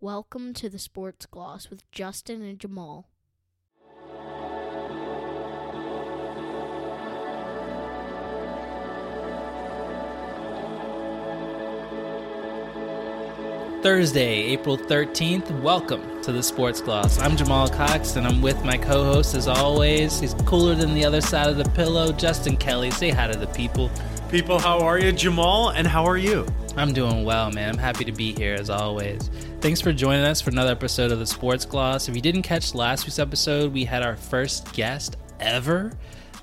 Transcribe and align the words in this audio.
Welcome 0.00 0.54
to 0.54 0.68
the 0.68 0.78
Sports 0.78 1.26
Gloss 1.26 1.70
with 1.70 1.90
Justin 1.90 2.40
and 2.40 2.56
Jamaal. 2.56 3.06
Thursday, 13.82 14.42
April 14.52 14.78
13th. 14.78 15.62
Welcome 15.62 16.22
to 16.22 16.30
the 16.30 16.44
Sports 16.44 16.80
Gloss. 16.80 17.18
I'm 17.18 17.36
Jamaal 17.36 17.72
Cox 17.74 18.14
and 18.14 18.24
I'm 18.24 18.40
with 18.40 18.64
my 18.64 18.76
co 18.76 19.02
host 19.02 19.34
as 19.34 19.48
always. 19.48 20.20
He's 20.20 20.34
cooler 20.46 20.76
than 20.76 20.94
the 20.94 21.04
other 21.04 21.20
side 21.20 21.50
of 21.50 21.56
the 21.56 21.68
pillow, 21.70 22.12
Justin 22.12 22.56
Kelly. 22.56 22.92
Say 22.92 23.10
hi 23.10 23.26
to 23.26 23.36
the 23.36 23.48
people. 23.48 23.90
People, 24.30 24.60
how 24.60 24.78
are 24.78 25.00
you, 25.00 25.12
Jamaal? 25.12 25.72
And 25.74 25.88
how 25.88 26.04
are 26.04 26.18
you? 26.18 26.46
I'm 26.78 26.92
doing 26.92 27.24
well, 27.24 27.50
man. 27.50 27.70
I'm 27.70 27.78
happy 27.78 28.04
to 28.04 28.12
be 28.12 28.32
here 28.32 28.54
as 28.54 28.70
always. 28.70 29.30
Thanks 29.60 29.80
for 29.80 29.92
joining 29.92 30.24
us 30.24 30.40
for 30.40 30.50
another 30.50 30.70
episode 30.70 31.10
of 31.10 31.18
the 31.18 31.26
Sports 31.26 31.64
Gloss. 31.64 32.08
If 32.08 32.14
you 32.14 32.22
didn't 32.22 32.42
catch 32.42 32.72
last 32.72 33.04
week's 33.04 33.18
episode, 33.18 33.72
we 33.72 33.84
had 33.84 34.04
our 34.04 34.16
first 34.16 34.72
guest 34.74 35.16
ever. 35.40 35.92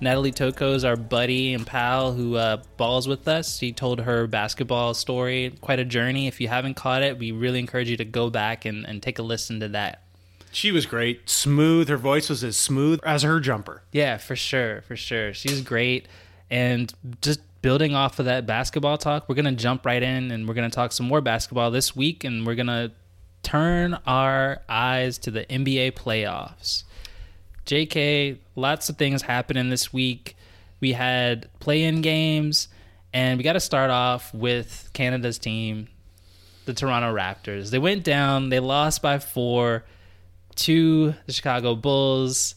Natalie 0.02 0.34
Toko 0.34 0.74
is 0.74 0.84
our 0.84 0.98
buddy 0.98 1.54
and 1.54 1.66
pal 1.66 2.12
who 2.12 2.36
uh, 2.36 2.58
balls 2.76 3.08
with 3.08 3.30
us. 3.30 3.58
She 3.58 3.72
told 3.72 4.02
her 4.02 4.28
basketball 4.28 4.94
story, 4.94 5.56
quite 5.62 5.80
a 5.80 5.86
journey. 5.86 6.28
If 6.28 6.42
you 6.42 6.50
haven't 6.50 6.74
caught 6.74 7.02
it, 7.02 7.18
we 7.18 7.32
really 7.32 7.60
encourage 7.60 7.90
you 7.90 7.96
to 7.96 8.04
go 8.04 8.30
back 8.30 8.66
and, 8.66 8.86
and 8.86 9.02
take 9.02 9.20
a 9.20 9.24
listen 9.24 9.62
to 9.62 9.70
that. 9.70 10.04
She 10.52 10.70
was 10.70 10.86
great, 10.86 11.30
smooth. 11.30 11.88
Her 11.88 11.96
voice 11.96 12.28
was 12.28 12.44
as 12.44 12.58
smooth 12.58 13.00
as 13.06 13.24
her 13.24 13.40
jumper. 13.40 13.84
Yeah, 13.94 14.18
for 14.18 14.36
sure, 14.36 14.82
for 14.82 14.98
sure. 14.98 15.34
She's 15.34 15.62
great. 15.62 16.10
And 16.50 16.94
just 17.22 17.40
building 17.66 17.96
off 17.96 18.20
of 18.20 18.26
that 18.26 18.46
basketball 18.46 18.96
talk, 18.96 19.28
we're 19.28 19.34
going 19.34 19.44
to 19.44 19.52
jump 19.52 19.88
right 19.88 20.04
in 20.04 20.30
and 20.30 20.48
we're 20.48 20.54
going 20.54 20.70
to 20.70 20.76
talk 20.76 20.92
some 20.92 21.08
more 21.08 21.20
basketball 21.20 21.72
this 21.72 21.96
week. 21.96 22.24
And 22.24 22.46
we're 22.46 22.54
going 22.54 22.68
to 22.68 22.92
turn 23.42 23.98
our 24.06 24.62
eyes 24.70 25.18
to 25.18 25.32
the 25.32 25.46
NBA 25.46 25.94
playoffs. 25.94 26.84
JK, 27.66 28.38
lots 28.56 28.88
of 28.90 29.00
things 29.00 29.24
happening 29.24 29.72
this 29.72 29.92
week. 29.92 30.38
We 30.80 30.92
had 30.92 31.50
play 31.60 31.82
in 31.82 32.02
games, 32.02 32.68
and 33.12 33.40
we 33.40 33.44
got 33.44 33.54
to 33.54 33.60
start 33.60 33.90
off 33.90 34.32
with 34.32 34.92
Canada's 34.94 35.40
team, 35.40 35.88
the 36.66 36.74
Toronto 36.76 37.12
Raptors. 37.16 37.72
They 37.72 37.80
went 37.80 38.04
down, 38.04 38.50
they 38.50 38.60
lost 38.60 39.02
by 39.02 39.18
four 39.18 39.86
to 40.58 41.16
the 41.26 41.34
Chicago 41.34 41.76
Bulls. 41.76 42.54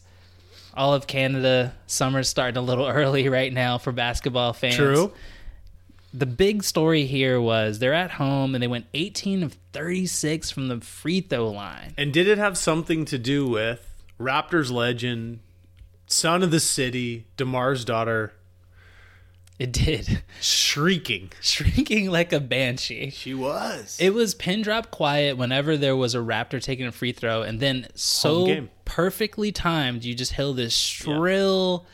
All 0.79 0.93
of 0.93 1.07
Canada, 1.07 1.73
summer's 1.87 2.29
starting 2.29 2.55
a 2.55 2.61
little 2.61 2.87
early 2.87 3.27
right 3.27 3.51
now 3.51 3.77
for 3.77 3.91
basketball 3.91 4.53
fans. 4.53 4.77
True. 4.77 5.11
The 6.13 6.25
big 6.25 6.63
story 6.63 7.05
here 7.05 7.41
was 7.41 7.79
they're 7.79 7.93
at 7.93 8.11
home 8.11 8.55
and 8.55 8.63
they 8.63 8.67
went 8.67 8.85
18 8.93 9.43
of 9.43 9.57
36 9.73 10.49
from 10.51 10.69
the 10.69 10.79
free 10.79 11.19
throw 11.19 11.49
line. 11.49 11.93
And 11.97 12.13
did 12.13 12.27
it 12.27 12.37
have 12.37 12.57
something 12.57 13.03
to 13.05 13.17
do 13.17 13.45
with 13.45 13.85
Raptors 14.17 14.71
legend, 14.71 15.39
son 16.07 16.43
of 16.43 16.51
the 16.51 16.61
city, 16.61 17.25
DeMar's 17.35 17.83
daughter, 17.83 18.31
It 19.59 19.73
did. 19.73 20.23
shrieking? 20.39 21.31
Shrinking 21.41 22.09
like 22.09 22.31
a 22.31 22.39
banshee. 22.39 23.09
She 23.09 23.33
was. 23.33 23.97
It 23.99 24.13
was 24.13 24.33
pin 24.33 24.61
drop 24.61 24.89
quiet 24.89 25.37
whenever 25.37 25.75
there 25.75 25.97
was 25.97 26.15
a 26.15 26.19
Raptor 26.19 26.61
taking 26.61 26.87
a 26.87 26.93
free 26.93 27.11
throw, 27.11 27.41
and 27.41 27.59
then 27.59 27.87
so 27.93 28.67
perfectly 28.85 29.51
timed, 29.51 30.05
you 30.05 30.15
just 30.15 30.33
hear 30.33 30.53
this 30.53 30.73
shrill, 30.73 31.85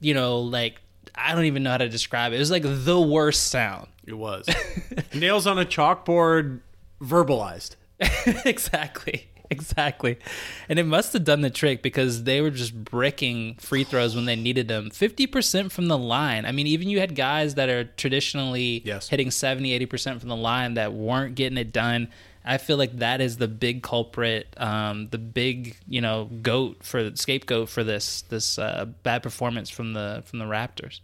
you 0.00 0.14
know, 0.14 0.38
like 0.38 0.80
I 1.14 1.34
don't 1.34 1.46
even 1.46 1.64
know 1.64 1.70
how 1.72 1.78
to 1.78 1.88
describe 1.88 2.32
it. 2.32 2.36
It 2.36 2.38
was 2.38 2.50
like 2.52 2.62
the 2.64 3.00
worst 3.00 3.48
sound. 3.48 3.88
It 4.06 4.14
was. 4.14 4.48
Nails 5.14 5.46
on 5.46 5.58
a 5.58 5.64
chalkboard, 5.64 6.60
verbalized. 7.02 7.76
exactly. 8.46 9.28
Exactly. 9.50 10.18
And 10.68 10.78
it 10.78 10.84
must 10.84 11.12
have 11.14 11.24
done 11.24 11.40
the 11.40 11.48
trick 11.50 11.82
because 11.82 12.24
they 12.24 12.40
were 12.42 12.50
just 12.50 12.84
bricking 12.84 13.54
free 13.54 13.82
throws 13.82 14.14
when 14.14 14.26
they 14.26 14.36
needed 14.36 14.68
them. 14.68 14.90
50% 14.90 15.72
from 15.72 15.88
the 15.88 15.96
line. 15.96 16.44
I 16.44 16.52
mean, 16.52 16.66
even 16.66 16.88
you 16.90 17.00
had 17.00 17.14
guys 17.14 17.54
that 17.54 17.68
are 17.70 17.84
traditionally 17.84 18.82
Yes. 18.84 19.08
hitting 19.08 19.30
70, 19.30 19.70
80% 19.86 20.20
from 20.20 20.28
the 20.28 20.36
line 20.36 20.74
that 20.74 20.92
weren't 20.92 21.34
getting 21.34 21.56
it 21.56 21.72
done. 21.72 22.08
I 22.44 22.58
feel 22.58 22.76
like 22.76 22.98
that 22.98 23.20
is 23.20 23.38
the 23.38 23.48
big 23.48 23.82
culprit, 23.82 24.48
um, 24.58 25.08
the 25.10 25.18
big, 25.18 25.76
you 25.88 26.00
know, 26.00 26.26
goat 26.42 26.78
for 26.82 27.14
scapegoat 27.16 27.68
for 27.68 27.84
this 27.84 28.22
this 28.22 28.58
uh, 28.58 28.86
bad 29.02 29.22
performance 29.22 29.68
from 29.70 29.92
the 29.94 30.22
from 30.26 30.38
the 30.38 30.46
Raptors. 30.46 31.00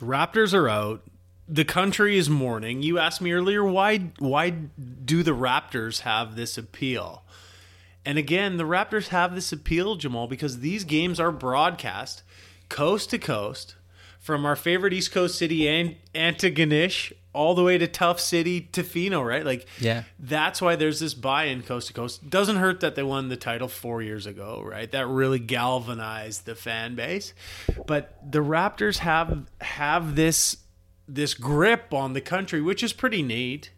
Raptors 0.00 0.54
are 0.54 0.68
out. 0.68 1.02
The 1.48 1.64
country 1.64 2.16
is 2.16 2.30
mourning. 2.30 2.82
You 2.82 2.98
asked 2.98 3.20
me 3.20 3.32
earlier 3.32 3.64
why 3.64 3.98
why 4.18 4.50
do 4.50 5.22
the 5.22 5.32
Raptors 5.32 6.00
have 6.00 6.36
this 6.36 6.56
appeal? 6.56 7.24
And 8.04 8.16
again, 8.18 8.56
the 8.56 8.64
Raptors 8.64 9.08
have 9.08 9.34
this 9.34 9.52
appeal, 9.52 9.96
Jamaal, 9.98 10.28
because 10.28 10.60
these 10.60 10.84
games 10.84 11.20
are 11.20 11.30
broadcast 11.30 12.22
coast 12.68 13.10
to 13.10 13.18
coast 13.18 13.74
from 14.18 14.44
our 14.46 14.56
favorite 14.56 14.92
East 14.92 15.12
Coast 15.12 15.36
city, 15.38 15.66
An- 15.68 15.96
Antigonish, 16.14 17.12
all 17.32 17.54
the 17.54 17.62
way 17.62 17.78
to 17.78 17.86
Tough 17.86 18.18
City, 18.20 18.68
Tofino, 18.72 19.26
right? 19.26 19.44
Like, 19.46 19.66
Yeah. 19.78 20.02
that's 20.18 20.60
why 20.60 20.76
there's 20.76 21.00
this 21.00 21.14
buy-in 21.14 21.62
coast 21.62 21.88
to 21.88 21.92
coast. 21.92 22.28
Doesn't 22.28 22.56
hurt 22.56 22.80
that 22.80 22.96
they 22.96 23.02
won 23.02 23.28
the 23.28 23.36
title 23.36 23.68
four 23.68 24.02
years 24.02 24.26
ago, 24.26 24.62
right? 24.64 24.90
That 24.90 25.06
really 25.06 25.38
galvanized 25.38 26.44
the 26.46 26.54
fan 26.54 26.94
base. 26.94 27.32
But 27.86 28.18
the 28.30 28.40
Raptors 28.40 28.98
have 28.98 29.46
have 29.60 30.16
this 30.16 30.56
this 31.08 31.34
grip 31.34 31.92
on 31.92 32.12
the 32.12 32.20
country, 32.20 32.60
which 32.60 32.82
is 32.84 32.92
pretty 32.92 33.22
neat. 33.22 33.70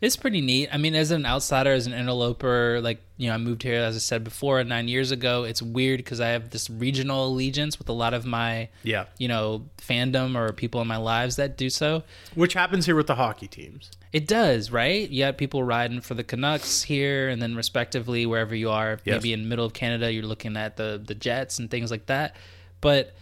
It's 0.00 0.16
pretty 0.16 0.40
neat. 0.40 0.68
I 0.72 0.76
mean, 0.76 0.94
as 0.94 1.10
an 1.10 1.24
outsider, 1.24 1.72
as 1.72 1.86
an 1.86 1.92
interloper, 1.92 2.80
like, 2.82 3.00
you 3.16 3.28
know, 3.28 3.34
I 3.34 3.38
moved 3.38 3.62
here, 3.62 3.82
as 3.82 3.96
I 3.96 3.98
said 3.98 4.24
before, 4.24 4.62
nine 4.64 4.88
years 4.88 5.10
ago. 5.10 5.44
It's 5.44 5.62
weird 5.62 5.98
because 5.98 6.20
I 6.20 6.28
have 6.28 6.50
this 6.50 6.68
regional 6.68 7.26
allegiance 7.26 7.78
with 7.78 7.88
a 7.88 7.92
lot 7.92 8.12
of 8.14 8.26
my, 8.26 8.68
Yeah. 8.82 9.06
you 9.18 9.28
know, 9.28 9.64
fandom 9.78 10.36
or 10.36 10.52
people 10.52 10.80
in 10.82 10.86
my 10.88 10.98
lives 10.98 11.36
that 11.36 11.56
do 11.56 11.70
so. 11.70 12.02
Which 12.34 12.52
happens 12.54 12.84
here 12.86 12.94
with 12.96 13.06
the 13.06 13.14
hockey 13.14 13.48
teams. 13.48 13.90
It 14.12 14.26
does, 14.26 14.70
right? 14.70 15.08
You 15.10 15.24
have 15.24 15.36
people 15.36 15.62
riding 15.62 16.00
for 16.00 16.14
the 16.14 16.24
Canucks 16.24 16.82
here, 16.82 17.28
and 17.28 17.40
then 17.40 17.54
respectively, 17.54 18.24
wherever 18.26 18.54
you 18.54 18.70
are, 18.70 18.98
Yes. 19.04 19.14
maybe 19.22 19.32
in 19.32 19.48
middle 19.48 19.64
of 19.64 19.72
Canada, 19.72 20.12
you're 20.12 20.22
looking 20.24 20.56
at 20.56 20.76
the 20.76 21.00
the 21.04 21.14
Jets 21.14 21.58
and 21.58 21.70
things 21.70 21.90
like 21.90 22.06
that. 22.06 22.36
But 22.80 23.14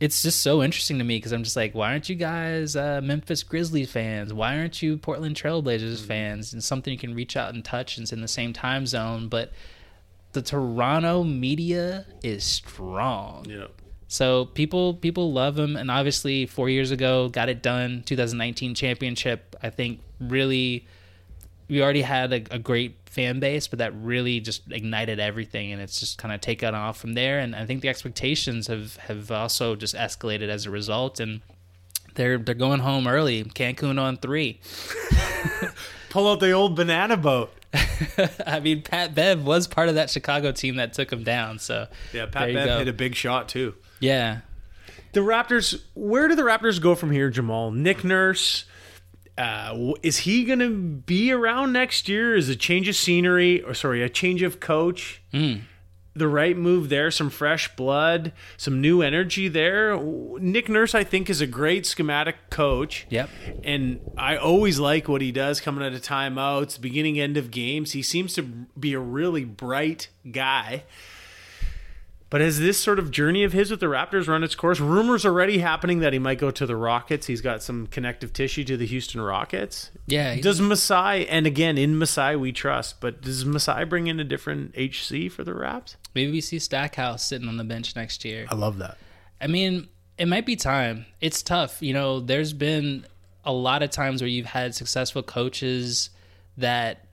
it's 0.00 0.22
just 0.22 0.40
so 0.40 0.62
interesting 0.62 0.98
to 0.98 1.04
me 1.04 1.18
because 1.18 1.32
I'm 1.32 1.44
just 1.44 1.56
like, 1.56 1.74
why 1.74 1.90
aren't 1.92 2.08
you 2.08 2.16
guys 2.16 2.74
uh, 2.74 3.02
Memphis 3.02 3.42
Grizzlies 3.42 3.92
fans? 3.92 4.32
Why 4.32 4.58
aren't 4.58 4.80
you 4.80 4.96
Portland 4.96 5.36
Trailblazers 5.36 6.04
fans? 6.04 6.54
And 6.54 6.64
something 6.64 6.90
you 6.90 6.98
can 6.98 7.14
reach 7.14 7.36
out 7.36 7.52
and 7.52 7.62
touch, 7.62 7.98
and 7.98 8.04
it's 8.04 8.12
in 8.12 8.22
the 8.22 8.28
same 8.28 8.54
time 8.54 8.86
zone. 8.86 9.28
But 9.28 9.52
the 10.32 10.40
Toronto 10.40 11.22
media 11.22 12.06
is 12.22 12.44
strong. 12.44 13.44
Yeah. 13.46 13.66
So 14.08 14.46
people 14.46 14.94
people 14.94 15.32
love 15.32 15.58
him, 15.58 15.76
and 15.76 15.90
obviously 15.90 16.46
four 16.46 16.70
years 16.70 16.90
ago 16.90 17.28
got 17.28 17.50
it 17.50 17.62
done. 17.62 18.02
2019 18.06 18.74
championship, 18.74 19.54
I 19.62 19.68
think, 19.68 20.00
really 20.18 20.86
we 21.68 21.82
already 21.82 22.02
had 22.02 22.32
a, 22.32 22.42
a 22.50 22.58
great 22.58 22.96
fan 23.10 23.40
base, 23.40 23.66
but 23.68 23.80
that 23.80 23.92
really 23.94 24.40
just 24.40 24.62
ignited 24.72 25.20
everything, 25.20 25.72
and 25.72 25.82
it's 25.82 26.00
just 26.00 26.16
kind 26.16 26.32
of 26.32 26.40
taken 26.40 26.74
off 26.74 26.96
from 26.98 27.12
there. 27.12 27.38
And 27.40 27.54
I 27.54 27.66
think 27.66 27.82
the 27.82 27.88
expectations 27.90 28.68
have 28.68 28.96
have 28.96 29.30
also 29.30 29.76
just 29.76 29.94
escalated 29.94 30.48
as 30.48 30.64
a 30.64 30.70
result, 30.70 31.20
and 31.20 31.42
they're 32.14 32.38
they're 32.38 32.54
going 32.54 32.80
home 32.80 33.06
early. 33.06 33.44
Cancun 33.44 34.00
on 34.00 34.16
three. 34.16 34.60
Pull 36.10 36.28
out 36.28 36.40
the 36.40 36.50
old 36.52 36.74
banana 36.76 37.16
boat. 37.16 37.52
I 38.46 38.58
mean, 38.60 38.82
Pat 38.82 39.14
Bev 39.14 39.44
was 39.44 39.68
part 39.68 39.88
of 39.88 39.94
that 39.94 40.10
Chicago 40.10 40.50
team 40.50 40.76
that 40.76 40.92
took 40.92 41.12
him 41.12 41.22
down. 41.22 41.58
So 41.60 41.86
Yeah, 42.12 42.26
Pat 42.26 42.52
Bev 42.52 42.66
go. 42.66 42.78
hit 42.78 42.88
a 42.88 42.92
big 42.92 43.14
shot 43.14 43.48
too. 43.48 43.74
yeah, 44.00 44.40
The 45.12 45.20
Raptors, 45.20 45.80
where 45.94 46.26
do 46.26 46.34
the 46.34 46.42
Raptors 46.42 46.80
go 46.80 46.96
from 46.96 47.12
here, 47.12 47.30
Jamaal? 47.30 47.72
Nick 47.72 48.02
Nurse, 48.02 48.64
uh, 49.40 49.94
is 50.02 50.18
he 50.18 50.44
going 50.44 50.58
to 50.58 50.70
be 50.70 51.32
around 51.32 51.72
next 51.72 52.08
year? 52.08 52.36
Is 52.36 52.50
a 52.50 52.56
change 52.56 52.88
of 52.88 52.96
scenery, 52.96 53.62
or 53.62 53.72
sorry, 53.72 54.02
a 54.02 54.08
change 54.10 54.42
of 54.42 54.60
coach, 54.60 55.22
the 56.12 56.28
right 56.28 56.56
move 56.56 56.90
there? 56.90 57.10
Some 57.10 57.30
fresh 57.30 57.74
blood, 57.74 58.32
some 58.58 58.82
new 58.82 59.00
energy 59.00 59.48
there. 59.48 59.98
Nick 59.98 60.68
Nurse, 60.68 60.94
I 60.94 61.04
think, 61.04 61.30
is 61.30 61.40
a 61.40 61.46
great 61.46 61.86
schematic 61.86 62.50
coach. 62.50 63.06
Yep. 63.08 63.30
And 63.64 64.00
I 64.18 64.36
always 64.36 64.78
like 64.78 65.08
what 65.08 65.22
he 65.22 65.32
does 65.32 65.58
coming 65.60 65.82
out 65.84 65.94
of 65.94 66.02
timeouts, 66.02 66.78
beginning 66.78 67.18
end 67.18 67.38
of 67.38 67.50
games. 67.50 67.92
He 67.92 68.02
seems 68.02 68.34
to 68.34 68.42
be 68.42 68.92
a 68.92 69.00
really 69.00 69.44
bright 69.44 70.08
guy. 70.30 70.84
But 72.30 72.40
has 72.40 72.60
this 72.60 72.78
sort 72.78 73.00
of 73.00 73.10
journey 73.10 73.42
of 73.42 73.52
his 73.52 73.72
with 73.72 73.80
the 73.80 73.86
Raptors 73.86 74.28
run 74.28 74.44
its 74.44 74.54
course? 74.54 74.78
Rumors 74.78 75.26
already 75.26 75.58
happening 75.58 75.98
that 75.98 76.12
he 76.12 76.20
might 76.20 76.38
go 76.38 76.52
to 76.52 76.64
the 76.64 76.76
Rockets. 76.76 77.26
He's 77.26 77.40
got 77.40 77.60
some 77.60 77.88
connective 77.88 78.32
tissue 78.32 78.62
to 78.64 78.76
the 78.76 78.86
Houston 78.86 79.20
Rockets. 79.20 79.90
yeah. 80.06 80.36
Does 80.40 80.60
Masai, 80.60 81.28
and 81.28 81.44
again, 81.44 81.76
in 81.76 81.98
Masai 81.98 82.36
we 82.36 82.52
trust, 82.52 83.00
but 83.00 83.20
does 83.20 83.44
Masai 83.44 83.84
bring 83.84 84.06
in 84.06 84.20
a 84.20 84.24
different 84.24 84.74
HC 84.76 85.28
for 85.30 85.42
the 85.42 85.54
Raps? 85.54 85.96
maybe 86.14 86.32
we 86.32 86.40
see 86.40 86.58
Stackhouse 86.58 87.24
sitting 87.24 87.48
on 87.48 87.56
the 87.56 87.64
bench 87.64 87.94
next 87.96 88.24
year. 88.24 88.46
I 88.48 88.54
love 88.54 88.78
that. 88.78 88.96
I 89.40 89.46
mean, 89.46 89.88
it 90.18 90.26
might 90.26 90.46
be 90.46 90.54
time. 90.56 91.06
It's 91.20 91.42
tough. 91.42 91.82
You 91.82 91.94
know, 91.94 92.20
there's 92.20 92.52
been 92.52 93.06
a 93.44 93.52
lot 93.52 93.82
of 93.82 93.90
times 93.90 94.20
where 94.20 94.28
you've 94.28 94.46
had 94.46 94.74
successful 94.74 95.22
coaches 95.22 96.10
that 96.56 97.06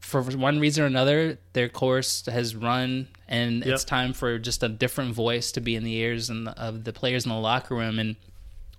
for 0.00 0.22
one 0.22 0.58
reason 0.58 0.84
or 0.84 0.86
another, 0.86 1.38
their 1.52 1.68
course 1.68 2.24
has 2.26 2.56
run, 2.56 3.08
and 3.28 3.64
Yep. 3.64 3.74
it's 3.74 3.84
time 3.84 4.12
for 4.12 4.38
just 4.38 4.62
a 4.62 4.68
different 4.68 5.14
voice 5.14 5.52
to 5.52 5.60
be 5.60 5.76
in 5.76 5.84
the 5.84 5.94
ears 5.94 6.30
and 6.30 6.48
of 6.48 6.84
the 6.84 6.92
players 6.92 7.24
in 7.24 7.30
the 7.30 7.36
locker 7.38 7.74
room. 7.74 7.98
And 7.98 8.16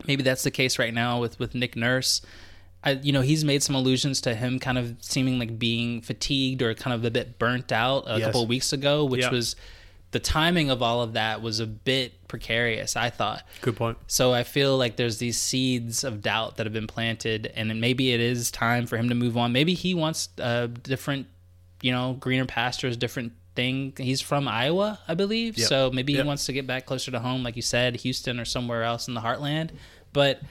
maybe 0.08 0.24
that's 0.24 0.44
the 0.44 0.52
case 0.52 0.80
right 0.80 0.94
now 0.94 1.20
with 1.20 1.40
with 1.40 1.54
Nick 1.56 1.76
Nurse. 1.76 2.22
I, 2.84 2.92
you 2.92 3.12
know, 3.12 3.22
he's 3.22 3.44
made 3.44 3.62
some 3.62 3.76
allusions 3.76 4.22
to 4.22 4.34
him 4.36 4.58
kind 4.58 4.78
of 4.78 4.96
seeming 5.02 5.38
like 5.38 5.60
being 5.60 6.02
fatigued 6.02 6.62
or 6.62 6.74
kind 6.74 6.94
of 6.94 7.04
a 7.04 7.12
bit 7.12 7.38
burnt 7.38 7.72
out 7.74 8.06
a 8.08 8.18
Yes. 8.20 8.26
couple 8.28 8.44
of 8.44 8.48
weeks 8.50 8.72
ago, 8.72 9.04
which 9.04 9.22
Yeah. 9.24 9.32
was 9.32 9.56
the 10.12 10.20
timing 10.20 10.72
of 10.72 10.82
all 10.82 11.04
of 11.04 11.14
that 11.14 11.42
was 11.42 11.60
a 11.60 11.68
bit 11.68 12.28
precarious. 12.30 12.96
I 12.96 13.10
thought. 13.12 13.46
Good 13.62 13.76
point. 13.76 13.98
So 14.08 14.34
I 14.34 14.44
feel 14.44 14.76
like 14.78 14.96
there's 14.96 15.18
these 15.18 15.38
seeds 15.38 16.04
of 16.06 16.22
doubt 16.24 16.56
that 16.58 16.66
have 16.66 16.74
been 16.74 16.88
planted, 16.88 17.52
and 17.54 17.80
maybe 17.82 18.12
it 18.14 18.20
is 18.22 18.50
time 18.50 18.88
for 18.88 18.98
him 18.98 19.10
to 19.10 19.16
move 19.16 19.36
on. 19.38 19.52
Maybe 19.52 19.74
he 19.76 19.94
wants 19.94 20.30
a 20.40 20.68
different, 20.70 21.28
you 21.82 21.92
know, 21.92 22.14
greener 22.14 22.46
pastures, 22.46 22.96
different 22.98 23.34
thing. 23.60 23.94
He's 23.98 24.22
from 24.22 24.48
Iowa, 24.48 25.00
I 25.08 25.14
believe, 25.16 25.58
Yep. 25.58 25.68
so 25.68 25.92
maybe 25.92 26.14
Yep. 26.14 26.24
he 26.24 26.28
wants 26.28 26.46
to 26.46 26.54
get 26.54 26.66
back 26.66 26.86
closer 26.86 27.12
to 27.12 27.20
home, 27.20 27.44
like 27.44 27.56
you 27.56 27.62
said, 27.62 27.98
Houston 27.98 28.40
or 28.40 28.46
somewhere 28.46 28.84
else 28.84 29.08
in 29.10 29.14
the 29.14 29.22
heartland. 29.22 29.72
But 30.14 30.42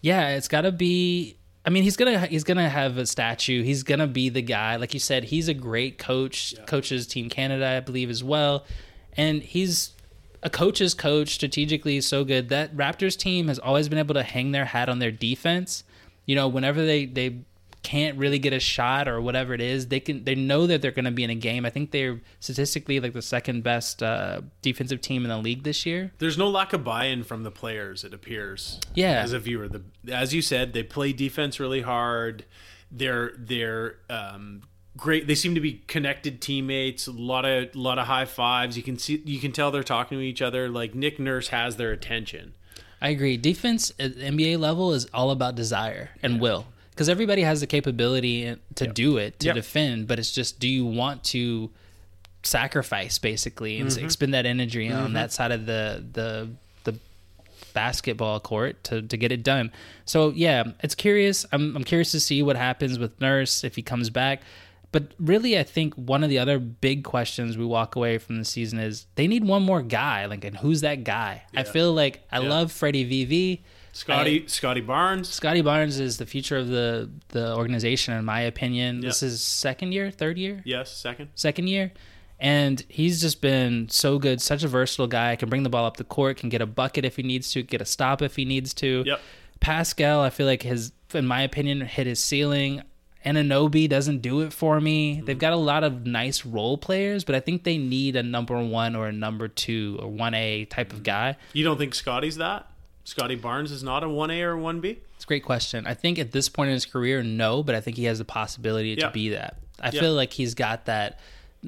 yeah, 0.00 0.30
it's 0.36 0.48
got 0.48 0.62
to 0.62 0.72
be. 0.72 1.36
I 1.66 1.70
mean, 1.70 1.82
he's 1.82 1.96
gonna 1.96 2.26
he's 2.26 2.44
gonna 2.44 2.68
have 2.70 2.96
a 2.96 3.04
statue. 3.06 3.62
He's 3.62 3.82
gonna 3.82 4.06
be 4.06 4.28
the 4.30 4.40
guy, 4.42 4.76
like 4.76 4.94
you 4.94 5.00
said. 5.00 5.24
He's 5.24 5.48
a 5.48 5.54
great 5.54 5.98
coach. 5.98 6.54
Coaches 6.66 7.06
Team 7.06 7.28
Canada, 7.28 7.66
I 7.66 7.80
believe, 7.80 8.08
as 8.08 8.24
well, 8.24 8.64
and 9.16 9.42
he's 9.42 9.90
a 10.42 10.48
coach's 10.48 10.94
coach. 10.94 11.28
Strategically, 11.34 12.00
so 12.00 12.24
good. 12.24 12.48
That 12.48 12.74
Raptors 12.74 13.16
team 13.16 13.48
has 13.48 13.58
always 13.58 13.88
been 13.90 13.98
able 13.98 14.14
to 14.14 14.22
hang 14.22 14.52
their 14.52 14.64
hat 14.64 14.88
on 14.88 15.00
their 15.00 15.10
defense. 15.12 15.84
You 16.24 16.34
know, 16.34 16.48
whenever 16.48 16.84
they 16.86 17.04
they 17.04 17.40
can't 17.82 18.18
really 18.18 18.38
get 18.38 18.52
a 18.52 18.60
shot 18.60 19.08
or 19.08 19.20
whatever 19.20 19.54
it 19.54 19.60
is, 19.60 19.88
they 19.88 20.00
can 20.00 20.24
they 20.24 20.34
know 20.34 20.66
that 20.66 20.82
they're 20.82 20.90
going 20.90 21.04
to 21.04 21.10
be 21.10 21.24
in 21.24 21.30
a 21.30 21.34
game. 21.34 21.64
I 21.64 21.70
think 21.70 21.90
they're 21.90 22.20
statistically 22.40 23.00
like 23.00 23.12
the 23.12 23.22
second 23.22 23.62
best 23.62 24.02
uh, 24.02 24.42
defensive 24.62 25.00
team 25.00 25.24
in 25.24 25.30
the 25.30 25.38
league 25.38 25.62
this 25.62 25.86
year. 25.86 26.12
There's 26.18 26.36
no 26.36 26.48
lack 26.48 26.72
of 26.72 26.84
buy-in 26.84 27.24
from 27.24 27.42
the 27.42 27.50
players. 27.50 28.04
It 28.04 28.12
appears. 28.12 28.78
Yeah. 28.94 29.22
As 29.22 29.32
a 29.32 29.38
viewer, 29.38 29.68
the 29.68 29.82
as 30.12 30.34
you 30.34 30.42
said, 30.42 30.72
they 30.72 30.82
play 30.82 31.12
defense 31.12 31.58
really 31.58 31.82
hard. 31.82 32.44
They're 32.90 33.32
they're 33.38 33.96
um, 34.10 34.62
great. 34.96 35.26
They 35.26 35.34
seem 35.34 35.54
to 35.54 35.60
be 35.60 35.82
connected 35.86 36.40
teammates. 36.40 37.06
A 37.06 37.12
lot 37.12 37.44
of 37.44 37.74
lot 37.74 37.98
of 37.98 38.06
high 38.06 38.26
fives. 38.26 38.76
You 38.76 38.82
can 38.82 38.98
see 38.98 39.22
you 39.24 39.40
can 39.40 39.52
tell 39.52 39.70
they're 39.70 39.82
talking 39.82 40.18
to 40.18 40.24
each 40.24 40.42
other. 40.42 40.68
Like 40.68 40.94
Nick 40.94 41.18
Nurse 41.18 41.48
has 41.48 41.76
their 41.76 41.92
attention. 41.92 42.54
I 43.00 43.08
agree. 43.08 43.38
Defense 43.38 43.92
at 43.98 44.16
the 44.16 44.24
NBA 44.24 44.58
level 44.58 44.92
is 44.92 45.06
all 45.14 45.30
about 45.30 45.54
desire 45.54 46.10
and 46.22 46.38
will. 46.38 46.66
Because 47.00 47.08
everybody 47.08 47.40
has 47.40 47.62
the 47.62 47.66
capability 47.66 48.54
to 48.74 48.86
do 48.86 49.16
it, 49.16 49.38
to 49.40 49.46
Yep. 49.46 49.54
defend, 49.54 50.06
but 50.06 50.18
it's 50.18 50.30
just 50.32 50.60
do 50.60 50.68
you 50.68 50.84
want 50.84 51.24
to 51.32 51.70
sacrifice 52.42 53.18
basically 53.18 53.80
and 53.80 53.88
Mm-hmm. 53.88 54.04
expend 54.04 54.34
that 54.34 54.44
energy 54.44 54.92
on 54.92 55.14
that 55.14 55.32
side 55.32 55.50
of 55.50 55.64
the 55.64 56.04
the 56.12 56.50
the 56.84 56.98
basketball 57.72 58.38
court 58.38 58.84
to, 58.84 59.00
to 59.00 59.16
get 59.16 59.32
it 59.32 59.42
done. 59.42 59.72
So 60.04 60.30
yeah, 60.36 60.72
it's 60.82 60.94
curious. 60.94 61.46
I'm 61.52 61.74
I'm 61.74 61.84
curious 61.84 62.12
to 62.12 62.20
see 62.20 62.42
what 62.42 62.56
happens 62.56 62.98
with 62.98 63.18
Nurse 63.18 63.64
if 63.64 63.76
he 63.76 63.82
comes 63.82 64.10
back. 64.10 64.42
But 64.92 65.12
really, 65.18 65.58
I 65.58 65.62
think 65.62 65.94
one 65.94 66.22
of 66.22 66.28
the 66.28 66.38
other 66.38 66.58
big 66.58 67.02
questions 67.02 67.56
we 67.56 67.64
walk 67.64 67.96
away 67.96 68.18
from 68.18 68.36
the 68.36 68.44
season 68.44 68.78
is 68.78 69.06
they 69.14 69.26
need 69.26 69.44
one 69.44 69.62
more 69.62 69.80
guy. 69.80 70.26
Like, 70.26 70.44
and 70.44 70.58
who's 70.58 70.82
that 70.82 71.02
guy? 71.04 71.44
I 71.56 71.62
feel 71.62 71.94
like 71.94 72.20
I 72.30 72.40
love 72.40 72.70
Freddie 72.70 73.06
VV. 73.08 73.60
Scottie 73.92 74.46
Scottie 74.46 74.80
Barnes. 74.80 75.28
Scottie 75.28 75.62
Barnes 75.62 75.98
is 75.98 76.18
the 76.18 76.26
future 76.26 76.56
of 76.56 76.68
the 76.68 77.10
the 77.28 77.56
organization, 77.56 78.14
in 78.14 78.24
my 78.24 78.42
opinion. 78.42 79.00
This 79.00 79.22
is 79.22 79.42
second 79.42 79.92
year, 79.92 80.10
third 80.10 80.38
year, 80.38 80.62
Yes, 80.64 80.92
second. 80.96 81.30
second 81.34 81.68
year, 81.68 81.92
and 82.38 82.84
he's 82.88 83.20
just 83.20 83.40
been 83.40 83.88
so 83.88 84.18
good. 84.18 84.40
Such 84.40 84.62
a 84.62 84.68
versatile 84.68 85.06
guy. 85.06 85.36
Can 85.36 85.48
bring 85.48 85.62
the 85.62 85.70
ball 85.70 85.84
up 85.84 85.96
the 85.96 86.04
court. 86.04 86.36
Can 86.38 86.48
get 86.48 86.62
a 86.62 86.66
bucket 86.66 87.04
if 87.04 87.16
he 87.16 87.22
needs 87.22 87.50
to. 87.52 87.62
Get 87.62 87.80
a 87.80 87.84
stop 87.84 88.22
if 88.22 88.36
he 88.36 88.44
needs 88.44 88.72
to. 88.74 89.04
Yep. 89.06 89.20
Pascal, 89.60 90.20
I 90.20 90.30
feel 90.30 90.46
like 90.46 90.62
has, 90.62 90.92
in 91.12 91.26
my 91.26 91.42
opinion, 91.42 91.82
hit 91.82 92.06
his 92.06 92.18
ceiling. 92.18 92.82
Anunoby 93.26 93.86
doesn't 93.86 94.22
do 94.22 94.40
it 94.40 94.52
for 94.52 94.80
me. 94.80 95.16
Mm-hmm. 95.16 95.26
They've 95.26 95.38
got 95.38 95.52
a 95.52 95.56
lot 95.56 95.84
of 95.84 96.06
nice 96.06 96.46
role 96.46 96.78
players, 96.78 97.24
but 97.24 97.34
I 97.34 97.40
think 97.40 97.64
they 97.64 97.76
need 97.76 98.16
a 98.16 98.22
number 98.22 98.62
one 98.62 98.96
or 98.96 99.08
a 99.08 99.12
number 99.12 99.46
two 99.46 99.98
or 100.00 100.08
one 100.08 100.32
A 100.32 100.64
type 100.64 100.92
of 100.92 100.98
mm-hmm. 100.98 101.04
guy. 101.04 101.36
You 101.52 101.64
don't 101.64 101.76
think 101.76 101.94
Scottie's 101.94 102.36
that? 102.36 102.70
Scottie 103.04 103.34
Barnes 103.36 103.70
is 103.72 103.82
not 103.82 104.04
a 104.04 104.08
one 104.08 104.30
A 104.30 104.42
or 104.42 104.56
one 104.56 104.80
B. 104.80 104.98
It's 105.16 105.24
a 105.24 105.26
great 105.26 105.44
question. 105.44 105.86
I 105.86 105.94
think 105.94 106.18
at 106.18 106.32
this 106.32 106.48
point 106.48 106.68
in 106.68 106.74
his 106.74 106.86
career, 106.86 107.22
no, 107.22 107.62
but 107.62 107.74
I 107.74 107.80
think 107.80 107.96
he 107.96 108.04
has 108.04 108.18
the 108.18 108.24
possibility 108.24 108.90
Yeah. 108.90 109.06
to 109.06 109.10
be 109.12 109.30
that. 109.30 109.56
I 109.80 109.90
Yeah. 109.90 110.00
feel 110.00 110.14
like 110.14 110.32
he's 110.32 110.54
got 110.54 110.86
that 110.86 111.18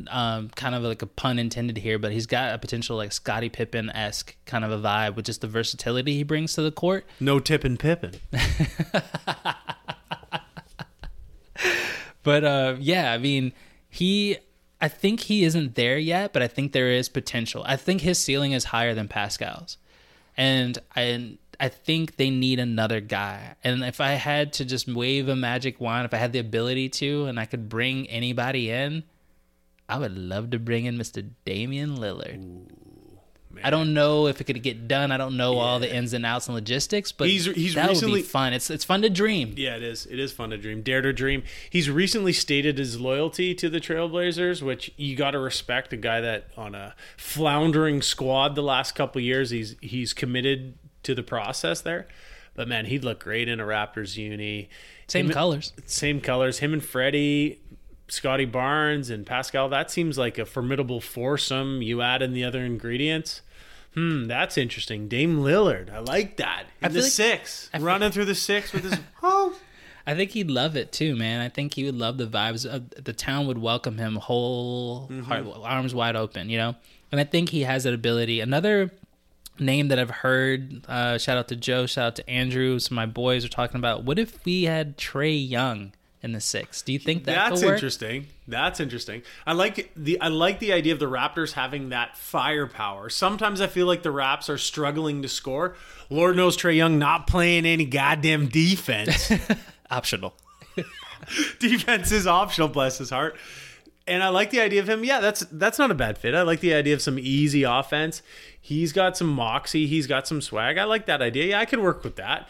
um, 0.09 0.49
kind 0.57 0.75
of 0.75 0.83
like 0.85 1.03
a 1.03 1.07
pun 1.07 1.39
intended 1.39 1.77
here, 1.77 1.99
but 1.99 2.13
he's 2.13 2.25
got 2.27 2.55
a 2.55 2.59
potential 2.59 2.97
like 2.97 3.13
Scottie 3.13 3.51
Pippen 3.51 3.91
esque 3.91 4.35
kind 4.47 4.65
of 4.65 4.71
a 4.71 4.79
vibe 4.79 5.17
with 5.17 5.27
just 5.27 5.43
the 5.43 5.47
versatility 5.47 6.15
he 6.15 6.23
brings 6.23 6.55
to 6.55 6.63
the 6.63 6.71
court. 6.73 7.05
No 7.21 7.39
tipping 7.41 7.77
Pippen. 7.77 8.13
But 12.25 12.45
uh, 12.45 12.77
yeah, 12.79 13.13
I 13.13 13.19
mean, 13.19 13.53
he. 13.89 14.37
I 14.81 14.89
think 14.89 15.21
he 15.21 15.45
isn't 15.45 15.75
there 15.77 15.99
yet, 15.99 16.33
but 16.33 16.43
I 16.43 16.49
think 16.49 16.73
there 16.73 16.89
is 16.91 17.09
potential. 17.09 17.63
I 17.67 17.77
think 17.77 18.01
his 18.01 18.19
ceiling 18.19 18.53
is 18.53 18.65
higher 18.67 18.95
than 18.95 19.07
Pascal's, 19.09 19.77
and 20.37 20.79
I 20.95 21.39
I 21.61 21.69
think 21.69 22.17
they 22.17 22.31
need 22.31 22.59
another 22.59 23.01
guy. 23.01 23.55
And 23.63 23.85
if 23.85 24.01
I 24.01 24.13
had 24.13 24.53
to 24.55 24.65
just 24.65 24.89
wave 24.89 25.29
a 25.29 25.37
magic 25.37 25.81
wand, 25.81 26.07
if 26.07 26.15
I 26.15 26.17
had 26.17 26.33
the 26.33 26.41
ability 26.41 26.89
to, 26.89 27.27
and 27.27 27.39
I 27.39 27.45
could 27.45 27.69
bring 27.69 28.09
anybody 28.09 28.69
in, 28.71 29.05
I 29.89 29.99
would 29.99 30.19
love 30.19 30.51
to 30.51 30.59
bring 30.59 30.87
in 30.87 30.99
Mr. 30.99 31.29
Damian 31.45 31.97
Lillard. 31.97 32.67
I 33.65 33.71
don't 33.71 33.95
know 33.95 34.27
if 34.27 34.41
it 34.41 34.45
could 34.45 34.63
get 34.63 34.89
done. 34.89 35.13
I 35.13 35.17
don't 35.17 35.37
know 35.37 35.59
all 35.59 35.79
the 35.79 35.95
ins 35.95 36.13
and 36.13 36.25
outs 36.27 36.47
and 36.49 36.55
logistics, 36.55 37.13
but 37.13 37.29
He's- 37.29 37.47
he's 37.47 37.75
that 37.75 37.91
would 37.95 38.05
be 38.15 38.23
fun. 38.23 38.53
It's 38.53 38.71
it's 38.71 38.85
fun 38.85 39.03
to 39.03 39.11
dream. 39.11 39.55
Yeah, 39.57 39.77
it 39.77 39.83
is. 39.83 40.07
It 40.07 40.19
is 40.19 40.33
fun 40.33 40.51
to 40.51 40.59
dream. 40.59 40.83
Dare 40.83 41.03
to 41.03 41.13
dream. 41.13 41.43
He's 41.71 41.89
recently 41.91 42.33
stated 42.33 42.79
his 42.79 43.01
loyalty 43.01 43.55
to 43.57 43.69
the 43.71 43.81
Trailblazers, 43.81 44.63
which 44.63 44.91
you 44.97 45.17
got 45.17 45.33
to 45.33 45.39
respect. 45.39 45.93
A 45.93 45.97
guy 45.97 46.21
that 46.21 46.49
on 46.57 46.75
a 46.75 46.95
floundering 47.17 48.03
squad 48.03 48.55
the 48.55 48.63
last 48.63 48.93
couple 48.95 49.21
years, 49.21 49.51
he's 49.51 49.77
he's 49.81 50.13
committed 50.13 50.75
to 51.03 51.15
the 51.15 51.23
process 51.23 51.81
there. 51.81 52.07
But 52.55 52.69
man, 52.69 52.87
he'd 52.87 53.03
look 53.05 53.21
great 53.21 53.49
in 53.49 53.61
a 53.61 53.65
Raptors 53.65 54.17
uni. 54.17 54.69
Same 55.07 55.27
Him- 55.27 55.33
colors. 55.33 55.73
same 55.87 56.21
colors. 56.21 56.59
Him 56.59 56.73
and 56.75 56.85
Freddie, 56.85 57.61
Scottie 58.09 58.45
Barnes, 58.45 59.09
and 59.09 59.25
Pascal. 59.25 59.69
That 59.71 59.91
seems 59.91 60.19
like 60.19 60.37
a 60.39 60.45
formidable 60.45 61.01
foursome. 61.01 61.81
You 61.81 62.03
add 62.03 62.21
in 62.21 62.35
the 62.35 62.45
other 62.45 62.61
ingredients. 62.65 63.41
Hmm, 63.95 64.25
that's 64.25 64.57
interesting. 64.57 65.09
Dame 65.09 65.39
Lillard, 65.41 65.93
I 65.93 65.99
like 65.99 66.39
that. 66.39 66.65
In 66.81 66.87
I 66.87 66.89
the 66.89 67.03
like- 67.03 67.11
six, 67.13 67.69
I 67.75 67.79
feel- 67.79 67.87
running 67.87 68.11
through 68.11 68.25
the 68.27 68.35
six 68.35 68.73
with 68.73 68.85
his 68.85 68.99
oh. 69.23 69.55
I 70.07 70.15
think 70.17 70.33
he'd 70.33 70.51
love 70.51 70.77
it 70.77 70.91
too, 70.91 71.15
man. 71.15 71.41
I 71.41 71.49
think 71.49 71.75
he 71.75 71.85
would 71.85 71.95
love 71.95 72.19
the 72.19 72.27
vibes. 72.27 72.67
Of, 72.67 72.91
the 73.05 73.13
town 73.13 73.47
would 73.47 73.59
welcome 73.59 73.99
him 73.99 74.17
whole 74.17 75.09
heart, 75.25 75.47
arms 75.63 75.95
wide 75.95 76.17
open, 76.17 76.51
you 76.51 76.59
know. 76.59 76.75
And 77.13 77.21
I 77.21 77.25
think 77.25 77.51
he 77.51 77.61
has 77.63 77.85
that 77.85 77.95
ability. 77.95 78.41
Another 78.41 78.91
name 79.61 79.89
that 79.89 80.01
I've 80.01 80.11
heard. 80.11 80.85
Uh, 80.89 81.19
shout 81.19 81.37
out 81.37 81.47
to 81.49 81.57
Joe. 81.57 81.87
Shout 81.87 82.05
out 82.05 82.17
to 82.17 82.29
Andrew. 82.29 82.81
Some 82.81 82.95
of 82.99 83.03
my 83.03 83.07
boys 83.07 83.45
are 83.45 83.49
talking 83.49 83.77
about. 83.77 84.03
What 84.03 84.19
if 84.19 84.45
we 84.45 84.65
had 84.65 84.97
Trae 84.99 85.49
Young 85.49 85.93
in 86.23 86.33
the 86.33 86.41
six? 86.41 86.83
Do 86.83 86.93
you 86.93 86.99
think 86.99 87.25
that 87.25 87.51
That's 87.51 87.63
interesting. 87.63 88.29
That's 88.47 88.81
interesting. 88.81 89.23
I 89.47 89.53
like 89.53 89.91
the 89.97 90.21
I 90.21 90.29
like 90.29 90.61
the 90.61 90.73
idea 90.73 90.93
of 90.93 90.99
the 90.99 91.11
Raptors 91.11 91.53
having 91.53 91.89
that 91.89 92.17
firepower. 92.17 93.09
Sometimes 93.09 93.61
I 93.61 93.67
feel 93.67 93.87
like 93.87 94.03
the 94.03 94.11
Raps 94.11 94.49
are 94.49 94.59
struggling 94.59 95.23
to 95.23 95.29
score. 95.29 95.75
Lord 96.11 96.37
knows 96.37 96.57
Trae 96.57 96.77
Young 96.77 96.99
not 96.99 97.27
playing 97.27 97.67
any 97.67 97.85
goddamn 97.85 98.49
defense. 98.49 99.33
Optional. 99.91 100.35
defense 101.59 102.13
is 102.13 102.27
optional, 102.27 102.69
bless 102.69 102.99
his 102.99 103.11
heart. 103.11 103.37
And 104.07 104.23
I 104.23 104.29
like 104.29 104.51
the 104.51 104.61
idea 104.61 104.81
of 104.81 104.89
him. 104.89 105.05
Yeah, 105.05 105.21
that's 105.21 105.41
that's 105.53 105.79
not 105.79 105.91
a 105.91 105.95
bad 105.95 106.19
fit. 106.19 106.35
I 106.35 106.43
like 106.43 106.61
the 106.61 106.75
idea 106.75 106.95
of 106.95 107.03
some 107.03 107.19
easy 107.19 107.63
offense. 107.63 108.23
He's 108.61 108.93
got 108.93 109.17
some 109.17 109.29
moxie. 109.29 109.87
He's 109.87 110.07
got 110.09 110.27
some 110.27 110.41
swag. 110.41 110.77
I 110.79 110.85
like 110.85 111.07
that 111.07 111.23
idea. 111.23 111.47
Yeah, 111.47 111.61
I 111.61 111.67
could 111.67 111.79
work 111.79 112.03
with 112.03 112.17
that. 112.17 112.49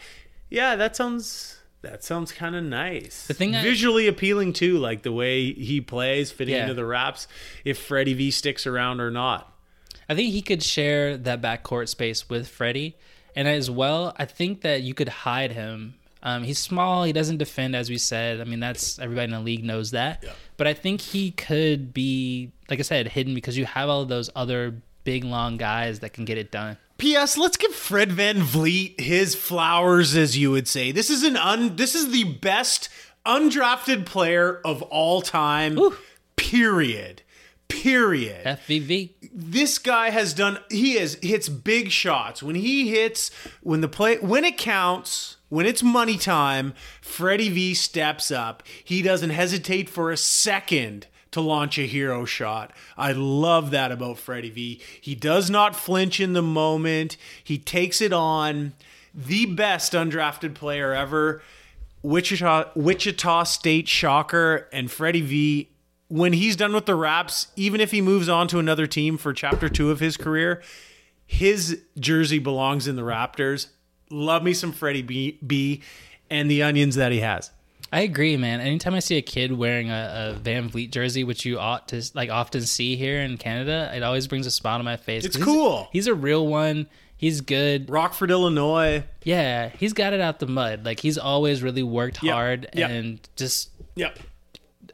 Yeah, 0.49 0.75
that 0.75 0.95
sounds 0.95 1.59
that 1.83 2.03
sounds 2.03 2.31
kind 2.31 2.55
of 2.55 2.63
nice. 2.63 3.27
The 3.27 3.33
thing 3.33 3.55
I- 3.55 3.61
visually 3.61 4.07
appealing 4.07 4.53
too, 4.53 4.77
like 4.79 5.03
the 5.03 5.11
way 5.11 5.53
he 5.53 5.79
plays, 5.81 6.31
fitting 6.31 6.55
Yeah. 6.55 6.63
into 6.63 6.73
the 6.73 6.85
Raps. 6.85 7.27
If 7.63 7.77
Freddie 7.77 8.13
V 8.15 8.31
sticks 8.31 8.65
around 8.65 8.99
or 8.99 9.11
not. 9.11 9.53
I 10.09 10.15
think 10.15 10.31
he 10.33 10.41
could 10.41 10.61
share 10.63 11.15
that 11.17 11.41
backcourt 11.41 11.87
space 11.89 12.29
with 12.29 12.47
Freddie, 12.47 12.97
and 13.35 13.47
as 13.47 13.69
well, 13.71 14.13
I 14.17 14.25
think 14.25 14.61
that 14.61 14.81
you 14.81 14.93
could 14.93 15.07
hide 15.09 15.51
him. 15.53 15.95
Um, 16.21 16.43
he's 16.43 16.59
small. 16.59 17.03
He 17.03 17.11
doesn't 17.13 17.37
defend, 17.37 17.75
as 17.75 17.89
we 17.89 17.97
said. 17.97 18.39
I 18.41 18.45
mean, 18.45 18.59
that's 18.59 18.97
everybody 18.99 19.25
in 19.25 19.31
the 19.31 19.39
league 19.41 19.63
knows 19.63 19.91
that. 19.91 20.23
But 20.57 20.67
I 20.67 20.73
think 20.73 21.01
he 21.01 21.31
could 21.31 21.93
be, 21.93 22.51
like 22.69 22.79
I 22.79 22.83
said, 22.83 23.09
hidden 23.09 23.33
because 23.35 23.57
you 23.57 23.65
have 23.65 23.89
all 23.89 24.01
of 24.03 24.07
those 24.07 24.29
other 24.35 24.81
big, 25.03 25.23
long 25.25 25.57
guys 25.57 25.99
that 25.99 26.13
can 26.13 26.23
get 26.25 26.37
it 26.37 26.49
done. 26.51 26.77
P.S. 26.97 27.37
Let's 27.37 27.57
give 27.57 27.73
Fred 27.73 28.09
VanVleet 28.11 28.99
his 28.99 29.35
flowers, 29.35 30.15
as 30.15 30.37
you 30.37 30.51
would 30.51 30.67
say. 30.67 30.91
This 30.91 31.09
is 31.09 31.23
an 31.23 31.35
un. 31.35 31.75
This 31.75 31.95
is 31.95 32.11
the 32.11 32.23
best 32.23 32.89
undrafted 33.25 34.05
player 34.05 34.61
of 34.63 34.81
all 34.83 35.21
time. 35.21 35.77
Period. 36.35 37.21
Period. 37.67 38.45
FVV. 38.45 39.09
this 39.33 39.79
guy 39.79 40.11
has 40.11 40.33
done 40.33 40.59
he 40.69 40.95
has 40.95 41.15
hits 41.23 41.49
big 41.49 41.89
shots 41.89 42.43
when 42.43 42.55
he 42.55 42.89
hits 42.89 43.31
when 43.61 43.81
the 43.81 43.87
play 43.87 44.17
when 44.17 44.45
it 44.45 44.59
counts 44.59 45.37
when 45.49 45.65
it's 45.65 45.81
money 45.81 46.15
time 46.17 46.75
freddie 47.01 47.49
v 47.49 47.73
steps 47.73 48.29
up 48.29 48.61
he 48.83 49.01
doesn't 49.01 49.31
hesitate 49.31 49.89
for 49.89 50.11
a 50.11 50.17
second 50.17 51.07
to 51.33 51.41
launch 51.41 51.77
a 51.77 51.85
hero 51.85 52.25
shot. 52.25 52.71
I 52.97 53.11
love 53.11 53.71
that 53.71 53.91
about 53.91 54.17
freddie 54.17 54.49
v. 54.49 54.81
He 55.01 55.15
does 55.15 55.49
not 55.49 55.75
flinch 55.75 56.19
in 56.19 56.33
the 56.33 56.41
moment. 56.41 57.17
He 57.43 57.57
takes 57.57 58.01
it 58.01 58.13
on. 58.13 58.73
The 59.13 59.45
best 59.45 59.93
undrafted 59.93 60.55
player 60.55 60.93
ever. 60.93 61.41
Wichita 62.01 62.71
wichita 62.75 63.43
state 63.43 63.87
shocker 63.87 64.67
and 64.73 64.89
freddie 64.89 65.21
v. 65.21 65.69
When 66.07 66.33
he's 66.33 66.55
done 66.55 66.73
with 66.73 66.85
the 66.85 66.95
Raps, 66.95 67.47
even 67.55 67.81
if 67.81 67.91
he 67.91 68.01
moves 68.01 68.29
on 68.29 68.47
to 68.49 68.59
another 68.59 68.85
team 68.85 69.17
for 69.17 69.33
chapter 69.33 69.69
two 69.69 69.89
of 69.89 69.99
his 69.99 70.17
career, 70.17 70.61
his 71.25 71.81
jersey 71.99 72.39
belongs 72.39 72.87
in 72.87 72.95
the 72.95 73.01
Raptors. 73.01 73.67
Love 74.11 74.43
me 74.43 74.53
some 74.53 74.71
Freddie 74.71 75.01
B, 75.01 75.39
B 75.45 75.81
and 76.29 76.51
the 76.51 76.61
onions 76.61 76.95
that 76.95 77.11
he 77.11 77.21
has. 77.21 77.51
I 77.93 78.01
agree, 78.01 78.35
man. 78.37 78.59
Anytime 78.59 78.95
I 78.95 78.99
see 78.99 79.17
a 79.17 79.21
kid 79.21 79.51
wearing 79.51 79.89
a, 79.91 80.35
a 80.35 80.39
VanVleet 80.39 80.89
jersey, 80.91 81.23
which 81.23 81.45
you 81.45 81.59
ought 81.59 81.87
to 81.89 82.03
like 82.15 82.29
often 82.31 82.61
see 82.63 82.95
here 82.95 83.21
in 83.21 83.37
Canada, 83.37 83.91
it 83.95 84.01
always 84.03 84.27
brings 84.27 84.47
a 84.47 84.51
smile 84.51 84.79
on 84.79 84.85
my 84.85 84.97
face. 84.97 85.23
It's 85.25 85.35
'Cause 85.37 85.45
he's- 85.45 85.55
cool. 85.55 85.87
He's, 85.93 86.07
a 86.07 86.13
real 86.15 86.47
one. 86.47 86.87
He's 87.15 87.39
good. 87.41 87.89
Rockford, 87.89 88.31
Illinois. 88.31 89.03
Yeah, 89.23 89.69
he's 89.69 89.93
got 89.93 90.11
it 90.13 90.19
out 90.21 90.39
the 90.39 90.47
mud. 90.47 90.83
Like 90.85 90.99
he's 90.99 91.17
always 91.17 91.61
really 91.61 91.83
worked 91.83 92.21
Yep. 92.23 92.33
hard 92.33 92.67
Yep. 92.73 92.89
and 92.89 93.29
just 93.35 93.69
Yep. 93.95 94.17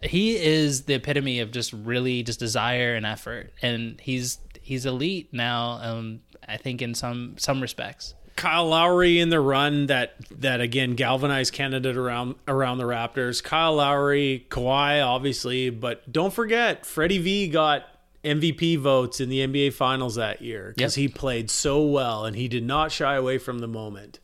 he 0.04 0.36
is 0.36 0.84
the 0.84 0.96
epitome 0.96 1.40
of 1.40 1.52
just 1.52 1.72
really 1.74 2.22
just 2.22 2.40
desire 2.40 2.96
and 2.96 3.06
effort. 3.06 3.54
And 3.62 4.00
he's 4.02 4.38
he's 4.62 4.86
elite 4.86 5.30
now. 5.32 5.80
Um, 5.82 6.20
I 6.48 6.58
think 6.58 6.82
in 6.82 6.94
some 6.94 7.36
some 7.38 7.62
respects. 7.62 8.14
Kyle 8.40 8.68
Lowry 8.68 9.20
in 9.20 9.30
the 9.30 9.40
run 9.42 9.88
that 9.88 10.16
that 10.40 10.62
again 10.62 10.96
galvanized 10.96 11.52
Canada 11.54 11.90
around 12.00 12.36
around 12.48 12.78
the 12.78 12.86
Raptors. 12.86 13.44
Kyle 13.44 13.76
Lowry, 13.76 14.46
Kawhi, 14.50 15.06
obviously, 15.06 15.70
but 15.70 16.10
don't 16.12 16.34
forget 16.34 16.86
Freddie 16.86 17.18
V 17.18 17.50
got 17.50 17.84
MVP 18.24 18.78
votes 18.78 19.20
in 19.20 19.28
the 19.30 19.40
NBA 19.46 19.74
Finals 19.74 20.16
that 20.16 20.42
year 20.42 20.74
because 20.76 20.98
Yep. 20.98 21.02
he 21.02 21.08
played 21.10 21.52
so 21.52 21.82
well 21.86 22.24
and 22.26 22.36
he 22.36 22.48
did 22.48 22.64
not 22.64 22.92
shy 22.92 23.16
away 23.16 23.38
from 23.38 23.60
the 23.60 23.68
moment. 23.68 24.20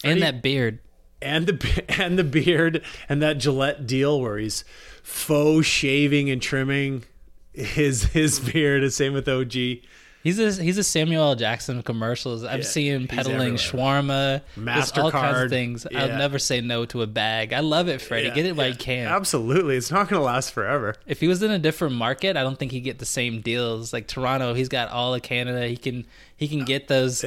Freddie- 0.00 0.12
and 0.12 0.22
that 0.22 0.42
beard. 0.42 0.78
and 1.20 1.46
the 1.46 1.84
and 2.00 2.18
the 2.18 2.24
beard 2.24 2.82
and 3.08 3.20
that 3.22 3.38
Gillette 3.38 3.86
deal 3.86 4.20
where 4.20 4.38
he's 4.38 4.64
faux 5.02 5.66
shaving 5.66 6.30
and 6.30 6.40
trimming 6.40 7.04
his 7.52 8.04
his 8.04 8.38
beard. 8.40 8.82
The 8.84 8.90
same 8.90 9.12
with 9.12 9.28
OG. 9.28 9.82
He's 10.22 10.38
a 10.38 10.52
he's 10.62 10.78
a 10.78 10.84
Samuel 10.84 11.24
L. 11.24 11.34
Jackson 11.34 11.78
of 11.78 11.84
commercials. 11.84 12.44
I've 12.44 12.58
Yeah, 12.60 12.64
seen 12.64 12.92
him 12.92 13.08
peddling 13.08 13.54
shawarma, 13.54 14.42
There's 14.56 14.92
all 14.92 15.10
kinds 15.10 15.36
MasterCard, 15.38 15.44
of 15.44 15.50
things. 15.50 15.86
yeah. 15.90 16.02
I'll 16.02 16.16
never 16.18 16.38
say 16.38 16.60
no 16.60 16.84
to 16.86 17.02
a 17.02 17.06
bag. 17.08 17.52
I 17.52 17.58
love 17.60 17.88
it, 17.88 18.00
Freddie. 18.00 18.28
Yeah, 18.28 18.34
Get 18.34 18.46
it 18.46 18.54
while 18.56 18.68
you 18.68 18.76
can. 18.76 19.08
Absolutely, 19.08 19.76
it's 19.76 19.90
not 19.90 20.08
going 20.08 20.20
to 20.20 20.24
last 20.24 20.52
forever. 20.52 20.94
If 21.06 21.18
he 21.20 21.26
was 21.26 21.42
in 21.42 21.50
a 21.50 21.58
different 21.58 21.96
market, 21.96 22.36
I 22.36 22.42
don't 22.44 22.56
think 22.58 22.70
he'd 22.70 22.80
get 22.82 23.00
the 23.00 23.04
same 23.06 23.40
deals. 23.40 23.92
Like 23.92 24.06
Toronto, 24.06 24.54
he's 24.54 24.68
got 24.68 24.90
all 24.90 25.12
of 25.14 25.22
Canada. 25.22 25.66
He 25.66 25.76
can 25.76 26.06
he 26.36 26.46
can 26.46 26.64
get 26.64 26.86
those 26.86 27.24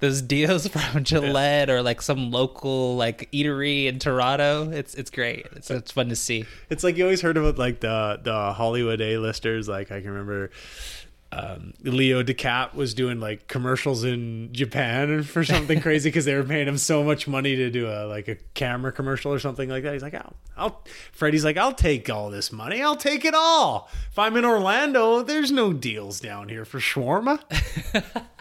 those 0.00 0.20
deals 0.20 0.68
from 0.68 1.04
Gillette 1.04 1.70
or 1.70 1.80
like 1.80 2.02
some 2.02 2.30
local 2.30 2.96
like 2.96 3.30
eatery 3.32 3.86
in 3.86 3.98
Toronto. 3.98 4.70
It's 4.70 4.94
it's 4.94 5.08
great. 5.08 5.46
It's 5.56 5.70
it's 5.70 5.90
fun 5.92 6.10
to 6.10 6.16
see. 6.16 6.44
It's 6.68 6.84
like 6.84 6.98
you 6.98 7.04
always 7.04 7.22
heard 7.22 7.38
about 7.38 7.56
like 7.56 7.80
the 7.80 8.20
the 8.22 8.52
Hollywood 8.52 9.00
A 9.00 9.16
listers. 9.16 9.68
Like 9.68 9.90
I 9.90 10.02
can 10.02 10.10
remember. 10.10 10.50
Um, 11.32 11.74
Leo 11.82 12.22
DeCap 12.22 12.74
was 12.74 12.94
doing 12.94 13.18
like 13.20 13.48
commercials 13.48 14.04
in 14.04 14.52
Japan 14.52 15.22
for 15.24 15.44
something 15.44 15.80
crazy 15.82 16.08
because 16.08 16.24
they 16.24 16.34
were 16.34 16.44
paying 16.44 16.68
him 16.68 16.78
so 16.78 17.02
much 17.02 17.26
money 17.26 17.56
to 17.56 17.70
do 17.70 17.88
a 17.88 18.06
like 18.06 18.28
a 18.28 18.36
camera 18.54 18.92
commercial 18.92 19.32
or 19.32 19.38
something 19.38 19.68
like 19.68 19.82
that. 19.82 19.92
He's 19.92 20.02
like, 20.02 20.14
I'll, 20.14 20.36
I'll 20.56 20.84
Freddie's 21.12 21.44
like, 21.44 21.56
I'll 21.56 21.74
take 21.74 22.08
all 22.08 22.30
this 22.30 22.52
money. 22.52 22.82
I'll 22.82 22.96
take 22.96 23.24
it 23.24 23.34
all. 23.34 23.90
If 24.10 24.18
I'm 24.18 24.36
in 24.36 24.44
Orlando, 24.44 25.22
there's 25.22 25.50
no 25.50 25.72
deals 25.72 26.20
down 26.20 26.48
here 26.48 26.64
for 26.64 26.78
shawarma. 26.78 27.40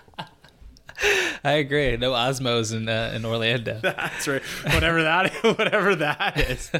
I 1.43 1.53
agree. 1.53 1.97
No 1.97 2.11
Osmow's 2.11 2.71
in 2.71 2.87
uh, 2.87 3.11
in 3.15 3.25
Orlando. 3.25 3.79
That's 3.83 4.27
right. 4.27 4.41
Whatever 4.73 5.03
that, 5.03 5.33
whatever 5.57 5.95
that 5.95 6.39
is. 6.39 6.71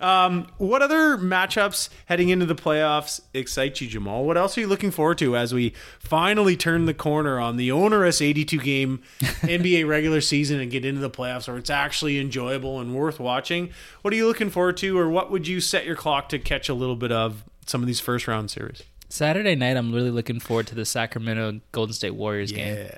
Um, 0.00 0.48
what 0.58 0.82
other 0.82 1.16
matchups 1.16 1.88
heading 2.06 2.28
into 2.28 2.46
the 2.46 2.54
playoffs 2.54 3.20
excite 3.32 3.80
you, 3.80 3.88
Jamaal? 3.88 4.24
What 4.24 4.36
else 4.36 4.56
are 4.58 4.62
you 4.62 4.66
looking 4.66 4.90
forward 4.90 5.18
to 5.18 5.36
as 5.36 5.54
we 5.54 5.72
finally 5.98 6.56
turn 6.56 6.86
the 6.86 6.94
corner 6.94 7.38
on 7.38 7.56
the 7.56 7.70
onerous 7.70 8.20
82 8.20 8.58
game 8.58 9.02
NBA 9.20 9.86
regular 9.86 10.20
season 10.20 10.60
and 10.60 10.70
get 10.70 10.84
into 10.84 11.00
the 11.00 11.10
playoffs, 11.10 11.48
where 11.48 11.56
it's 11.56 11.70
actually 11.70 12.18
enjoyable 12.18 12.80
and 12.80 12.94
worth 12.94 13.20
watching? 13.20 13.70
What 14.02 14.12
are 14.12 14.16
you 14.16 14.26
looking 14.26 14.50
forward 14.50 14.76
to, 14.78 14.98
or 14.98 15.08
what 15.08 15.30
would 15.30 15.46
you 15.46 15.60
set 15.60 15.84
your 15.86 15.96
clock 15.96 16.28
to 16.30 16.38
catch 16.38 16.68
a 16.68 16.74
little 16.74 16.96
bit 16.96 17.12
of 17.12 17.44
some 17.66 17.80
of 17.82 17.86
these 17.86 18.00
first 18.00 18.26
round 18.26 18.50
series? 18.50 18.82
Saturday 19.08 19.54
night, 19.54 19.76
I'm 19.76 19.94
really 19.94 20.10
looking 20.10 20.40
forward 20.40 20.66
to 20.68 20.74
the 20.74 20.84
Sacramento 20.84 21.60
Golden 21.70 21.92
State 21.92 22.16
Warriors 22.16 22.50
game. 22.50 22.88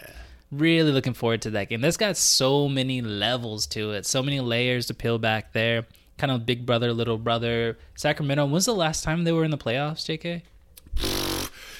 Really 0.53 0.93
looking 0.93 1.15
forward 1.15 1.43
to 1.43 1.50
that 1.50 1.69
game. 1.69 1.81
That's 1.81 1.97
got 1.97 2.17
so 2.17 2.69
many 2.69 3.03
levels 3.03 3.67
to 3.69 3.93
it, 3.93 4.07
so 4.07 4.23
many 4.23 4.41
layers 4.41 4.87
to 4.87 4.95
peel 4.95 5.19
back 5.19 5.53
there. 5.53 5.87
Kind 6.19 6.31
of 6.31 6.47
big 6.47 6.65
brother, 6.65 6.93
little 6.93 7.19
brother. 7.19 7.79
Sacramento. 7.97 8.47
When's 8.47 8.67
the 8.67 8.75
last 8.75 9.03
time 9.05 9.25
they 9.25 9.33
were 9.33 9.45
in 9.45 9.50
the 9.50 9.59
playoffs, 9.59 10.07
JK? 10.07 10.43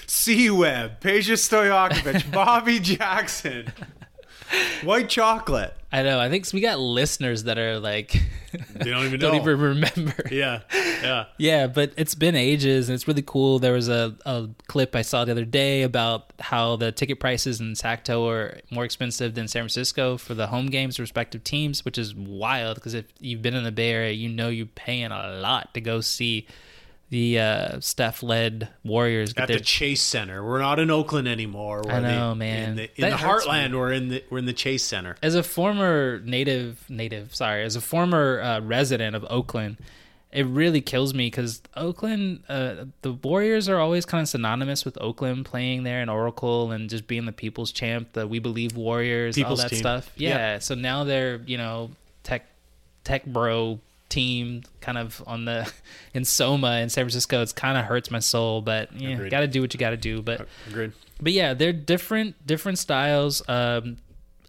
C 0.09 0.49
Webb, 0.49 1.01
Peja 1.01 1.35
Stojakovic, 1.35 2.31
Bobby 2.31 2.79
Jackson, 2.79 3.71
White 4.83 5.09
Chocolate. 5.09 5.73
I 5.91 6.03
know. 6.03 6.19
I 6.19 6.29
think 6.29 6.45
we 6.51 6.59
got 6.59 6.79
listeners 6.79 7.45
that 7.45 7.57
are 7.57 7.79
like 7.79 8.11
They 8.73 8.89
don't 8.89 9.05
even 9.05 9.19
don't 9.21 9.33
know. 9.35 9.41
even 9.41 9.59
remember. 9.59 10.15
Yeah, 10.31 10.61
yeah. 10.73 11.25
Yeah, 11.37 11.67
but 11.67 11.93
it's 11.97 12.15
been 12.15 12.35
ages 12.35 12.89
and 12.89 12.95
it's 12.95 13.07
really 13.07 13.23
cool. 13.25 13.59
There 13.59 13.73
was 13.73 13.87
a, 13.87 14.15
a 14.25 14.49
clip 14.67 14.95
I 14.95 15.01
saw 15.01 15.23
the 15.25 15.31
other 15.31 15.45
day 15.45 15.83
about 15.83 16.33
how 16.39 16.75
the 16.75 16.91
ticket 16.91 17.19
prices 17.19 17.59
in 17.61 17.73
Sacto 17.73 18.29
are 18.29 18.59
more 18.69 18.83
expensive 18.85 19.33
than 19.35 19.47
San 19.47 19.61
Francisco 19.61 20.17
for 20.17 20.33
the 20.33 20.47
home 20.47 20.67
games, 20.67 20.99
respective 20.99 21.43
teams, 21.43 21.85
which 21.85 21.97
is 21.97 22.13
wild 22.13 22.75
because 22.75 22.93
if 22.93 23.05
you've 23.19 23.41
been 23.41 23.55
in 23.55 23.63
the 23.63 23.71
Bay 23.71 23.91
Area, 23.91 24.11
you 24.11 24.27
know 24.29 24.49
you're 24.49 24.65
paying 24.65 25.11
a 25.11 25.39
lot 25.39 25.73
to 25.73 25.81
go 25.81 26.01
see 26.01 26.47
the 27.09 27.39
uh, 27.39 27.79
Steph 27.79 28.21
led 28.21 28.67
Warriors 28.83 29.33
At 29.37 29.47
their 29.47 29.57
the 29.59 29.63
Chase 29.63 30.01
Center, 30.01 30.43
we're 30.45 30.59
not 30.59 30.77
in 30.79 30.91
Oakland 30.91 31.27
anymore. 31.27 31.81
We're 31.85 31.91
I 31.93 31.99
know, 32.01 32.29
the- 32.29 32.35
man. 32.35 32.69
In 32.71 32.75
the, 32.75 33.01
in 33.01 33.09
the 33.11 33.15
heartland, 33.17 33.77
we're 33.77 33.93
in 33.93 34.09
the 34.09 34.23
we're 34.29 34.39
in 34.39 34.45
the 34.45 34.53
Chase 34.53 34.83
Center. 34.83 35.15
as 35.21 35.33
a 35.35 35.43
former 35.43 36.19
native 36.25 36.83
native 36.89 37.33
sorry 37.33 37.63
as 37.63 37.75
a 37.75 37.81
former 37.81 38.41
uh, 38.41 38.59
resident 38.61 39.15
of 39.15 39.25
oakland 39.29 39.77
it 40.31 40.45
really 40.45 40.81
kills 40.81 41.13
me 41.13 41.27
because 41.27 41.61
oakland 41.75 42.43
uh, 42.49 42.85
the 43.01 43.13
warriors 43.13 43.69
are 43.69 43.77
always 43.79 44.05
kind 44.05 44.21
of 44.21 44.27
synonymous 44.27 44.83
with 44.83 44.97
oakland 45.01 45.45
playing 45.45 45.83
there 45.83 46.01
in 46.01 46.09
oracle 46.09 46.71
and 46.71 46.89
just 46.89 47.07
being 47.07 47.25
the 47.25 47.31
people's 47.31 47.71
champ 47.71 48.11
the 48.13 48.27
we 48.27 48.39
believe 48.39 48.75
warriors 48.75 49.35
People's 49.35 49.59
all 49.59 49.63
that 49.63 49.69
team. 49.69 49.79
stuff 49.79 50.11
yeah. 50.17 50.29
Yeah. 50.29 50.59
so 50.59 50.75
now 50.75 51.03
they're 51.05 51.41
you 51.45 51.57
know 51.57 51.91
tech 52.23 52.45
tech 53.05 53.25
bro 53.25 53.79
team 54.09 54.63
kind 54.81 54.97
of 54.97 55.21
on 55.27 55.45
the 55.45 55.69
in 56.13 56.23
soma 56.23 56.77
in 56.79 56.89
san 56.89 57.03
francisco 57.03 57.41
it's 57.41 57.51
kind 57.53 57.77
of 57.77 57.83
hurts 57.85 58.09
my 58.09 58.19
soul 58.19 58.61
but 58.61 58.91
yeah 58.93 59.09
Agreed. 59.09 59.31
gotta 59.31 59.47
do 59.47 59.61
what 59.61 59.73
you 59.73 59.79
gotta 59.79 59.97
do 59.97 60.21
but 60.21 60.47
Agreed. 60.67 60.93
but 61.21 61.33
yeah, 61.33 61.53
they're 61.53 61.73
different 61.73 62.35
different 62.45 62.77
styles. 62.79 63.41
Um, 63.49 63.97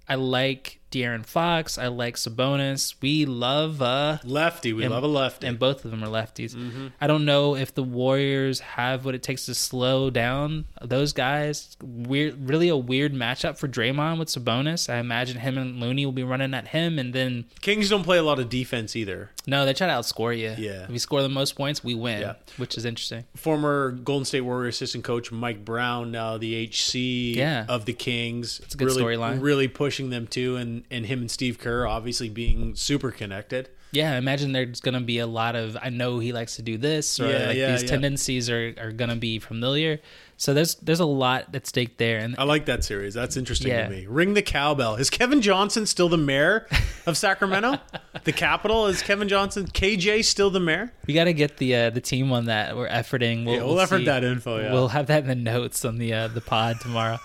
I 0.09 0.15
like 0.15 0.78
De'Aaron 0.91 1.25
Fox. 1.25 1.77
I 1.79 1.89
like 1.89 2.17
Sabonis. 2.17 2.95
We 3.01 3.27
love 3.27 3.83
uh, 3.83 4.19
Lefty, 4.25 4.73
we 4.73 4.85
And- 4.85 4.93
love 4.93 5.03
a 5.03 5.07
lefty. 5.09 5.47
and 5.47 5.59
both 5.59 5.85
of 5.85 5.91
them 5.91 6.03
are 6.03 6.09
lefties. 6.09 6.55
Mm-hmm. 6.55 6.89
I 7.01 7.07
don't 7.07 7.25
know 7.25 7.55
if 7.57 7.75
the 7.75 7.83
Warriors 7.83 8.61
have 8.61 9.05
what 9.05 9.15
it 9.15 9.23
takes 9.23 9.47
to 9.47 9.55
slow 9.55 10.11
down 10.11 10.65
those 10.83 11.13
guys. 11.13 11.77
Weird, 11.83 12.49
really 12.49 12.69
a 12.69 12.77
weird 12.77 13.13
matchup 13.13 13.59
for 13.59 13.69
Draymond 13.69 14.19
with 14.19 14.29
Sabonis. 14.29 14.93
I 14.93 14.97
imagine 14.99 15.39
him 15.39 15.59
and 15.59 15.79
Looney 15.81 16.07
will 16.07 16.13
be 16.13 16.25
running 16.25 16.55
at 16.55 16.69
him, 16.69 16.99
and 16.99 17.13
then 17.15 17.45
Kings 17.61 17.89
don't 17.91 18.05
play 18.05 18.19
a 18.19 18.23
lot 18.23 18.39
of 18.39 18.49
defense 18.49 18.97
either. 18.97 19.31
no, 19.47 19.65
they 19.67 19.75
try 19.75 19.87
to 19.87 19.93
outscore 19.93 20.37
you. 20.37 20.55
Yeah. 20.59 20.85
if 20.85 20.91
you 20.91 20.99
score 20.99 21.23
the 21.23 21.29
most 21.29 21.57
points, 21.57 21.83
we 21.85 21.95
win, 21.95 22.21
Yeah. 22.21 22.35
which 22.57 22.77
is 22.77 22.85
interesting. 22.85 23.25
Former 23.37 23.91
Golden 23.93 24.25
State 24.25 24.41
Warrior 24.43 24.69
assistant 24.69 25.05
coach 25.05 25.31
Mike 25.33 25.65
Brown, 25.65 26.11
now 26.11 26.39
the 26.39 26.55
HC 26.55 27.35
Yeah. 27.37 27.67
of 27.69 27.85
the 27.85 27.93
Kings. 27.93 28.61
It's 28.65 28.75
a 28.75 28.79
good 28.79 28.87
really, 28.89 29.03
storyline. 29.03 29.41
Really 29.43 29.69
pushing 29.69 30.11
them 30.11 30.27
too, 30.27 30.57
and 30.57 30.78
and 30.91 31.07
him 31.07 31.21
and 31.21 31.31
Steve 31.31 31.59
Kerr 31.59 31.87
obviously 31.87 32.29
being 32.29 32.75
super 32.75 33.11
connected. 33.11 33.69
yeah, 33.91 34.13
I 34.13 34.17
imagine 34.17 34.53
there's 34.53 34.81
going 34.81 34.95
to 34.95 35.01
be 35.01 35.19
a 35.19 35.27
lot 35.27 35.57
of 35.57 35.77
I 35.81 35.89
know 35.91 36.19
he 36.19 36.33
likes 36.33 36.57
to 36.57 36.63
do 36.63 36.77
this 36.77 37.19
or 37.21 37.31
Yeah, 37.31 37.47
like 37.49 37.57
yeah, 37.57 37.73
these 37.73 37.83
yeah. 37.85 37.89
tendencies 37.89 38.51
are, 38.51 38.75
are 38.79 38.93
going 38.93 39.09
to 39.11 39.17
be 39.17 39.39
familiar. 39.39 40.01
So 40.37 40.55
there's 40.55 40.77
there's 40.77 41.01
a 41.01 41.05
lot 41.07 41.53
at 41.55 41.67
stake 41.67 41.97
there 41.97 42.19
and 42.19 42.37
I 42.39 42.45
like 42.45 42.67
that 42.67 42.85
series. 42.85 43.13
That's 43.15 43.37
interesting 43.37 43.71
to 43.73 43.89
me. 43.91 44.07
Ring 44.07 44.35
the 44.35 44.43
cowbell. 44.43 44.95
Is 44.97 45.11
Kevin 45.11 45.41
Johnson 45.43 45.85
still 45.87 46.09
the 46.09 46.17
mayor 46.17 46.67
of 47.07 47.17
Sacramento? 47.17 47.81
the 48.25 48.33
capital 48.33 48.87
is 48.87 49.03
Kevin 49.03 49.29
Johnson. 49.29 49.67
KJ 49.67 50.25
still 50.25 50.51
the 50.51 50.61
mayor? 50.61 50.93
we 51.09 51.15
got 51.15 51.25
to 51.25 51.33
get 51.33 51.57
the 51.57 51.75
uh, 51.75 51.91
the 51.91 52.01
team 52.01 52.31
on 52.31 52.45
that. 52.45 52.77
We're 52.77 52.89
efforting. 52.89 53.45
We'll, 53.47 53.55
Yeah, 53.57 53.63
we'll 53.65 53.81
effort 53.81 53.99
see. 53.99 54.05
that 54.05 54.23
info, 54.23 54.61
yeah. 54.61 54.73
We'll 54.73 54.89
have 54.89 55.09
that 55.09 55.23
in 55.23 55.29
the 55.29 55.35
notes 55.35 55.85
on 55.85 55.99
the 55.99 56.13
uh, 56.13 56.29
the 56.29 56.41
pod 56.41 56.77
tomorrow. 56.81 57.19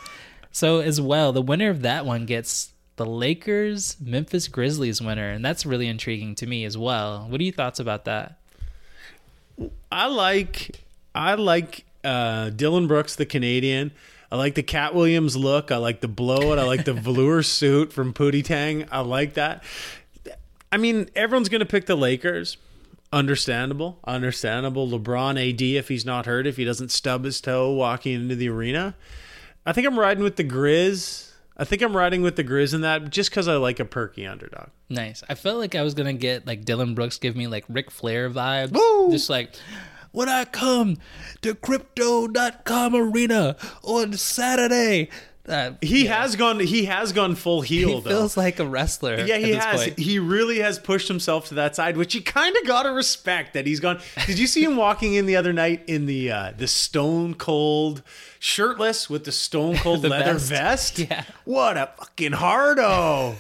so 0.52 0.80
as 0.80 1.00
well, 1.00 1.32
the 1.34 1.42
winner 1.42 1.70
of 1.70 1.84
that 1.84 2.08
one 2.08 2.26
gets 2.26 2.73
the 2.96 3.06
Lakers 3.06 3.98
Memphis 4.00 4.48
Grizzlies 4.48 5.02
winner, 5.02 5.30
and 5.30 5.44
that's 5.44 5.66
really 5.66 5.88
intriguing 5.88 6.36
to 6.36 6.48
me 6.48 6.66
as 6.66 6.78
well. 6.78 7.26
What 7.30 7.42
are 7.42 7.44
your 7.44 7.54
thoughts 7.54 7.80
about 7.80 8.06
that? 8.06 8.38
I 9.92 10.08
like 10.08 10.80
I 11.16 11.36
like 11.36 11.86
uh, 12.04 12.50
Dillon 12.50 12.88
Brooks, 12.88 13.16
the 13.16 13.26
Canadian. 13.26 13.92
I 14.32 14.36
like 14.36 14.56
the 14.56 14.64
Katt 14.64 14.96
Williams 14.96 15.36
look. 15.36 15.72
I 15.72 15.78
like 15.78 16.02
the 16.02 16.08
blowout. 16.08 16.58
I 16.58 16.64
like 16.64 16.86
the 16.86 16.94
velour 16.94 17.44
suit 17.44 17.94
from 17.94 18.14
Pootie 18.14 18.44
Tang. 18.44 18.86
I 18.92 19.02
like 19.02 19.36
that. 19.36 19.64
I 20.72 20.78
mean, 20.78 21.10
everyone's 21.16 21.50
going 21.50 21.60
to 21.60 21.68
pick 21.68 21.86
the 21.86 21.96
Lakers. 21.96 22.58
Understandable. 23.12 24.00
Understandable. 24.06 24.90
LeBron 24.90 25.38
AD, 25.38 25.62
if 25.62 25.88
he's 25.88 26.04
not 26.04 26.26
hurt, 26.26 26.48
if 26.48 26.58
he 26.58 26.66
doesn't 26.66 26.90
stub 26.90 27.26
his 27.26 27.40
toe 27.40 27.72
walking 27.72 28.16
into 28.16 28.36
the 28.36 28.50
arena. 28.50 28.96
I 29.68 29.72
think 29.72 29.86
I'm 29.86 30.00
riding 30.00 30.24
with 30.24 30.36
the 30.36 30.44
Grizz. 30.44 31.30
I 31.56 31.66
think 31.66 31.82
I'm 31.82 31.96
riding 31.96 32.22
with 32.22 32.36
the 32.36 32.44
Grizz 32.44 32.74
in 32.74 32.82
that 32.82 33.10
just 33.10 33.30
because 33.30 33.48
I 33.48 33.56
like 33.56 33.80
a 33.80 33.86
perky 33.86 34.26
underdog. 34.26 34.70
Nice. 34.90 35.24
I 35.30 35.36
felt 35.36 35.60
like 35.60 35.76
I 35.76 35.84
was 35.84 35.94
gonna 35.94 36.14
get 36.14 36.48
like 36.48 36.66
Dillon 36.66 36.96
Brooks 36.96 37.18
give 37.18 37.36
me 37.36 37.48
like 37.48 37.66
Ric 37.70 37.92
Flair 37.92 38.30
vibes. 38.30 38.72
Woo! 38.72 39.12
Just 39.12 39.30
like 39.30 39.56
when 40.12 40.30
I 40.30 40.46
come 40.46 40.98
to 41.42 41.54
crypto.com 41.56 42.96
arena 42.96 43.56
on 43.84 44.14
Saturday. 44.14 45.10
Uh, 45.48 45.72
He 45.82 46.06
has 46.06 46.36
gone. 46.38 46.60
He 46.62 46.86
has 46.86 47.12
gone 47.12 47.36
full 47.36 47.62
heel. 47.62 47.88
he 47.90 48.00
though. 48.02 48.10
feels 48.10 48.38
like 48.38 48.60
a 48.60 48.66
wrestler. 48.66 49.20
Yeah, 49.26 49.36
at 49.36 49.42
he 49.42 49.52
this 49.52 49.64
has. 49.66 49.84
point. 49.84 50.00
He 50.00 50.18
really 50.20 50.60
has 50.60 50.80
pushed 50.80 51.10
himself 51.10 51.48
to 51.50 51.56
that 51.56 51.76
side, 51.76 51.98
which 51.98 52.16
you 52.16 52.22
kind 52.22 52.56
of 52.56 52.66
got 52.66 52.84
to 52.84 52.90
respect 52.94 53.54
that 53.54 53.68
he's 53.68 53.82
gone. 53.82 54.00
Did 54.26 54.40
you 54.40 54.48
see 54.48 54.64
him 54.64 54.78
walking 54.78 55.16
in 55.16 55.26
the 55.26 55.36
other 55.36 55.52
night 55.52 55.84
in 55.88 56.06
the 56.06 56.32
uh, 56.32 56.54
the 56.58 56.68
stone 56.68 57.34
cold 57.34 58.04
shirtless 58.40 59.10
with 59.10 59.26
the 59.26 59.32
stone 59.34 59.76
cold 59.84 60.02
The 60.04 60.10
leather 60.10 60.34
vest. 60.36 60.50
vest? 60.98 61.00
Yeah. 61.00 61.24
What 61.44 61.76
a 61.78 61.90
fucking 61.98 62.32
hardo. 62.34 63.36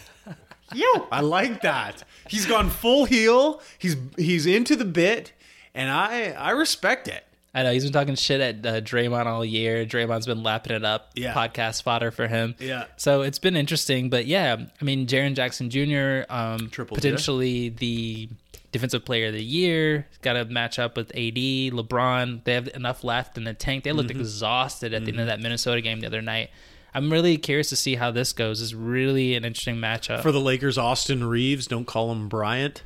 Yo, 0.74 1.08
I 1.12 1.22
like 1.22 1.62
that. 1.62 2.04
He's 2.28 2.46
gone 2.46 2.70
full 2.70 3.06
heel. 3.06 3.62
He's 3.78 3.96
he's 4.18 4.46
into 4.46 4.76
the 4.76 4.86
bit, 4.86 5.32
and 5.74 5.90
I 5.90 6.32
I 6.32 6.50
respect 6.52 7.08
it. 7.08 7.24
I 7.56 7.62
know 7.64 7.72
he's 7.72 7.84
been 7.84 7.94
talking 7.94 8.16
shit 8.16 8.42
at 8.42 8.66
uh, 8.66 8.82
Draymond 8.82 9.28
all 9.28 9.46
year. 9.46 9.86
Draymond's 9.86 10.26
been 10.26 10.42
lapping 10.42 10.76
it 10.76 10.84
up. 10.84 11.12
Yeah. 11.14 11.34
Podcast 11.34 11.84
fodder 11.84 12.10
for 12.10 12.28
him. 12.28 12.56
Yeah. 12.60 12.86
So 12.98 13.22
it's 13.22 13.38
been 13.38 13.56
interesting, 13.56 14.10
but 14.10 14.26
yeah, 14.26 14.58
I 14.82 14.84
mean, 14.84 15.06
Jaren 15.06 15.36
Jackson 15.36 15.70
Jr. 15.70 16.24
Um, 16.34 16.70
Triple 16.70 16.96
potentially 16.96 17.70
the 17.70 18.30
defensive 18.72 19.06
player 19.06 19.28
of 19.28 19.34
the 19.34 19.44
year. 19.44 20.08
Got 20.24 20.34
to 20.34 20.46
match 20.46 20.80
up 20.80 20.98
with 20.98 21.12
AD, 21.12 21.36
LeBron. 21.36 22.44
They 22.44 22.54
have 22.56 22.70
enough 22.74 23.04
left 23.04 23.38
in 23.38 23.44
the 23.44 23.54
tank. 23.54 23.84
They 23.84 23.92
looked 23.92 24.10
Mm-hmm. 24.10 24.22
exhausted 24.22 24.96
at 24.96 25.06
the 25.06 25.12
end 25.12 25.20
of 25.22 25.28
that 25.28 25.40
Minnesota 25.40 25.80
game 25.82 26.00
the 26.00 26.08
other 26.08 26.24
night. 26.24 26.50
I'm 26.96 27.12
really 27.12 27.38
curious 27.38 27.70
to 27.70 27.76
see 27.76 27.96
how 27.96 28.10
this 28.10 28.34
goes. 28.34 28.62
It's 28.64 28.74
really 28.74 29.36
an 29.36 29.46
interesting 29.46 29.76
matchup. 29.78 30.24
For 30.24 30.32
the 30.32 30.40
Lakers, 30.42 30.80
Austin 30.80 31.24
Reaves. 31.24 31.68
Don't 31.68 31.86
call 31.86 32.12
him 32.12 32.30
Bryant. 32.30 32.82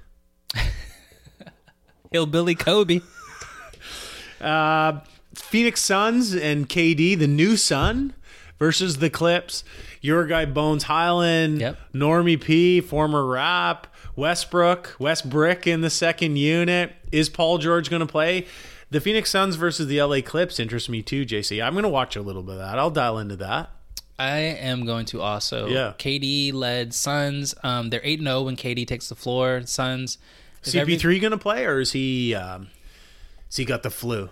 Hillbilly 2.12 2.56
Kobe. 2.56 3.02
Uh, 4.42 5.00
Phoenix 5.36 5.82
Suns 5.82 6.34
and 6.36 6.68
KD, 6.68 7.18
the 7.18 7.28
new 7.28 7.58
Sun 7.58 8.14
versus 8.60 8.98
the 8.98 9.10
Clips. 9.10 9.64
Your 10.02 10.26
guy 10.26 10.46
Bones 10.46 10.84
Hyland, 10.84 11.60
Yep. 11.62 11.78
Normie 11.94 12.42
P, 12.42 12.82
former 12.82 13.26
rap, 13.26 13.88
Westbrook, 14.16 14.96
Westbrook 15.00 15.68
in 15.68 15.82
the 15.82 15.90
second 15.90 16.38
unit. 16.38 16.94
Is 17.12 17.30
Paul 17.30 17.58
George 17.58 17.90
going 17.90 18.00
to 18.00 18.06
play? 18.06 18.46
The 18.90 19.02
Phoenix 19.02 19.30
Suns 19.30 19.56
versus 19.56 19.88
the 19.88 20.02
LA 20.02 20.22
Clips 20.22 20.60
interests 20.60 20.88
me 20.90 21.02
too, 21.02 21.26
JC. 21.26 21.62
I'm 21.64 21.74
going 21.74 21.84
to 21.84 21.90
watch 21.90 22.16
a 22.16 22.22
little 22.22 22.42
bit 22.44 22.54
of 22.54 22.60
that. 22.60 22.80
I'll 22.80 22.90
dial 22.92 23.18
into 23.20 23.36
that. 23.38 23.70
I 24.20 24.38
am 24.40 24.86
going 24.86 25.06
to 25.08 25.22
also. 25.22 25.68
Yeah. 25.68 25.94
KD 26.00 26.54
led 26.54 26.94
Suns. 26.94 27.54
Um, 27.64 27.90
they're 27.90 28.02
8 28.04 28.22
0 28.22 28.44
when 28.44 28.56
KD 28.56 28.88
takes 28.88 29.10
the 29.10 29.16
floor. 29.16 29.62
Suns. 29.66 30.18
every- 30.74 30.96
CP3 30.98 31.20
going 31.22 31.32
to 31.32 31.38
play, 31.38 31.66
or 31.66 31.80
is 31.80 31.92
he? 31.92 32.34
Um, 32.34 32.70
has 33.48 33.58
he 33.58 33.66
got 33.66 33.84
the 33.84 33.90
flu? 33.90 34.30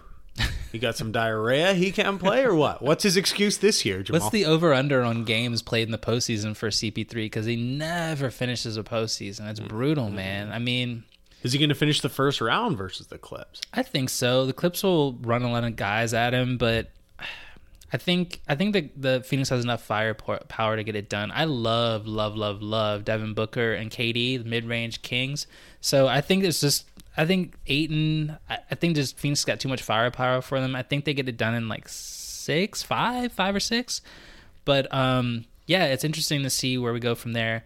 He 0.71 0.79
got 0.79 0.97
some 0.97 1.13
diarrhea. 1.13 1.73
He 1.73 1.93
can't 1.93 2.19
play, 2.19 2.43
or 2.43 2.53
what? 2.53 2.81
What's 2.81 3.03
his 3.03 3.15
excuse 3.15 3.57
this 3.57 3.85
year, 3.85 4.03
Jamaal? 4.03 4.19
What's 4.19 4.29
the 4.31 4.43
over 4.43 4.73
under 4.73 5.01
on 5.03 5.23
games 5.23 5.61
played 5.61 5.87
in 5.87 5.93
the 5.93 5.97
postseason 5.97 6.53
for 6.53 6.67
CP3? 6.67 7.13
Because 7.13 7.45
he 7.45 7.55
never 7.55 8.29
finishes 8.29 8.75
a 8.75 8.83
postseason. 8.83 9.49
It's 9.49 9.61
brutal, 9.61 10.09
man. 10.09 10.51
I 10.51 10.59
mean, 10.59 11.05
is 11.43 11.53
he 11.53 11.59
going 11.59 11.69
to 11.69 11.75
finish 11.75 12.01
the 12.01 12.09
first 12.09 12.41
round 12.41 12.77
versus 12.77 13.07
the 13.07 13.17
Clips? 13.17 13.61
I 13.73 13.83
think 13.83 14.09
so. 14.09 14.45
The 14.45 14.51
Clips 14.51 14.83
will 14.83 15.13
run 15.13 15.43
a 15.43 15.51
lot 15.51 15.63
of 15.63 15.77
guys 15.77 16.13
at 16.13 16.33
him, 16.33 16.57
but 16.57 16.91
I 17.93 17.97
think 17.97 18.41
I 18.49 18.55
think 18.55 18.73
that 18.73 19.01
the 19.01 19.23
Phoenix 19.23 19.47
has 19.49 19.63
enough 19.63 19.81
firepower 19.81 20.75
to 20.75 20.83
get 20.83 20.97
it 20.97 21.07
done. 21.07 21.31
I 21.31 21.45
love, 21.45 22.05
love, 22.05 22.35
love, 22.35 22.61
love 22.61 23.05
Devin 23.05 23.33
Booker 23.33 23.73
and 23.73 23.89
KD, 23.89 24.43
the 24.43 24.49
mid-range 24.49 25.01
kings. 25.03 25.47
So 25.79 26.07
I 26.07 26.19
think 26.19 26.43
it's 26.43 26.59
just 26.59 26.85
I 27.17 27.25
think 27.25 27.55
Ayton. 27.67 28.37
I, 28.49 28.59
I 28.71 28.75
think 28.75 28.95
just 28.95 29.17
Phoenix 29.17 29.45
got 29.45 29.59
too 29.59 29.69
much 29.69 29.81
firepower 29.81 30.41
for 30.41 30.59
them. 30.59 30.75
I 30.75 30.83
think 30.83 31.05
they 31.05 31.13
get 31.13 31.29
it 31.29 31.37
done 31.37 31.53
in 31.53 31.67
like 31.69 31.87
six, 31.87 32.83
five, 32.83 33.31
five 33.31 33.55
or 33.55 33.59
six. 33.59 34.01
But 34.65 34.93
um, 34.93 35.45
yeah, 35.65 35.85
it's 35.85 36.03
interesting 36.03 36.43
to 36.43 36.49
see 36.49 36.77
where 36.77 36.93
we 36.93 36.99
go 36.99 37.15
from 37.15 37.33
there. 37.33 37.63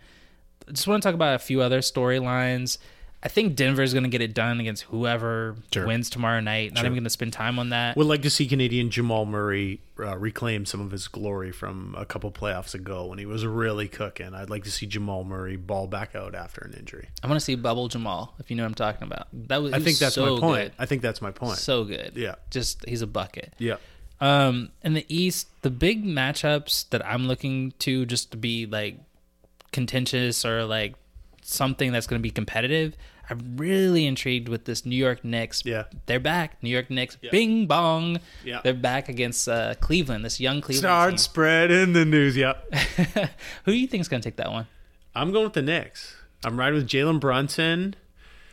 Just 0.68 0.88
want 0.88 1.02
to 1.02 1.08
talk 1.08 1.16
about 1.16 1.36
a 1.36 1.40
few 1.40 1.62
other 1.62 1.80
storylines. 1.80 2.78
I 3.22 3.28
think 3.28 3.58
Denver's 3.58 3.92
going 3.92 4.04
to 4.06 4.10
get 4.10 4.22
it 4.22 4.34
done 4.34 4.62
against 4.62 4.84
whoever 4.84 5.58
Sure. 5.74 5.86
wins 5.86 6.10
tomorrow 6.10 6.40
night. 6.40 6.74
Not 6.74 6.82
even 6.86 6.94
going 6.94 7.04
to 7.04 7.10
spend 7.10 7.34
time 7.34 7.60
on 7.60 7.70
that. 7.70 7.98
Would 7.98 8.08
like 8.08 8.22
to 8.22 8.30
see 8.30 8.48
Canadian 8.48 8.90
Jamal 8.92 9.26
Murray 9.26 9.82
uh, 10.00 10.18
reclaim 10.18 10.66
some 10.66 10.80
of 10.80 10.92
his 10.92 11.10
glory 11.10 11.52
from 11.52 11.94
a 11.98 12.06
couple 12.06 12.32
playoffs 12.32 12.74
ago 12.74 13.08
when 13.08 13.20
he 13.20 13.26
was 13.26 13.46
really 13.46 13.90
cooking. 13.90 14.34
I'd 14.34 14.50
like 14.50 14.64
to 14.64 14.72
see 14.72 14.86
Jamal 14.86 15.26
Murray 15.26 15.58
ball 15.58 15.86
back 15.86 16.16
out 16.16 16.34
after 16.34 16.62
an 16.62 16.74
injury. 16.80 17.10
I 17.22 17.28
want 17.28 17.38
to 17.38 17.44
see 17.44 17.56
Bubble 17.56 17.90
Jamal, 17.90 18.36
if 18.40 18.50
you 18.50 18.56
know 18.56 18.64
what 18.64 18.70
I'm 18.70 18.76
talking 18.76 19.04
about. 19.04 19.28
That 19.34 19.62
was 19.62 19.74
I 19.74 19.78
think 19.78 19.88
was 19.88 20.00
that's 20.00 20.16
so 20.16 20.36
my 20.36 20.40
point. 20.40 20.64
good. 20.64 20.72
I 20.80 20.86
think 20.86 21.02
that's 21.02 21.22
my 21.22 21.32
point. 21.32 21.58
So 21.58 21.84
good. 21.84 22.14
Yeah. 22.16 22.36
Just 22.52 22.86
he's 22.88 23.02
a 23.02 23.08
bucket. 23.08 23.54
yeah. 23.58 23.76
Um, 24.22 24.72
in 24.84 24.94
the 24.96 25.06
East, 25.08 25.48
the 25.62 25.70
big 25.70 26.06
matchups 26.06 26.88
that 26.90 27.06
I'm 27.06 27.28
looking 27.28 27.74
to 27.80 28.06
just 28.06 28.32
to 28.32 28.38
be 28.38 28.66
like 28.66 28.98
contentious 29.72 30.46
or 30.46 30.66
like 30.66 30.96
something 31.54 31.92
that's 31.92 32.08
going 32.08 32.20
to 32.20 32.24
be 32.24 32.32
competitive. 32.32 32.96
I'm 33.30 33.58
really 33.58 34.06
intrigued 34.08 34.50
with 34.50 34.66
this 34.66 34.86
New 34.86 34.96
York 34.96 35.24
Knicks. 35.24 35.64
Yeah. 35.64 35.84
they're 36.08 36.20
back. 36.20 36.62
New 36.64 36.70
York 36.70 36.90
Knicks, 36.90 37.16
bing 37.32 37.68
bong. 37.68 38.20
Yeah. 38.44 38.62
they're 38.64 38.74
back 38.74 39.08
against 39.08 39.48
uh, 39.48 39.76
Cleveland. 39.76 40.26
This 40.26 40.40
young 40.40 40.62
Cleveland 40.62 40.82
Start 40.82 41.20
spreading 41.20 41.94
the 41.94 42.06
news. 42.06 42.36
Yep. 42.36 42.74
Who 43.66 43.72
do 43.72 43.78
you 43.78 43.88
think 43.88 44.02
is 44.02 44.08
going 44.08 44.22
to 44.22 44.28
take 44.28 44.38
that 44.38 44.52
one? 44.52 44.68
I'm 45.16 45.32
going 45.32 45.44
with 45.44 45.54
the 45.54 45.62
Knicks. 45.62 46.16
I'm 46.44 46.58
riding 46.58 46.76
with 46.76 46.88
Jalen 46.88 47.20
Brunson, 47.20 47.96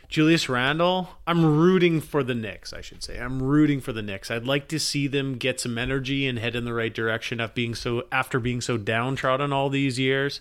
Julius 0.09 0.49
Randle. 0.49 1.11
I'm 1.27 1.45
rooting 1.45 2.01
for 2.01 2.23
the 2.23 2.35
Knicks, 2.35 2.73
I 2.73 2.81
should 2.81 3.03
say. 3.03 3.19
I'm 3.19 3.43
rooting 3.43 3.81
for 3.81 3.93
the 3.93 4.03
Knicks. 4.03 4.31
I'd 4.31 4.47
like 4.47 4.69
to 4.69 4.79
see 4.79 5.07
them 5.07 5.37
get 5.37 5.61
some 5.61 5.79
energy 5.79 6.27
and 6.27 6.39
head 6.39 6.57
in 6.57 6.65
the 6.65 6.75
right 6.75 6.93
direction 6.93 7.41
after 7.41 7.55
being 7.55 7.75
so 7.75 8.05
after 8.11 8.41
being 8.41 8.61
so 8.61 8.77
downtrodden 8.77 9.53
all 9.53 9.71
these 9.71 9.99
years. 9.99 10.41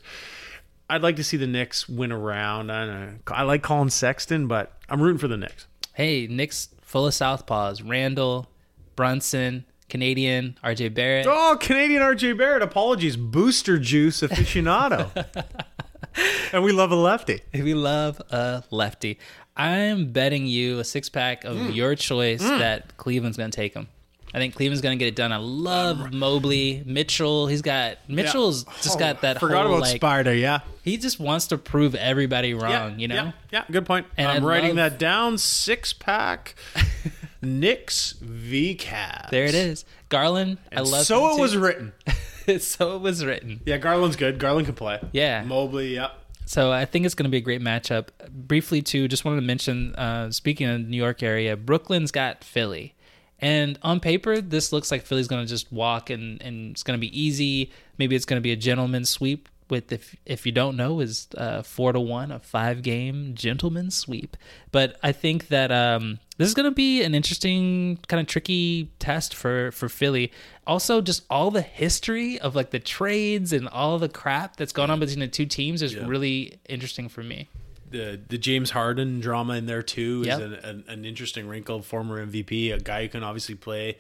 I'd 0.90 1.02
like 1.02 1.16
to 1.16 1.24
see 1.24 1.38
the 1.38 1.48
Knicks 1.48 1.90
win 1.90 2.12
around. 2.12 2.72
I, 2.72 2.86
know. 2.86 3.10
I 3.28 3.42
like 3.44 3.64
Collin 3.64 3.90
Sexton, 3.90 4.48
but 4.48 4.74
I'm 4.90 5.02
rooting 5.02 5.18
for 5.18 5.28
the 5.28 5.38
Knicks. 5.38 5.68
Hey, 5.94 6.28
Knicks 6.28 6.70
full 6.82 7.08
of 7.08 7.14
southpaws. 7.14 7.82
Randle, 7.88 8.50
Brunson, 8.96 9.66
Canadian, 9.90 10.58
RJ 10.64 10.94
Barrett. 10.94 11.26
Oh, 11.28 11.58
Canadian 11.60 12.02
RJ 12.02 12.38
Barrett. 12.38 12.62
Apologies. 12.62 13.18
Booster 13.18 13.80
juice 13.80 14.22
aficionado. 14.22 15.10
and 16.54 16.64
we 16.64 16.72
love 16.72 16.92
a 16.92 16.96
lefty. 16.96 17.42
We 17.54 17.74
love 17.74 18.22
a 18.30 18.64
lefty. 18.72 19.18
I'm 19.58 20.12
betting 20.12 20.46
you 20.48 20.80
a 20.80 20.84
six 20.84 21.10
pack 21.10 21.46
of 21.46 21.56
Mm. 21.56 21.76
your 21.76 21.96
choice 21.96 22.42
that 22.42 22.98
Cleveland's 22.98 23.38
going 23.38 23.52
to 23.52 23.56
take 23.56 23.74
him. 23.74 23.88
I 24.36 24.38
think 24.38 24.54
Cleveland's 24.54 24.82
going 24.82 25.00
to 25.00 25.04
get 25.04 25.08
it 25.08 25.16
done. 25.16 25.32
I 25.32 25.38
love 25.38 26.12
Mobley, 26.14 26.84
Mitchell. 26.86 27.48
He's 27.48 27.62
got 27.62 27.98
Mitchell's 28.10 28.66
just 28.82 29.00
got 29.00 29.22
that 29.22 29.38
Oh, 29.38 29.40
Forgot 29.40 29.66
whole 29.66 29.76
about 29.76 29.82
like 29.84 29.96
Spider, 29.96 30.34
yeah. 30.36 30.60
he 30.84 30.98
just 30.98 31.20
wants 31.22 31.48
to 31.48 31.58
prove 31.58 31.96
everybody 31.96 32.54
wrong. 32.54 33.00
you 33.00 33.08
know, 33.08 33.16
Yeah, 33.16 33.32
yeah, 33.52 33.64
good 33.72 33.86
point. 33.86 34.08
And 34.18 34.28
I'm 34.28 34.44
I 34.44 34.48
writing 34.48 34.76
love- 34.76 34.92
that 34.92 35.00
down. 35.00 35.38
Six 35.38 35.94
pack 35.94 36.56
Knicks 37.42 38.14
v 38.22 38.76
Cavs. 38.76 39.30
there 39.30 39.46
it 39.46 39.56
is. 39.56 39.86
Garland, 40.10 40.58
I 40.76 40.82
love. 40.82 41.06
So 41.06 41.32
it 41.32 41.36
too. 41.36 41.42
was 41.42 41.56
written. 41.58 41.94
so 42.60 42.96
it 42.96 43.02
was 43.02 43.24
written. 43.24 43.62
Yeah, 43.66 43.78
Garland's 43.78 44.16
good. 44.16 44.40
Garland 44.40 44.66
can 44.68 44.76
play. 44.76 45.00
Yeah. 45.12 45.44
Mobley, 45.44 45.94
yep. 45.96 46.12
So 46.48 46.72
I 46.72 46.86
think 46.86 47.06
it's 47.06 47.16
going 47.16 47.24
to 47.26 47.30
be 47.30 47.38
a 47.38 47.42
great 47.42 47.62
matchup. 47.62 48.10
Briefly, 48.30 48.82
too, 48.82 49.08
just 49.08 49.26
wanted 49.26 49.38
to 49.42 49.48
mention, 49.48 49.96
uh, 49.96 50.32
speaking 50.32 50.68
of 50.68 50.82
New 50.82 50.98
York 50.98 51.24
area, 51.24 51.56
Brooklyn's 51.58 52.12
got 52.12 52.44
Philly. 52.44 52.94
And 53.40 53.78
on 53.82 54.00
paper, 54.00 54.40
this 54.42 54.72
looks 54.72 54.92
like 54.92 55.02
Philly's 55.04 55.28
going 55.28 55.44
to 55.44 55.50
just 55.50 55.72
walk 55.72 56.10
and, 56.10 56.42
and 56.42 56.72
it's 56.72 56.84
going 56.84 56.98
to 56.98 57.02
be 57.02 57.20
easy. 57.20 57.72
Maybe 57.98 58.16
it's 58.16 58.26
going 58.26 58.38
to 58.38 58.44
be 58.44 58.52
a 58.52 58.56
gentleman's 58.56 59.10
sweep 59.10 59.50
with, 59.70 59.92
if, 59.92 60.16
if 60.26 60.46
you 60.46 60.52
don't 60.52 60.78
know, 60.78 61.00
is 61.00 61.28
uh, 61.38 61.62
four 61.64 61.92
to 61.92 62.00
one, 62.00 62.32
a 62.32 62.40
five 62.40 62.82
game 62.82 63.34
gentleman's 63.36 63.96
sweep. 63.96 64.38
But 64.72 64.98
I 65.04 65.12
think 65.12 65.48
that 65.50 65.72
um, 65.72 66.20
this 66.38 66.48
is 66.48 66.54
going 66.54 66.66
to 66.70 66.72
be 66.76 67.02
an 67.04 67.14
interesting, 67.16 68.00
kind 68.08 68.22
of 68.22 68.28
tricky 68.28 68.92
test 69.00 69.34
for, 69.34 69.72
for 69.72 69.90
Philly. 69.90 70.32
Also, 70.66 71.02
just 71.02 71.24
all 71.30 71.52
the 71.52 71.62
history 71.62 72.40
of 72.40 72.56
like 72.56 72.70
the 72.70 72.80
trades 72.80 73.52
and 73.52 73.68
all 73.68 73.98
the 74.00 74.10
crap 74.10 74.56
that's 74.56 74.72
gone 74.72 74.90
on 74.92 75.00
between 75.00 75.20
the 75.20 75.28
two 75.28 75.46
teams 75.46 75.82
is 75.82 75.94
Yeah. 75.94 76.06
really 76.08 76.60
interesting 76.70 77.10
for 77.10 77.24
me. 77.24 77.50
The 77.90 78.20
the 78.28 78.38
James 78.38 78.72
Harden 78.72 79.20
drama 79.20 79.54
in 79.56 79.66
there 79.66 79.84
too 79.84 80.22
is 80.22 80.28
Yep. 80.28 80.42
an, 80.42 80.54
an, 80.56 80.84
an 80.88 81.06
interesting 81.06 81.48
wrinkle. 81.48 81.82
Former 81.82 82.26
MVP, 82.26 82.74
a 82.74 82.80
guy 82.80 83.04
who 83.04 83.10
can 83.10 83.24
obviously 83.24 83.56
play, 83.56 83.98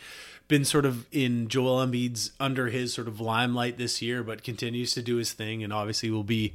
been 0.47 0.65
sort 0.65 0.85
of 0.85 1.05
in 1.11 1.47
Joel 1.47 1.85
Embiid's 1.85 2.31
under 2.39 2.67
his 2.67 2.93
sort 2.93 3.07
of 3.07 3.19
limelight 3.21 3.77
this 3.77 4.01
year, 4.01 4.23
but 4.23 4.43
continues 4.43 4.93
to 4.93 5.01
do 5.01 5.17
his 5.17 5.33
thing, 5.33 5.63
and 5.63 5.71
obviously 5.71 6.09
will 6.09 6.23
be 6.23 6.53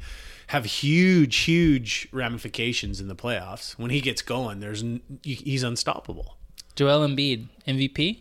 have 0.48 0.64
huge, 0.64 1.36
huge 1.36 2.08
ramifications 2.10 3.00
in 3.00 3.06
the 3.08 3.14
playoffs 3.14 3.78
when 3.78 3.90
he 3.90 4.00
gets 4.00 4.20
going. 4.22 4.58
There's 4.60 4.82
he's 5.22 5.62
unstoppable. 5.62 6.36
Joel 6.74 7.06
Embiid, 7.06 7.46
MVP? 7.68 8.20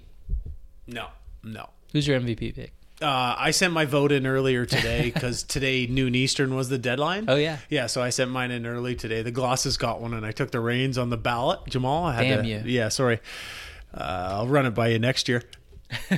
No, 0.86 1.08
no. 1.44 1.70
Who's 1.94 2.08
your 2.08 2.20
MVP 2.20 2.54
pick? 2.56 2.74
Uh, 3.02 3.36
I 3.38 3.52
sent 3.52 3.72
my 3.72 3.86
vote 3.86 4.12
in 4.12 4.28
earlier 4.28 4.66
today 4.66 5.10
because 5.14 5.44
today 5.44 5.88
noon 5.88 6.16
Eastern 6.16 6.56
was 6.56 6.70
the 6.70 6.78
deadline. 6.78 7.26
Oh, 7.28 7.36
yeah. 7.36 7.58
yeah. 7.70 7.88
So 7.88 8.02
I 8.02 8.10
sent 8.10 8.32
mine 8.32 8.52
in 8.52 8.66
early 8.66 8.96
today. 8.96 9.22
The 9.22 9.32
Glosses 9.32 9.78
got 9.78 10.02
one, 10.02 10.14
and 10.14 10.26
I 10.26 10.32
took 10.32 10.52
the 10.52 10.60
reins 10.60 10.98
on 10.98 11.10
the 11.10 11.18
ballot. 11.18 11.62
Jamaal, 11.70 12.10
I 12.10 12.14
had 12.14 12.24
Damn 12.24 12.44
to, 12.44 12.50
you. 12.50 12.62
Yeah, 12.66 12.90
sorry. 12.90 13.20
Uh, 13.94 14.30
I'll 14.32 14.48
run 14.48 14.66
it 14.66 14.72
by 14.72 14.90
you 14.90 15.00
next 15.00 15.30
year. 15.30 15.44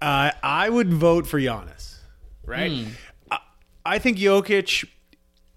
uh, 0.00 0.30
I 0.42 0.68
would 0.68 0.92
vote 0.92 1.26
for 1.26 1.38
Giannis. 1.38 1.98
Right. 2.44 2.72
Hmm. 2.72 2.88
I, 3.30 3.38
I 3.84 3.98
think 3.98 4.18
Jokic. 4.18 4.88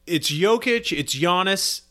It's 0.06 0.30
Jokic. 0.30 0.98
It's 0.98 1.16
Giannis. 1.16 1.82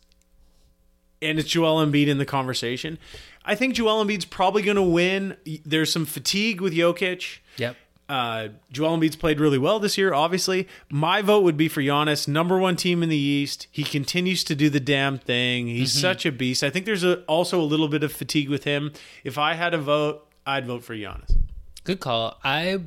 And 1.21 1.39
it's 1.39 1.49
Joel 1.49 1.85
Embiid 1.85 2.07
in 2.07 2.19
the 2.19 2.27
conversation. 2.27 2.99
I 3.45 3.55
think 3.55 3.75
Joel 3.75 4.05
Embiid's 4.05 4.27
probably 4.27 4.63
going 4.63 4.77
to 4.77 4.83
win. 4.83 5.37
There's 5.65 5.91
some 5.91 6.05
fatigue 6.05 6.61
with 6.61 6.75
Jokic. 6.75 7.39
Yep. 7.57 7.77
Uh, 8.09 8.49
Joel 8.73 8.97
Embiid's 8.97 9.17
played 9.17 9.39
really 9.39 9.59
well 9.59 9.79
this 9.79 9.99
year, 9.99 10.15
obviously. 10.15 10.67
My 10.91 11.21
vote 11.21 11.43
would 11.43 11.59
be 11.59 11.69
for 11.69 11.83
Giannis, 11.83 12.27
number 12.27 12.57
one 12.59 12.75
team 12.75 13.03
in 13.03 13.11
the 13.11 13.17
East. 13.17 13.67
He 13.71 13.85
continues 13.85 14.43
to 14.45 14.55
do 14.55 14.71
the 14.71 14.81
damn 14.81 15.19
thing. 15.19 15.67
He's 15.67 15.93
such 15.93 16.25
a 16.25 16.33
beast. 16.33 16.65
I 16.65 16.71
think 16.71 16.87
there's 16.87 17.05
a, 17.05 17.21
also 17.25 17.61
a 17.61 17.63
little 17.63 17.89
bit 17.89 18.03
of 18.03 18.11
fatigue 18.13 18.49
with 18.49 18.65
him. 18.65 18.93
If 19.25 19.37
I 19.37 19.55
had 19.55 19.75
a 19.75 19.79
vote, 19.79 20.27
I'd 20.47 20.67
vote 20.67 20.85
for 20.85 20.95
Giannis. 20.95 21.37
Good 21.85 22.01
call. 22.01 22.39
I 22.43 22.81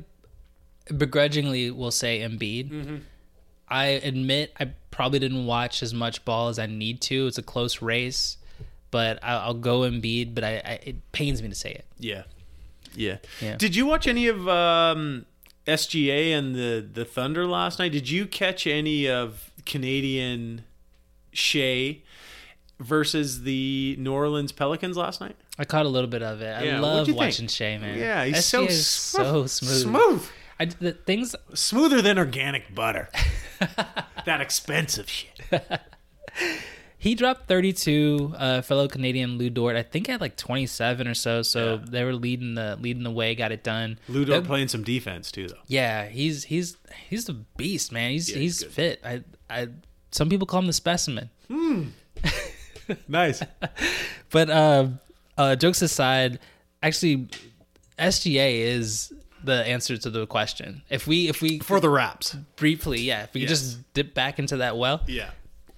begrudgingly 0.96 1.70
will 1.70 1.92
say 1.92 2.20
Embiid. 2.20 3.02
I 3.68 3.86
admit 3.86 4.52
I 4.58 4.72
probably 4.90 5.20
didn't 5.20 5.46
watch 5.46 5.82
as 5.82 5.94
much 5.94 6.24
ball 6.24 6.48
as 6.48 6.58
I 6.58 6.66
need 6.66 7.00
to. 7.02 7.28
It's 7.28 7.38
a 7.38 7.42
close 7.42 7.80
race, 7.80 8.36
but 8.90 9.18
I'll 9.22 9.54
go 9.54 9.80
Embiid. 9.80 10.34
But 10.34 10.44
I, 10.44 10.62
I 10.64 10.78
it 10.82 11.12
pains 11.12 11.42
me 11.42 11.48
to 11.48 11.54
say 11.54 11.70
it. 11.70 11.86
Yeah. 11.98 12.24
Yeah. 12.94 13.18
Yeah. 13.40 13.56
Did 13.56 13.74
you 13.76 13.86
watch 13.86 14.06
any 14.06 14.26
of 14.28 14.48
um, 14.48 15.26
SGA 15.66 16.36
and 16.36 16.54
the, 16.54 16.86
the 16.92 17.04
Thunder 17.04 17.46
last 17.46 17.78
night? 17.78 17.92
Did 17.92 18.08
you 18.08 18.26
catch 18.26 18.66
any 18.66 19.08
of 19.08 19.50
Canadian 19.66 20.64
Shai 21.32 21.98
versus 22.80 23.42
the 23.42 23.96
New 23.98 24.12
Orleans 24.12 24.52
Pelicans 24.52 24.96
last 24.96 25.20
night? 25.20 25.36
I 25.58 25.64
caught 25.64 25.86
a 25.86 25.88
little 25.88 26.08
bit 26.10 26.22
of 26.22 26.40
it. 26.40 26.46
I 26.50 26.62
Yeah, 26.64 26.80
love 26.80 27.06
you 27.06 27.14
think? 27.14 27.24
watching 27.26 27.46
Shai, 27.48 27.78
man. 27.78 27.98
Yeah, 27.98 28.24
he's 28.24 28.36
SGA 28.38 28.42
so 28.42 28.62
is 28.64 28.86
so 28.86 29.46
smooth. 29.46 29.82
Smooth. 29.82 30.26
I, 30.60 30.64
the 30.66 30.92
things 30.92 31.34
Smoother 31.54 32.00
than 32.02 32.18
organic 32.18 32.74
butter. 32.74 33.08
that 34.26 34.40
expensive 34.40 35.08
shit. 35.08 35.30
he 37.02 37.16
dropped 37.16 37.48
32 37.48 38.32
uh, 38.36 38.62
fellow 38.62 38.86
canadian 38.86 39.36
lu 39.38 39.50
dort 39.50 39.74
i 39.76 39.82
think 39.82 40.08
at 40.08 40.20
like 40.20 40.36
27 40.36 41.08
or 41.08 41.14
so 41.14 41.42
so 41.42 41.74
Yeah. 41.74 41.84
they 41.90 42.04
were 42.04 42.14
leading 42.14 42.54
the 42.54 42.76
leading 42.80 43.02
the 43.02 43.10
way 43.10 43.34
got 43.34 43.50
it 43.50 43.64
done 43.64 43.98
Ludo 44.08 44.32
That- 44.40 44.46
playing 44.46 44.68
some 44.68 44.82
defense 44.84 45.32
too, 45.32 45.48
though. 45.48 45.62
yeah 45.66 46.06
he's 46.06 46.44
he's 46.44 46.76
he's 47.10 47.24
the 47.24 47.34
beast 47.56 47.90
man 47.92 48.12
he's 48.12 48.30
Yeah, 48.30 48.38
he's, 48.38 48.60
he's 48.62 48.72
fit 48.72 49.00
i 49.04 49.22
i 49.50 49.68
some 50.12 50.28
people 50.28 50.46
call 50.46 50.60
him 50.60 50.66
the 50.68 50.72
specimen 50.72 51.30
Nice. 53.08 53.42
but 54.30 54.50
uh, 54.50 54.88
uh 55.38 55.56
jokes 55.56 55.80
aside 55.82 56.38
actually 56.82 57.28
sga 57.98 58.54
is 58.76 59.12
the 59.44 59.64
answer 59.66 59.96
to 59.96 60.10
the 60.10 60.26
question 60.26 60.82
if 60.90 61.06
we 61.06 61.28
if 61.28 61.40
we 61.42 61.58
For 61.60 61.80
the 61.80 61.88
Raps. 61.90 62.36
briefly 62.56 63.00
yeah 63.00 63.24
if 63.24 63.34
we 63.34 63.40
could 63.40 63.50
Yes. 63.50 63.60
just 63.60 63.94
dip 63.94 64.14
back 64.14 64.38
into 64.38 64.58
that 64.58 64.76
well 64.76 65.00
Yeah. 65.06 65.30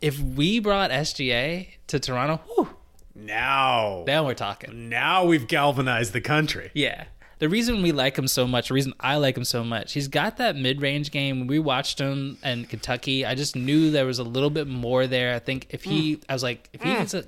If 0.04 0.20
we 0.20 0.58
brought 0.58 0.90
sga 0.90 1.66
to 1.86 1.98
toronto 1.98 2.40
whew, 2.46 2.68
Now, 3.14 4.04
now 4.06 4.26
we're 4.26 4.34
talking 4.34 4.88
now 4.88 5.24
we've 5.24 5.48
galvanized 5.48 6.12
the 6.12 6.20
country. 6.20 6.70
Yeah. 6.74 7.04
The 7.40 7.48
reason 7.48 7.82
we 7.82 7.90
like 7.90 8.16
him 8.16 8.28
so 8.28 8.46
much, 8.46 8.68
the 8.68 8.74
reason 8.74 8.94
I 9.00 9.16
like 9.16 9.36
him 9.36 9.44
so 9.44 9.64
much, 9.64 9.92
he's 9.92 10.08
got 10.08 10.36
that 10.36 10.56
mid 10.56 10.80
range 10.80 11.10
game. 11.10 11.40
When 11.40 11.48
we 11.48 11.58
watched 11.58 11.98
him 11.98 12.38
in 12.44 12.64
Kentucky, 12.66 13.26
I 13.26 13.34
just 13.34 13.56
knew 13.56 13.90
there 13.90 14.06
was 14.06 14.18
a 14.18 14.24
little 14.24 14.50
bit 14.50 14.68
more 14.68 15.06
there. 15.06 15.34
I 15.34 15.40
think 15.40 15.66
if 15.70 15.82
he, 15.82 16.16
mm. 16.16 16.24
I 16.28 16.32
was 16.32 16.42
like, 16.42 16.68
if 16.72 16.82
he 16.82 16.90
mm. 16.90 16.98
gets 16.98 17.12
a, 17.12 17.24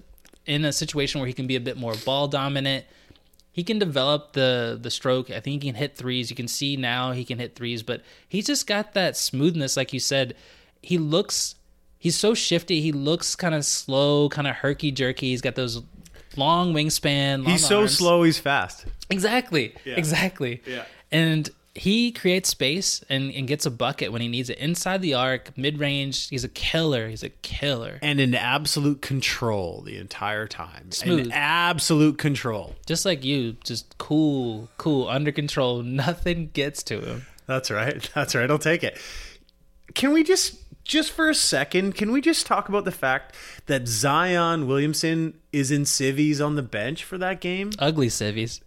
in 0.47 0.65
a 0.65 0.73
situation 0.73 1.21
where 1.21 1.27
he 1.27 1.35
can 1.35 1.49
be 1.49 1.57
a 1.57 1.61
bit 1.61 1.77
more 1.77 1.95
ball 2.05 2.29
dominant, 2.29 2.87
he 3.51 3.65
can 3.65 3.79
develop 3.79 4.33
the 4.33 4.79
the 4.81 4.91
stroke. 4.91 5.29
I 5.31 5.41
think 5.41 5.63
he 5.63 5.71
can 5.71 5.77
hit 5.77 5.97
threes. 5.97 6.31
You 6.31 6.37
can 6.37 6.49
see 6.49 6.77
now 6.77 7.13
he 7.13 7.25
can 7.25 7.39
hit 7.39 7.57
threes, 7.57 7.83
but 7.83 8.03
he's 8.29 8.47
just 8.47 8.67
got 8.67 8.95
that 8.95 9.17
smoothness, 9.17 9.77
like 9.77 9.93
you 9.93 10.01
said. 10.01 10.37
He 10.83 10.99
looks, 10.99 11.56
he's 11.99 12.17
so 12.17 12.35
shifty. 12.35 12.81
He 12.81 12.93
looks 12.93 13.37
kind 13.37 13.55
of 13.55 13.65
slow, 13.65 14.29
kind 14.29 14.47
of 14.47 14.57
herky 14.57 14.91
jerky. 14.91 15.31
He's 15.31 15.41
got 15.41 15.55
those 15.55 15.83
long 16.37 16.73
wingspan. 16.75 17.39
Long 17.45 17.53
He's 17.53 17.67
so 17.67 17.81
arms. 17.81 17.97
slow, 17.97 18.23
he's 18.23 18.39
fast. 18.39 18.87
Exactly. 19.11 19.75
Yeah. 19.85 19.95
Exactly. 19.97 20.63
Yeah. 20.67 20.85
And 21.11 21.49
he 21.75 22.11
creates 22.11 22.49
space 22.49 23.05
and, 23.09 23.31
and 23.33 23.47
gets 23.47 23.67
a 23.67 23.71
bucket 23.71 24.11
when 24.11 24.23
he 24.23 24.29
needs 24.29 24.49
it. 24.51 24.59
Inside 24.59 25.03
the 25.03 25.15
arc, 25.15 25.57
mid 25.57 25.79
range, 25.79 26.29
he's 26.29 26.45
a 26.45 26.49
killer. 26.49 27.09
He's 27.09 27.23
a 27.23 27.29
killer. 27.29 27.99
And 28.03 28.19
in 28.21 28.35
absolute 28.35 29.03
control 29.03 29.83
the 29.83 29.99
entire 29.99 30.47
time. 30.47 30.91
Smooth. 30.91 31.27
In 31.27 31.33
absolute 31.33 32.19
control. 32.19 32.75
Just 32.87 33.05
like 33.05 33.25
you, 33.25 33.57
just 33.63 33.99
cool, 33.99 34.69
cool, 34.79 35.09
under 35.09 35.33
control. 35.33 35.83
Nothing 35.83 36.51
gets 36.53 36.83
to 36.85 37.01
him. 37.01 37.27
That's 37.47 37.71
right. 37.71 38.09
That's 38.15 38.35
right. 38.35 38.51
I'll 38.51 38.59
take 38.59 38.83
it. 38.83 38.99
Can 39.95 40.13
we 40.13 40.25
just 40.25 40.57
just 40.87 41.11
for 41.13 41.29
a 41.29 41.35
second, 41.35 41.95
can 41.95 42.13
we 42.13 42.21
just 42.21 42.47
talk 42.47 42.69
about 42.69 42.85
the 42.85 42.93
fact 42.93 43.35
that 43.67 43.89
Zion 43.89 44.67
Williamson 44.67 45.39
is 45.53 45.71
in 45.71 45.85
civvies 45.85 46.41
on 46.41 46.55
the 46.55 46.63
bench 46.63 47.05
for 47.05 47.19
that 47.19 47.41
game? 47.41 47.73
Ugly 47.79 48.09
civvies. 48.11 48.61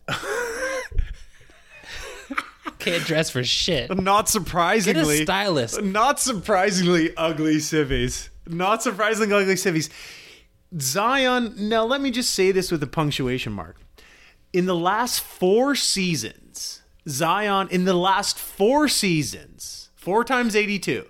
Can't 2.80 3.04
dress 3.04 3.30
for 3.30 3.44
shit. 3.44 3.90
Not 3.90 4.26
Get 4.26 4.30
a 4.30 4.32
surprisingly, 4.32 5.24
stylist. 5.24 5.82
not 5.82 6.20
surprisingly 6.20 7.14
ugly 7.18 7.60
civvies. 7.60 8.30
Not 8.48 8.82
surprisingly 8.82 9.36
ugly 9.36 9.58
civvies. 9.58 9.90
Zion, 10.80 11.54
now 11.58 11.84
let 11.84 12.00
me 12.00 12.10
just 12.10 12.34
say 12.34 12.52
this 12.54 12.72
with 12.72 12.82
a 12.82 12.88
punctuation 12.88 13.52
mark. 13.52 13.78
In 14.54 14.66
the 14.66 14.76
last 14.76 15.20
four 15.22 15.76
seasons, 15.76 16.82
Zion, 17.08 17.68
in 17.70 17.84
the 17.86 17.94
last 17.94 18.40
four 18.40 18.88
seasons, 18.88 19.90
four 19.96 20.24
times 20.24 20.56
82, 20.56 21.06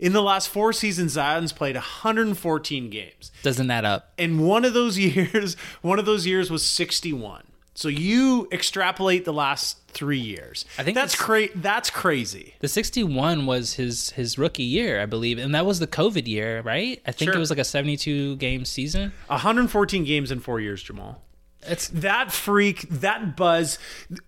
in 0.00 0.12
the 0.12 0.22
last 0.22 0.48
four 0.48 0.72
seasons, 0.72 1.12
Zion's 1.12 1.52
played 1.52 1.76
114 1.76 2.90
games. 2.90 3.30
Doesn't 3.42 3.70
add 3.70 3.84
up. 3.84 4.12
And 4.18 4.40
one 4.46 4.64
of 4.64 4.74
those 4.74 4.98
years, 4.98 5.54
one 5.82 5.98
of 5.98 6.06
those 6.06 6.26
years 6.26 6.50
was 6.50 6.64
61. 6.64 7.44
So 7.74 7.88
you 7.88 8.48
extrapolate 8.52 9.24
the 9.24 9.32
last 9.32 9.78
three 9.88 10.18
years. 10.18 10.64
I 10.76 10.82
think 10.82 10.96
that's 10.96 11.14
it's- 11.14 11.24
cra- 11.24 11.48
That's 11.60 11.88
crazy. 11.88 12.54
The 12.58 12.68
61 12.68 13.46
was 13.46 13.74
his 13.74 14.10
his 14.10 14.36
rookie 14.38 14.64
year, 14.64 15.00
I 15.00 15.06
believe, 15.06 15.38
and 15.38 15.54
that 15.54 15.64
was 15.64 15.78
the 15.78 15.86
COVID 15.86 16.26
year, 16.26 16.60
right? 16.62 17.00
I 17.06 17.12
think 17.12 17.28
Sure. 17.30 17.36
it 17.36 17.38
was 17.38 17.48
like 17.48 17.58
a 17.60 17.64
72 17.64 18.36
game 18.36 18.64
season. 18.64 19.12
114 19.28 20.04
games 20.04 20.30
in 20.30 20.40
four 20.40 20.60
years, 20.60 20.82
Jamaal. 20.84 21.16
It's 21.62 21.88
That 21.88 22.32
freak, 22.32 22.88
that 22.88 23.36
buzz. 23.36 23.78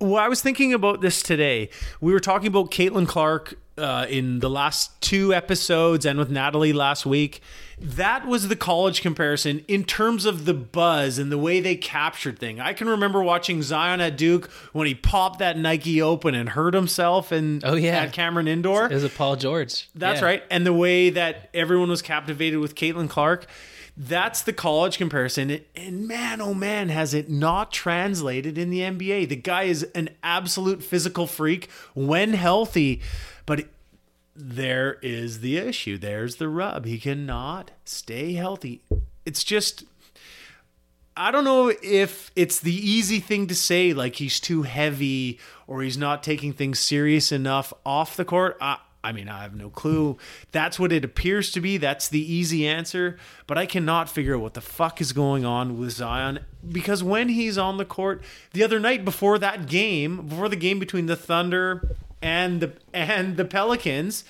Well, 0.00 0.16
I 0.22 0.28
was 0.28 0.40
thinking 0.42 0.72
about 0.72 1.00
this 1.00 1.22
today. 1.22 1.68
We 2.00 2.12
were 2.12 2.20
talking 2.20 2.46
about 2.48 2.70
Caitlin 2.70 3.08
Clark 3.08 3.54
uh, 3.78 4.06
in 4.08 4.40
the 4.40 4.50
last 4.50 5.00
two 5.00 5.32
episodes 5.34 6.04
and 6.04 6.18
with 6.18 6.30
Natalie 6.30 6.72
last 6.72 7.06
week. 7.06 7.40
That 7.80 8.26
was 8.26 8.46
the 8.48 8.54
college 8.54 9.00
comparison 9.02 9.64
in 9.66 9.82
terms 9.84 10.24
of 10.24 10.44
the 10.44 10.54
buzz 10.54 11.18
and 11.18 11.32
the 11.32 11.38
way 11.38 11.58
they 11.60 11.74
captured 11.74 12.38
thing. 12.38 12.60
I 12.60 12.74
can 12.74 12.88
remember 12.88 13.22
watching 13.22 13.60
Zion 13.62 14.00
at 14.00 14.16
Duke 14.16 14.48
when 14.72 14.86
he 14.86 14.94
popped 14.94 15.40
that 15.40 15.58
Nike 15.58 16.00
Open 16.00 16.34
and 16.34 16.50
hurt 16.50 16.74
himself 16.74 17.32
and 17.32 17.64
Oh, 17.64 17.74
yeah. 17.74 18.02
at 18.02 18.12
Cameron 18.12 18.46
Indoor. 18.46 18.86
It 18.86 18.92
was 18.94 19.02
a 19.04 19.08
Paul 19.08 19.34
George. 19.36 19.88
That's 19.96 20.20
Yeah. 20.20 20.26
right. 20.26 20.42
And 20.50 20.64
the 20.64 20.72
way 20.72 21.10
that 21.10 21.48
everyone 21.54 21.88
was 21.88 22.02
captivated 22.02 22.60
with 22.60 22.76
Caitlin 22.76 23.08
Clark, 23.10 23.46
that's 23.96 24.42
the 24.42 24.52
college 24.52 24.96
comparison. 24.96 25.58
And 25.74 26.06
man, 26.06 26.40
oh 26.40 26.54
man, 26.54 26.88
has 26.88 27.12
it 27.14 27.28
not 27.28 27.72
translated 27.72 28.56
in 28.58 28.70
the 28.70 28.80
NBA. 28.80 29.28
The 29.28 29.36
guy 29.36 29.64
is 29.64 29.82
an 29.94 30.10
absolute 30.22 30.84
physical 30.84 31.26
freak 31.26 31.68
when 31.94 32.34
healthy, 32.34 33.00
but 33.46 33.66
there 34.34 34.98
is 35.02 35.40
the 35.40 35.58
issue. 35.58 35.98
There's 35.98 36.36
the 36.36 36.48
rub. 36.48 36.84
He 36.84 36.98
cannot 36.98 37.70
stay 37.84 38.34
healthy. 38.34 38.82
It's 39.24 39.44
just. 39.44 39.84
I 41.14 41.30
don't 41.30 41.44
know 41.44 41.70
if 41.82 42.30
it's 42.34 42.58
the 42.58 42.74
easy 42.74 43.20
thing 43.20 43.46
to 43.48 43.54
say, 43.54 43.92
like 43.92 44.16
he's 44.16 44.40
too 44.40 44.62
heavy 44.62 45.38
or 45.66 45.82
he's 45.82 45.98
not 45.98 46.22
taking 46.22 46.54
things 46.54 46.78
serious 46.78 47.30
enough 47.30 47.70
off 47.84 48.16
the 48.16 48.24
court. 48.24 48.56
I, 48.62 48.78
I 49.04 49.12
mean, 49.12 49.28
I 49.28 49.42
have 49.42 49.54
no 49.54 49.68
clue. 49.68 50.16
That's 50.52 50.78
what 50.78 50.90
it 50.90 51.04
appears 51.04 51.50
to 51.52 51.60
be. 51.60 51.76
That's 51.76 52.08
the 52.08 52.32
easy 52.32 52.66
answer. 52.66 53.18
But 53.46 53.58
I 53.58 53.66
cannot 53.66 54.08
figure 54.08 54.36
out 54.36 54.40
what 54.40 54.54
the 54.54 54.60
fuck 54.60 55.02
is 55.02 55.12
going 55.12 55.44
on 55.44 55.78
with 55.78 55.90
Zion 55.90 56.40
because 56.70 57.02
when 57.02 57.28
he's 57.28 57.58
on 57.58 57.76
the 57.76 57.84
court, 57.84 58.22
the 58.52 58.62
other 58.62 58.80
night 58.80 59.04
before 59.04 59.38
that 59.38 59.66
game, 59.66 60.28
before 60.28 60.48
the 60.48 60.56
game 60.56 60.78
between 60.78 61.06
the 61.06 61.16
Thunder 61.16 61.96
and 62.22 62.60
the 62.60 62.72
and 62.92 63.36
the 63.36 63.44
Pelicans, 63.44 64.24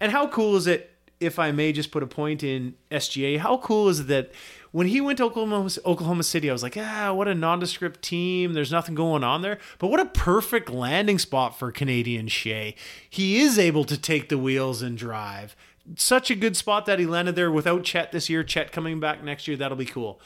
and 0.00 0.10
how 0.10 0.26
cool 0.26 0.56
is 0.56 0.66
it? 0.66 0.90
If 1.20 1.38
I 1.38 1.52
may 1.52 1.72
just 1.72 1.90
put 1.90 2.02
a 2.02 2.06
point 2.06 2.42
in 2.42 2.74
SGA, 2.90 3.38
how 3.38 3.58
cool 3.58 3.88
is 3.88 4.00
it 4.00 4.08
that 4.08 4.32
when 4.74 4.88
he 4.88 5.00
went 5.00 5.18
to 5.18 5.24
Oklahoma, 5.24 5.70
Oklahoma 5.86 6.24
City, 6.24 6.50
I 6.50 6.52
was 6.52 6.64
like, 6.64 6.76
ah, 6.76 7.12
what 7.12 7.28
a 7.28 7.34
nondescript 7.34 8.02
team. 8.02 8.54
There's 8.54 8.72
nothing 8.72 8.96
going 8.96 9.22
on 9.22 9.40
there. 9.40 9.58
But 9.78 9.86
what 9.86 10.00
a 10.00 10.06
perfect 10.06 10.68
landing 10.68 11.20
spot 11.20 11.56
for 11.56 11.70
Canadian 11.70 12.26
Shai. 12.26 12.74
He 13.08 13.40
is 13.40 13.56
able 13.56 13.84
to 13.84 13.96
take 13.96 14.28
the 14.28 14.36
wheels 14.36 14.82
and 14.82 14.98
drive. 14.98 15.54
Such 15.94 16.28
a 16.28 16.34
good 16.34 16.56
spot 16.56 16.86
that 16.86 16.98
he 16.98 17.06
landed 17.06 17.36
there 17.36 17.52
without 17.52 17.84
Chet 17.84 18.10
this 18.10 18.28
year. 18.28 18.42
Chet 18.42 18.72
coming 18.72 18.98
back 18.98 19.22
next 19.22 19.46
year. 19.46 19.56
That'll 19.56 19.76
be 19.76 19.84
cool. 19.84 20.20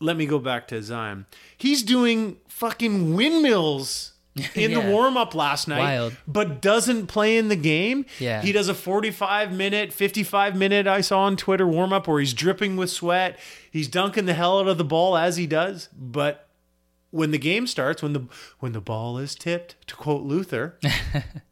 Let 0.00 0.16
me 0.16 0.24
go 0.24 0.38
back 0.38 0.66
to 0.68 0.82
Zion. 0.82 1.26
He's 1.54 1.82
doing 1.82 2.38
fucking 2.48 3.14
windmills 3.14 4.11
in 4.54 4.72
the 4.72 4.80
warm 4.80 5.16
up 5.16 5.34
last 5.34 5.68
night, 5.68 5.78
Wild. 5.78 6.16
but 6.26 6.62
doesn't 6.62 7.06
play 7.06 7.36
in 7.36 7.48
the 7.48 7.56
game. 7.56 8.06
Yeah. 8.18 8.40
He 8.40 8.52
does 8.52 8.68
a 8.68 8.74
45 8.74 9.52
minute, 9.52 9.92
55 9.92 10.56
minute, 10.56 10.86
I 10.86 11.02
saw 11.02 11.20
on 11.24 11.36
Twitter 11.36 11.66
warm 11.66 11.92
up 11.92 12.08
where 12.08 12.18
he's 12.20 12.32
dripping 12.32 12.76
with 12.76 12.90
sweat. 12.90 13.38
He's 13.70 13.88
dunking 13.88 14.24
the 14.26 14.34
hell 14.34 14.58
out 14.60 14.68
of 14.68 14.78
the 14.78 14.84
ball 14.84 15.16
as 15.16 15.36
he 15.36 15.46
does. 15.46 15.88
But 15.96 16.48
when 17.10 17.30
the 17.30 17.38
game 17.38 17.66
starts, 17.66 18.02
when 18.02 18.14
the 18.14 18.26
when 18.60 18.72
the 18.72 18.80
ball 18.80 19.18
is 19.18 19.34
tipped, 19.34 19.76
to 19.88 19.94
quote 19.94 20.22
Luther, 20.22 20.78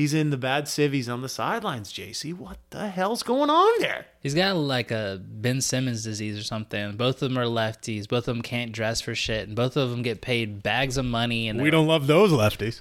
he's 0.00 0.14
in 0.14 0.30
the 0.30 0.36
bad 0.38 0.66
civvies 0.66 1.10
on 1.10 1.20
the 1.20 1.28
sidelines. 1.28 1.92
JC, 1.92 2.32
what 2.32 2.56
the 2.70 2.88
hell's 2.88 3.22
going 3.22 3.50
on 3.50 3.80
there? 3.82 4.06
He's 4.20 4.34
got 4.34 4.56
like 4.56 4.90
a 4.90 5.20
Ben 5.22 5.60
Simmons 5.60 6.02
disease 6.02 6.38
or 6.38 6.42
something. 6.42 6.96
Both 6.96 7.22
of 7.22 7.28
them 7.28 7.38
are 7.38 7.44
lefties. 7.44 8.08
Both 8.08 8.26
of 8.26 8.34
them 8.34 8.42
can't 8.42 8.72
dress 8.72 9.02
for 9.02 9.14
shit, 9.14 9.46
and 9.46 9.54
both 9.54 9.76
of 9.76 9.90
them 9.90 10.02
get 10.02 10.22
paid 10.22 10.62
bags 10.62 10.96
of 10.96 11.04
money 11.04 11.48
and 11.48 11.60
we 11.60 11.70
don't 11.70 11.86
love 11.86 12.06
those 12.06 12.32
lefties. 12.32 12.80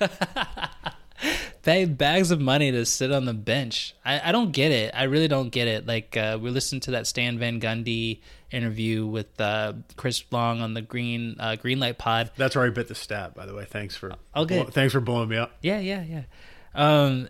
pay 1.64 1.84
bags 1.86 2.30
of 2.30 2.40
money 2.40 2.70
to 2.70 2.84
sit 2.86 3.10
on 3.10 3.24
the 3.24 3.34
bench. 3.34 3.94
I, 4.04 4.28
I 4.28 4.32
don't 4.32 4.52
get 4.52 4.70
it. 4.70 4.92
I 4.94 5.04
really 5.04 5.28
don't 5.28 5.48
get 5.50 5.66
it. 5.66 5.86
Like 5.86 6.16
uh, 6.16 6.38
we 6.40 6.50
listened 6.50 6.82
to 6.82 6.92
that 6.92 7.06
Stan 7.06 7.38
Van 7.38 7.60
Gundy 7.60 8.20
interview 8.52 9.06
with 9.06 9.40
uh, 9.40 9.72
Chris 9.96 10.24
Long 10.30 10.60
on 10.60 10.74
the 10.74 10.82
Green 10.82 11.36
uh, 11.40 11.56
Greenlight 11.62 11.98
Pod. 11.98 12.30
That's 12.36 12.54
where 12.54 12.64
I 12.66 12.70
bit 12.70 12.88
the 12.88 12.94
stat, 12.94 13.34
by 13.34 13.46
the 13.46 13.54
way. 13.54 13.64
Thanks 13.64 13.96
for 13.96 14.14
Okay. 14.36 14.64
thanks 14.70 14.92
for 14.92 15.00
blowing 15.00 15.28
me 15.28 15.36
up. 15.36 15.52
Yeah, 15.62 15.80
yeah, 15.80 16.02
yeah. 16.04 16.22
Um, 16.74 17.28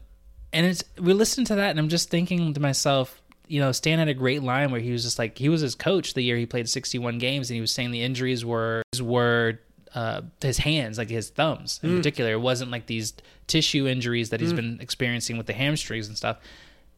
and 0.53 0.67
it's 0.67 0.85
we 1.01 1.13
listened 1.13 1.47
to 1.49 1.55
that, 1.57 1.71
and 1.71 1.79
I'm 1.79 1.89
just 1.89 2.11
thinking 2.11 2.55
to 2.55 2.61
myself, 2.61 3.21
you 3.47 3.61
know, 3.61 3.73
Stan 3.73 3.99
had 3.99 4.09
a 4.09 4.15
great 4.15 4.43
line 4.43 4.71
where 4.71 4.81
he 4.81 4.91
was 4.93 5.03
just 5.03 5.19
like 5.19 5.39
he 5.39 5.49
was 5.49 5.61
his 5.61 5.75
coach 5.75 6.15
the 6.15 6.23
year 6.23 6.37
he 6.37 6.47
played 6.47 6.69
61 6.69 7.19
games, 7.19 7.51
and 7.51 7.55
he 7.57 7.61
was 7.61 7.73
saying 7.73 7.91
the 7.91 8.03
injuries 8.03 8.45
were 8.45 8.83
were 9.01 9.59
uh, 9.95 10.23
his 10.41 10.59
hands, 10.59 10.99
like 10.99 11.09
his 11.09 11.31
thumbs 11.31 11.81
in 11.83 11.97
particular. 11.97 12.33
It 12.33 12.41
wasn't 12.41 12.71
like 12.71 12.87
these 12.87 13.15
tissue 13.47 13.87
injuries 13.87 14.31
that 14.31 14.41
he's 14.41 14.53
been 14.53 14.79
experiencing 14.81 15.37
with 15.37 15.47
the 15.47 15.53
hamstrings 15.53 16.09
and 16.09 16.17
stuff. 16.17 16.39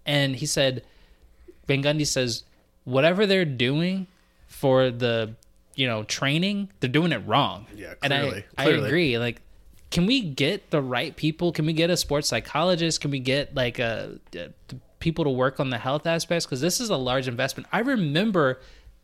And 0.07 0.37
he 0.37 0.47
said, 0.47 0.83
Van 1.67 1.83
Gundy 1.83 2.07
says, 2.07 2.45
whatever 2.85 3.27
they're 3.27 3.45
doing 3.45 4.07
for 4.47 4.91
the 4.91 5.35
you 5.75 5.87
know 5.87 6.05
training, 6.05 6.71
they're 6.81 6.89
doing 6.89 7.13
it 7.13 7.23
wrong. 7.27 7.67
Yeah, 7.75 7.95
and 8.03 8.15
I, 8.15 8.21
clearly, 8.21 8.45
I 8.57 8.87
agree. 8.87 9.19
Like, 9.19 9.43
can 9.91 10.07
we 10.07 10.21
get 10.23 10.71
the 10.71 10.81
right 10.81 11.15
people? 11.15 11.53
Can 11.53 11.67
we 11.67 11.73
get 11.73 11.91
a 11.91 11.97
sports 11.97 12.29
psychologist? 12.29 13.01
Can 13.01 13.11
we 13.11 13.19
get 13.19 13.55
like 13.55 13.79
a, 13.79 14.19
a 14.35 14.49
people 15.01 15.25
to 15.25 15.31
work 15.31 15.61
on 15.61 15.71
the 15.71 15.79
health 15.79 16.07
aspects? 16.07 16.47
Because 16.47 16.61
this 16.61 16.81
is 16.81 16.89
a 16.89 16.97
large 16.97 17.29
investment. 17.29 17.69
I 17.73 17.81
remember 17.81 18.61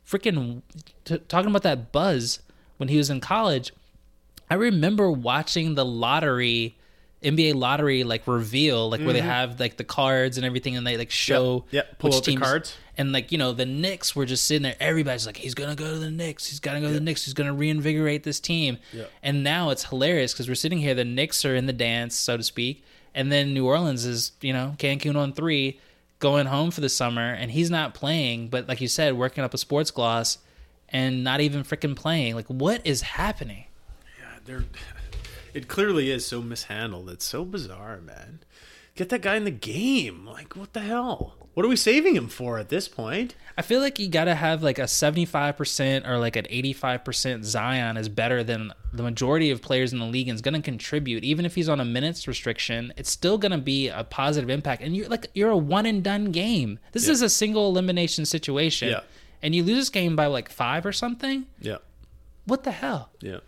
freaking 0.08 0.62
t- 1.04 1.18
talking 1.28 1.50
about 1.50 1.62
that 1.62 1.92
buzz 1.92 2.40
when 2.78 2.88
he 2.88 2.96
was 2.96 3.10
in 3.10 3.20
college. 3.20 3.72
I 4.52 4.56
remember 4.56 5.10
watching 5.10 5.76
the 5.76 5.84
lottery, 5.84 6.76
NBA 7.22 7.54
lottery, 7.54 8.04
like 8.04 8.26
reveal, 8.26 8.90
like 8.90 9.00
where 9.00 9.14
they 9.14 9.22
have 9.22 9.58
like 9.58 9.78
the 9.78 9.84
cards 9.84 10.36
and 10.36 10.44
everything, 10.44 10.76
and 10.76 10.86
they 10.86 10.98
like 10.98 11.10
show 11.10 11.60
Mm-hmm. 11.60 11.76
Yep, 11.76 11.98
pull 11.98 12.10
which 12.10 12.16
out 12.18 12.24
the 12.24 12.30
teams- 12.32 12.42
cards. 12.42 12.76
And 12.98 13.12
like 13.12 13.32
you 13.32 13.38
know, 13.38 13.52
the 13.52 13.64
Knicks 13.64 14.14
were 14.14 14.26
just 14.26 14.44
sitting 14.44 14.62
there. 14.64 14.76
Everybody's 14.78 15.24
like, 15.24 15.38
he's 15.38 15.54
gonna 15.54 15.74
go 15.74 15.90
to 15.94 15.98
the 15.98 16.10
Knicks. 16.10 16.48
He's 16.48 16.60
gotta 16.60 16.80
go 16.80 16.88
to 16.88 16.92
the 16.92 17.00
Knicks. 17.00 17.24
He's 17.24 17.32
gonna 17.32 17.54
reinvigorate 17.54 18.24
this 18.24 18.40
team. 18.40 18.76
And 19.22 19.42
now 19.42 19.70
it's 19.70 19.84
hilarious 19.84 20.34
because 20.34 20.48
we're 20.48 20.54
sitting 20.54 20.80
here. 20.80 20.94
The 20.94 21.06
Knicks 21.06 21.46
are 21.46 21.56
in 21.56 21.64
the 21.64 21.72
dance, 21.72 22.14
so 22.14 22.36
to 22.36 22.42
speak, 22.42 22.84
and 23.14 23.32
then 23.32 23.54
New 23.54 23.66
Orleans 23.66 24.04
is 24.04 24.32
you 24.42 24.52
know 24.52 24.74
Cancun 24.78 25.16
on 25.16 25.32
three, 25.32 25.80
going 26.18 26.44
home 26.44 26.70
for 26.70 26.82
the 26.82 26.90
summer, 26.90 27.32
and 27.32 27.50
he's 27.50 27.70
not 27.70 27.94
playing. 27.94 28.48
But 28.48 28.68
like 28.68 28.82
you 28.82 28.88
said, 28.88 29.14
working 29.14 29.42
up 29.42 29.54
a 29.54 29.58
sports 29.58 29.90
gloss, 29.90 30.36
and 30.90 31.24
not 31.24 31.40
even 31.40 31.62
freaking 31.62 31.96
playing. 31.96 32.34
Like, 32.34 32.48
what 32.48 32.86
is 32.86 33.00
happening? 33.00 33.64
They're, 34.44 34.64
it 35.54 35.68
clearly 35.68 36.10
is 36.10 36.26
so 36.26 36.42
mishandled. 36.42 37.10
It's 37.10 37.24
so 37.24 37.44
bizarre, 37.44 38.00
man. 38.00 38.40
Get 38.94 39.08
that 39.08 39.22
guy 39.22 39.36
in 39.36 39.44
the 39.44 39.50
game. 39.50 40.26
Like, 40.26 40.54
what 40.56 40.72
the 40.74 40.80
hell? 40.80 41.34
What 41.54 41.66
are 41.66 41.68
we 41.68 41.76
saving 41.76 42.16
him 42.16 42.28
for 42.28 42.58
at 42.58 42.70
this 42.70 42.88
point? 42.88 43.34
I 43.58 43.62
feel 43.62 43.80
like 43.80 43.98
you 43.98 44.08
got 44.08 44.24
to 44.24 44.34
have 44.34 44.62
like 44.62 44.78
a 44.78 44.82
75% 44.84 46.08
or 46.08 46.18
like 46.18 46.36
an 46.36 46.46
85% 46.46 47.44
Zion 47.44 47.96
is 47.98 48.08
better 48.08 48.42
than 48.42 48.72
the 48.92 49.02
majority 49.02 49.50
of 49.50 49.60
players 49.60 49.92
in 49.92 49.98
the 49.98 50.06
league 50.06 50.28
and 50.28 50.34
is 50.34 50.40
going 50.40 50.54
to 50.54 50.62
contribute. 50.62 51.24
Even 51.24 51.44
if 51.44 51.54
he's 51.54 51.68
on 51.68 51.78
a 51.80 51.84
minutes 51.84 52.26
restriction, 52.26 52.92
it's 52.96 53.10
still 53.10 53.36
going 53.36 53.52
to 53.52 53.58
be 53.58 53.88
a 53.88 54.04
positive 54.04 54.48
impact. 54.48 54.82
And 54.82 54.96
you're 54.96 55.08
like, 55.08 55.26
you're 55.34 55.50
a 55.50 55.56
one 55.56 55.84
and 55.84 56.02
done 56.02 56.32
game. 56.32 56.78
This 56.92 57.06
is 57.08 57.20
a 57.20 57.28
single 57.28 57.68
elimination 57.68 58.24
situation. 58.24 58.88
Yeah. 58.88 59.00
And 59.42 59.54
you 59.54 59.62
lose 59.62 59.76
this 59.76 59.90
game 59.90 60.16
by 60.16 60.26
like 60.26 60.48
five 60.48 60.86
or 60.86 60.92
something. 60.92 61.46
Yeah, 61.60 61.78
What 62.46 62.64
the 62.64 62.70
hell? 62.72 63.10
yeah. 63.20 63.40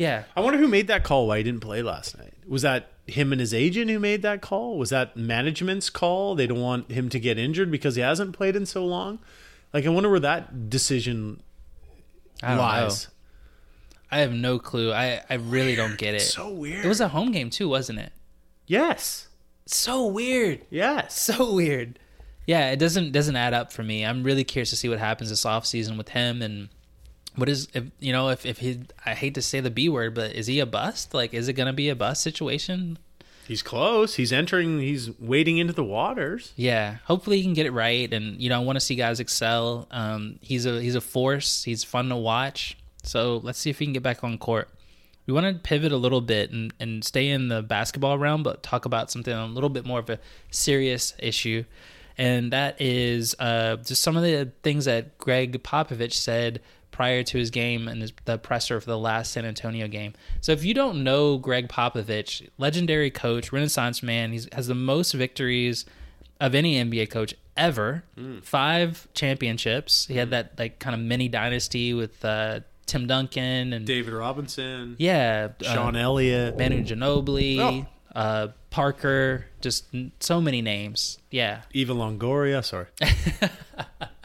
Yeah. 0.00 0.24
I 0.34 0.40
wonder 0.40 0.58
who 0.58 0.66
made 0.66 0.86
that 0.86 1.04
call. 1.04 1.26
Why 1.26 1.36
he 1.38 1.42
didn't 1.44 1.60
play 1.60 1.82
last 1.82 2.16
night? 2.16 2.32
Was 2.48 2.62
that 2.62 2.88
him 3.06 3.32
and 3.32 3.40
his 3.40 3.52
agent 3.52 3.90
who 3.90 3.98
made 3.98 4.22
that 4.22 4.40
call? 4.40 4.78
Was 4.78 4.88
that 4.90 5.14
management's 5.14 5.90
call? 5.90 6.34
They 6.34 6.46
don't 6.46 6.60
want 6.60 6.90
him 6.90 7.10
to 7.10 7.20
get 7.20 7.36
injured 7.38 7.70
because 7.70 7.96
he 7.96 8.00
hasn't 8.00 8.32
played 8.34 8.56
in 8.56 8.64
so 8.64 8.84
long. 8.86 9.18
Like, 9.74 9.84
I 9.84 9.90
wonder 9.90 10.08
where 10.08 10.18
that 10.20 10.70
decision 10.70 11.42
I 12.42 12.54
lies. 12.54 13.08
know. 13.08 13.10
I 14.12 14.18
have 14.20 14.32
no 14.32 14.58
clue. 14.58 14.90
I, 14.90 15.20
I 15.28 15.34
really 15.34 15.76
don't 15.76 15.98
get 15.98 16.14
it. 16.14 16.20
So 16.22 16.48
weird. 16.50 16.82
It 16.84 16.88
was 16.88 17.00
a 17.02 17.08
home 17.08 17.30
game 17.30 17.50
too, 17.50 17.68
wasn't 17.68 17.98
it? 17.98 18.12
yes, 18.66 19.28
So 19.66 20.06
weird. 20.06 20.64
yes. 20.70 21.18
so 21.20 21.52
weird. 21.52 21.98
Yeah, 22.46 22.70
it 22.70 22.78
doesn't 22.78 23.12
doesn't 23.12 23.36
add 23.36 23.52
up 23.52 23.70
for 23.70 23.82
me. 23.82 24.04
I'm 24.06 24.22
really 24.24 24.44
curious 24.44 24.70
to 24.70 24.76
see 24.76 24.88
what 24.88 24.98
happens 24.98 25.28
this 25.28 25.44
offseason 25.44 25.98
with 25.98 26.08
him 26.08 26.40
and 26.42 26.70
what 27.36 27.48
is 27.48 27.68
if 27.74 27.84
you 27.98 28.12
know 28.12 28.28
if 28.28 28.44
if 28.44 28.58
he 28.58 28.80
I 29.04 29.14
hate 29.14 29.34
to 29.34 29.42
say 29.42 29.60
the 29.60 29.70
B 29.70 29.88
word, 29.88 30.14
but 30.14 30.32
is 30.32 30.46
he 30.46 30.60
a 30.60 30.66
bust? 30.66 31.14
Like 31.14 31.34
is 31.34 31.48
it 31.48 31.54
going 31.54 31.66
to 31.66 31.72
be 31.72 31.88
a 31.88 31.96
bust 31.96 32.22
situation? 32.22 32.98
He's 33.46 33.62
close. 33.62 34.14
He's 34.14 34.32
entering. 34.32 34.80
He's 34.80 35.10
wading 35.18 35.58
into 35.58 35.72
the 35.72 35.82
waters. 35.82 36.52
Yeah, 36.54 36.98
hopefully 37.04 37.38
he 37.38 37.42
can 37.42 37.54
get 37.54 37.66
it 37.66 37.72
right 37.72 38.12
and 38.12 38.40
you 38.40 38.48
know 38.48 38.60
I 38.60 38.64
want 38.64 38.76
to 38.76 38.80
see 38.80 38.94
guys 38.94 39.20
excel. 39.20 39.86
Um 39.90 40.38
he's 40.40 40.66
a 40.66 40.80
he's 40.80 40.94
a 40.94 41.00
force. 41.00 41.64
He's 41.64 41.84
fun 41.84 42.08
to 42.10 42.16
watch. 42.16 42.76
So, 43.02 43.40
let's 43.42 43.58
see 43.58 43.70
if 43.70 43.78
he 43.78 43.86
can 43.86 43.92
get 43.92 44.02
back 44.02 44.22
on 44.22 44.38
court. 44.38 44.68
We 45.26 45.32
want 45.32 45.46
to 45.46 45.54
pivot 45.54 45.92
a 45.92 45.96
little 45.96 46.20
bit 46.20 46.50
and, 46.50 46.72
and 46.80 47.04
stay 47.04 47.28
in 47.28 47.48
the 47.48 47.62
basketball 47.62 48.18
realm, 48.18 48.42
but 48.42 48.62
talk 48.62 48.84
about 48.84 49.10
something 49.10 49.32
a 49.32 49.46
little 49.46 49.68
bit 49.68 49.84
more 49.84 50.00
of 50.00 50.10
a 50.10 50.18
serious 50.50 51.14
issue. 51.18 51.64
And 52.18 52.52
that 52.52 52.80
is 52.80 53.34
uh, 53.38 53.76
just 53.76 54.02
some 54.02 54.16
of 54.16 54.22
the 54.22 54.52
things 54.62 54.84
that 54.84 55.16
Gregg 55.18 55.62
Popovich 55.62 56.14
said 56.14 56.60
prior 57.00 57.22
to 57.22 57.38
his 57.38 57.48
game 57.48 57.88
and 57.88 58.02
his, 58.02 58.12
the 58.26 58.36
presser 58.36 58.78
for 58.78 58.84
the 58.90 58.98
last 58.98 59.30
San 59.32 59.46
Antonio 59.46 59.88
game. 59.88 60.12
So 60.42 60.52
if 60.52 60.62
you 60.66 60.74
don't 60.74 61.02
know 61.02 61.38
Gregg 61.38 61.66
Popovich, 61.66 62.46
legendary 62.58 63.10
coach, 63.10 63.52
Renaissance 63.52 64.02
man, 64.02 64.32
he 64.32 64.40
has 64.52 64.66
the 64.66 64.74
most 64.74 65.12
victories 65.14 65.86
of 66.40 66.54
any 66.54 66.74
NBA 66.74 67.08
coach 67.10 67.34
ever. 67.56 68.04
Five 68.42 69.08
championships. 69.14 70.06
He 70.08 70.16
had 70.16 70.28
that 70.32 70.58
like 70.58 70.78
kind 70.78 70.92
of 70.94 71.00
mini 71.00 71.28
dynasty 71.28 71.94
with 71.94 72.22
uh, 72.22 72.60
Tim 72.84 73.06
Duncan 73.06 73.72
and 73.72 73.86
David 73.86 74.12
Robinson, 74.12 74.96
yeah, 74.98 75.48
uh, 75.66 75.72
Sean 75.74 75.96
Elliott. 75.96 76.58
Manu 76.58 76.84
Ginobili, 76.84 77.58
Oh. 77.58 78.18
uh, 78.20 78.48
Parker, 78.68 79.46
just 79.62 79.86
so 80.20 80.38
many 80.38 80.60
names. 80.60 81.16
Yeah, 81.30 81.62
Eva 81.72 81.94
Longoria, 81.94 82.62
sorry. 82.62 82.88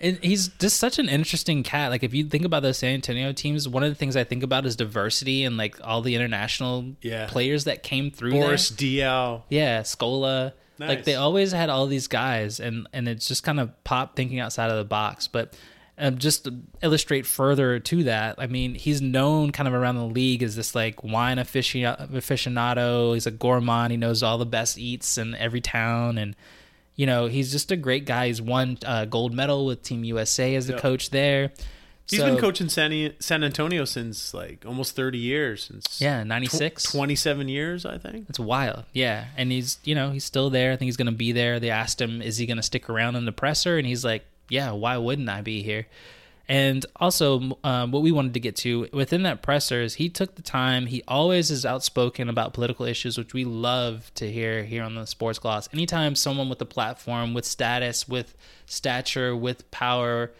and 0.00 0.18
he's 0.22 0.48
just 0.48 0.76
such 0.78 0.98
an 0.98 1.08
interesting 1.08 1.62
cat. 1.62 1.90
Like 1.90 2.02
if 2.02 2.12
you 2.14 2.24
think 2.24 2.44
about 2.44 2.62
the 2.62 2.74
San 2.74 2.94
Antonio 2.94 3.32
teams, 3.32 3.68
one 3.68 3.82
of 3.82 3.88
the 3.88 3.94
things 3.94 4.16
I 4.16 4.24
think 4.24 4.42
about 4.42 4.66
is 4.66 4.76
diversity 4.76 5.44
and 5.44 5.56
like 5.56 5.78
all 5.82 6.02
the 6.02 6.14
international 6.14 6.94
Yeah. 7.02 7.26
players 7.26 7.64
that 7.64 7.82
came 7.82 8.10
through. 8.10 8.32
Boris 8.32 8.68
there. 8.70 8.88
Diaw. 8.88 9.42
yeah, 9.48 9.80
Scola. 9.82 10.52
Nice. 10.78 10.88
Like 10.90 11.04
they 11.04 11.14
always 11.14 11.52
had 11.52 11.70
all 11.70 11.86
these 11.86 12.06
guys, 12.06 12.60
and 12.60 12.86
and 12.92 13.08
it's 13.08 13.26
just 13.26 13.42
kind 13.42 13.58
of 13.60 13.70
pop 13.84 14.14
thinking 14.14 14.40
outside 14.40 14.70
of 14.70 14.76
the 14.76 14.84
box. 14.84 15.26
But 15.26 15.56
um, 15.96 16.18
just 16.18 16.44
to 16.44 16.54
illustrate 16.82 17.24
further 17.24 17.78
to 17.80 18.04
that, 18.04 18.34
I 18.36 18.46
mean, 18.46 18.74
he's 18.74 19.00
known 19.00 19.52
kind 19.52 19.66
of 19.66 19.72
around 19.72 19.94
the 19.96 20.04
league 20.04 20.42
as 20.42 20.54
this 20.54 20.74
like 20.74 21.02
wine 21.02 21.38
aficionado. 21.38 23.14
He's 23.14 23.26
a 23.26 23.30
gourmand. 23.30 23.92
He 23.92 23.96
knows 23.96 24.22
all 24.22 24.38
the 24.38 24.46
best 24.46 24.78
eats 24.78 25.16
in 25.18 25.34
every 25.36 25.60
town, 25.60 26.18
and 26.18 26.36
you 26.96 27.06
know 27.06 27.26
he's 27.26 27.52
just 27.52 27.70
a 27.70 27.76
great 27.76 28.04
guy. 28.06 28.26
He's 28.26 28.42
won 28.42 28.78
uh, 28.84 29.04
gold 29.04 29.32
medal 29.34 29.66
with 29.66 29.82
Team 29.82 30.02
USA 30.04 30.54
as 30.54 30.66
the 30.66 30.72
Yep. 30.74 30.82
coach 30.82 31.10
there. 31.10 31.52
He's 32.08 32.20
So- 32.20 32.26
been 32.26 32.38
coaching 32.40 32.68
San, 32.68 33.12
San 33.18 33.42
Antonio 33.42 33.84
since 33.84 34.32
like 34.32 34.64
almost 34.64 34.94
30 34.94 35.18
years. 35.18 35.64
Since 35.64 36.00
Yeah, 36.00 36.22
ninety 36.22 36.46
six. 36.46 36.84
tw- 36.84 36.92
27 36.92 37.48
years, 37.48 37.84
I 37.84 37.98
think. 37.98 38.26
It's 38.28 38.38
wild. 38.38 38.84
Yeah. 38.92 39.24
And 39.36 39.50
he's, 39.50 39.78
you 39.84 39.94
know, 39.96 40.10
he's 40.10 40.24
still 40.24 40.48
there. 40.48 40.70
I 40.72 40.76
think 40.76 40.86
he's 40.86 40.96
going 40.96 41.06
to 41.06 41.12
be 41.12 41.32
there. 41.32 41.58
They 41.58 41.70
asked 41.70 42.00
him, 42.00 42.22
is 42.22 42.36
he 42.38 42.46
going 42.46 42.58
to 42.58 42.62
stick 42.62 42.88
around 42.88 43.16
in 43.16 43.24
the 43.24 43.32
presser? 43.32 43.76
And 43.76 43.86
he's 43.88 44.04
like, 44.04 44.24
yeah, 44.48 44.70
why 44.70 44.96
wouldn't 44.98 45.28
I 45.28 45.40
be 45.42 45.62
here? 45.64 45.86
And 46.48 46.86
also, 46.96 47.58
um, 47.64 47.90
what 47.90 48.02
we 48.02 48.12
wanted 48.12 48.34
to 48.34 48.40
get 48.40 48.54
to 48.56 48.88
within 48.92 49.24
that 49.24 49.42
presser 49.42 49.82
is 49.82 49.94
he 49.94 50.08
took 50.08 50.36
the 50.36 50.42
time. 50.42 50.86
He 50.86 51.02
always 51.08 51.50
is 51.50 51.66
outspoken 51.66 52.28
about 52.28 52.52
political 52.52 52.86
issues, 52.86 53.18
which 53.18 53.34
we 53.34 53.44
love 53.44 54.12
to 54.14 54.30
hear 54.30 54.62
here 54.62 54.84
on 54.84 54.94
the 54.94 55.06
Sports 55.06 55.40
Gloss. 55.40 55.68
Anytime 55.72 56.14
someone 56.14 56.48
with 56.48 56.62
a 56.62 56.66
platform, 56.66 57.34
with 57.34 57.44
status, 57.44 58.08
with 58.08 58.36
stature, 58.66 59.34
with 59.34 59.68
power 59.72 60.30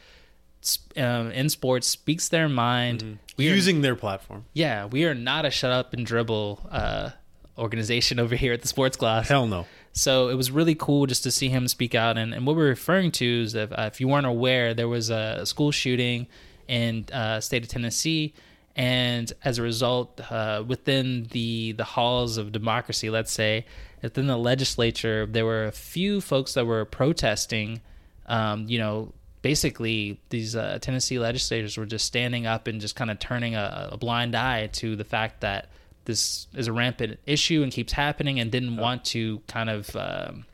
um, 0.97 1.31
in 1.33 1.49
sports 1.49 1.87
speaks 1.87 2.29
their 2.29 2.49
mind, 2.49 3.19
we 3.37 3.49
are 3.51 3.55
Using 3.55 3.83
their 3.83 3.97
platform. 3.97 4.45
yeah, 4.53 4.87
we 4.87 5.05
are 5.05 5.14
not 5.14 5.45
a 5.45 5.51
shut 5.51 5.71
up 5.73 5.92
and 5.92 6.07
dribble 6.07 6.66
uh, 6.71 7.11
organization 7.59 8.19
over 8.25 8.37
here 8.37 8.53
at 8.53 8.62
the 8.62 8.69
Sports 8.69 8.97
Gloss. 8.97 9.29
Hell 9.29 9.47
no. 9.47 9.66
So 9.97 10.29
it 10.29 10.35
was 10.35 10.51
really 10.51 10.75
cool 10.75 11.07
just 11.07 11.23
to 11.23 11.31
see 11.31 11.49
him 11.49 11.67
speak 11.69 11.95
out. 11.95 12.19
And, 12.19 12.35
and 12.35 12.47
what 12.47 12.55
we're 12.55 12.69
referring 12.69 13.13
to 13.13 13.43
is 13.43 13.55
that 13.55 13.73
uh, 13.73 13.85
if 13.85 13.99
you 13.99 14.09
weren't 14.09 14.27
aware, 14.27 14.75
there 14.75 14.89
was 14.89 15.09
a 15.09 15.47
school 15.47 15.71
shooting 15.73 16.27
in 16.69 17.07
uh, 17.15 17.41
state 17.41 17.63
of 17.63 17.71
Tennessee. 17.71 18.35
And 18.77 19.33
as 19.43 19.57
a 19.57 19.63
result, 19.63 20.21
uh, 20.31 20.63
within 20.67 21.29
the, 21.31 21.73
the 21.73 21.85
halls 21.85 22.37
of 22.37 22.53
democracy, 22.53 23.09
let's 23.09 23.33
say, 23.33 23.65
within 24.03 24.27
the 24.27 24.37
legislature, 24.37 25.25
there 25.25 25.47
were 25.47 25.65
a 25.65 25.73
few 25.73 26.21
folks 26.21 26.53
that 26.55 26.67
were 26.67 26.85
protesting. 26.85 27.81
Um, 28.27 28.67
you 28.69 28.79
know, 28.79 29.15
basically, 29.41 30.21
these 30.29 30.55
uh, 30.55 30.79
Tennessee 30.79 31.19
legislators 31.19 31.79
were 31.79 31.87
just 31.87 32.05
standing 32.05 32.47
up 32.47 32.67
and 32.67 32.83
just 32.83 32.97
kind 32.97 33.11
of 33.11 33.19
turning 33.19 33.55
a, 33.55 33.89
a 33.93 33.97
blind 33.97 34.35
eye 34.35 34.67
to 34.75 34.95
the 34.95 35.05
fact 35.05 35.41
that 35.41 35.71
this 36.07 36.47
is 36.55 36.66
a 36.66 36.73
rampant 36.73 37.19
issue 37.27 37.62
and 37.62 37.71
keeps 37.71 37.92
happening 37.92 38.40
and 38.40 38.51
didn't 38.51 38.77
want 38.77 39.05
to 39.07 39.40
kind 39.47 39.69
of 39.69 39.95
um, 39.95 40.47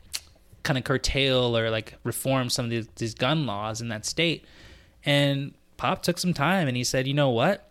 kind 0.63 0.77
of 0.77 0.83
curtail 0.83 1.57
or 1.57 1.69
like 1.69 1.95
reform 2.03 2.49
some 2.49 2.65
of 2.65 2.71
these, 2.71 2.87
these 2.97 3.13
gun 3.13 3.45
laws 3.45 3.79
in 3.79 3.87
that 3.89 4.05
state. 4.05 4.45
And 5.05 5.53
pop 5.77 6.03
took 6.03 6.17
some 6.17 6.33
time 6.33 6.67
and 6.67 6.75
he 6.75 6.83
said 6.83 7.07
you 7.07 7.13
know 7.13 7.29
what? 7.29 7.69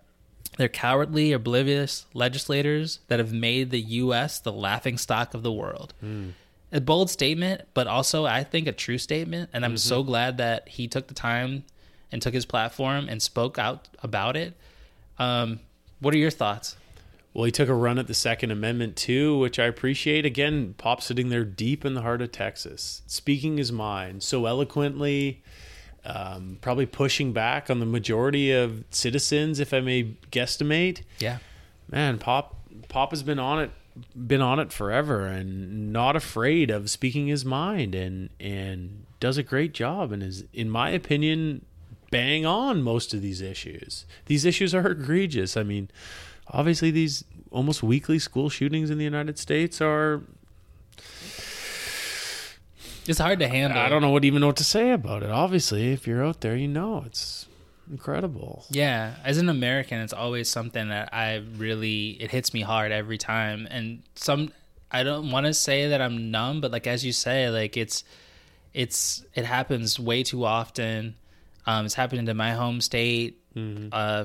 They're 0.58 0.68
cowardly 0.68 1.32
oblivious 1.32 2.06
legislators 2.12 3.00
that 3.08 3.18
have 3.18 3.32
made 3.32 3.70
the 3.70 3.80
us 3.80 4.38
the 4.38 4.52
laughing 4.52 4.98
stock 4.98 5.34
of 5.34 5.42
the 5.42 5.52
world. 5.52 5.94
A 6.72 6.80
bold 6.80 7.10
statement 7.10 7.62
but 7.74 7.86
also 7.86 8.24
i 8.24 8.44
think 8.44 8.66
a 8.66 8.72
true 8.72 8.98
statement. 8.98 9.50
And 9.52 9.64
i'm 9.64 9.76
so 9.76 10.02
glad 10.02 10.38
that 10.38 10.68
he 10.68 10.88
took 10.88 11.08
the 11.08 11.14
time 11.14 11.64
and 12.10 12.20
took 12.22 12.34
his 12.34 12.44
platform 12.46 13.08
and 13.08 13.20
spoke 13.22 13.58
out 13.58 13.88
about 14.02 14.36
it. 14.36 14.54
Um, 15.18 15.60
what 16.00 16.14
are 16.14 16.18
your 16.18 16.30
thoughts 16.30 16.76
Well, 17.34 17.44
he 17.44 17.50
took 17.50 17.68
a 17.68 17.74
run 17.74 17.98
at 17.98 18.08
the 18.08 18.14
Second 18.14 18.50
Amendment 18.50 18.96
too, 18.96 19.38
which 19.38 19.58
I 19.58 19.64
appreciate. 19.64 20.26
Again, 20.26 20.74
Pop 20.76 21.00
sitting 21.00 21.30
there 21.30 21.44
deep 21.44 21.84
in 21.84 21.94
the 21.94 22.02
heart 22.02 22.20
of 22.20 22.30
Texas, 22.32 23.02
speaking 23.06 23.56
his 23.56 23.72
mind 23.72 24.22
so 24.22 24.44
eloquently, 24.44 25.42
um, 26.04 26.58
probably 26.60 26.84
pushing 26.84 27.32
back 27.32 27.70
on 27.70 27.80
the 27.80 27.86
majority 27.86 28.52
of 28.52 28.84
citizens, 28.90 29.60
if 29.60 29.72
I 29.72 29.80
may 29.80 30.16
guesstimate. 30.30 31.02
yeah 31.18 31.38
Man, 31.90 32.18
Pop 32.18 32.56
Pop 32.88 33.10
has 33.10 33.22
been 33.22 33.38
on 33.38 33.60
it 33.60 33.70
been 34.26 34.40
on 34.40 34.58
it 34.58 34.72
forever 34.72 35.26
and 35.26 35.92
not 35.92 36.16
afraid 36.16 36.70
of 36.70 36.88
speaking 36.88 37.26
his 37.26 37.44
mind 37.44 37.94
and 37.94 38.30
and 38.40 39.04
does 39.20 39.36
a 39.36 39.42
great 39.42 39.74
job 39.74 40.12
and 40.12 40.22
is 40.22 40.44
in 40.54 40.70
my 40.70 40.88
opinion 40.88 41.62
bang 42.10 42.46
on 42.46 42.82
most 42.82 43.12
of 43.14 43.22
these 43.22 43.40
issues. 43.40 44.06
These 44.26 44.44
issues 44.44 44.74
are 44.74 44.86
egregious. 44.86 45.56
I 45.56 45.62
mean, 45.62 45.90
obviously 46.48 46.90
these 46.90 47.24
almost 47.50 47.82
weekly 47.82 48.18
school 48.18 48.48
shootings 48.48 48.90
in 48.90 48.98
the 48.98 49.04
United 49.04 49.38
States 49.38 49.80
are 49.80 50.22
it's 53.06 53.18
hard 53.18 53.38
to 53.40 53.48
handle 53.48 53.78
I 53.78 53.88
don't 53.88 54.02
know 54.02 54.10
what 54.10 54.24
even 54.24 54.40
know 54.40 54.48
what 54.48 54.56
to 54.56 54.64
say 54.64 54.92
about 54.92 55.22
it. 55.22 55.30
Obviously, 55.30 55.92
if 55.92 56.06
you're 56.06 56.24
out 56.24 56.40
there, 56.40 56.56
you 56.56 56.68
know 56.68 57.02
it's 57.06 57.46
incredible. 57.90 58.64
Yeah, 58.70 59.14
as 59.24 59.38
an 59.38 59.48
American, 59.48 60.00
it's 60.00 60.12
always 60.12 60.48
something 60.48 60.88
that 60.88 61.12
I 61.12 61.42
really 61.56 62.10
it 62.20 62.30
hits 62.30 62.54
me 62.54 62.60
hard 62.60 62.92
every 62.92 63.18
time. 63.18 63.66
And 63.70 64.02
some 64.14 64.52
I 64.90 65.02
don't 65.02 65.30
want 65.30 65.46
to 65.46 65.54
say 65.54 65.88
that 65.88 66.00
I'm 66.00 66.30
numb, 66.30 66.60
but 66.60 66.70
like 66.70 66.86
as 66.86 67.04
you 67.04 67.12
say, 67.12 67.50
like 67.50 67.76
it's 67.76 68.04
it's 68.72 69.24
it 69.34 69.44
happens 69.44 69.98
way 69.98 70.22
too 70.22 70.44
often. 70.44 71.16
Um, 71.66 71.86
it's 71.86 71.94
happened 71.94 72.26
to 72.26 72.34
my 72.34 72.52
home 72.52 72.80
state 72.80 73.38
uh, 73.92 74.24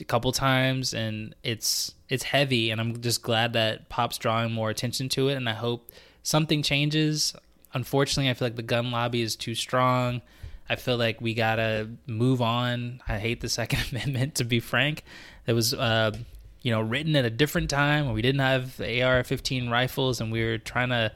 a 0.00 0.04
couple 0.04 0.32
times, 0.32 0.94
and 0.94 1.34
it's 1.42 1.94
it's 2.08 2.24
heavy. 2.24 2.70
And 2.70 2.80
I'm 2.80 3.00
just 3.00 3.22
glad 3.22 3.52
that 3.54 3.88
Pop's 3.88 4.18
drawing 4.18 4.52
more 4.52 4.70
attention 4.70 5.08
to 5.10 5.28
it, 5.28 5.34
and 5.34 5.48
I 5.48 5.54
hope 5.54 5.90
something 6.22 6.62
changes. 6.62 7.34
Unfortunately, 7.72 8.30
I 8.30 8.34
feel 8.34 8.46
like 8.46 8.56
the 8.56 8.62
gun 8.62 8.90
lobby 8.90 9.22
is 9.22 9.36
too 9.36 9.54
strong. 9.54 10.22
I 10.68 10.76
feel 10.76 10.96
like 10.96 11.20
we 11.20 11.34
gotta 11.34 11.88
move 12.06 12.42
on. 12.42 13.00
I 13.06 13.18
hate 13.18 13.40
the 13.40 13.48
Second 13.60 13.84
Amendment, 13.90 14.36
to 14.36 14.44
be 14.44 14.60
frank. 14.60 15.04
It 15.46 15.52
was, 15.52 15.72
uh, 15.74 16.12
you 16.62 16.72
know, 16.72 16.80
written 16.80 17.14
at 17.14 17.24
a 17.24 17.30
different 17.30 17.70
time 17.70 18.06
when 18.06 18.14
we 18.14 18.22
didn't 18.22 18.40
have 18.40 18.80
AR-15 18.80 19.70
rifles, 19.70 20.20
and 20.20 20.32
we 20.32 20.44
were 20.44 20.58
trying 20.58 20.88
to 20.88 21.12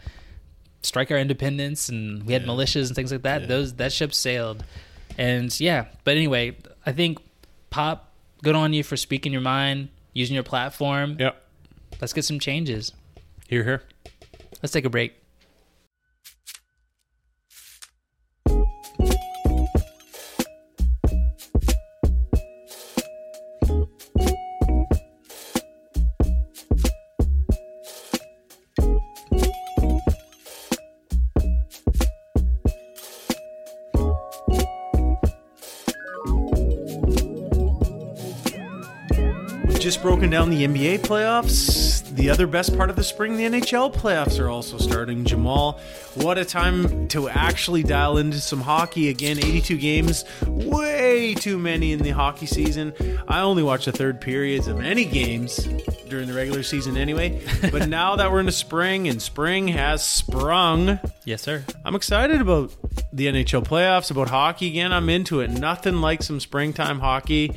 strike 0.83 1.11
our 1.11 1.19
independence, 1.19 1.89
and 1.89 2.25
we 2.25 2.33
had 2.33 2.45
militias 2.45 2.87
and 2.87 2.97
things 2.97 3.13
like 3.13 3.23
that. 3.23 3.49
Those 3.49 3.75
that 3.75 3.93
ship 3.93 4.15
sailed, 4.15 4.65
and 5.19 5.59
yeah. 5.61 5.87
But 6.05 6.17
anyway, 6.17 6.57
I 6.87 6.93
think 6.93 7.19
Pop, 7.71 8.10
good 8.43 8.55
on 8.55 8.73
you 8.73 8.83
for 8.83 8.97
speaking 8.97 9.33
your 9.33 9.43
mind, 9.43 9.89
using 10.13 10.35
your 10.35 10.43
platform. 10.43 11.17
Yep. 11.19 11.43
Let's 12.01 12.13
get 12.13 12.25
some 12.25 12.39
changes. 12.39 12.93
Here, 13.49 13.65
here. 13.65 13.83
Let's 14.63 14.73
take 14.73 14.85
a 14.85 14.91
break. 14.91 15.20
Just 40.01 40.09
broken 40.09 40.31
down 40.31 40.49
the 40.49 40.67
NBA 40.67 41.01
playoffs. 41.01 42.09
The 42.17 42.31
other 42.31 42.47
best 42.47 42.75
part 42.75 42.89
of 42.89 42.97
the 42.97 43.05
spring, 43.05 43.37
the 43.37 43.45
NHL 43.45 43.95
playoffs 43.95 44.41
are 44.41 44.49
also 44.49 44.79
starting. 44.79 45.25
Jamaal, 45.27 45.79
what 46.15 46.39
a 46.39 46.45
time 46.47 47.07
to 47.09 47.29
actually 47.29 47.83
dial 47.83 48.17
into 48.17 48.41
some 48.41 48.63
hockey 48.63 49.11
again. 49.11 49.37
82 49.37 49.77
games, 49.77 50.25
way 50.47 51.35
too 51.35 51.59
many 51.59 51.93
in 51.93 51.99
the 51.99 52.13
hockey 52.13 52.47
season. 52.47 52.95
I 53.29 53.41
only 53.41 53.63
watch 53.63 53.85
the 53.85 53.93
third 53.93 54.23
periods 54.23 54.69
of 54.69 54.81
any 54.81 55.05
games 55.05 55.69
during 56.09 56.29
the 56.29 56.35
regular 56.35 56.63
season 56.63 56.97
anyway. 56.97 57.39
But 57.71 57.91
now 57.91 58.17
that 58.17 58.33
we're 58.33 58.41
into 58.41 58.53
spring 58.53 59.07
and 59.07 59.21
spring 59.21 59.69
has 59.69 60.03
sprung, 60.03 60.99
Yes, 61.27 61.43
sir. 61.43 61.63
I'm 61.85 61.95
excited 61.95 62.41
about 62.41 62.73
the 63.13 63.27
NHL 63.27 63.65
playoffs, 63.65 64.11
about 64.11 64.31
hockey 64.31 64.69
again. 64.69 64.95
I'm 64.95 65.11
into 65.11 65.41
it. 65.41 65.51
Nothing 65.51 66.01
like 66.01 66.23
some 66.23 66.41
springtime 66.41 67.01
hockey. 67.01 67.55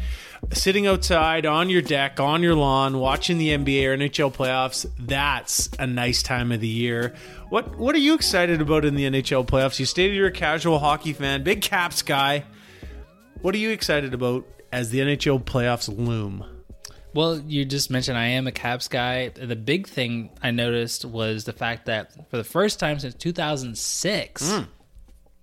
Sitting 0.52 0.86
outside 0.86 1.46
on 1.46 1.70
your 1.70 1.82
deck, 1.82 2.20
on 2.20 2.44
your 2.44 2.56
lawn, 2.56 3.00
watching 3.00 3.38
the 3.38 3.50
NBA 3.50 3.86
or 3.86 3.98
NHL 3.98 4.34
playoffs, 4.34 4.86
that's 5.00 5.70
a 5.80 5.88
nice 5.88 6.22
time 6.22 6.52
of 6.52 6.60
the 6.60 6.68
year. 6.68 7.14
What 7.50 7.78
what 7.78 7.96
are 7.96 8.00
you 8.00 8.14
excited 8.14 8.62
about 8.62 8.86
in 8.86 8.96
the 8.96 9.06
NHL 9.06 9.46
playoffs? 9.46 9.80
You 9.80 9.86
stated 9.86 10.16
you're 10.16 10.28
a 10.28 10.32
casual 10.32 10.80
hockey 10.80 11.14
fan, 11.14 11.44
big 11.44 11.62
caps 11.62 12.02
guy. 12.02 12.44
What 13.42 13.56
are 13.56 13.60
you 13.60 13.72
excited 13.72 14.14
about 14.14 14.46
as 14.72 14.90
the 14.90 15.00
NHL 15.00 15.44
playoffs 15.44 15.88
loom? 15.88 16.46
Well, 17.14 17.40
you 17.40 17.64
just 17.64 17.92
mentioned 17.92 18.18
I 18.18 18.28
am 18.28 18.48
a 18.48 18.52
Caps 18.52 18.88
guy. 18.88 19.30
The 19.30 19.56
big 19.56 19.88
thing 19.88 20.32
I 20.42 20.52
noticed 20.52 21.06
was 21.06 21.44
the 21.44 21.54
fact 21.54 21.86
that 21.86 22.30
for 22.30 22.38
the 22.38 22.44
first 22.44 22.80
time 22.80 23.00
since 23.00 23.14
2006, 23.14 24.52
hmm. 24.52 24.64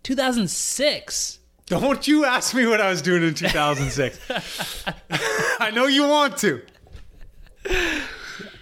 2006, 0.03 1.39
Don't 1.71 2.07
you 2.09 2.25
ask 2.25 2.55
me 2.55 2.67
what 2.67 2.81
I 2.81 2.91
was 2.91 3.01
doing 3.01 3.23
in 3.23 3.33
2006. 3.35 4.85
I 5.61 5.71
know 5.71 5.87
you 5.87 6.07
want 6.07 6.37
to. 6.39 6.61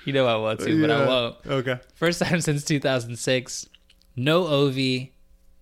you 0.05 0.13
know 0.13 0.27
I 0.27 0.37
want 0.37 0.61
to, 0.61 0.81
but 0.81 0.91
I 0.91 1.07
won't. 1.07 1.37
Okay. 1.47 1.79
First 1.95 2.21
time 2.23 2.41
since 2.41 2.65
2006, 2.65 3.69
no 4.17 4.45
Ovi, 4.45 5.11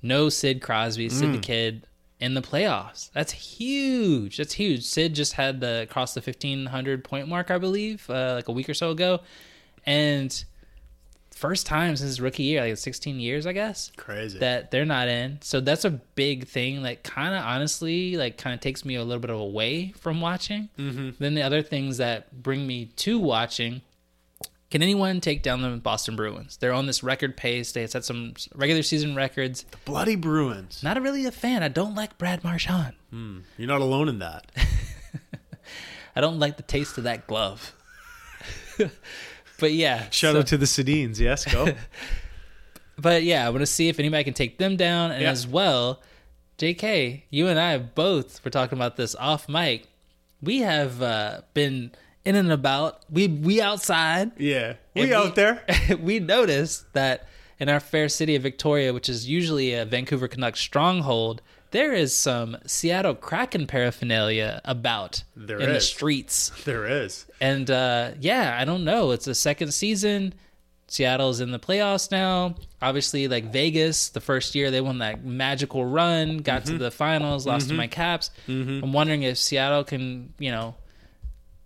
no 0.02 0.28
Sid 0.28 0.60
Crosby, 0.60 1.08
Sid 1.08 1.28
Mm. 1.28 1.32
the 1.34 1.38
Kid 1.38 1.86
in 2.18 2.34
the 2.34 2.42
playoffs. 2.42 3.10
That's 3.12 3.32
huge. 3.32 4.36
That's 4.38 4.54
huge. 4.54 4.84
Sid 4.84 5.14
just 5.14 5.34
had 5.34 5.60
the 5.60 5.86
cross 5.90 6.14
the 6.14 6.20
1500 6.20 7.04
point 7.04 7.28
mark, 7.28 7.50
I 7.50 7.58
believe, 7.58 8.08
uh, 8.10 8.34
like 8.34 8.48
a 8.48 8.52
week 8.52 8.68
or 8.68 8.74
so 8.74 8.90
ago, 8.90 9.20
and 9.84 10.44
first 11.36 11.66
time 11.66 11.94
since 11.96 12.08
his 12.08 12.20
rookie 12.20 12.44
year, 12.44 12.62
like 12.62 12.76
16 12.78 13.20
years, 13.20 13.46
I 13.46 13.52
guess. 13.52 13.92
Crazy. 13.96 14.38
that 14.38 14.70
they're 14.70 14.86
not 14.86 15.06
in. 15.08 15.38
So 15.42 15.60
that's 15.60 15.84
a 15.84 15.90
big 15.90 16.48
thing 16.48 16.82
that 16.82 17.04
kind 17.04 17.34
of 17.34 17.42
honestly 17.44 18.16
like 18.16 18.38
kind 18.38 18.54
of 18.54 18.60
takes 18.60 18.84
me 18.84 18.94
a 18.94 19.04
little 19.04 19.20
bit 19.20 19.30
away 19.30 19.92
from 19.98 20.20
watching. 20.20 20.70
Mm-hmm. 20.78 21.10
Then 21.18 21.34
the 21.34 21.42
other 21.42 21.62
things 21.62 21.98
that 21.98 22.42
bring 22.42 22.66
me 22.66 22.86
to 22.96 23.18
watching. 23.18 23.82
Can 24.70 24.82
anyone 24.82 25.20
take 25.20 25.42
down 25.42 25.62
the 25.62 25.76
Boston 25.76 26.16
Bruins? 26.16 26.56
They're 26.56 26.72
on 26.72 26.86
this 26.86 27.02
record 27.02 27.36
pace. 27.36 27.70
They 27.70 27.86
set 27.86 28.04
some 28.04 28.34
regular 28.54 28.82
season 28.82 29.14
records. 29.14 29.64
The 29.70 29.76
bloody 29.84 30.16
Bruins. 30.16 30.82
Not 30.82 31.00
really 31.00 31.24
a 31.26 31.30
fan. 31.30 31.62
I 31.62 31.68
don't 31.68 31.94
like 31.94 32.18
Brad 32.18 32.42
Marchand. 32.42 32.94
You're 33.12 33.68
not 33.68 33.80
alone 33.80 34.08
in 34.08 34.18
that. 34.18 34.50
I 36.16 36.20
don't 36.20 36.38
like 36.38 36.56
the 36.56 36.62
taste 36.64 36.98
of 36.98 37.04
that 37.04 37.26
glove. 37.26 37.74
but 39.58 39.72
yeah, 39.72 40.08
Shout 40.10 40.34
so- 40.34 40.38
out 40.40 40.46
to 40.48 40.56
the 40.56 40.66
Sedins. 40.66 41.18
Yes, 41.18 41.44
go. 41.44 41.68
But 42.98 43.24
yeah, 43.24 43.46
I 43.46 43.50
want 43.50 43.60
to 43.60 43.66
see 43.66 43.88
if 43.88 43.98
anybody 43.98 44.24
can 44.24 44.32
take 44.34 44.58
them 44.58 44.76
down. 44.76 45.10
And 45.10 45.22
Yeah. 45.22 45.30
as 45.30 45.46
well, 45.46 46.00
JK, 46.58 47.24
you 47.30 47.48
and 47.48 47.58
I 47.60 47.76
both 47.78 48.42
were 48.44 48.50
talking 48.50 48.78
about 48.78 48.96
this 48.96 49.14
off 49.16 49.48
mic. 49.48 49.86
We 50.40 50.60
have 50.60 51.02
uh, 51.02 51.42
been 51.52 51.92
in 52.24 52.36
and 52.36 52.50
about. 52.50 53.04
We 53.10 53.28
we 53.28 53.60
outside. 53.60 54.32
yeah. 54.38 54.74
And 54.94 55.08
We 55.08 55.14
out 55.14 55.34
there. 55.34 55.62
we 56.00 56.20
noticed 56.20 56.90
that 56.94 57.28
in 57.60 57.68
our 57.68 57.80
fair 57.80 58.08
city 58.08 58.34
of 58.34 58.42
Victoria, 58.42 58.94
which 58.94 59.08
is 59.10 59.28
usually 59.28 59.74
a 59.74 59.84
Vancouver 59.84 60.26
Canucks 60.28 60.60
stronghold, 60.60 61.42
there 61.70 61.92
is 61.92 62.14
some 62.16 62.56
Seattle 62.66 63.14
Kraken 63.14 63.66
paraphernalia 63.66 64.60
about 64.64 65.22
There 65.36 65.58
in 65.58 65.72
the 65.72 65.80
streets. 65.80 66.50
There 66.64 66.86
is. 66.86 67.26
And 67.40 67.70
uh, 67.70 68.12
yeah, 68.20 68.56
I 68.58 68.64
don't 68.64 68.84
know. 68.84 69.10
It's 69.12 69.24
the 69.26 69.34
second 69.34 69.72
season. 69.72 70.34
Seattle's 70.88 71.40
in 71.40 71.50
the 71.50 71.58
playoffs 71.58 72.10
now. 72.12 72.54
Obviously, 72.80 73.26
like 73.26 73.52
Vegas, 73.52 74.10
the 74.10 74.20
first 74.20 74.54
year 74.54 74.70
they 74.70 74.80
won 74.80 74.98
that 74.98 75.24
magical 75.24 75.84
run, 75.84 76.38
got 76.38 76.62
Mm-hmm. 76.62 76.72
to 76.74 76.78
the 76.84 76.90
finals, 76.92 77.44
lost 77.46 77.68
to 77.68 77.74
my 77.74 77.88
Caps. 77.88 78.30
I'm 78.46 78.92
wondering 78.92 79.22
if 79.24 79.36
Seattle 79.36 79.82
can, 79.82 80.32
you 80.38 80.52
know, 80.52 80.76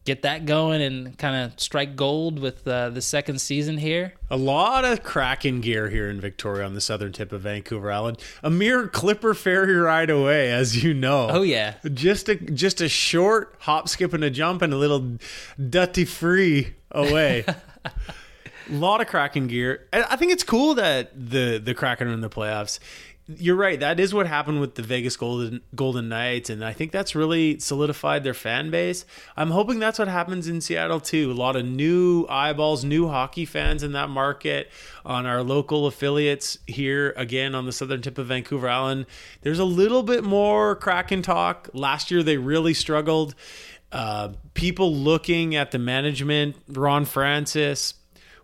get 0.05 0.23
that 0.23 0.47
going 0.47 0.81
and 0.81 1.17
kind 1.19 1.37
of 1.45 1.61
strike 1.61 1.95
gold 1.95 2.39
with 2.39 2.67
uh, 2.67 2.89
the 2.91 3.03
second 3.03 3.41
season 3.41 3.79
here. 3.79 4.15
A 4.31 4.37
lot 4.37 4.85
of 4.85 5.03
Kraken 5.03 5.61
gear 5.61 5.91
here 5.91 6.09
in 6.09 6.21
Victoria 6.21 6.65
on 6.65 6.75
the 6.75 6.81
southern 6.81 7.13
tip 7.13 7.33
of 7.33 7.43
Vancouver 7.43 7.93
Island. 7.93 8.19
A 8.43 8.51
mere 8.51 8.89
Clipper 8.89 9.35
ferry 9.35 9.75
ride 9.77 10.11
away, 10.11 10.51
as 10.53 10.83
you 10.83 10.95
know. 10.95 11.29
Oh 11.31 11.43
yeah, 11.43 11.75
Just 11.93 12.29
a 12.29 12.37
just 12.37 12.81
a 12.81 12.89
short 12.89 13.55
hop, 13.61 13.89
skip, 13.89 14.13
and 14.13 14.25
a 14.25 14.31
jump, 14.31 14.63
and 14.63 14.73
a 14.73 14.77
little 14.77 15.19
duty 15.59 16.05
free 16.05 16.75
away. 16.91 17.45
a 17.47 17.95
lot 18.71 19.01
of 19.01 19.07
Kraken 19.07 19.47
gear. 19.49 19.87
I 19.93 20.03
I 20.11 20.17
think 20.17 20.33
it's 20.33 20.45
cool 20.45 20.75
that 20.75 21.13
the 21.15 21.61
the 21.63 21.75
Kraken 21.75 22.09
are 22.09 22.13
in 22.13 22.21
the 22.21 22.31
playoffs. 22.31 22.79
You're 23.37 23.57
right. 23.57 23.79
That 23.79 24.01
is 24.01 24.13
what 24.13 24.27
happened 24.27 24.61
with 24.61 24.75
the 24.75 24.83
Vegas 24.83 25.17
Golden 25.17 25.61
Golden 25.75 26.09
Knights, 26.09 26.51
and 26.51 26.65
I 26.65 26.73
think 26.73 26.91
that's 26.91 27.15
really 27.15 27.59
solidified 27.59 28.25
their 28.25 28.35
fan 28.35 28.71
base. 28.71 29.05
I'm 29.37 29.51
hoping 29.51 29.79
that's 29.79 29.99
what 29.99 30.09
happens 30.09 30.49
in 30.49 30.61
Seattle 30.61 31.01
too. 31.01 31.31
A 31.31 31.35
lot 31.35 31.55
of 31.55 31.65
new 31.65 32.27
eyeballs, 32.29 32.85
new 32.85 33.09
hockey 33.09 33.45
fans 33.45 33.83
in 33.83 33.93
that 33.93 34.09
market. 34.09 34.71
On 35.05 35.27
our 35.27 35.43
local 35.43 35.87
affiliates 35.87 36.59
here, 36.67 37.15
again 37.17 37.55
on 37.55 37.67
the 37.67 37.73
southern 37.73 38.03
tip 38.03 38.19
of 38.19 38.27
Vancouver 38.27 38.69
Island, 38.69 39.07
there's 39.43 39.59
a 39.59 39.65
little 39.65 40.03
bit 40.03 40.25
more 40.25 40.75
Kraken 40.77 41.23
talk. 41.23 41.69
Last 41.73 42.11
year 42.11 42.23
they 42.23 42.37
really 42.37 42.75
struggled. 42.75 43.35
Uh, 43.93 44.31
people 44.55 44.95
looking 44.95 45.57
at 45.57 45.73
the 45.73 45.79
management, 45.79 46.57
Ron 46.69 47.05
Francis, 47.05 47.95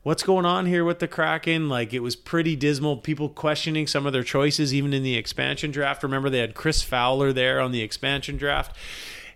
what's 0.06 0.22
going 0.22 0.46
on 0.46 0.66
here 0.66 0.84
with 0.84 1.00
the 1.00 1.08
Kraken? 1.08 1.68
Like 1.68 1.92
it 1.92 1.98
was 1.98 2.14
pretty 2.14 2.54
dismal. 2.54 2.96
People 2.96 3.28
questioning 3.28 3.88
some 3.88 4.06
of 4.06 4.12
their 4.12 4.22
choices, 4.22 4.72
even 4.72 4.92
in 4.92 5.02
the 5.02 5.16
expansion 5.16 5.72
draft. 5.72 6.04
Remember, 6.04 6.30
they 6.30 6.38
had 6.38 6.54
Chris 6.54 6.80
Fowler 6.80 7.32
there 7.32 7.60
on 7.60 7.72
the 7.72 7.82
expansion 7.82 8.36
draft. 8.36 8.76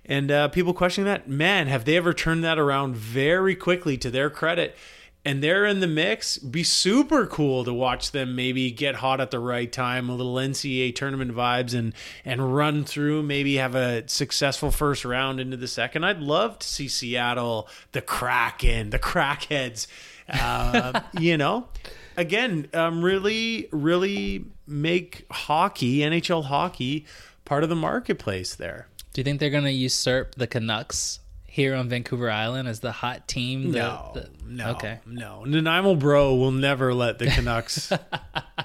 And 0.05 0.31
uh, 0.31 0.47
people 0.47 0.73
questioning 0.73 1.07
that. 1.07 1.29
Man, 1.29 1.67
have 1.67 1.87
they 1.87 1.97
ever 1.97 2.15
turned 2.15 2.45
that 2.45 2.57
around 2.57 2.95
very 2.95 3.57
quickly 3.57 3.99
to 3.99 4.13
their 4.13 4.31
credit? 4.31 4.77
And 5.25 5.43
they're 5.43 5.67
in 5.67 5.81
the 5.81 5.89
mix. 5.89 6.39
Be 6.39 6.63
super 6.63 7.27
cool 7.27 7.65
to 7.65 7.75
watch 7.75 8.13
them 8.13 8.37
maybe 8.37 8.71
get 8.71 8.95
hot 8.95 9.21
at 9.21 9.33
the 9.33 9.41
right 9.41 9.71
time, 9.71 10.09
a 10.09 10.15
little 10.15 10.37
NCAA 10.37 10.95
tournament 10.95 11.35
vibes, 11.35 11.75
and 11.75 11.95
and 12.25 12.55
run 12.55 12.85
through. 12.85 13.25
Maybe 13.25 13.57
have 13.57 13.75
a 13.75 14.09
successful 14.09 14.71
first 14.71 15.05
round 15.05 15.41
into 15.41 15.57
the 15.57 15.67
second. 15.67 16.05
I'd 16.05 16.21
love 16.21 16.61
to 16.61 16.67
see 16.67 16.87
Seattle, 16.87 17.69
the 17.91 18.01
Kraken, 18.01 18.91
the 18.91 19.01
Crackheads, 19.01 19.89
uh, 20.31 21.01
you 21.19 21.37
know, 21.37 21.69
again, 22.17 22.69
um, 22.75 23.03
really, 23.03 23.69
really 23.73 24.45
make 24.67 25.27
hockey, 25.31 25.99
NHL 25.99 26.45
hockey, 26.45 27.07
part 27.45 27.63
of 27.63 27.69
the 27.69 27.77
marketplace 27.77 28.55
there. 28.55 28.87
do 29.13 29.21
you 29.21 29.25
think 29.25 29.41
they're 29.41 29.51
gonna 29.51 29.71
usurp 29.71 30.37
the 30.37 30.47
Canucks 30.47 31.19
here 31.47 31.75
on 31.75 31.89
Vancouver 31.89 32.31
Island 32.31 32.69
as 32.69 32.79
the 32.81 32.93
hot 32.93 33.27
team? 33.27 33.73
The- 33.73 33.79
No, 33.79 34.11
the- 34.15 34.31
no, 34.47 34.71
Okay. 34.71 35.01
no. 35.05 35.45
Nanaimo 35.45 35.97
Bro 35.97 36.37
will 36.37 36.53
never 36.53 36.95
let 36.95 37.19
the 37.19 37.27
Canucks 37.27 37.93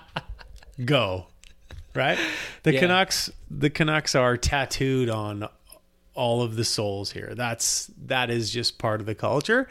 go. 0.85 1.27
Right? 1.93 2.19
The 2.63 2.73
Yeah. 2.73 2.81
Canucks, 2.81 3.29
the 3.49 3.69
Canucks 3.69 4.15
are 4.15 4.35
tattooed 4.37 5.09
on 5.09 5.47
all 6.15 6.41
of 6.41 6.55
the 6.55 6.63
souls 6.63 7.11
here. 7.11 7.33
That's 7.35 7.91
that 8.05 8.29
is 8.29 8.49
just 8.49 8.79
part 8.79 8.99
of 8.99 9.05
the 9.05 9.15
culture. 9.15 9.67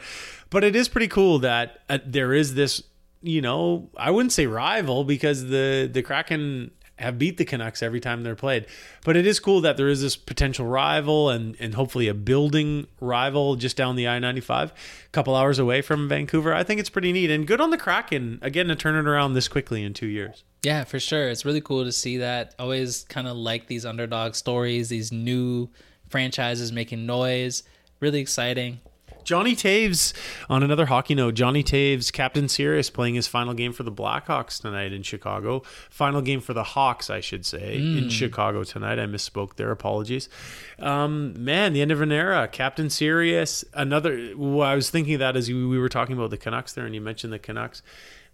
But 0.49 0.63
it 0.63 0.75
is 0.75 0.87
pretty 0.87 1.07
cool 1.07 1.39
that 1.39 1.79
uh, 1.89 1.99
there 2.05 2.33
is 2.33 2.53
this, 2.53 2.83
you 3.21 3.41
know, 3.41 3.89
I 3.97 4.11
wouldn't 4.11 4.31
say 4.31 4.45
rival 4.45 5.03
because 5.03 5.47
the 5.47 5.89
the 5.91 6.01
Kraken 6.01 6.71
have 6.97 7.19
beat 7.19 7.37
the 7.37 7.43
Canucks 7.43 7.83
every 7.83 7.99
time 7.99 8.23
they're 8.23 8.35
played. 8.35 8.67
But 9.03 9.17
it 9.17 9.27
is 9.27 9.39
cool 9.39 9.59
that 9.61 9.75
there 9.75 9.89
is 9.89 10.01
this 10.01 10.15
potential 10.15 10.65
rival 10.65 11.29
and 11.29 11.55
and 11.59 11.73
hopefully 11.73 12.07
a 12.07 12.13
building 12.13 12.87
rival 13.01 13.55
just 13.55 13.75
down 13.75 13.95
the 13.95 14.07
I-95, 14.07 14.69
a 14.69 14.71
couple 15.11 15.35
hours 15.35 15.59
away 15.59 15.81
from 15.81 16.07
Vancouver. 16.07 16.53
I 16.53 16.63
think 16.63 16.79
it's 16.79 16.89
pretty 16.89 17.11
neat 17.11 17.29
and 17.29 17.45
good 17.45 17.59
on 17.59 17.71
the 17.71 17.77
Kraken 17.77 18.39
again 18.41 18.67
to 18.67 18.75
turn 18.75 18.95
it 18.95 19.09
around 19.09 19.33
this 19.33 19.47
quickly 19.47 19.83
in 19.83 19.93
2 19.93 20.05
years. 20.05 20.43
Yeah, 20.63 20.83
for 20.83 20.99
sure. 20.99 21.29
It's 21.29 21.45
really 21.45 21.61
cool 21.61 21.83
to 21.83 21.91
see 21.91 22.17
that. 22.17 22.55
Always 22.57 23.03
kind 23.03 23.27
of 23.27 23.35
like 23.35 23.67
these 23.67 23.85
underdog 23.85 24.35
stories, 24.35 24.89
these 24.89 25.11
new 25.11 25.69
franchises 26.09 26.71
making 26.71 27.05
noise. 27.05 27.63
Really 27.99 28.19
exciting. 28.19 28.79
Johnny 29.25 29.55
Toews, 29.55 30.13
on 30.49 30.61
another 30.61 30.85
hockey 30.85 31.15
note, 31.15 31.33
Johnny 31.33 31.63
Toews, 31.63 32.13
Captain 32.13 32.47
Serious, 32.47 32.91
playing 32.91 33.15
his 33.15 33.27
final 33.27 33.55
game 33.55 33.73
for 33.73 33.81
the 33.81 33.91
Blackhawks 33.91 34.61
tonight 34.61 34.93
in 34.93 35.01
Chicago. 35.01 35.63
Final 35.89 36.21
game 36.21 36.41
for 36.41 36.53
the 36.53 36.63
Hawks, 36.63 37.09
I 37.09 37.21
should 37.21 37.43
say, 37.43 37.75
in 37.77 38.09
Chicago 38.09 38.63
tonight. 38.63 38.99
I 38.99 39.07
misspoke 39.07 39.55
there. 39.55 39.71
Apologies. 39.71 40.29
Um, 40.77 41.43
man, 41.43 41.73
the 41.73 41.81
end 41.81 41.91
of 41.91 42.01
an 42.01 42.11
era. 42.11 42.47
Captain 42.47 42.89
Serious, 42.89 43.65
another. 43.73 44.33
Well, 44.37 44.61
I 44.61 44.75
was 44.75 44.91
thinking 44.91 45.15
of 45.15 45.19
that 45.19 45.35
as 45.35 45.49
we 45.49 45.65
we 45.65 45.79
were 45.79 45.89
talking 45.89 46.15
about 46.15 46.29
the 46.29 46.37
Canucks 46.37 46.73
there, 46.73 46.85
and 46.85 46.93
you 46.93 47.01
mentioned 47.01 47.33
the 47.33 47.39
Canucks. 47.39 47.81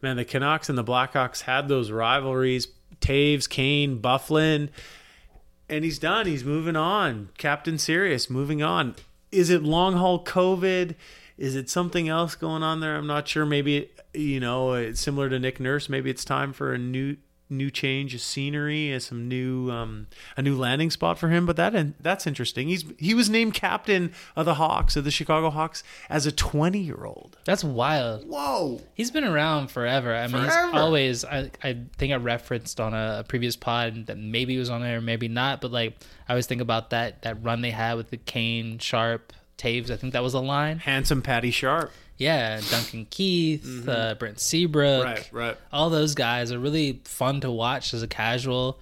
Man, 0.01 0.17
the 0.17 0.26
Canucks 0.26 0.67
and 0.67 0.78
the 0.78 0.84
Blackhawks 0.84 1.43
had 1.43 1.69
those 1.69 1.89
rivalries. 1.89 2.67
Toews, 2.99 3.47
Kane, 3.47 4.01
Byfuglien 4.01 4.69
and 5.72 5.84
he's 5.84 5.97
done. 5.97 6.28
He's 6.28 6.43
moving 6.43 6.76
on. 6.76 7.30
Captain 7.38 7.78
Serious 7.78 8.30
moving 8.30 8.61
on. 8.61 8.95
Is 9.32 9.49
it 9.49 9.63
long 9.63 9.95
haul 9.95 10.24
COVID? 10.24 10.95
Is 11.38 11.55
it 11.55 11.69
something 11.69 12.09
else 12.09 12.36
going 12.36 12.61
on 12.61 12.82
there? 12.82 12.95
I'm 12.95 13.07
not 13.07 13.28
sure. 13.28 13.45
Maybe 13.45 13.89
you 14.13 14.39
know, 14.39 14.93
similar 14.93 15.30
to 15.30 15.39
Nick 15.39 15.59
Nurse. 15.59 15.89
Maybe 15.89 16.09
it's 16.09 16.26
time 16.26 16.53
for 16.53 16.74
a 16.74 16.78
new 16.78 17.17
new 17.52 17.70
change 17.70 18.16
of 18.16 18.22
scenery, 18.22 18.91
as 18.91 19.06
some 19.06 19.28
new 19.28 19.70
um, 19.70 20.08
a 20.38 20.41
new 20.41 20.58
landing 20.58 20.89
spot 20.89 21.20
for 21.20 21.30
him. 21.30 21.45
But 21.45 21.58
that 21.58 22.02
that's 22.02 22.26
interesting. 22.26 22.68
He's 22.70 22.86
he 22.97 23.14
was 23.14 23.30
named 23.30 23.54
captain 23.54 24.14
of 24.36 24.45
the 24.45 24.56
Hawks 24.56 24.95
of 24.95 25.04
the 25.04 25.12
Chicago 25.12 25.49
Hawks 25.49 25.84
as 26.10 26.26
a 26.26 26.32
20 26.32 26.80
year 26.80 27.04
old. 27.06 27.38
That's 27.45 27.64
wild. 27.64 28.28
Whoa! 28.28 28.82
He's 28.93 29.12
been 29.12 29.24
around 29.24 29.70
forever. 29.70 30.16
I 30.16 30.28
mean, 30.28 30.43
Forever. 30.43 30.68
he's 30.68 30.76
always. 30.76 31.26
I, 31.26 31.52
I 31.64 31.78
think 31.97 32.14
I 32.14 32.16
referenced 32.16 32.80
on 32.80 32.93
a, 32.93 33.18
a 33.20 33.24
previous 33.24 33.56
pod 33.56 34.08
that 34.08 34.18
maybe 34.18 34.54
he 34.54 34.60
was 34.60 34.70
on 34.70 34.82
there, 34.82 35.02
maybe 35.02 35.28
not. 35.28 35.62
But 35.62 35.72
like, 35.72 35.97
I 36.28 36.34
always 36.34 36.47
think 36.47 36.62
about 36.62 36.91
that 36.91 37.22
that 37.24 37.43
run 37.43 37.62
they 37.62 37.72
had 37.72 37.95
with 37.95 38.10
the 38.10 38.18
Kane, 38.18 38.80
Sharp, 38.80 39.34
Toews. 39.58 39.91
I 39.91 39.97
think 39.97 40.14
that 40.14 40.24
was 40.24 40.34
a 40.34 40.39
line. 40.39 40.80
Handsome 40.80 41.22
Patty 41.22 41.52
Sharp. 41.52 41.91
Yeah, 42.22 42.61
Duncan 42.69 43.07
Keith, 43.09 43.88
uh, 43.89 44.15
Brent 44.15 44.39
Seabrook. 44.39 45.03
Right, 45.05 45.30
right. 45.32 45.57
All 45.74 45.89
those 45.89 46.13
guys 46.15 46.51
are 46.51 46.59
really 46.59 47.01
fun 47.05 47.41
to 47.41 47.49
watch 47.51 47.93
as 47.93 48.03
a 48.03 48.07
casual. 48.07 48.80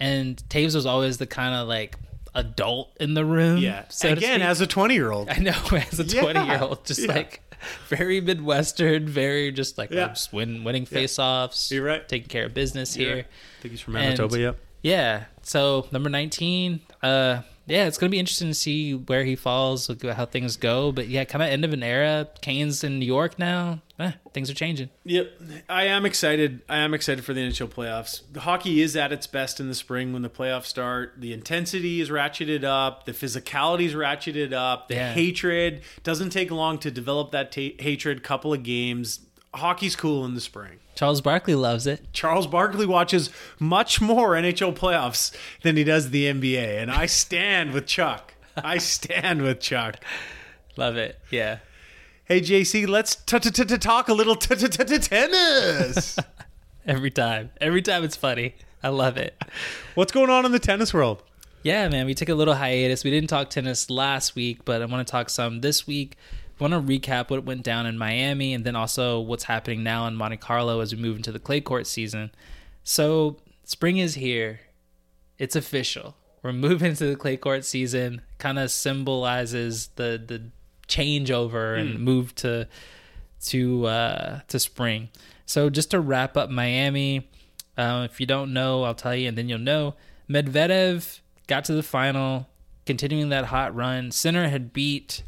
And 0.00 0.42
Toews 0.48 0.74
was 0.74 0.86
always 0.86 1.18
the 1.18 1.26
kind 1.26 1.54
of 1.54 1.68
like 1.68 1.96
adult 2.34 2.90
in 2.98 3.14
the 3.14 3.24
room. 3.24 3.58
Yeah. 3.58 3.84
so 3.90 4.10
Again, 4.12 4.42
as 4.42 4.60
a 4.60 4.66
20 4.66 4.94
year 4.94 5.10
old. 5.12 5.28
I 5.28 5.36
know 5.36 5.50
as 5.72 6.00
a 6.00 6.04
Yeah, 6.04 6.20
twenty 6.22 6.46
year 6.46 6.58
old, 6.62 6.84
just 6.84 7.00
yeah. 7.02 7.12
like 7.14 7.40
very 7.88 8.20
midwestern, 8.20 9.06
very 9.06 9.52
just 9.52 9.78
like 9.78 9.90
Yeah. 9.90 10.08
Just 10.08 10.32
win, 10.32 10.64
winning 10.64 10.86
face 10.86 11.18
offs. 11.18 11.70
You're 11.70 11.84
right. 11.84 12.08
taking 12.08 12.28
care 12.28 12.46
of 12.46 12.54
business 12.54 12.96
Yeah. 12.96 13.06
here. 13.06 13.16
I 13.18 13.62
think 13.62 13.72
he's 13.72 13.80
from 13.80 13.96
And- 13.96 14.04
Manitoba. 14.18 14.38
Yep. 14.40 14.58
Yeah. 14.82 15.24
So 15.42 15.86
number 15.92 16.08
nineteen. 16.08 16.80
Uh, 17.02 17.42
yeah, 17.70 17.86
it's 17.86 17.96
gonna 17.98 18.10
be 18.10 18.18
interesting 18.18 18.48
to 18.48 18.54
see 18.54 18.94
where 18.94 19.24
he 19.24 19.36
falls, 19.36 19.90
how 20.02 20.26
things 20.26 20.56
go. 20.56 20.92
But 20.92 21.08
yeah, 21.08 21.24
kind 21.24 21.42
of 21.42 21.48
end 21.48 21.64
of 21.64 21.72
an 21.72 21.82
era. 21.82 22.28
Kane's 22.42 22.82
in 22.84 22.98
New 22.98 23.06
York 23.06 23.38
now. 23.38 23.80
Eh, 23.98 24.12
things 24.32 24.50
are 24.50 24.54
changing. 24.54 24.88
Yep, 25.04 25.30
I 25.68 25.84
am 25.84 26.06
excited. 26.06 26.62
I 26.68 26.78
am 26.78 26.94
excited 26.94 27.22
for 27.24 27.34
the 27.34 27.40
NHL 27.42 27.68
playoffs. 27.68 28.22
The 28.32 28.40
hockey 28.40 28.80
is 28.80 28.96
at 28.96 29.12
its 29.12 29.26
best 29.26 29.60
in 29.60 29.68
the 29.68 29.74
spring 29.74 30.12
when 30.12 30.22
the 30.22 30.30
playoffs 30.30 30.66
start. 30.66 31.14
The 31.18 31.32
intensity 31.34 32.00
is 32.00 32.08
ratcheted 32.08 32.64
up. 32.64 33.04
The 33.04 33.12
physicality 33.12 33.84
is 33.84 33.94
ratcheted 33.94 34.52
up. 34.54 34.88
The 34.88 34.94
Yeah. 34.94 35.12
hatred 35.12 35.82
doesn't 36.02 36.30
take 36.30 36.50
long 36.50 36.78
to 36.78 36.90
develop 36.90 37.30
that 37.32 37.52
ta- 37.52 37.76
hatred. 37.78 38.22
Couple 38.22 38.52
of 38.54 38.62
games. 38.62 39.20
Hockey's 39.54 39.96
cool 39.96 40.24
in 40.24 40.34
the 40.34 40.40
spring. 40.40 40.78
Charles 40.94 41.20
Barkley 41.20 41.54
loves 41.54 41.86
it. 41.86 42.12
Charles 42.12 42.46
Barkley 42.46 42.86
watches 42.86 43.30
much 43.58 44.00
more 44.00 44.30
NHL 44.30 44.76
playoffs 44.76 45.34
than 45.62 45.76
he 45.76 45.84
does 45.84 46.10
the 46.10 46.26
NBA, 46.26 46.80
and 46.80 46.90
I 46.90 47.06
stand 47.06 47.72
with 47.72 47.86
Chuck. 47.86 48.34
I 48.56 48.78
stand 48.78 49.42
with 49.42 49.60
Chuck. 49.60 49.96
Love 50.76 50.96
it. 50.96 51.18
Yeah. 51.30 51.58
Hey 52.24 52.40
JC, 52.40 52.86
let's 52.86 53.16
talk 53.16 54.08
a 54.08 54.12
little 54.12 54.36
tennis. 54.36 56.16
Every 56.86 57.10
time. 57.10 57.50
Every 57.60 57.82
time 57.82 58.04
it's 58.04 58.16
funny. 58.16 58.54
I 58.82 58.88
love 58.88 59.16
it. 59.16 59.40
What's 59.94 60.12
going 60.12 60.30
on 60.30 60.46
in 60.46 60.52
the 60.52 60.58
tennis 60.58 60.94
world? 60.94 61.22
Yeah, 61.62 61.88
man, 61.88 62.06
we 62.06 62.14
took 62.14 62.30
a 62.30 62.34
little 62.34 62.54
hiatus. 62.54 63.04
We 63.04 63.10
didn't 63.10 63.28
talk 63.28 63.50
tennis 63.50 63.90
last 63.90 64.34
week, 64.34 64.64
but 64.64 64.80
I 64.80 64.86
want 64.86 65.06
to 65.06 65.10
talk 65.10 65.28
some 65.28 65.60
this 65.60 65.86
week. 65.86 66.16
Want 66.60 66.74
to 66.74 66.80
recap 66.80 67.30
what 67.30 67.44
went 67.44 67.62
down 67.62 67.86
in 67.86 67.96
Miami 67.96 68.52
and 68.52 68.64
then 68.64 68.76
also 68.76 69.18
what's 69.18 69.44
happening 69.44 69.82
now 69.82 70.06
in 70.06 70.14
Monte 70.14 70.36
Carlo 70.36 70.80
as 70.80 70.94
we 70.94 71.00
move 71.00 71.16
into 71.16 71.32
the 71.32 71.38
clay 71.38 71.60
court 71.60 71.86
season. 71.86 72.30
So, 72.84 73.38
spring 73.64 73.96
is 73.96 74.14
here. 74.14 74.60
It's 75.38 75.56
official. 75.56 76.16
We're 76.42 76.52
moving 76.52 76.94
to 76.94 77.06
the 77.06 77.16
clay 77.16 77.36
court 77.36 77.64
season. 77.64 78.22
Kind 78.38 78.58
of 78.58 78.70
symbolizes 78.70 79.88
the 79.96 80.22
the 80.24 80.50
changeover 80.88 81.78
and 81.78 82.00
move 82.00 82.34
to 82.36 82.68
to 83.46 83.86
uh, 83.86 84.40
to 84.48 84.58
spring. 84.58 85.08
So 85.46 85.70
just 85.70 85.90
to 85.92 86.00
wrap 86.00 86.36
up 86.36 86.50
Miami, 86.50 87.28
uh, 87.76 88.06
if 88.10 88.20
you 88.20 88.26
don't 88.26 88.52
know, 88.52 88.84
I'll 88.84 88.94
tell 88.94 89.16
you, 89.16 89.28
and 89.28 89.36
then 89.36 89.48
you'll 89.48 89.58
know. 89.58 89.94
Medvedev 90.28 91.20
got 91.46 91.64
to 91.64 91.72
the 91.72 91.82
final, 91.82 92.48
continuing 92.86 93.30
that 93.30 93.46
hot 93.46 93.74
run. 93.74 94.10
Sinner 94.12 94.48
had 94.48 94.72
beat 94.72 95.22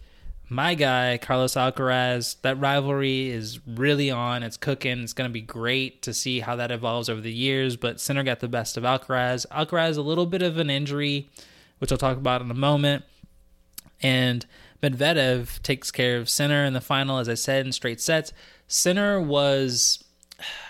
my 0.52 0.74
guy 0.74 1.18
Carlos 1.18 1.54
Alcaraz. 1.54 2.36
That 2.42 2.60
rivalry 2.60 3.30
is 3.30 3.60
really 3.66 4.10
on. 4.10 4.42
It's 4.42 4.56
cooking. 4.56 5.02
It's 5.02 5.12
going 5.12 5.28
to 5.28 5.32
be 5.32 5.40
great 5.40 6.02
to 6.02 6.12
see 6.12 6.40
how 6.40 6.56
that 6.56 6.70
evolves 6.70 7.08
over 7.08 7.20
the 7.20 7.32
years. 7.32 7.76
But 7.76 8.00
Sinner 8.00 8.22
got 8.22 8.40
the 8.40 8.48
best 8.48 8.76
of 8.76 8.84
Alcaraz. 8.84 9.46
Alcaraz 9.50 9.96
a 9.96 10.02
little 10.02 10.26
bit 10.26 10.42
of 10.42 10.58
an 10.58 10.70
injury, 10.70 11.30
which 11.78 11.90
I'll 11.90 11.98
talk 11.98 12.18
about 12.18 12.42
in 12.42 12.50
a 12.50 12.54
moment. 12.54 13.04
And 14.02 14.44
Medvedev 14.82 15.62
takes 15.62 15.90
care 15.90 16.18
of 16.18 16.28
Sinner 16.28 16.64
in 16.64 16.74
the 16.74 16.80
final, 16.80 17.18
as 17.18 17.28
I 17.28 17.34
said, 17.34 17.64
in 17.64 17.72
straight 17.72 18.00
sets. 18.00 18.32
Sinner 18.68 19.20
was 19.20 20.04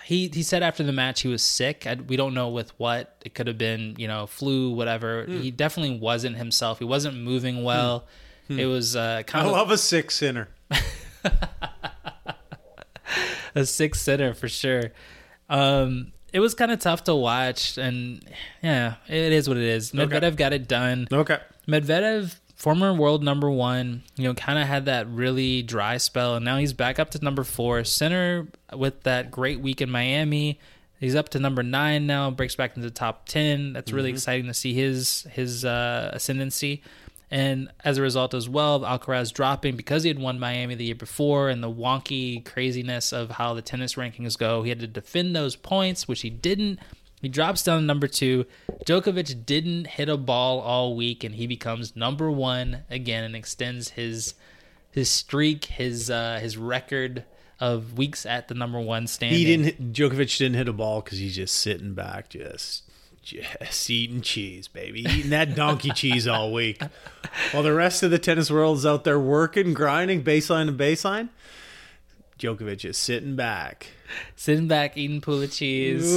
he 0.04 0.28
he 0.28 0.42
said 0.42 0.62
after 0.62 0.82
the 0.82 0.92
match 0.92 1.22
he 1.22 1.28
was 1.28 1.42
sick. 1.42 1.86
I, 1.86 1.94
we 1.94 2.16
don't 2.16 2.34
know 2.34 2.48
with 2.48 2.78
what. 2.78 3.16
It 3.24 3.34
could 3.34 3.46
have 3.46 3.58
been 3.58 3.96
you 3.98 4.06
know 4.06 4.26
flu, 4.26 4.72
whatever. 4.72 5.24
Hmm. 5.24 5.40
He 5.40 5.50
definitely 5.50 5.98
wasn't 5.98 6.36
himself. 6.36 6.78
He 6.78 6.84
wasn't 6.84 7.16
moving 7.16 7.56
hmm. 7.56 7.64
well. 7.64 8.04
It 8.48 8.66
was 8.66 8.96
uh, 8.96 9.16
I 9.20 9.22
kind 9.22 9.46
of 9.46 9.52
love 9.52 9.70
a 9.70 9.78
six 9.78 10.16
center. 10.16 10.48
a 13.54 13.64
six 13.64 14.00
center 14.00 14.34
for 14.34 14.48
sure. 14.48 14.92
Um, 15.48 16.12
it 16.32 16.40
was 16.40 16.54
kind 16.54 16.70
of 16.70 16.80
tough 16.80 17.04
to 17.04 17.14
watch, 17.14 17.78
and 17.78 18.24
yeah, 18.62 18.94
it 19.06 19.32
is 19.32 19.48
what 19.48 19.58
it 19.58 19.64
is. 19.64 19.92
Medvedev 19.92 20.36
got 20.36 20.52
it 20.52 20.66
done. 20.66 21.06
Okay. 21.12 21.38
Medvedev, 21.68 22.36
former 22.56 22.94
world 22.94 23.22
number 23.22 23.50
one, 23.50 24.02
you 24.16 24.24
know, 24.24 24.34
kind 24.34 24.58
of 24.58 24.66
had 24.66 24.86
that 24.86 25.08
really 25.08 25.62
dry 25.62 25.98
spell, 25.98 26.36
and 26.36 26.44
now 26.44 26.56
he's 26.56 26.72
back 26.72 26.98
up 26.98 27.10
to 27.10 27.22
number 27.22 27.44
four. 27.44 27.84
Center 27.84 28.48
with 28.74 29.02
that 29.02 29.30
great 29.30 29.60
week 29.60 29.80
in 29.80 29.90
Miami. 29.90 30.58
He's 30.98 31.16
up 31.16 31.30
to 31.30 31.38
number 31.38 31.62
nine 31.62 32.06
now, 32.06 32.30
breaks 32.30 32.54
back 32.54 32.76
into 32.76 32.88
the 32.88 32.94
top 32.94 33.26
ten. 33.26 33.72
That's 33.72 33.92
really 33.92 34.10
exciting 34.10 34.46
to 34.46 34.54
see 34.54 34.72
his 34.72 35.26
his 35.32 35.64
uh, 35.64 36.10
ascendancy. 36.14 36.82
And 37.32 37.70
as 37.82 37.96
a 37.96 38.02
result, 38.02 38.34
as 38.34 38.46
well, 38.46 38.76
of 38.76 38.82
Alcaraz 38.82 39.32
dropping 39.32 39.74
because 39.74 40.02
he 40.02 40.08
had 40.08 40.18
won 40.18 40.38
Miami 40.38 40.74
the 40.74 40.84
year 40.84 40.94
before, 40.94 41.48
and 41.48 41.62
the 41.62 41.72
wonky 41.72 42.44
craziness 42.44 43.10
of 43.10 43.30
how 43.30 43.54
the 43.54 43.62
tennis 43.62 43.94
rankings 43.94 44.36
go, 44.36 44.62
he 44.62 44.68
had 44.68 44.80
to 44.80 44.86
defend 44.86 45.34
those 45.34 45.56
points, 45.56 46.06
which 46.06 46.20
he 46.20 46.28
didn't. 46.28 46.78
He 47.22 47.30
drops 47.30 47.62
down 47.62 47.80
to 47.80 47.86
number 47.86 48.06
two. 48.06 48.44
Djokovic 48.84 49.46
didn't 49.46 49.86
hit 49.86 50.10
a 50.10 50.18
ball 50.18 50.60
all 50.60 50.94
week, 50.94 51.24
and 51.24 51.34
he 51.34 51.46
becomes 51.46 51.96
number 51.96 52.30
one 52.30 52.82
again 52.90 53.24
and 53.24 53.34
extends 53.34 53.90
his 53.90 54.34
his 54.90 55.08
streak, 55.08 55.64
his 55.64 56.10
uh, 56.10 56.38
his 56.38 56.58
record 56.58 57.24
of 57.58 57.96
weeks 57.96 58.26
at 58.26 58.48
the 58.48 58.54
number 58.54 58.78
one 58.78 59.06
standing. 59.06 59.38
He 59.38 59.44
didn't. 59.56 59.94
Djokovic 59.94 60.36
didn't 60.36 60.58
hit 60.58 60.68
a 60.68 60.72
ball 60.74 61.00
because 61.00 61.16
he's 61.16 61.36
just 61.36 61.54
sitting 61.54 61.94
back, 61.94 62.28
just 62.28 62.82
just 63.22 63.90
eating 63.90 64.20
cheese, 64.20 64.68
baby, 64.68 65.00
eating 65.00 65.30
that 65.30 65.54
donkey 65.54 65.90
cheese 65.90 66.26
all 66.26 66.52
week, 66.52 66.82
while 67.52 67.62
the 67.62 67.72
rest 67.72 68.02
of 68.02 68.10
the 68.10 68.18
tennis 68.18 68.50
world 68.50 68.78
is 68.78 68.86
out 68.86 69.04
there 69.04 69.20
working, 69.20 69.74
grinding, 69.74 70.22
baseline 70.22 70.66
to 70.66 70.72
baseline. 70.72 71.28
Djokovic 72.38 72.84
is 72.84 72.96
sitting 72.96 73.36
back. 73.36 73.88
sitting 74.34 74.66
back 74.66 74.96
eating 74.96 75.20
pool 75.20 75.42
of 75.42 75.52
cheese, 75.52 76.12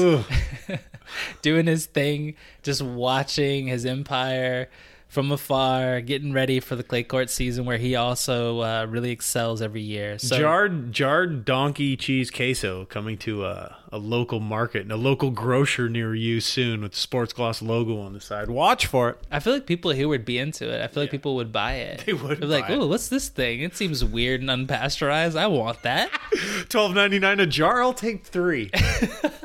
doing 1.41 1.67
his 1.67 1.85
thing, 1.85 2.35
just 2.63 2.81
watching 2.81 3.67
his 3.67 3.85
empire 3.85 4.69
from 5.15 5.31
afar, 5.31 6.01
getting 6.01 6.33
ready 6.33 6.59
for 6.59 6.75
the 6.75 6.83
clay 6.83 7.01
court 7.01 7.29
season 7.29 7.63
where 7.63 7.77
he 7.77 7.95
also 7.95 8.59
uh, 8.59 8.85
really 8.87 9.11
excels 9.11 9.61
every 9.61 9.81
year. 9.81 10.19
So 10.19 10.37
jarred, 10.37 10.91
jarred 10.91 11.45
donkey 11.45 11.95
cheese 11.95 12.29
queso 12.29 12.83
coming 12.83 13.17
to 13.19 13.45
a, 13.45 13.77
a 13.93 13.97
local 13.97 14.41
market 14.41 14.81
and 14.81 14.91
a 14.91 14.97
local 14.97 15.31
grocer 15.31 15.87
near 15.87 16.13
you 16.13 16.41
soon 16.41 16.81
with 16.81 16.91
the 16.91 16.97
Sports 16.97 17.31
Gloss 17.31 17.61
logo 17.61 17.97
on 18.01 18.11
the 18.11 18.19
side. 18.19 18.49
Watch 18.49 18.87
for 18.87 19.11
it. 19.11 19.19
I 19.31 19.39
feel 19.39 19.53
like 19.53 19.65
people 19.65 19.91
here 19.91 20.09
would 20.09 20.25
be 20.25 20.37
into 20.37 20.69
it. 20.69 20.83
I 20.83 20.87
feel 20.87 21.03
like 21.03 21.11
people 21.11 21.35
would 21.37 21.53
buy 21.53 21.75
it. 21.75 22.03
They 22.05 22.13
would 22.13 22.41
be 22.41 22.45
like, 22.45 22.69
"Oh, 22.69 22.85
what's 22.85 23.07
this 23.07 23.29
thing? 23.29 23.61
It 23.61 23.75
seems 23.75 24.03
weird 24.03 24.41
and 24.41 24.49
unpasteurized. 24.49 25.37
I 25.39 25.47
want 25.47 25.81
that." 25.83 26.09
Twelve 26.69 26.93
ninety 26.93 27.19
nine 27.19 27.39
a 27.39 27.47
jar. 27.47 27.81
I'll 27.81 27.93
take 27.93 28.25
three. 28.25 28.69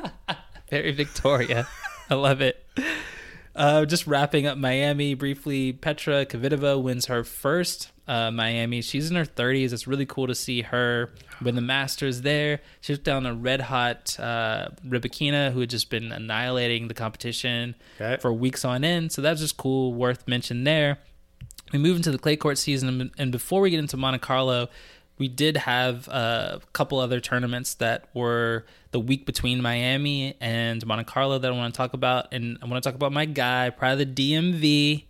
Very 0.69 0.91
Victoria. 0.91 1.67
I 2.09 2.15
love 2.15 2.41
it. 2.41 2.63
Uh, 3.55 3.85
just 3.85 4.07
wrapping 4.07 4.45
up 4.47 4.57
Miami 4.57 5.13
briefly. 5.13 5.73
Petra 5.73 6.25
Kvitova 6.25 6.81
wins 6.81 7.07
her 7.07 7.23
first 7.23 7.91
uh, 8.07 8.31
Miami. 8.31 8.81
She's 8.81 9.09
in 9.09 9.17
her 9.17 9.25
30s. 9.25 9.73
It's 9.73 9.87
really 9.87 10.05
cool 10.05 10.27
to 10.27 10.35
see 10.35 10.61
her 10.61 11.11
win 11.41 11.55
the 11.55 11.61
Masters 11.61 12.21
there. 12.21 12.61
She 12.79 12.93
was 12.93 12.99
down 12.99 13.25
a 13.25 13.33
red 13.33 13.59
hot 13.61 14.17
uh, 14.19 14.69
Rybakina, 14.87 15.51
who 15.51 15.59
had 15.61 15.69
just 15.69 15.89
been 15.89 16.11
annihilating 16.13 16.87
the 16.87 16.93
competition 16.93 17.75
Okay. 17.99 18.17
for 18.21 18.31
weeks 18.31 18.63
on 18.63 18.83
end. 18.85 19.11
So 19.11 19.21
that's 19.21 19.41
just 19.41 19.57
cool, 19.57 19.93
worth 19.93 20.27
mention 20.27 20.63
there. 20.63 20.99
We 21.73 21.79
move 21.79 21.95
into 21.97 22.11
the 22.11 22.17
clay 22.17 22.35
court 22.35 22.57
season, 22.57 23.11
and 23.17 23.31
before 23.31 23.61
we 23.61 23.69
get 23.69 23.79
into 23.79 23.95
Monte 23.95 24.19
Carlo, 24.19 24.67
we 25.21 25.27
did 25.27 25.55
have 25.55 26.07
a 26.07 26.59
couple 26.73 26.97
other 26.97 27.19
tournaments 27.19 27.75
that 27.75 28.05
were 28.15 28.65
the 28.89 28.99
week 28.99 29.27
between 29.27 29.61
Miami 29.61 30.35
and 30.41 30.83
Monte 30.83 31.03
Carlo 31.03 31.37
that 31.37 31.47
I 31.51 31.55
want 31.55 31.71
to 31.71 31.77
talk 31.77 31.93
about, 31.93 32.33
and 32.33 32.57
I 32.59 32.65
want 32.65 32.81
to 32.83 32.89
talk 32.89 32.95
about 32.95 33.13
my 33.13 33.25
guy, 33.25 33.69
probably 33.69 34.05
the 34.05 34.33
DMV. 34.33 35.03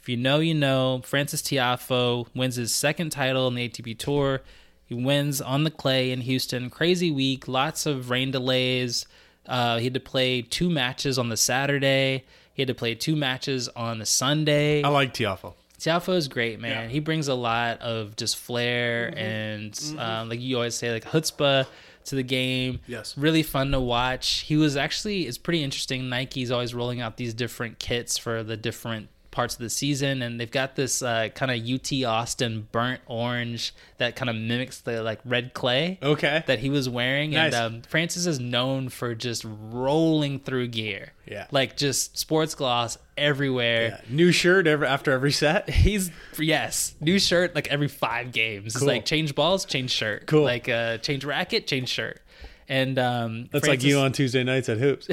If 0.00 0.08
you 0.08 0.16
know, 0.18 0.38
you 0.38 0.54
know. 0.54 1.00
Frances 1.02 1.42
Tiafoe 1.42 2.28
wins 2.32 2.54
his 2.54 2.72
second 2.72 3.10
title 3.10 3.48
in 3.48 3.56
the 3.56 3.68
ATP 3.68 3.98
Tour. 3.98 4.42
He 4.84 4.94
wins 4.94 5.40
on 5.40 5.64
the 5.64 5.72
clay 5.72 6.12
in 6.12 6.20
Houston. 6.20 6.70
Crazy 6.70 7.10
week, 7.10 7.48
lots 7.48 7.86
of 7.86 8.08
rain 8.08 8.30
delays. 8.30 9.04
Uh, 9.46 9.78
he 9.78 9.84
had 9.86 9.94
to 9.94 10.00
play 10.00 10.42
two 10.42 10.70
matches 10.70 11.18
on 11.18 11.28
the 11.28 11.36
Saturday. 11.36 12.24
He 12.54 12.62
had 12.62 12.68
to 12.68 12.74
play 12.74 12.94
two 12.94 13.16
matches 13.16 13.68
on 13.70 13.98
the 13.98 14.06
Sunday. 14.06 14.84
I 14.84 14.90
like 14.90 15.12
Tiafoe. 15.12 15.54
Tiafoe 15.78 16.16
is 16.16 16.28
great, 16.28 16.60
man. 16.60 16.70
Yeah. 16.70 16.80
Mm-hmm. 16.82 16.90
He 16.90 17.00
brings 17.00 17.28
a 17.28 17.34
lot 17.34 17.80
of 17.80 18.16
just 18.16 18.36
flair 18.36 19.12
and, 19.16 19.78
um, 19.98 20.28
like 20.28 20.40
you 20.40 20.56
always 20.56 20.74
say, 20.74 20.92
like 20.92 21.04
chutzpah 21.04 21.66
to 22.06 22.14
the 22.14 22.22
game. 22.22 22.80
Yes. 22.86 23.16
Really 23.18 23.42
fun 23.42 23.72
to 23.72 23.80
watch. 23.80 24.40
He 24.40 24.56
was 24.56 24.76
actually, 24.76 25.26
it's 25.26 25.38
pretty 25.38 25.62
interesting. 25.62 26.08
Nike's 26.08 26.50
always 26.50 26.74
rolling 26.74 27.00
out 27.00 27.16
these 27.16 27.34
different 27.34 27.78
kits 27.78 28.16
for 28.16 28.42
the 28.42 28.56
different 28.56 29.08
parts 29.36 29.54
of 29.54 29.60
the 29.60 29.68
season. 29.70 30.22
And 30.22 30.40
they've 30.40 30.50
got 30.50 30.74
this 30.76 31.02
uh, 31.02 31.28
kind 31.34 31.50
of 31.52 31.58
UT 31.68 31.92
Austin 32.04 32.66
burnt 32.72 33.02
orange 33.06 33.74
that 33.98 34.16
kind 34.16 34.30
of 34.30 34.34
mimics 34.36 34.80
the 34.80 35.02
like 35.02 35.20
red 35.26 35.52
clay 35.52 35.98
Okay. 36.02 36.42
that 36.46 36.58
he 36.60 36.70
was 36.70 36.88
wearing. 36.88 37.32
Nice. 37.32 37.54
And 37.54 37.76
um, 37.76 37.82
Frances 37.82 38.26
is 38.26 38.40
known 38.40 38.88
for 38.88 39.14
just 39.14 39.44
rolling 39.46 40.40
through 40.40 40.68
gear. 40.68 41.12
Yeah. 41.26 41.46
Like 41.50 41.76
just 41.76 42.16
sports 42.16 42.54
gloss 42.54 42.96
everywhere 43.18 44.00
Yeah. 44.08 44.14
New 44.16 44.32
shirt 44.32 44.66
every, 44.66 44.86
after 44.86 45.12
every 45.12 45.32
set. 45.32 45.68
he's 45.86 46.10
yes 46.38 46.94
new 47.00 47.18
shirt 47.18 47.54
like 47.54 47.68
every 47.68 47.88
five 47.88 48.30
games 48.32 48.66
it's 48.66 48.78
Cool. 48.78 48.88
like 48.88 49.04
change 49.04 49.34
balls 49.34 49.64
change 49.64 49.90
shirt 49.90 50.26
Cool. 50.26 50.44
like 50.44 50.68
uh 50.68 50.98
change 50.98 51.24
racket 51.24 51.66
change 51.66 51.88
shirt 51.88 52.20
and 52.68 52.98
um 52.98 53.48
That's 53.52 53.66
like 53.68 53.82
you 53.82 53.98
on 53.98 54.12
Tuesday 54.12 54.44
nights 54.44 54.68
at 54.68 54.78
Hoops. 54.78 55.08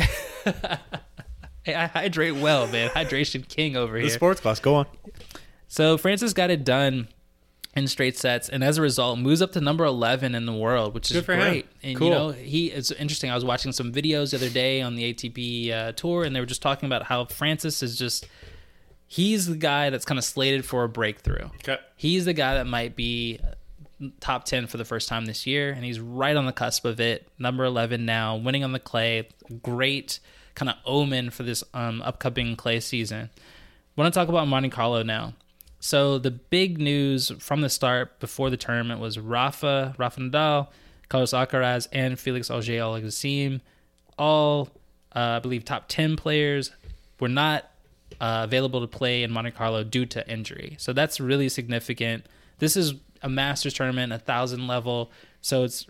Hey, 1.63 1.75
I 1.75 1.87
hydrate 1.87 2.35
well 2.35 2.67
man 2.67 2.89
hydration 2.95 3.47
king 3.47 3.75
over 3.77 3.93
the 3.95 4.01
here 4.01 4.09
sports 4.09 4.41
gloss. 4.41 4.59
Go 4.59 4.75
on. 4.75 4.85
so 5.67 5.97
frances 5.97 6.33
got 6.33 6.49
it 6.51 6.63
done 6.63 7.07
in 7.75 7.87
straight 7.87 8.15
sets 8.17 8.49
and 8.49 8.63
as 8.63 8.77
a 8.77 8.81
result 8.83 9.17
moves 9.17 9.41
up 9.41 9.51
to 9.53 9.59
number 9.61 9.83
11 9.83 10.35
in 10.35 10.45
the 10.45 10.53
world 10.53 10.93
which 10.93 11.09
is 11.09 11.25
for 11.25 11.33
him. 11.33 11.39
great 11.39 11.65
and 11.81 11.97
Cool. 11.97 12.07
you 12.07 12.13
know 12.13 12.29
he 12.29 12.67
it's 12.67 12.91
interesting 12.91 13.31
i 13.31 13.35
was 13.35 13.43
watching 13.43 13.71
some 13.71 13.91
videos 13.91 14.29
the 14.29 14.37
other 14.37 14.49
day 14.49 14.81
on 14.81 14.95
the 14.95 15.11
atp 15.11 15.71
uh, 15.71 15.91
tour 15.93 16.23
and 16.23 16.35
they 16.35 16.39
were 16.39 16.45
just 16.45 16.61
talking 16.61 16.85
about 16.85 17.01
how 17.03 17.25
frances 17.25 17.81
is 17.81 17.97
just 17.97 18.27
he's 19.07 19.47
the 19.47 19.55
guy 19.57 19.89
that's 19.89 20.05
kind 20.05 20.19
of 20.19 20.23
slated 20.23 20.63
for 20.65 20.83
a 20.83 20.89
breakthrough 20.89 21.45
Okay. 21.67 21.77
he's 21.95 22.25
the 22.25 22.33
guy 22.33 22.53
that 22.55 22.67
might 22.67 22.95
be 22.95 23.39
top 24.19 24.43
10 24.45 24.67
for 24.67 24.77
the 24.77 24.85
first 24.85 25.07
time 25.09 25.25
this 25.25 25.47
year 25.47 25.71
and 25.71 25.83
he's 25.83 25.99
right 25.99 26.35
on 26.35 26.45
the 26.45 26.51
cusp 26.53 26.85
of 26.85 26.99
it 26.99 27.27
number 27.39 27.63
11 27.63 28.05
now 28.05 28.35
winning 28.35 28.63
on 28.63 28.71
the 28.71 28.79
clay 28.79 29.27
great 29.63 30.19
kind 30.55 30.69
of 30.69 30.75
omen 30.85 31.29
for 31.29 31.43
this 31.43 31.63
um, 31.73 32.01
upcoming 32.01 32.55
clay 32.55 32.79
season 32.79 33.29
I 33.35 34.01
want 34.01 34.13
to 34.13 34.19
talk 34.19 34.29
about 34.29 34.47
monte 34.47 34.69
carlo 34.69 35.03
now 35.03 35.33
so 35.79 36.17
the 36.17 36.31
big 36.31 36.79
news 36.79 37.31
from 37.39 37.61
the 37.61 37.69
start 37.69 38.19
before 38.19 38.49
the 38.49 38.57
tournament 38.57 38.99
was 38.99 39.19
rafa 39.19 39.95
rafa 39.97 40.19
nadal 40.19 40.67
carlos 41.09 41.33
alcaraz 41.33 41.87
and 41.91 42.19
felix 42.19 42.49
auger 42.49 42.73
aliassime 42.73 43.61
all 44.17 44.69
uh, 45.15 45.19
i 45.19 45.39
believe 45.39 45.65
top 45.65 45.85
10 45.87 46.15
players 46.15 46.71
were 47.19 47.29
not 47.29 47.65
uh, 48.19 48.41
available 48.43 48.81
to 48.81 48.87
play 48.87 49.23
in 49.23 49.31
Monte 49.31 49.51
Carlo 49.51 49.83
due 49.83 50.05
to 50.07 50.29
injury. 50.29 50.75
So 50.79 50.93
that's 50.93 51.19
really 51.19 51.49
significant. 51.49 52.25
This 52.59 52.77
is 52.77 52.93
a 53.21 53.29
Masters 53.29 53.73
tournament, 53.73 54.13
a 54.13 54.19
thousand 54.19 54.67
level, 54.67 55.11
so 55.41 55.63
it's 55.63 55.85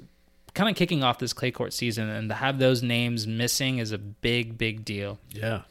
kind 0.54 0.70
of 0.70 0.76
kicking 0.76 1.04
off 1.04 1.20
this 1.20 1.34
clay 1.34 1.52
court 1.52 1.74
season, 1.74 2.10
and 2.10 2.30
to 2.30 2.36
have 2.36 2.60
those 2.60 2.84
names 2.84 3.26
missing 3.28 3.80
is 3.80 3.92
a 3.92 3.98
big, 3.98 4.58
big 4.58 4.86
deal. 4.86 5.20
Yeah. 5.30 5.62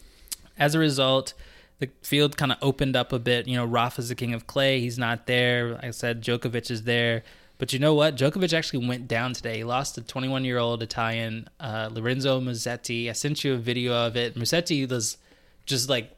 As 0.59 0.75
a 0.75 0.79
result, 0.79 1.35
the 1.79 1.91
field 2.03 2.37
kind 2.37 2.53
of 2.53 2.59
opened 2.63 2.97
up 2.97 3.13
a 3.13 3.19
bit. 3.19 3.47
You 3.49 3.57
know, 3.57 3.65
Rafa's 3.65 4.09
the 4.09 4.15
king 4.15 4.35
of 4.35 4.47
clay; 4.47 4.81
he's 4.81 4.99
not 4.99 5.27
there. 5.27 5.75
Like 5.75 5.85
I 5.85 5.91
said, 5.91 6.23
Djokovic 6.23 6.71
is 6.71 6.83
there. 6.83 7.23
But 7.59 7.73
you 7.73 7.79
know 7.79 7.95
what? 7.95 8.17
Djokovic 8.17 8.53
actually 8.53 8.89
went 8.89 9.07
down 9.07 9.35
today. 9.35 9.59
He 9.59 9.65
lost 9.65 9.95
to 9.95 10.03
21 10.03 10.45
year 10.45 10.59
old 10.59 10.83
Italian 10.83 11.49
uh, 11.61 11.89
Lorenzo 11.93 12.41
Musetti. 12.41 13.09
I 13.09 13.13
sent 13.13 13.45
you 13.45 13.55
a 13.55 13.57
video 13.57 13.95
of 13.95 14.17
it. 14.17 14.35
Musetti 14.35 14.89
was 14.91 15.17
just 15.65 15.89
like 15.89 16.11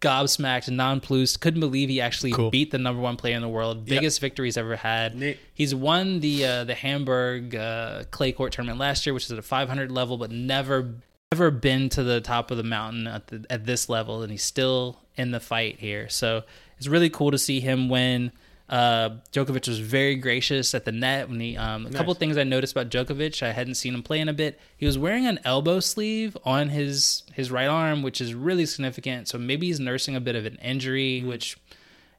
gobsmacked, 0.00 0.68
nonplussed, 0.70 1.40
couldn't 1.40 1.60
believe 1.60 1.88
he 1.88 2.00
actually 2.00 2.32
Cool. 2.32 2.50
beat 2.50 2.70
the 2.70 2.78
number 2.78 3.00
one 3.02 3.16
player 3.16 3.34
in 3.36 3.42
the 3.42 3.48
world, 3.48 3.78
Yep. 3.78 3.86
biggest 3.86 4.20
victory 4.20 4.46
he's 4.46 4.56
ever 4.56 4.76
had. 4.76 5.14
Neat. 5.16 5.38
He's 5.54 5.74
won 5.74 6.20
the 6.20 6.44
uh, 6.44 6.64
the 6.64 6.74
Hamburg 6.74 7.54
uh, 7.54 8.04
clay 8.10 8.32
court 8.32 8.52
tournament 8.52 8.78
last 8.78 9.06
year, 9.06 9.14
which 9.14 9.24
is 9.24 9.32
at 9.32 9.38
a 9.38 9.42
500 9.42 9.90
level, 9.90 10.16
but 10.16 10.30
never 10.30 10.94
never 11.32 11.50
been 11.50 11.88
to 11.90 12.02
the 12.02 12.20
top 12.22 12.50
of 12.50 12.56
the 12.56 12.62
mountain 12.62 13.06
at 13.06 13.26
the, 13.26 13.44
at 13.50 13.66
this 13.66 13.88
level, 13.88 14.22
and 14.22 14.30
he's 14.32 14.42
still 14.42 14.98
in 15.16 15.30
the 15.30 15.40
fight 15.40 15.78
here. 15.78 16.08
So 16.08 16.42
it's 16.78 16.86
really 16.86 17.10
cool 17.10 17.30
to 17.30 17.38
see 17.38 17.60
him 17.60 17.88
win. 17.88 18.32
Uh, 18.68 19.10
Djokovic 19.32 19.66
was 19.66 19.78
very 19.78 20.14
gracious 20.16 20.74
at 20.74 20.84
the 20.84 20.92
net 20.92 21.28
when 21.30 21.40
he. 21.40 21.56
Um, 21.56 21.86
a 21.86 21.90
couple 21.90 22.12
Nice. 22.12 22.18
things 22.18 22.36
I 22.36 22.44
noticed 22.44 22.72
about 22.76 22.90
Djokovic, 22.90 23.42
I 23.42 23.52
hadn't 23.52 23.76
seen 23.76 23.94
him 23.94 24.02
play 24.02 24.20
in 24.20 24.28
a 24.28 24.32
bit. 24.34 24.60
He 24.76 24.84
was 24.84 24.98
wearing 24.98 25.26
an 25.26 25.38
elbow 25.44 25.80
sleeve 25.80 26.36
on 26.44 26.68
his 26.68 27.22
his 27.32 27.50
right 27.50 27.66
arm, 27.68 28.02
which 28.02 28.20
is 28.20 28.34
really 28.34 28.66
significant. 28.66 29.28
So 29.28 29.38
maybe 29.38 29.68
he's 29.68 29.80
nursing 29.80 30.14
a 30.16 30.20
bit 30.20 30.36
of 30.36 30.44
an 30.44 30.56
injury, 30.62 31.22
which 31.22 31.56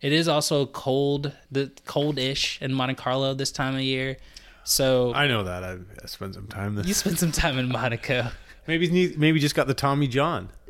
it 0.02 0.12
is 0.12 0.28
also 0.28 0.66
cold, 0.66 1.34
the 1.52 1.72
cold-ish 1.86 2.60
in 2.62 2.74
Monte 2.74 2.96
Carlo 2.96 3.34
this 3.36 3.52
time 3.52 3.76
of 3.76 3.82
year. 3.82 4.18
So 4.64 5.14
I 5.14 5.28
know 5.28 5.44
that. 5.44 5.64
I, 5.64 5.78
I 6.02 6.06
spent 6.08 6.34
some 6.34 6.48
time 6.48 6.76
This. 6.76 6.88
you 6.88 6.94
spent 6.96 7.20
some 7.20 7.32
time 7.32 7.60
in 7.60 7.68
Monaco. 7.70 8.30
Maybe 8.68 9.16
maybe 9.18 9.40
just 9.40 9.56
got 9.56 9.66
the 9.68 9.74
Tommy 9.74 10.08
John. 10.08 10.50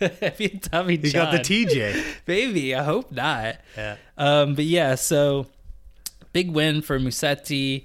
If 0.20 0.40
you 0.40 0.48
tell 0.50 0.84
me, 0.84 0.96
He's 0.96 1.12
got 1.12 1.32
the 1.32 1.38
TJ. 1.38 2.02
Maybe 2.26 2.74
I 2.74 2.82
hope 2.82 3.10
not. 3.12 3.56
Yeah. 3.76 3.96
Um, 4.16 4.54
but 4.54 4.64
yeah, 4.64 4.94
so 4.94 5.46
big 6.32 6.50
win 6.50 6.82
for 6.82 6.98
Musetti. 6.98 7.84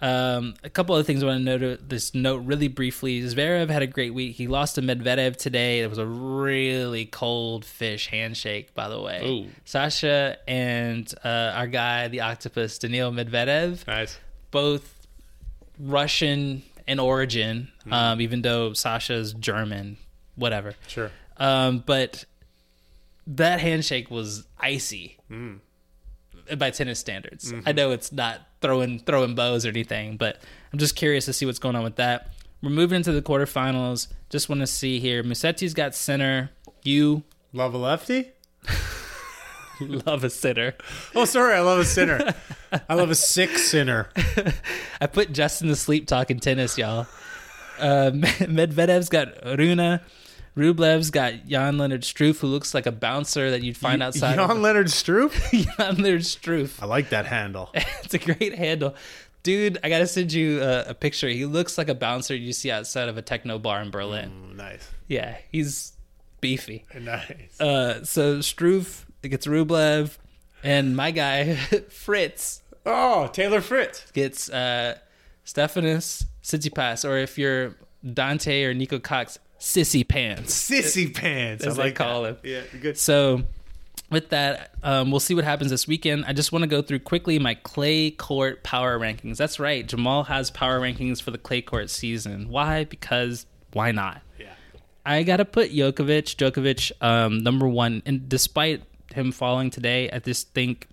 Um, 0.00 0.54
a 0.64 0.68
couple 0.70 0.96
other 0.96 1.04
things 1.04 1.22
I 1.22 1.26
want 1.26 1.44
to 1.46 1.58
note. 1.58 1.88
This 1.88 2.12
note 2.12 2.38
really 2.44 2.66
briefly. 2.66 3.20
Zverev 3.22 3.70
had 3.70 3.82
a 3.82 3.86
great 3.86 4.12
week. 4.12 4.34
He 4.34 4.48
lost 4.48 4.74
to 4.74 4.82
Medvedev 4.82 5.36
today. 5.36 5.80
It 5.80 5.88
was 5.88 5.98
a 5.98 6.06
really 6.06 7.04
cold 7.04 7.64
fish 7.64 8.08
handshake, 8.08 8.74
by 8.74 8.88
the 8.88 9.00
way. 9.00 9.22
Ooh. 9.24 9.50
Sasha 9.64 10.38
and 10.48 11.12
uh, 11.24 11.52
our 11.54 11.68
guy, 11.68 12.08
the 12.08 12.22
octopus, 12.22 12.78
Daniil 12.78 13.12
Medvedev, 13.12 13.86
Nice. 13.86 14.18
both 14.50 15.06
Russian 15.78 16.62
in 16.88 16.98
origin, 16.98 17.68
um, 17.90 18.20
even 18.20 18.42
though 18.42 18.72
Sasha's 18.72 19.32
German. 19.34 19.98
Whatever. 20.34 20.74
Sure. 20.88 21.10
Um, 21.42 21.82
but 21.84 22.24
that 23.26 23.58
handshake 23.60 24.10
was 24.10 24.46
icy 24.58 25.18
by 26.56 26.70
tennis 26.70 27.00
standards. 27.00 27.52
I 27.66 27.72
know 27.72 27.90
it's 27.90 28.12
not 28.12 28.40
throwing 28.60 29.00
throwing 29.00 29.34
bows 29.34 29.66
or 29.66 29.70
anything, 29.70 30.16
but 30.16 30.40
I'm 30.72 30.78
just 30.78 30.94
curious 30.94 31.24
to 31.24 31.32
see 31.32 31.44
what's 31.44 31.58
going 31.58 31.74
on 31.74 31.82
with 31.82 31.96
that. 31.96 32.32
We're 32.62 32.70
moving 32.70 32.96
into 32.96 33.10
the 33.10 33.22
quarterfinals. 33.22 34.06
Just 34.30 34.48
want 34.48 34.60
to 34.60 34.68
see 34.68 35.00
here. 35.00 35.24
Musetti's 35.24 35.74
got 35.74 35.96
center. 35.96 36.50
You 36.84 37.24
Love 37.52 37.74
a 37.74 37.78
lefty? 37.78 38.30
love 39.80 40.22
a 40.24 40.30
center. 40.30 40.74
Oh, 41.14 41.24
sorry. 41.24 41.54
I 41.54 41.60
love 41.60 41.80
a 41.80 41.84
sinner. 41.84 42.34
I 42.88 42.94
love 42.94 43.10
a 43.10 43.14
sick 43.14 43.58
sinner. 43.58 44.08
I 45.00 45.06
put 45.06 45.32
Justin 45.32 45.68
to 45.68 45.76
sleep 45.76 46.06
talking 46.06 46.38
tennis, 46.38 46.78
y'all. 46.78 47.06
Uh, 47.78 48.10
Medvedev's 48.14 49.08
got 49.08 49.44
Rune. 49.58 50.00
Rublev's 50.56 51.10
got 51.10 51.46
Jan 51.46 51.78
Lennard 51.78 52.02
Struff, 52.02 52.40
who 52.40 52.46
looks 52.46 52.74
like 52.74 52.86
a 52.86 52.92
bouncer 52.92 53.50
that 53.50 53.62
you'd 53.62 53.76
find 53.76 54.02
outside. 54.02 54.36
Jan 54.36 54.50
of- 54.50 54.58
Leonard 54.58 54.88
Stroop? 54.88 55.32
Jan 55.78 55.96
Lennard 55.96 56.20
Struff. 56.20 56.82
I 56.82 56.86
like 56.86 57.08
that 57.10 57.26
handle. 57.26 57.70
it's 57.74 58.12
a 58.14 58.18
great 58.18 58.54
handle. 58.54 58.94
Dude, 59.42 59.78
I 59.82 59.88
gotta 59.88 60.06
send 60.06 60.32
you 60.32 60.62
a, 60.62 60.90
a 60.90 60.94
picture. 60.94 61.28
He 61.28 61.46
looks 61.46 61.76
like 61.78 61.88
a 61.88 61.94
bouncer 61.94 62.34
you 62.34 62.52
see 62.52 62.70
outside 62.70 63.08
of 63.08 63.16
a 63.16 63.22
techno 63.22 63.58
bar 63.58 63.80
in 63.82 63.90
Berlin. 63.90 64.30
Mm, 64.30 64.56
nice. 64.56 64.88
Yeah, 65.08 65.36
he's 65.50 65.92
beefy. 66.40 66.84
Nice. 67.00 67.60
Uh, 67.60 68.04
so 68.04 68.38
Struff 68.38 69.04
gets 69.22 69.46
Rublev, 69.46 70.16
and 70.62 70.94
my 70.96 71.10
guy 71.12 71.54
Fritz 71.88 72.62
Oh, 72.84 73.28
Taylor 73.32 73.60
Fritz. 73.60 74.10
gets 74.12 74.50
uh, 74.50 74.98
Stefanos 75.46 76.26
Tsitsipas, 76.42 77.08
or 77.08 77.16
if 77.18 77.38
you're 77.38 77.74
Dante 78.12 78.64
or 78.64 78.74
Nico 78.74 78.98
Cox, 78.98 79.38
Sissy 79.62 80.06
Pants. 80.06 80.68
Sissy 80.68 81.14
pants. 81.14 81.64
As 81.64 81.78
I 81.78 81.82
they 81.82 81.88
like 81.88 81.94
call 81.94 82.22
that. 82.24 82.40
Yeah, 82.42 82.62
good. 82.80 82.98
So, 82.98 83.44
with 84.10 84.30
that, 84.30 84.74
um, 84.82 85.12
we'll 85.12 85.20
see 85.20 85.34
what 85.36 85.44
happens 85.44 85.70
this 85.70 85.86
weekend. 85.86 86.24
I 86.26 86.32
just 86.32 86.50
want 86.50 86.64
to 86.64 86.66
go 86.66 86.82
through 86.82 86.98
quickly 86.98 87.38
my 87.38 87.54
clay 87.54 88.10
court 88.10 88.64
power 88.64 88.98
rankings. 88.98 89.36
That's 89.36 89.60
right, 89.60 89.86
Jamaal 89.86 90.26
has 90.26 90.50
power 90.50 90.80
rankings 90.80 91.22
for 91.22 91.30
the 91.30 91.38
clay 91.38 91.62
court 91.62 91.90
season. 91.90 92.48
Why? 92.48 92.84
Because 92.84 93.46
why 93.72 93.92
not? 93.92 94.20
Yeah. 94.36 94.46
I 95.06 95.22
gotta 95.22 95.44
put 95.44 95.70
Djokovic, 95.70 96.34
Djokovic, 96.34 96.90
um, 97.00 97.38
number 97.38 97.68
one. 97.68 98.02
And 98.04 98.28
despite 98.28 98.82
him 99.14 99.30
falling 99.30 99.70
today, 99.70 100.10
I 100.10 100.18
just 100.18 100.52
think 100.54 100.88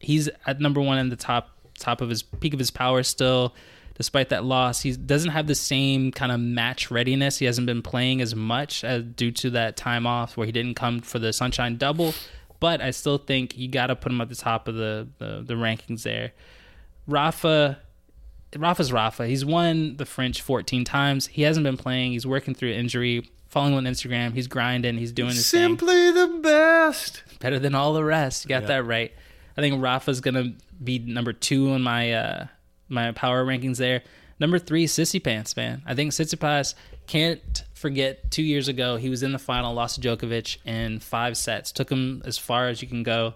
he's 0.00 0.30
at 0.46 0.60
number 0.60 0.80
one 0.80 0.96
in 0.96 1.10
the 1.10 1.16
top 1.16 1.50
top 1.78 2.00
of 2.00 2.08
his 2.08 2.22
peak 2.22 2.54
of 2.54 2.58
his 2.58 2.70
power 2.70 3.02
still. 3.02 3.54
Despite 3.94 4.30
that 4.30 4.44
loss, 4.44 4.80
he 4.82 4.92
doesn't 4.92 5.30
have 5.30 5.46
the 5.46 5.54
same 5.54 6.12
kind 6.12 6.32
of 6.32 6.40
match 6.40 6.90
readiness. 6.90 7.38
He 7.38 7.44
hasn't 7.44 7.66
been 7.66 7.82
playing 7.82 8.20
as 8.20 8.34
much 8.34 8.84
as 8.84 9.04
due 9.04 9.30
to 9.32 9.50
that 9.50 9.76
time 9.76 10.06
off 10.06 10.36
where 10.36 10.46
he 10.46 10.52
didn't 10.52 10.74
come 10.74 11.00
for 11.00 11.18
the 11.18 11.32
Sunshine 11.32 11.76
Double. 11.76 12.14
But 12.58 12.80
I 12.80 12.90
still 12.92 13.18
think 13.18 13.58
you 13.58 13.68
got 13.68 13.88
to 13.88 13.96
put 13.96 14.10
him 14.12 14.20
at 14.20 14.28
the 14.28 14.34
top 14.36 14.66
of 14.68 14.76
the, 14.76 15.08
the 15.18 15.42
the 15.46 15.54
rankings 15.54 16.04
there. 16.04 16.32
Rafa 17.06 17.78
Rafa's 18.56 18.92
Rafa. 18.92 19.26
He's 19.26 19.44
won 19.44 19.96
the 19.96 20.04
French 20.06 20.42
14 20.42 20.84
times. 20.84 21.26
He 21.26 21.42
hasn't 21.42 21.64
been 21.64 21.76
playing. 21.76 22.12
He's 22.12 22.26
working 22.26 22.54
through 22.54 22.70
injury. 22.72 23.28
Following 23.48 23.74
on 23.74 23.84
Instagram, 23.84 24.32
he's 24.32 24.46
grinding. 24.46 24.96
He's 24.96 25.12
doing 25.12 25.30
his 25.30 25.50
thing. 25.50 25.60
Simply 25.76 26.10
the 26.10 26.40
best. 26.42 27.22
Better 27.40 27.58
than 27.58 27.74
all 27.74 27.92
the 27.92 28.04
rest. 28.04 28.44
You 28.44 28.48
got 28.48 28.62
Yeah. 28.62 28.68
that 28.68 28.84
right. 28.86 29.12
I 29.56 29.60
think 29.60 29.82
Rafa's 29.82 30.20
gonna 30.22 30.54
be 30.82 30.98
number 31.00 31.32
two 31.34 31.70
on 31.72 31.82
my 31.82 32.12
uh, 32.12 32.46
my 32.92 33.12
power 33.12 33.44
rankings 33.44 33.78
there. 33.78 34.02
Number 34.38 34.58
three, 34.58 34.86
Sissy 34.86 35.22
Pants, 35.22 35.56
man. 35.56 35.82
I 35.86 35.94
think 35.94 36.12
Tsitsipas 36.12 36.74
can't 37.06 37.64
forget 37.74 38.30
two 38.30 38.42
years 38.42 38.68
ago 38.68 38.96
he 38.96 39.08
was 39.08 39.22
in 39.22 39.32
the 39.32 39.38
final, 39.38 39.74
lost 39.74 40.00
to 40.00 40.16
Djokovic 40.16 40.58
in 40.64 40.98
five 41.00 41.36
sets. 41.36 41.72
Took 41.72 41.90
him 41.90 42.22
as 42.24 42.38
far 42.38 42.68
as 42.68 42.82
you 42.82 42.88
can 42.88 43.02
go, 43.02 43.34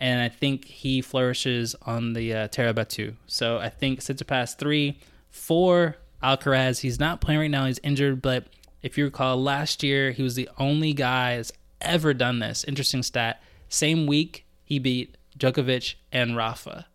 and 0.00 0.20
I 0.20 0.28
think 0.28 0.64
he 0.64 1.00
flourishes 1.00 1.74
on 1.82 2.12
the 2.12 2.34
uh, 2.34 2.48
terre 2.48 2.74
battue. 2.74 3.14
So 3.26 3.58
I 3.58 3.68
think 3.68 4.00
Tsitsipas 4.00 4.56
three, 4.56 4.98
four 5.30 5.96
Alcaraz. 6.22 6.80
He's 6.80 7.00
not 7.00 7.20
playing 7.20 7.40
right 7.40 7.50
now. 7.50 7.66
He's 7.66 7.80
injured, 7.82 8.22
but 8.22 8.46
if 8.82 8.98
you 8.98 9.04
recall, 9.04 9.42
last 9.42 9.82
year 9.82 10.10
he 10.10 10.22
was 10.22 10.34
the 10.34 10.48
only 10.58 10.92
guy 10.92 11.36
that's 11.36 11.52
ever 11.80 12.14
done 12.14 12.38
this. 12.38 12.64
Interesting 12.64 13.02
stat. 13.02 13.42
Same 13.68 14.06
week 14.06 14.44
he 14.64 14.78
beat 14.78 15.16
Djokovic 15.38 15.94
and 16.12 16.36
Rafa. 16.36 16.86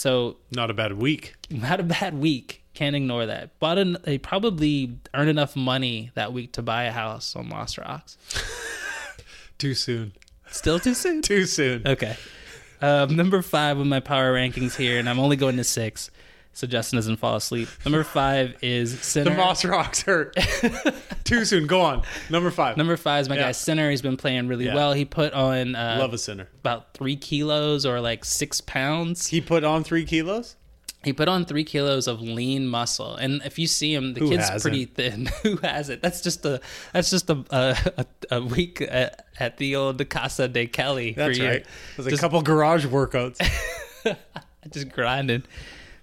So 0.00 0.38
Not 0.50 0.70
a 0.70 0.74
bad 0.74 0.94
week. 0.94 1.34
not 1.50 1.78
a 1.78 1.82
bad 1.82 2.14
week. 2.18 2.62
Can't 2.72 2.96
ignore 2.96 3.26
that. 3.26 3.58
Bought 3.58 3.76
an, 3.76 3.98
they 4.04 4.16
probably 4.16 4.96
earned 5.12 5.28
enough 5.28 5.54
money 5.54 6.10
that 6.14 6.32
week 6.32 6.52
to 6.52 6.62
buy 6.62 6.84
a 6.84 6.90
house 6.90 7.36
on 7.36 7.50
Lost 7.50 7.76
Rocks. 7.76 8.16
Too 9.58 9.74
soon. 9.74 10.12
Still 10.50 10.80
too 10.80 10.94
soon. 10.94 11.20
Too 11.32 11.44
soon. 11.44 11.86
Okay. 11.86 12.16
Um, 12.80 13.14
number 13.14 13.42
five 13.42 13.76
of 13.78 13.86
my 13.86 14.00
power 14.00 14.32
rankings 14.34 14.74
here, 14.74 14.98
and 14.98 15.06
I'm 15.06 15.18
only 15.18 15.36
going 15.36 15.58
to 15.58 15.64
six, 15.64 16.10
so 16.52 16.66
Justin 16.66 16.96
doesn't 16.96 17.16
fall 17.16 17.36
asleep. 17.36 17.68
Number 17.84 18.04
five 18.04 18.56
is 18.62 18.98
Sinner. 19.00 19.30
The 19.30 19.36
Moss 19.36 19.64
Rocks 19.64 20.02
hurt. 20.02 20.36
Too 21.24 21.44
soon. 21.44 21.66
Go 21.66 21.80
on. 21.80 22.02
Number 22.28 22.50
five. 22.50 22.76
Number 22.76 22.96
five 22.96 23.22
is 23.22 23.28
my 23.28 23.36
Yeah. 23.36 23.42
guy 23.42 23.52
Sinner. 23.52 23.90
He's 23.90 24.02
been 24.02 24.16
playing 24.16 24.48
really 24.48 24.66
Yeah. 24.66 24.74
well. 24.74 24.92
He 24.92 25.04
put 25.04 25.32
on 25.32 25.74
uh, 25.76 25.96
Love 26.00 26.12
a 26.14 26.18
sinner. 26.18 26.48
about 26.60 26.92
three 26.94 27.16
kilos 27.16 27.86
or 27.86 28.00
like 28.00 28.24
six 28.24 28.60
pounds. 28.60 29.28
He 29.28 29.40
put 29.40 29.64
on 29.64 29.84
three 29.84 30.04
kilos. 30.04 30.56
He 31.02 31.14
put 31.14 31.28
on 31.28 31.46
three 31.46 31.64
kilos 31.64 32.06
of 32.06 32.20
lean 32.20 32.66
muscle, 32.68 33.16
and 33.16 33.40
if 33.46 33.58
you 33.58 33.66
see 33.66 33.94
him, 33.94 34.12
the 34.12 34.20
Who 34.20 34.28
kid's 34.28 34.50
hasn't? 34.50 34.62
pretty 34.62 34.84
thin. 34.84 35.30
Who 35.42 35.56
has 35.58 35.88
it? 35.88 36.02
That's 36.02 36.20
just 36.20 36.44
a 36.44 36.60
that's 36.92 37.08
just 37.08 37.30
a 37.30 37.42
a, 37.50 37.76
a, 37.96 38.06
a 38.36 38.42
week 38.44 38.82
at, 38.82 39.24
at 39.38 39.56
the 39.56 39.76
old 39.76 40.06
Casa 40.10 40.46
de 40.46 40.66
Kelly 40.66 41.12
That's 41.12 41.38
for 41.38 41.42
you. 41.42 41.48
right. 41.48 41.66
There's 41.96 42.06
a 42.06 42.10
Just- 42.10 42.20
couple 42.20 42.42
garage 42.42 42.84
workouts. 42.84 43.38
just 44.70 44.90
grinding. 44.90 45.44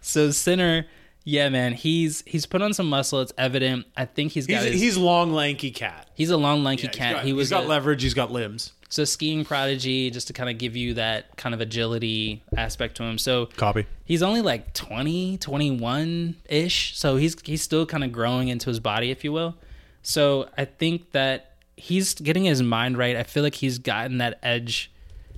So 0.02 0.32
Sinner, 0.32 0.86
yeah, 1.24 1.50
man, 1.50 1.74
he's 1.74 2.24
he's 2.26 2.46
put 2.46 2.62
on 2.62 2.74
some 2.74 2.90
muscle. 2.90 3.20
It's 3.22 3.34
evident. 3.38 3.86
I 3.96 4.06
think 4.06 4.32
he's 4.32 4.48
got 4.48 4.64
He's, 4.64 4.74
his, 4.74 4.82
he's 4.82 4.98
long, 4.98 5.34
lanky 5.34 5.72
cat. 5.72 6.08
he's 6.14 6.30
a 6.30 6.38
long, 6.38 6.64
lanky 6.64 6.84
Yeah, 6.88 6.92
cat. 6.92 7.14
got- 7.16 7.26
he 7.26 7.34
was 7.34 7.48
he's 7.48 7.52
got 7.52 7.66
a- 7.66 7.68
leverage. 7.68 8.02
He's 8.04 8.14
got 8.14 8.32
limbs. 8.32 8.72
so 8.90 9.04
skiing 9.04 9.44
prodigy, 9.44 10.10
just 10.10 10.28
to 10.28 10.34
kind 10.34 10.50
of 10.50 10.58
give 10.58 10.76
you 10.78 10.94
that 10.94 11.36
kind 11.36 11.54
of 11.54 11.60
agility 11.60 12.42
aspect 12.56 12.96
to 12.98 13.04
him. 13.04 13.18
So 13.18 13.48
Copy. 13.58 13.86
he's 14.06 14.24
only 14.24 14.40
like 14.42 14.74
20 14.74 15.38
21 15.40 16.36
ish 16.50 16.98
so 16.98 17.18
he's 17.18 17.36
he's 17.42 17.62
still 17.62 17.86
kind 17.86 18.04
of 18.06 18.12
growing 18.14 18.48
into 18.48 18.70
his 18.70 18.80
body 18.80 19.12
if 19.12 19.24
you 19.26 19.34
will 19.34 19.56
so 20.02 20.48
i 20.58 20.64
think 20.64 21.12
that 21.12 21.56
he's 21.76 22.14
getting 22.14 22.46
his 22.46 22.62
mind 22.64 22.98
right 22.98 23.18
i 23.18 23.24
feel 23.24 23.44
like 23.44 23.56
he's 23.56 23.78
gotten 23.78 24.20
that 24.20 24.40
edge 24.42 24.90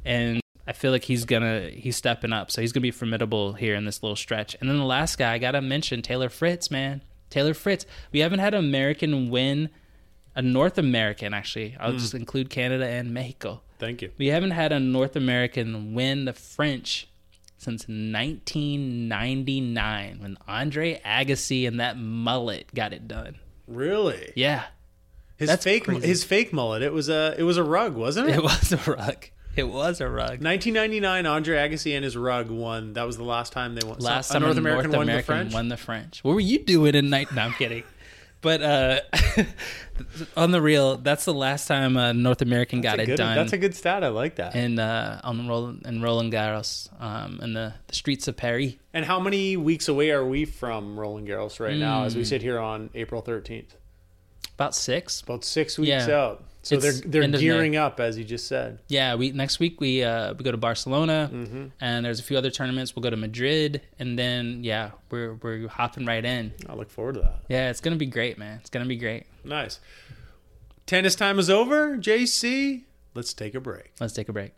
and 0.05 0.39
i 0.69 0.71
feel 0.71 0.91
like 0.91 1.03
he's 1.03 1.25
gonna 1.25 1.69
he's 1.73 1.97
stepping 1.97 2.31
up 2.31 2.49
so 2.49 2.61
he's 2.61 2.71
gonna 2.71 2.81
be 2.81 2.91
formidable 2.91 3.53
here 3.53 3.75
in 3.75 3.83
this 3.83 4.01
little 4.01 4.15
stretch 4.15 4.55
and 4.61 4.69
then 4.69 4.77
the 4.77 4.85
last 4.85 5.17
guy 5.17 5.33
i 5.33 5.37
gotta 5.37 5.61
mention 5.61 6.01
taylor 6.01 6.29
fritz 6.29 6.71
man 6.71 7.01
taylor 7.29 7.53
fritz 7.53 7.85
we 8.13 8.19
haven't 8.19 8.39
had 8.39 8.53
an 8.53 8.63
american 8.63 9.29
win 9.29 9.69
a 10.35 10.41
north 10.41 10.77
american 10.77 11.33
actually 11.33 11.75
i'll 11.79 11.91
just 11.91 12.13
hmm. 12.13 12.19
include 12.19 12.49
canada 12.49 12.87
and 12.87 13.13
mexico 13.13 13.59
Thank 13.79 14.01
you. 14.01 14.11
we 14.17 14.27
haven't 14.27 14.51
had 14.51 14.71
a 14.73 14.79
North 14.79 15.15
American 15.15 15.95
win 15.95 16.25
the 16.25 16.33
French 16.33 17.07
since 17.57 17.87
1999 17.87 20.21
when 20.21 20.37
Andre 20.47 21.01
Agassi 21.05 21.67
and 21.67 21.79
that 21.79 21.97
mullet 21.97 22.71
got 22.75 22.93
it 22.93 23.07
done. 23.07 23.39
Really? 23.67 24.31
Yeah, 24.35 24.65
His 25.37 25.47
That's 25.47 25.63
fake 25.63 25.85
crazy. 25.85 26.05
his 26.05 26.25
fake 26.25 26.51
mullet. 26.51 26.81
It 26.81 26.91
was 26.91 27.07
a 27.07 27.33
it 27.37 27.43
was 27.43 27.55
a 27.55 27.63
rug, 27.63 27.95
wasn't 27.95 28.27
it? 28.29 28.35
it 28.35 28.43
was 28.49 28.73
a 28.73 28.91
rug. 28.91 29.27
It 29.59 29.69
was 29.69 30.01
a 30.01 30.09
rug. 30.09 30.41
1999, 30.43 31.25
Andre 31.25 31.57
Agassi 31.57 31.95
and 31.95 32.03
his 32.03 32.17
rug 32.17 32.49
won. 32.49 32.93
That 32.93 33.03
was 33.05 33.17
the 33.17 33.23
last 33.23 33.53
time 33.53 33.75
they 33.75 33.85
won. 33.87 33.99
Last 33.99 34.29
a 34.31 34.33
time 34.33 34.41
North 34.43 34.57
American, 34.57 34.91
North 34.91 34.97
won 34.97 35.07
the 35.15 35.21
French. 35.23 35.53
won 35.53 35.67
the 35.69 35.77
French. 35.77 36.23
What 36.23 36.33
were 36.33 36.39
you 36.39 36.59
doing 36.59 36.95
in 36.95 37.09
night? 37.09 37.31
No, 37.33 37.43
I'm 37.43 37.53
kidding. 37.53 37.83
But 38.41 38.61
uh, 38.61 39.01
on 40.37 40.51
the 40.51 40.61
real, 40.61 40.95
that's 40.95 41.25
the 41.25 41.33
last 41.33 41.67
time 41.67 41.97
a 41.97 42.13
North 42.13 42.41
American 42.41 42.79
got 42.79 42.95
That's 42.95 42.99
a 42.99 43.03
it 43.03 43.05
good, 43.07 43.17
done. 43.17 43.35
That's 43.35 43.51
a 43.51 43.57
good 43.57 43.75
stat. 43.75 44.01
I 44.01 44.07
like 44.07 44.35
that. 44.35 44.55
in 44.55 44.79
uh, 44.79 45.19
on 45.25 45.45
Roland 45.45 45.81
in 45.85 46.01
Roland 46.01 46.31
Garros, 46.31 46.87
um, 47.01 47.39
in 47.43 47.51
the, 47.53 47.73
the 47.87 47.95
streets 47.95 48.29
of 48.29 48.37
Paris. 48.37 48.75
And 48.93 49.03
how 49.03 49.19
many 49.19 49.57
weeks 49.57 49.89
away 49.89 50.11
are 50.11 50.25
we 50.25 50.45
from 50.45 50.97
Roland 50.97 51.27
Garros 51.27 51.59
right 51.59 51.75
now 51.75 51.99
Hmm. 51.99 52.05
as 52.07 52.15
we 52.15 52.23
sit 52.23 52.41
here 52.41 52.59
on 52.59 52.89
April 52.95 53.21
13th? 53.21 53.71
About 54.55 54.73
six. 54.73 55.19
About 55.19 55.43
six 55.43 55.77
weeks 55.77 55.89
Yeah. 56.07 56.09
out. 56.17 56.43
So 56.61 56.75
It's 56.75 56.83
they're 57.01 57.21
they're 57.21 57.27
May. 57.29 57.37
gearing 57.39 57.75
up, 57.77 57.99
as 58.01 58.17
you 58.17 58.25
just 58.25 58.47
said. 58.47 58.79
Yeah, 58.89 59.15
we 59.15 59.31
next 59.31 59.59
week 59.59 59.79
we 59.79 60.03
uh 60.03 60.33
we 60.33 60.43
go 60.43 60.51
to 60.51 60.57
Barcelona 60.57 61.29
Mm-hmm. 61.33 61.65
and 61.79 62.05
there's 62.05 62.19
a 62.19 62.23
few 62.23 62.37
other 62.37 62.49
tournaments. 62.51 62.95
We'll 62.95 63.03
go 63.03 63.09
to 63.09 63.15
Madrid 63.17 63.81
and 63.97 64.19
then 64.19 64.63
yeah, 64.63 64.91
we're 65.09 65.35
we're 65.35 65.67
hopping 65.69 66.05
right 66.05 66.23
in. 66.25 66.51
I 66.67 66.73
look 66.75 66.89
forward 66.91 67.15
to 67.15 67.21
that. 67.21 67.39
Yeah, 67.47 67.69
it's 67.69 67.79
gonna 67.79 67.95
be 67.95 68.05
great, 68.07 68.37
man. 68.37 68.57
It's 68.59 68.69
gonna 68.69 68.85
be 68.85 68.97
great. 68.97 69.23
Nice. 69.45 69.79
Tennis 70.85 71.15
time 71.15 71.39
is 71.39 71.49
over, 71.49 71.97
JC. 71.97 72.83
Let's 73.13 73.33
take 73.33 73.55
a 73.55 73.59
break. 73.61 73.93
Let's 73.99 74.13
take 74.13 74.27
a 74.27 74.33
break. 74.33 74.51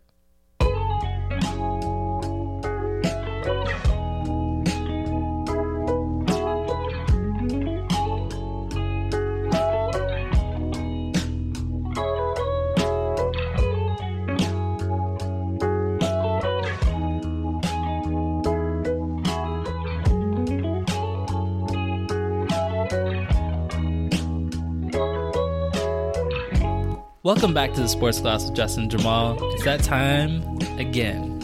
Welcome 27.23 27.53
back 27.53 27.73
to 27.73 27.81
the 27.81 27.87
Sports 27.87 28.19
Gloss 28.19 28.45
with 28.45 28.55
Justin 28.55 28.89
Jamaal. 28.89 29.53
It's 29.53 29.63
that 29.63 29.83
time 29.83 30.41
again. 30.79 31.37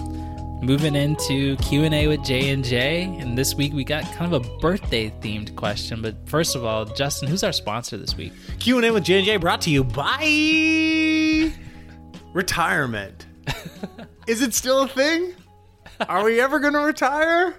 Moving 0.59 0.95
into 0.95 1.55
Q 1.57 1.83
and 1.83 1.93
A 1.93 2.07
with 2.07 2.23
J 2.23 2.49
and 2.49 2.65
J, 2.65 3.03
and 3.19 3.37
this 3.37 3.53
week 3.53 3.73
we 3.73 3.83
got 3.83 4.03
kind 4.15 4.33
of 4.33 4.43
a 4.43 4.57
birthday 4.57 5.11
themed 5.21 5.55
question. 5.55 6.01
But 6.01 6.15
first 6.27 6.55
of 6.55 6.65
all, 6.65 6.85
Justin, 6.85 7.29
who's 7.29 7.43
our 7.43 7.51
sponsor 7.51 7.95
this 7.95 8.17
week? 8.17 8.33
Q 8.57 8.77
and 8.77 8.87
A 8.87 8.91
with 8.91 9.03
J 9.03 9.17
and 9.17 9.25
J 9.27 9.37
brought 9.37 9.61
to 9.61 9.69
you 9.69 9.83
by 9.83 11.53
retirement. 12.33 13.27
is 14.27 14.41
it 14.41 14.55
still 14.55 14.81
a 14.81 14.87
thing? 14.87 15.35
Are 16.09 16.23
we 16.23 16.41
ever 16.41 16.59
going 16.59 16.73
to 16.73 16.79
retire? 16.79 17.53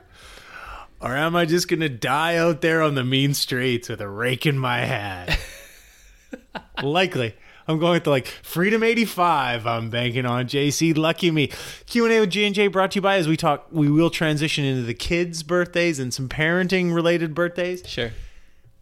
Or 1.00 1.14
am 1.14 1.36
I 1.36 1.44
just 1.44 1.68
going 1.68 1.82
to 1.82 1.88
die 1.88 2.34
out 2.34 2.62
there 2.62 2.82
on 2.82 2.96
the 2.96 3.04
mean 3.04 3.32
streets 3.32 3.88
with 3.88 4.00
a 4.00 4.08
rake 4.08 4.44
in 4.44 4.58
my 4.58 4.78
hand? 4.80 5.38
Likely. 6.82 7.36
I'm 7.68 7.78
going 7.78 8.00
to 8.00 8.10
like 8.10 8.26
Freedom 8.26 8.82
85. 8.82 9.66
I'm 9.66 9.90
banking 9.90 10.24
on 10.24 10.46
JC. 10.46 10.96
Lucky 10.96 11.30
me. 11.30 11.50
Q&A 11.86 12.18
with 12.18 12.30
J&J 12.30 12.68
brought 12.68 12.92
to 12.92 12.96
you 12.96 13.02
by 13.02 13.16
as 13.16 13.28
we 13.28 13.36
talk 13.36 13.66
we 13.70 13.90
will 13.90 14.08
transition 14.08 14.64
into 14.64 14.82
the 14.82 14.94
kids' 14.94 15.42
birthdays 15.42 15.98
and 15.98 16.12
some 16.12 16.30
parenting 16.30 16.94
related 16.94 17.34
birthdays. 17.34 17.82
Sure. 17.86 18.10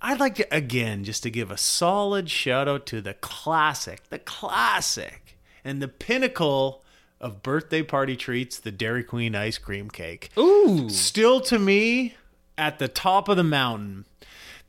I'd 0.01 0.21
like 0.21 0.37
to 0.37 0.55
again 0.55 1.03
just 1.03 1.25
to 1.25 1.31
give 1.31 1.51
a 1.51 1.57
solid 1.57 2.31
shout 2.31 2.69
out 2.69 2.87
to 2.87 3.01
the 3.01 3.15
classic, 3.15 4.09
the 4.09 4.21
classic, 4.21 5.37
and 5.65 5.83
the 5.83 5.89
pinnacle 5.89 6.85
of 7.21 7.43
birthday 7.43 7.83
party 7.83 8.15
treats, 8.15 8.61
the 8.61 8.71
Dairy 8.71 9.03
Queen 9.03 9.35
ice 9.35 9.59
cream 9.59 9.91
cake. 9.91 10.31
Ooh. 10.39 10.89
Still 10.91 11.41
to 11.41 11.59
me 11.59 12.15
at 12.57 12.79
the 12.79 12.89
top 12.89 13.29
of 13.29 13.37
the 13.37 13.43
mountain. 13.43 14.05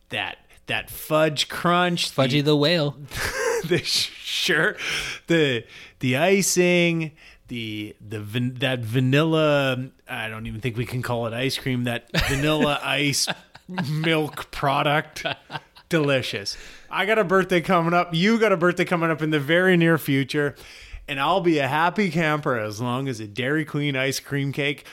That 0.10 0.38
that 0.68 0.90
fudge 0.90 1.50
crunch, 1.50 2.12
the- 2.14 2.22
Fudgy 2.24 2.44
the 2.44 2.56
whale. 2.56 2.98
the 3.68 3.80
sure 3.84 4.76
the 5.26 5.66
the 6.00 6.16
icing 6.16 7.12
the 7.48 7.96
the 8.06 8.20
van, 8.20 8.54
that 8.56 8.80
vanilla 8.80 9.90
i 10.08 10.28
don't 10.30 10.46
even 10.46 10.62
think 10.62 10.78
we 10.78 10.86
can 10.86 11.02
call 11.02 11.26
it 11.26 11.34
ice 11.34 11.58
cream 11.58 11.86
that 11.86 12.08
vanilla 12.30 12.80
ice 12.84 13.28
milk 13.90 14.52
product. 14.52 15.26
Delicious. 15.90 16.58
I 16.90 17.06
got 17.06 17.18
a 17.18 17.24
birthday 17.24 17.62
coming 17.62 17.94
up. 17.94 18.14
You 18.14 18.40
got 18.40 18.52
a 18.52 18.58
birthday 18.58 18.86
coming 18.86 19.10
up 19.10 19.22
in 19.22 19.30
the 19.32 19.40
very 19.40 19.78
near 19.78 19.98
future. 19.98 20.56
And 21.08 21.20
i'll 21.20 21.40
be 21.42 21.60
a 21.60 21.68
happy 21.68 22.12
camper 22.12 22.58
as 22.60 22.82
long 22.82 23.08
as 23.08 23.20
a 23.22 23.28
dairy 23.28 23.64
queen 23.66 23.96
ice 23.96 24.20
cream 24.20 24.52
cake 24.52 24.86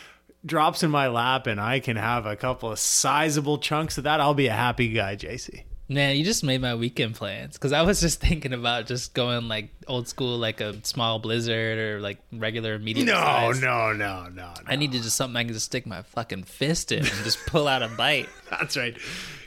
drops 0.45 0.83
in 0.83 0.91
my 0.91 1.09
lap 1.09 1.47
and 1.47 1.61
I 1.61 1.81
can 1.81 1.97
have 1.97 2.27
a 2.27 2.37
couple 2.37 2.71
of 2.71 2.79
sizable 2.79 3.59
chunks 3.59 3.99
of 3.99 4.05
that, 4.05 4.21
I'll 4.21 4.35
be 4.35 4.47
a 4.47 4.53
happy 4.53 4.89
guy, 4.89 5.17
JC. 5.17 5.65
Man, 5.87 6.17
you 6.17 6.25
just 6.25 6.43
made 6.43 6.63
my 6.63 6.75
weekend 6.75 7.15
plans 7.15 7.55
because 7.55 7.73
I 7.73 7.83
was 7.83 8.01
just 8.01 8.19
thinking 8.21 8.55
about 8.55 8.87
just 8.87 9.13
going 9.13 9.49
like 9.49 9.69
old 9.87 10.09
school, 10.09 10.39
like 10.39 10.61
a 10.63 10.83
small 10.85 11.19
blizzard 11.19 11.79
or 11.79 12.01
like 12.01 12.19
regular 12.33 12.79
medium. 12.79 13.07
No, 13.07 13.15
size. 13.15 13.61
no, 13.61 13.93
no, 13.93 14.29
no, 14.29 14.55
I 14.67 14.77
need 14.77 14.93
to 14.93 15.03
just 15.03 15.17
something 15.17 15.37
I 15.37 15.45
can 15.45 15.53
just 15.53 15.67
stick 15.67 15.87
my 15.87 16.03
fucking 16.03 16.45
fist 16.45 16.91
in 16.91 17.01
and 17.01 17.09
just 17.23 17.39
pull 17.47 17.69
out 17.69 17.83
a 17.83 17.89
bite. 17.89 18.31
That's 18.51 18.79
right. 18.79 18.97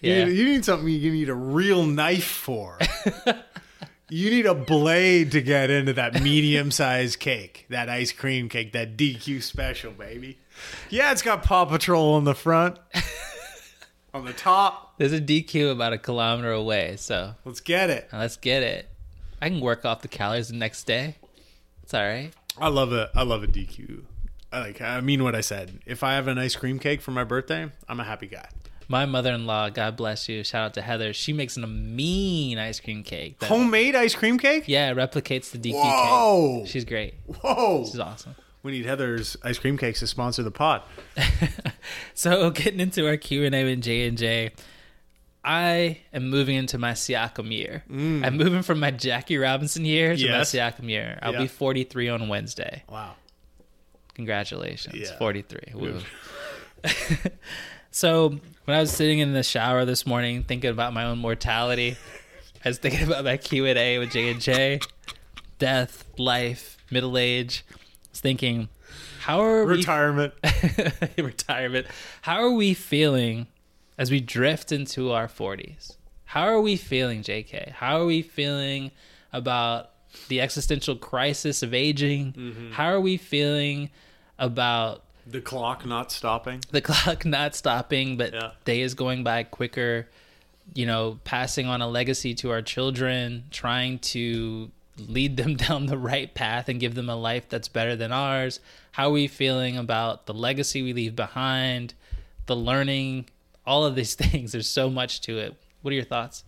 Yeah. 0.02 0.26
You, 0.26 0.34
you 0.34 0.46
need 0.46 0.64
something 0.66 0.88
you 0.88 1.12
need 1.12 1.30
a 1.30 1.34
real 1.34 1.84
knife 1.88 2.28
for. 2.28 2.78
you 4.10 4.30
need 4.30 4.46
a 4.46 4.54
blade 4.54 5.32
to 5.32 5.42
get 5.42 5.72
into 5.72 5.94
that 5.94 6.22
medium 6.22 6.70
sized 6.70 7.20
cake, 7.20 7.66
that 7.70 7.90
ice 7.90 8.12
cream 8.12 8.48
cake, 8.48 8.74
that 8.74 8.96
DQ 8.96 9.42
special, 9.42 9.92
baby. 9.92 10.38
Yeah, 10.90 11.12
it's 11.12 11.22
got 11.22 11.44
Paw 11.44 11.66
Patrol 11.66 12.14
on 12.14 12.24
the 12.24 12.34
front, 12.36 12.78
on 14.14 14.26
the 14.26 14.34
top. 14.34 14.98
There's 14.98 15.14
a 15.14 15.22
DQ 15.22 15.72
about 15.72 15.94
a 15.94 15.98
kilometer 15.98 16.52
away, 16.52 16.96
so 16.98 17.36
Let's 17.46 17.60
get 17.60 17.90
it. 17.90 18.10
let's 18.12 18.38
get 18.38 18.64
it. 18.64 18.90
I 19.42 19.50
can 19.50 19.60
work 19.60 19.86
off 19.86 20.02
the 20.02 20.08
calories 20.08 20.48
the 20.50 20.56
next 20.56 20.86
day. 20.86 21.16
It's 21.84 21.94
all 21.94 22.02
right. 22.04 22.32
I 22.60 22.70
love 22.70 22.92
a 22.92 23.10
I 23.16 23.22
love 23.24 23.44
a 23.44 23.48
DQ. 23.48 24.04
I 24.52 24.60
like 24.60 24.82
I 24.82 25.00
mean 25.02 25.24
what 25.24 25.36
I 25.36 25.42
said. 25.42 25.80
If 25.86 26.04
I 26.04 26.14
have 26.16 26.28
an 26.28 26.38
ice 26.38 26.56
cream 26.56 26.80
cake 26.80 27.02
for 27.02 27.12
my 27.12 27.24
birthday, 27.24 27.70
I'm 27.88 28.00
a 28.00 28.04
happy 28.04 28.28
guy. 28.28 28.48
My 28.90 29.06
mother-in-law, 29.06 29.72
God 29.72 29.98
bless 29.98 30.30
you, 30.30 30.46
shout 30.46 30.64
out 30.68 30.74
to 30.76 30.82
Heather. 30.82 31.12
She 31.12 31.34
makes 31.34 31.58
a 31.58 31.68
mean 31.68 32.58
ice 32.58 32.80
cream 32.80 33.04
cake. 33.04 33.38
that- 33.40 33.48
Homemade 33.50 33.96
ice 33.98 34.16
cream 34.16 34.40
cake? 34.40 34.64
yeah, 34.68 34.90
it 34.90 34.96
replicates 34.96 35.52
the 35.52 35.58
DQ 35.58 35.74
Whoa. 35.74 36.60
cake. 36.62 36.70
She's 36.72 36.86
great. 36.86 37.16
Whoa. 37.42 37.84
She's 37.86 38.00
awesome. 38.00 38.36
We 38.68 38.74
need 38.74 38.86
Heather's 38.86 39.38
ice 39.44 39.58
cream 39.60 39.78
cakes 39.78 40.02
to 40.02 40.08
sponsor 40.08 40.44
the 40.44 40.52
pot. 40.52 40.86
So 42.14 42.50
getting 42.50 42.82
into 42.82 43.08
our 43.08 43.16
Q 43.16 43.46
and 43.46 43.56
A 43.56 43.64
with 43.64 43.82
J 43.82 44.08
and 44.10 44.18
J, 44.18 44.52
I 45.42 46.00
am 46.12 46.30
moving 46.30 46.56
into 46.58 46.78
my 46.78 46.92
Siakam 46.92 47.50
year. 47.50 47.86
I'm 47.90 48.36
moving 48.36 48.62
from 48.62 48.82
my 48.82 48.92
Jackie 48.92 49.38
Robinson 49.38 49.86
year 49.86 50.14
to 50.18 50.22
Mm. 50.22 50.26
Yes. 50.26 50.54
my 50.54 50.60
Siakam 50.60 50.90
year. 50.90 51.18
I'll 51.22 51.32
Yeah. 51.32 51.44
be 51.44 51.48
43 51.48 52.10
on 52.10 52.28
Wednesday. 52.28 52.84
Wow. 52.90 53.16
Congratulations, 54.16 54.96
Yeah. 55.10 55.18
43. 55.18 55.62
So 57.92 58.30
when 58.66 58.78
I 58.78 58.82
was 58.82 58.92
sitting 58.92 59.20
in 59.20 59.32
the 59.34 59.44
shower 59.44 59.86
this 59.86 60.06
morning 60.06 60.44
thinking 60.44 60.70
about 60.72 60.94
my 60.94 61.06
own 61.06 61.18
mortality, 61.20 61.96
I 62.66 62.70
was 62.70 62.78
thinking 62.80 63.08
about 63.08 63.24
my 63.24 63.38
Q 63.38 63.66
and 63.66 63.80
A 63.80 63.98
with 64.00 64.12
J 64.12 64.30
and 64.32 64.42
J, 64.42 64.80
death, 65.58 66.04
life, 66.18 66.78
middle 66.92 67.18
age. 67.18 67.64
Thinking, 68.20 68.70
how 69.20 69.40
are 69.42 69.66
we 69.66 69.76
Retirement. 69.78 70.34
retirement. 71.18 71.88
How 72.22 72.38
are 72.44 72.52
we 72.52 72.74
feeling 72.74 73.48
as 73.98 74.12
we 74.12 74.20
drift 74.20 74.72
into 74.72 75.12
our 75.12 75.28
40s? 75.28 75.98
How 76.26 76.44
are 76.44 76.60
we 76.62 76.76
feeling, 76.76 77.22
JK? 77.24 77.72
How 77.74 78.02
are 78.02 78.06
we 78.06 78.22
feeling 78.22 78.92
about 79.34 79.92
the 80.30 80.42
existential 80.42 80.96
crisis 80.96 81.64
of 81.64 81.74
aging? 81.74 82.34
Mm-hmm. 82.34 82.72
How 82.72 82.86
are 82.88 83.02
we 83.02 83.18
feeling 83.18 83.90
about 84.40 85.04
The 85.26 85.42
clock 85.42 85.86
not 85.86 86.12
stopping. 86.12 86.62
the 86.72 86.82
clock 86.82 87.26
not 87.26 87.56
stopping, 87.56 88.18
but 88.18 88.34
Yeah. 88.34 88.52
is 88.66 88.94
going 88.94 89.24
by 89.24 89.44
quicker? 89.44 90.08
You 90.74 90.86
know, 90.86 91.20
passing 91.24 91.68
on 91.68 91.82
a 91.82 91.88
legacy 91.88 92.34
to 92.36 92.52
our 92.52 92.62
children, 92.62 93.46
trying 93.52 94.00
to 94.00 94.70
lead 95.00 95.38
them 95.38 95.56
down 95.58 95.86
the 95.86 95.98
right 95.98 96.34
path 96.34 96.70
and 96.70 96.80
give 96.80 96.96
them 96.96 97.10
a 97.10 97.16
life 97.16 97.50
that's 97.50 97.68
better 97.68 97.96
than 97.96 98.12
ours. 98.12 98.60
How 98.92 99.10
are 99.10 99.14
we 99.14 99.28
feeling 99.28 99.78
about 99.78 100.26
the 100.26 100.34
legacy 100.34 100.82
we 100.82 100.94
leave 100.94 101.16
behind, 101.16 101.94
the 102.46 102.56
learning, 102.56 103.30
all 103.66 103.86
of 103.86 103.96
these 103.96 104.16
things? 104.16 104.52
There's 104.52 104.70
so 104.70 104.90
much 104.90 105.22
to 105.22 105.38
it. 105.38 105.56
What 105.82 105.92
are 105.92 105.96
your 105.96 106.06
thoughts? 106.06 106.44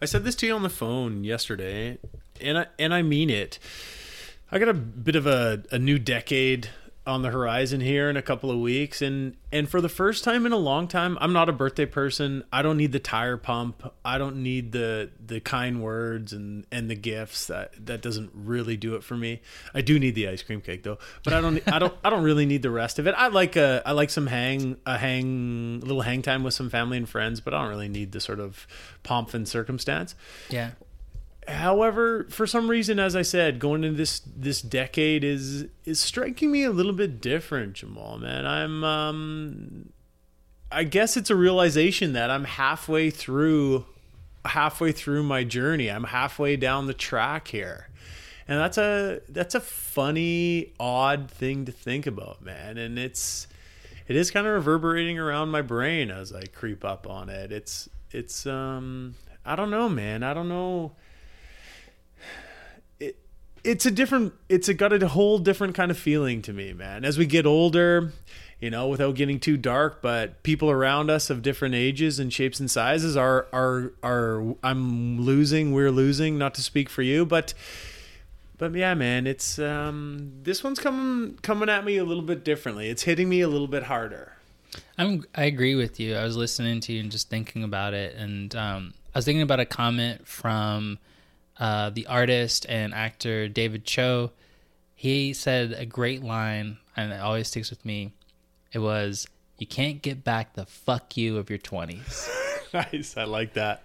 I 0.00 0.04
said 0.04 0.24
this 0.24 0.36
to 0.36 0.46
you 0.46 0.54
on 0.54 0.62
the 0.62 0.70
phone 0.70 1.24
yesterday, 1.24 1.98
and 2.40 2.58
I 2.58 2.66
and 2.78 2.94
I 2.94 3.02
mean 3.02 3.30
it. 3.30 3.58
I 4.52 4.58
got 4.58 4.68
a 4.68 4.74
bit 4.74 5.16
of 5.16 5.26
a, 5.26 5.64
a 5.72 5.78
new 5.78 5.98
decade 5.98 6.68
on 7.08 7.22
the 7.22 7.30
horizon 7.30 7.80
here 7.80 8.10
in 8.10 8.16
a 8.16 8.22
couple 8.22 8.50
of 8.50 8.58
weeks 8.58 9.00
and 9.02 9.36
and 9.50 9.68
for 9.68 9.80
the 9.80 9.88
first 9.88 10.24
time 10.24 10.44
in 10.44 10.52
a 10.52 10.58
long 10.58 10.86
time 10.86 11.16
I'm 11.20 11.32
not 11.32 11.48
a 11.48 11.52
birthday 11.52 11.86
person. 11.86 12.44
I 12.52 12.62
don't 12.62 12.76
need 12.76 12.92
the 12.92 12.98
tire 12.98 13.36
pump. 13.36 13.92
I 14.04 14.18
don't 14.18 14.42
need 14.42 14.72
the 14.72 15.10
the 15.24 15.40
kind 15.40 15.82
words 15.82 16.32
and 16.32 16.66
and 16.70 16.90
the 16.90 16.94
gifts. 16.94 17.46
That 17.46 17.86
that 17.86 18.02
doesn't 18.02 18.30
really 18.34 18.76
do 18.76 18.94
it 18.94 19.02
for 19.02 19.16
me. 19.16 19.40
I 19.74 19.80
do 19.80 19.98
need 19.98 20.14
the 20.14 20.28
ice 20.28 20.42
cream 20.42 20.60
cake 20.60 20.82
though. 20.82 20.98
But 21.24 21.32
I 21.32 21.40
don't 21.40 21.66
I 21.72 21.78
don't 21.78 21.94
I 22.04 22.10
don't 22.10 22.22
really 22.22 22.46
need 22.46 22.62
the 22.62 22.70
rest 22.70 22.98
of 22.98 23.06
it. 23.06 23.14
I 23.16 23.28
like 23.28 23.56
a 23.56 23.82
I 23.86 23.92
like 23.92 24.10
some 24.10 24.26
hang 24.26 24.76
a 24.84 24.98
hang 24.98 25.80
little 25.80 26.02
hang 26.02 26.22
time 26.22 26.44
with 26.44 26.54
some 26.54 26.68
family 26.68 26.98
and 26.98 27.08
friends, 27.08 27.40
but 27.40 27.54
I 27.54 27.62
don't 27.62 27.70
really 27.70 27.88
need 27.88 28.12
the 28.12 28.20
sort 28.20 28.40
of 28.40 28.66
pomp 29.02 29.32
and 29.32 29.48
circumstance. 29.48 30.14
Yeah. 30.50 30.72
However, 31.48 32.26
for 32.28 32.46
some 32.46 32.68
reason, 32.68 32.98
as 32.98 33.16
I 33.16 33.22
said, 33.22 33.58
going 33.58 33.82
into 33.82 33.96
this 33.96 34.20
this 34.20 34.60
decade 34.60 35.24
is 35.24 35.66
is 35.84 35.98
striking 35.98 36.50
me 36.50 36.62
a 36.64 36.70
little 36.70 36.92
bit 36.92 37.20
different, 37.20 37.74
Jamaal. 37.74 38.20
Man, 38.20 38.46
I'm 38.46 38.84
um, 38.84 39.92
I 40.70 40.84
guess 40.84 41.16
it's 41.16 41.30
a 41.30 41.36
realization 41.36 42.12
that 42.12 42.30
I'm 42.30 42.44
halfway 42.44 43.10
through 43.10 43.86
halfway 44.44 44.92
through 44.92 45.22
my 45.22 45.44
journey. 45.44 45.90
I'm 45.90 46.04
halfway 46.04 46.56
down 46.56 46.86
the 46.86 46.94
track 46.94 47.48
here. 47.48 47.88
And 48.46 48.58
that's 48.58 48.78
a 48.78 49.20
that's 49.28 49.54
a 49.54 49.60
funny, 49.60 50.72
odd 50.78 51.30
thing 51.30 51.64
to 51.66 51.72
think 51.72 52.06
about, 52.06 52.42
man. 52.42 52.78
And 52.78 52.98
it's 52.98 53.46
it 54.06 54.16
is 54.16 54.30
kind 54.30 54.46
of 54.46 54.54
reverberating 54.54 55.18
around 55.18 55.50
my 55.50 55.62
brain 55.62 56.10
as 56.10 56.32
I 56.32 56.42
creep 56.42 56.84
up 56.84 57.06
on 57.06 57.28
it. 57.28 57.52
It's 57.52 57.88
it's 58.10 58.46
um 58.46 59.14
I 59.44 59.56
don't 59.56 59.70
know, 59.70 59.88
man. 59.88 60.22
I 60.22 60.34
don't 60.34 60.48
know 60.48 60.92
it's 63.64 63.86
a 63.86 63.90
different 63.90 64.34
it's 64.48 64.68
a 64.68 64.74
got 64.74 64.92
a 64.92 65.08
whole 65.08 65.38
different 65.38 65.74
kind 65.74 65.90
of 65.90 65.98
feeling 65.98 66.42
to 66.42 66.52
me 66.52 66.72
man. 66.72 67.04
As 67.04 67.18
we 67.18 67.26
get 67.26 67.46
older 67.46 68.12
you 68.60 68.70
know 68.70 68.88
without 68.88 69.14
getting 69.14 69.38
too 69.38 69.56
dark 69.56 70.02
but 70.02 70.42
people 70.42 70.68
around 70.68 71.10
us 71.10 71.30
of 71.30 71.42
different 71.42 71.76
ages 71.76 72.18
and 72.18 72.32
shapes 72.32 72.58
and 72.58 72.68
sizes 72.68 73.16
are 73.16 73.46
are 73.52 73.92
are 74.02 74.56
i'm 74.64 75.20
losing 75.20 75.72
we're 75.72 75.92
losing 75.92 76.36
not 76.36 76.54
to 76.54 76.60
speak 76.60 76.88
for 76.88 77.02
you 77.02 77.24
but 77.24 77.54
but 78.56 78.74
yeah 78.74 78.94
man 78.94 79.28
it's 79.28 79.60
um 79.60 80.32
this 80.42 80.64
one's 80.64 80.80
coming 80.80 81.38
coming 81.42 81.68
at 81.68 81.84
me 81.84 81.96
a 81.96 82.04
little 82.04 82.22
bit 82.22 82.44
differently. 82.44 82.88
It's 82.88 83.02
hitting 83.02 83.28
me 83.28 83.40
a 83.40 83.48
little 83.48 83.68
bit 83.68 83.84
harder. 83.84 84.32
I'm 84.96 85.24
I 85.34 85.44
agree 85.44 85.74
with 85.74 86.00
you. 86.00 86.16
I 86.16 86.24
was 86.24 86.36
listening 86.36 86.80
to 86.80 86.92
you 86.92 87.00
and 87.00 87.10
just 87.10 87.30
thinking 87.30 87.62
about 87.62 87.94
it, 87.94 88.16
and 88.16 88.54
um, 88.56 88.94
I 89.14 89.18
was 89.18 89.24
thinking 89.24 89.42
about 89.42 89.60
a 89.60 89.66
comment 89.66 90.26
from 90.26 90.98
uh, 91.58 91.90
the 91.90 92.06
artist 92.06 92.66
and 92.68 92.94
actor 92.94 93.48
David 93.48 93.84
Choe. 93.84 94.30
He 94.94 95.32
said 95.32 95.72
a 95.72 95.86
great 95.86 96.22
line, 96.24 96.78
and 96.96 97.12
it 97.12 97.20
always 97.20 97.48
sticks 97.48 97.70
with 97.70 97.84
me. 97.84 98.12
It 98.72 98.80
was, 98.80 99.26
"You 99.58 99.66
can't 99.66 100.02
get 100.02 100.24
back 100.24 100.54
the 100.54 100.66
fuck 100.66 101.16
you 101.16 101.36
of 101.38 101.50
your 101.50 101.58
20s." 101.60 102.28
nice 102.74 103.16
i 103.16 103.24
like 103.24 103.54
that 103.54 103.84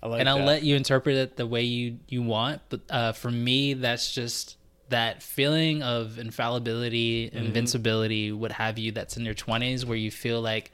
i 0.00 0.06
like 0.06 0.20
and 0.20 0.28
I'll 0.28 0.38
that. 0.38 0.46
let 0.46 0.62
you 0.62 0.76
interpret 0.76 1.16
it 1.16 1.36
the 1.36 1.46
way 1.46 1.62
you 1.62 1.98
you 2.08 2.22
want. 2.22 2.60
But 2.68 2.80
uh, 2.90 3.12
for 3.12 3.30
me, 3.30 3.74
that's 3.74 4.12
just 4.12 4.56
that 4.90 5.22
feeling 5.22 5.82
of 5.82 6.18
infallibility, 6.18 7.26
Mm-hmm. 7.28 7.36
invincibility, 7.46 8.30
what 8.32 8.52
have 8.52 8.78
you. 8.78 8.92
That's 8.92 9.16
in 9.16 9.24
your 9.24 9.34
twenties, 9.34 9.84
where 9.84 9.96
you 9.98 10.10
feel 10.12 10.40
like 10.40 10.70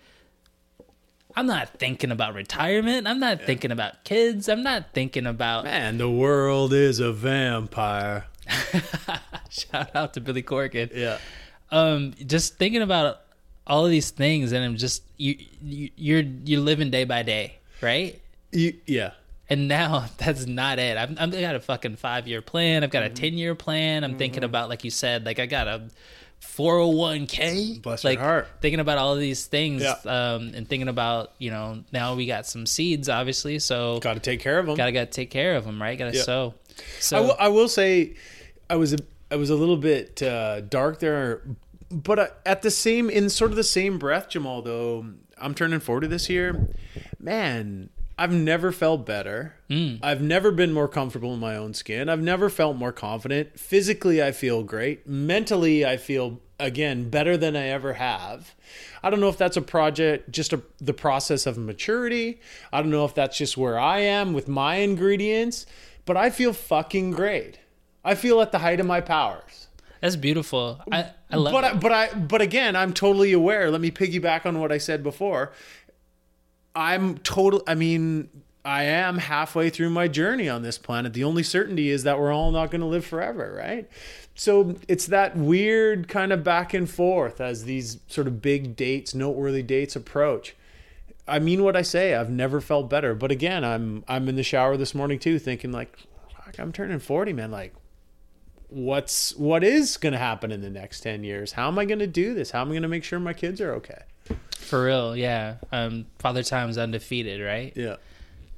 I'm 1.34 1.46
not 1.46 1.68
thinking 1.78 2.10
about 2.10 2.34
retirement. 2.34 3.06
I'm 3.06 3.18
not 3.20 3.42
thinking 3.42 3.70
about 3.70 4.04
kids. 4.04 4.48
I'm 4.48 4.62
not 4.62 4.92
thinking 4.92 5.26
about. 5.26 5.64
man 5.64 5.98
the 5.98 6.10
world 6.10 6.72
is 6.72 6.98
a 7.00 7.12
vampire 7.12 8.26
Shout 9.50 9.94
out 9.94 10.14
to 10.14 10.20
Billy 10.20 10.42
Corgan. 10.42 10.90
yeah 10.94 11.18
Um, 11.70 12.12
just 12.26 12.56
thinking 12.58 12.82
about 12.82 13.20
all 13.66 13.84
of 13.84 13.90
these 13.90 14.10
things, 14.10 14.52
and 14.52 14.64
I'm 14.64 14.76
just 14.76 15.02
you, 15.16 15.36
you 15.62 15.90
you're 15.96 16.22
you're 16.44 16.60
living 16.60 16.90
day 16.90 17.04
by 17.04 17.22
day, 17.22 17.58
right? 17.80 18.20
you, 18.50 18.74
yeah 18.86 19.12
And 19.48 19.68
now 19.68 20.06
that's 20.18 20.46
not 20.46 20.78
it. 20.78 20.96
I've, 20.98 21.16
I've 21.18 21.30
got 21.32 21.54
a 21.54 21.60
fucking 21.60 21.96
five 21.96 22.26
year 22.28 22.42
plan. 22.42 22.84
I've 22.84 22.90
got 22.90 23.04
a 23.04 23.06
Mm-hmm. 23.06 23.14
10 23.14 23.38
year 23.38 23.54
plan. 23.54 24.04
I'm 24.04 24.18
thinking 24.18 24.44
about, 24.44 24.68
like 24.68 24.84
you 24.84 24.90
said, 24.90 25.24
like 25.24 25.38
I 25.38 25.46
got 25.46 25.68
a 25.68 25.82
401k. 26.42 27.82
Bless 27.82 28.04
your 28.04 28.12
like 28.12 28.18
heart. 28.18 28.48
thinking 28.60 28.80
about 28.80 28.98
all 28.98 29.14
of 29.14 29.20
these 29.20 29.46
things 29.46 29.82
Yeah. 29.82 29.94
um, 30.06 30.52
and 30.54 30.68
thinking 30.68 30.88
about, 30.88 31.32
you 31.38 31.50
know, 31.50 31.82
now 31.92 32.14
we 32.14 32.26
got 32.26 32.46
some 32.46 32.66
seeds, 32.66 33.08
obviously. 33.08 33.58
So 33.58 33.98
got 34.00 34.14
to 34.14 34.20
take 34.20 34.40
care 34.40 34.58
of 34.58 34.66
them 34.66 34.76
gotta, 34.76 34.92
gotta 34.92 35.06
take 35.06 35.30
care 35.30 35.54
of 35.56 35.64
them, 35.64 35.80
right? 35.80 35.98
Gotta 35.98 36.16
Yeah. 36.16 36.22
sow. 36.22 36.54
So 37.00 37.22
will, 37.22 37.36
I 37.38 37.48
will 37.48 37.68
say, 37.68 38.14
I 38.68 38.76
was 38.76 38.92
a, 38.92 38.98
I 39.30 39.36
was 39.36 39.50
a 39.50 39.54
little 39.54 39.76
bit 39.76 40.22
uh, 40.22 40.60
dark 40.62 40.98
there, 40.98 41.42
but 41.90 42.18
uh, 42.18 42.26
at 42.44 42.62
the 42.62 42.70
same 42.70 43.08
in 43.10 43.28
sort 43.30 43.50
of 43.50 43.56
the 43.56 43.64
same 43.64 43.98
breath, 43.98 44.28
Jamaal. 44.30 44.64
Though 44.64 45.06
I'm 45.38 45.54
turning 45.54 45.80
forty 45.80 46.06
this 46.06 46.28
year, 46.28 46.68
man. 47.18 47.88
I've 48.18 48.32
never 48.32 48.72
felt 48.72 49.06
better. 49.06 49.54
Mm. 49.70 50.00
I've 50.02 50.22
never 50.22 50.50
been 50.50 50.72
more 50.72 50.88
comfortable 50.88 51.34
in 51.34 51.40
my 51.40 51.56
own 51.56 51.74
skin. 51.74 52.08
I've 52.08 52.22
never 52.22 52.48
felt 52.50 52.76
more 52.76 52.92
confident. 52.92 53.58
Physically, 53.58 54.22
I 54.22 54.32
feel 54.32 54.62
great. 54.62 55.06
Mentally, 55.06 55.84
I 55.84 55.96
feel 55.96 56.40
again 56.60 57.10
better 57.10 57.36
than 57.36 57.56
I 57.56 57.68
ever 57.68 57.94
have. 57.94 58.54
I 59.02 59.10
don't 59.10 59.20
know 59.20 59.28
if 59.28 59.38
that's 59.38 59.56
a 59.56 59.62
project, 59.62 60.30
just 60.30 60.52
a, 60.52 60.62
the 60.80 60.94
process 60.94 61.46
of 61.46 61.58
maturity. 61.58 62.40
I 62.72 62.80
don't 62.80 62.90
know 62.90 63.04
if 63.04 63.14
that's 63.14 63.36
just 63.36 63.56
where 63.56 63.78
I 63.78 64.00
am 64.00 64.32
with 64.32 64.46
my 64.46 64.76
ingredients, 64.76 65.66
but 66.04 66.16
I 66.16 66.30
feel 66.30 66.52
fucking 66.52 67.12
great. 67.12 67.58
I 68.04 68.14
feel 68.14 68.40
at 68.40 68.52
the 68.52 68.58
height 68.58 68.80
of 68.80 68.86
my 68.86 69.00
powers. 69.00 69.68
That's 70.00 70.16
beautiful. 70.16 70.80
I, 70.90 71.10
I 71.30 71.36
love 71.36 71.52
But 71.52 71.64
I, 71.64 71.74
but 71.74 71.92
I 71.92 72.14
but 72.14 72.42
again, 72.42 72.74
I'm 72.74 72.92
totally 72.92 73.32
aware. 73.32 73.70
Let 73.70 73.80
me 73.80 73.92
piggyback 73.92 74.44
on 74.44 74.58
what 74.58 74.72
I 74.72 74.78
said 74.78 75.04
before. 75.04 75.52
I'm 76.74 77.18
total. 77.18 77.62
I 77.66 77.74
mean, 77.74 78.28
I 78.64 78.84
am 78.84 79.18
halfway 79.18 79.70
through 79.70 79.90
my 79.90 80.08
journey 80.08 80.48
on 80.48 80.62
this 80.62 80.78
planet. 80.78 81.12
The 81.12 81.24
only 81.24 81.42
certainty 81.42 81.90
is 81.90 82.04
that 82.04 82.18
we're 82.18 82.32
all 82.32 82.50
not 82.50 82.70
going 82.70 82.80
to 82.80 82.86
live 82.86 83.04
forever, 83.04 83.54
right? 83.56 83.88
So 84.34 84.76
it's 84.88 85.06
that 85.06 85.36
weird 85.36 86.08
kind 86.08 86.32
of 86.32 86.44
back 86.44 86.72
and 86.72 86.88
forth 86.88 87.40
as 87.40 87.64
these 87.64 87.98
sort 88.06 88.26
of 88.26 88.40
big 88.40 88.76
dates, 88.76 89.14
noteworthy 89.14 89.62
dates 89.62 89.96
approach. 89.96 90.54
I 91.26 91.38
mean 91.38 91.62
what 91.62 91.76
I 91.76 91.82
say. 91.82 92.14
I've 92.14 92.30
never 92.30 92.60
felt 92.60 92.88
better. 92.88 93.14
But 93.14 93.30
again, 93.30 93.64
I'm 93.64 94.04
I'm 94.08 94.28
in 94.28 94.36
the 94.36 94.42
shower 94.42 94.76
this 94.76 94.94
morning 94.94 95.18
too, 95.18 95.38
thinking 95.38 95.72
like, 95.72 95.96
I'm 96.58 96.72
turning 96.72 96.98
forty, 96.98 97.32
man. 97.32 97.50
Like, 97.50 97.74
what's 98.72 99.36
what 99.36 99.62
is 99.62 99.96
going 99.96 100.14
to 100.14 100.18
happen 100.18 100.50
in 100.50 100.62
the 100.62 100.70
next 100.70 101.00
10 101.02 101.24
years 101.24 101.52
how 101.52 101.68
am 101.68 101.78
i 101.78 101.84
going 101.84 101.98
to 101.98 102.06
do 102.06 102.32
this 102.32 102.52
how 102.52 102.62
am 102.62 102.68
i 102.68 102.70
going 102.70 102.82
to 102.82 102.88
make 102.88 103.04
sure 103.04 103.20
my 103.20 103.34
kids 103.34 103.60
are 103.60 103.74
okay 103.74 104.04
For 104.72 104.82
real, 104.84 105.14
yeah. 105.14 105.56
Um, 105.70 106.06
Father 106.18 106.42
Time's 106.42 106.78
undefeated, 106.78 107.42
right? 107.42 107.74
yeah 107.76 107.96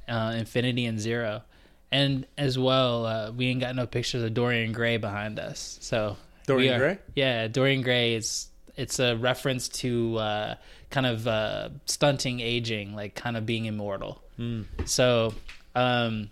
Uh, 0.09 0.35
Infinity 0.39 0.87
and 0.87 1.01
Zero. 1.01 1.43
And 1.91 2.25
as 2.39 2.57
well, 2.57 3.05
uh, 3.05 3.31
we 3.33 3.49
ain't 3.49 3.61
got 3.61 3.75
no 3.75 3.85
pictures 3.87 4.23
of 4.23 4.33
Dorian 4.33 4.71
Gray 4.71 4.97
behind 4.97 5.41
us. 5.41 5.77
So 5.81 6.17
Dorian 6.47 6.75
are- 6.75 6.79
Gray? 6.79 6.99
Yeah, 7.17 7.49
Dorian 7.49 7.83
Gray 7.83 8.15
is 8.15 8.47
it's 8.77 9.01
a 9.01 9.17
reference 9.17 9.69
to 9.83 10.17
uh, 10.19 10.55
kind 10.91 11.07
of 11.07 11.27
uh, 11.27 11.71
stunting 11.87 12.39
aging, 12.39 12.95
like 12.95 13.17
kind 13.17 13.37
of 13.37 13.45
being 13.45 13.65
immortal. 13.65 14.23
Hmm. 14.37 14.63
So 14.85 15.35
um, 15.75 16.31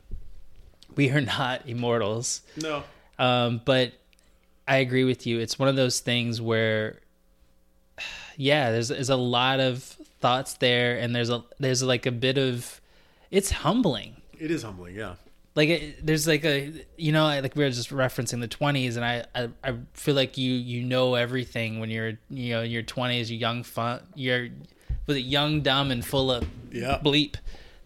we 0.94 1.10
are 1.10 1.20
not 1.38 1.68
immortals. 1.68 2.42
no 2.56 2.84
Um, 3.18 3.60
but 3.64 3.94
I 4.68 4.76
agree 4.76 5.02
with 5.04 5.26
you. 5.26 5.40
It's 5.40 5.58
one 5.58 5.68
of 5.68 5.74
those 5.74 5.98
things 5.98 6.40
where, 6.40 7.00
yeah, 8.36 8.70
there's 8.70 8.88
there's 8.88 9.10
a 9.10 9.16
lot 9.16 9.60
of 9.60 9.82
thoughts 10.20 10.54
there, 10.54 10.98
and 10.98 11.14
there's 11.14 11.30
a 11.30 11.42
there's 11.58 11.82
like 11.82 12.06
a 12.06 12.12
bit 12.12 12.38
of, 12.38 12.80
it's 13.30 13.50
humbling. 13.50 14.16
it 14.38 14.50
is 14.50 14.62
humbling 14.62 14.94
yeah 14.94 15.14
Like 15.54 15.68
it, 15.68 16.06
there's 16.06 16.26
like 16.26 16.44
a 16.44 16.72
you 16.96 17.12
know 17.12 17.24
like 17.26 17.54
we 17.56 17.64
were 17.64 17.70
just 17.70 17.90
referencing 17.90 18.40
the 18.40 18.48
20s, 18.48 18.96
and 18.96 19.04
I, 19.04 19.24
I 19.34 19.48
I 19.64 19.74
feel 19.94 20.14
like 20.14 20.38
you 20.38 20.52
you 20.52 20.82
know 20.82 21.14
everything 21.14 21.80
when 21.80 21.90
you're 21.90 22.14
you 22.30 22.54
know 22.54 22.62
in 22.62 22.70
your 22.70 22.82
20s, 22.82 23.28
you're 23.30 23.38
young 23.38 23.62
fun, 23.62 24.00
you're 24.14 24.48
was 25.06 25.16
it 25.16 25.20
young, 25.20 25.62
dumb, 25.62 25.90
and 25.90 26.04
full 26.04 26.30
of 26.30 26.44
Yeah. 26.70 27.00
bleep. 27.04 27.34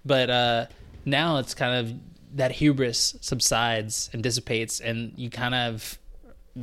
But 0.05 0.29
uh, 0.31 0.67
now 1.05 1.39
it's 1.39 1.55
kind 1.55 1.75
of 1.75 1.95
that 2.37 2.53
hubris 2.53 3.17
subsides 3.21 4.11
and 4.13 4.23
dissipates, 4.23 4.81
and 4.81 5.13
you 5.17 5.31
kind 5.31 5.55
of 5.55 5.99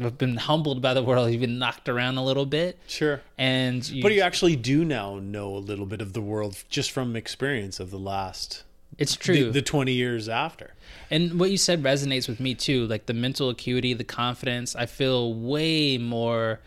have 0.01 0.17
been 0.17 0.37
humbled 0.37 0.81
by 0.81 0.93
the 0.93 1.03
world. 1.03 1.31
You've 1.31 1.41
been 1.41 1.59
knocked 1.59 1.87
around 1.89 2.17
a 2.17 2.23
little 2.23 2.45
bit, 2.45 2.77
sure 2.87 3.21
and 3.37 3.87
you, 3.87 4.01
but 4.01 4.11
you 4.13 4.21
actually 4.21 4.55
do 4.55 4.83
now 4.85 5.19
know 5.19 5.55
a 5.55 5.59
little 5.59 5.85
bit 5.85 6.01
of 6.01 6.13
the 6.13 6.21
world 6.21 6.63
just 6.69 6.91
from 6.91 7.15
experience 7.15 7.79
of 7.79 7.91
the 7.91 7.99
last 7.99 8.63
it's 8.97 9.15
true. 9.15 9.51
the 9.51 9.61
20 9.61 9.91
years 9.91 10.29
after 10.29 10.75
And 11.09 11.39
what 11.39 11.49
you 11.49 11.57
said 11.57 11.81
resonates 11.81 12.27
with 12.27 12.39
me 12.39 12.53
too. 12.53 12.85
Like 12.85 13.07
the 13.07 13.13
mental 13.13 13.49
acuity, 13.49 13.93
the 13.93 14.03
confidence. 14.03 14.75
I 14.75 14.85
feel 14.85 15.33
way 15.33 15.97
more 15.97 16.59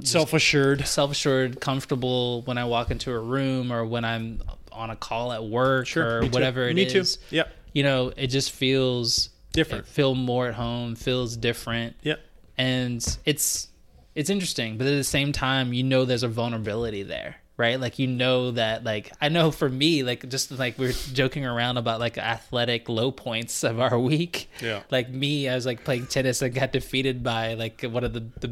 self-assured 0.00 0.86
self 0.86 1.10
assured, 1.10 1.60
comfortable 1.60 2.42
when 2.42 2.58
I 2.58 2.64
walk 2.64 2.90
into 2.90 3.12
a 3.12 3.18
room 3.18 3.72
or 3.72 3.84
when 3.84 4.04
I'm 4.04 4.42
on 4.72 4.90
a 4.90 4.96
call 4.96 5.32
at 5.32 5.44
work 5.44 5.86
Sure, 5.86 6.18
or 6.18 6.22
me 6.22 6.28
too. 6.28 6.32
whatever 6.32 6.68
it 6.68 6.74
Me 6.74 6.82
is. 6.84 7.16
too. 7.16 7.22
Yep. 7.36 7.52
You 7.74 7.82
know, 7.82 8.12
it 8.16 8.28
just 8.28 8.50
feels 8.52 9.28
Different. 9.52 9.86
Feel 9.86 10.14
more 10.14 10.48
at 10.48 10.54
home. 10.54 10.94
Feels 10.94 11.36
different. 11.36 11.94
Yep. 12.02 12.20
And 12.58 13.18
it's 13.24 13.68
it's 14.14 14.30
interesting 14.30 14.76
but 14.78 14.86
at 14.86 14.96
the 14.96 15.04
same 15.04 15.32
time 15.32 15.72
you 15.72 15.82
know 15.82 16.04
there's 16.04 16.22
a 16.22 16.28
vulnerability 16.28 17.02
there 17.02 17.36
right? 17.56 17.78
Like 17.78 17.98
you 17.98 18.06
know 18.06 18.52
that 18.52 18.82
like 18.82 19.12
i 19.20 19.28
know 19.28 19.50
for 19.50 19.68
me 19.68 20.02
like 20.02 20.28
just 20.28 20.50
like 20.50 20.78
we 20.78 20.86
are 20.88 20.92
joking 21.12 21.44
around 21.46 21.76
about 21.76 22.00
like 22.00 22.18
athletic 22.18 22.88
low 22.88 23.12
points 23.12 23.62
of 23.62 23.80
our 23.80 23.98
week. 23.98 24.48
Yeah. 24.60 24.82
like 24.90 25.08
me 25.08 25.48
i 25.48 25.54
was 25.54 25.66
like 25.66 25.84
playing 25.84 26.06
tennis 26.06 26.42
and 26.42 26.54
got 26.54 26.72
defeated 26.72 27.22
by 27.22 27.54
like 27.54 27.82
one 27.82 28.04
of 28.04 28.12
the, 28.12 28.20
the 28.40 28.48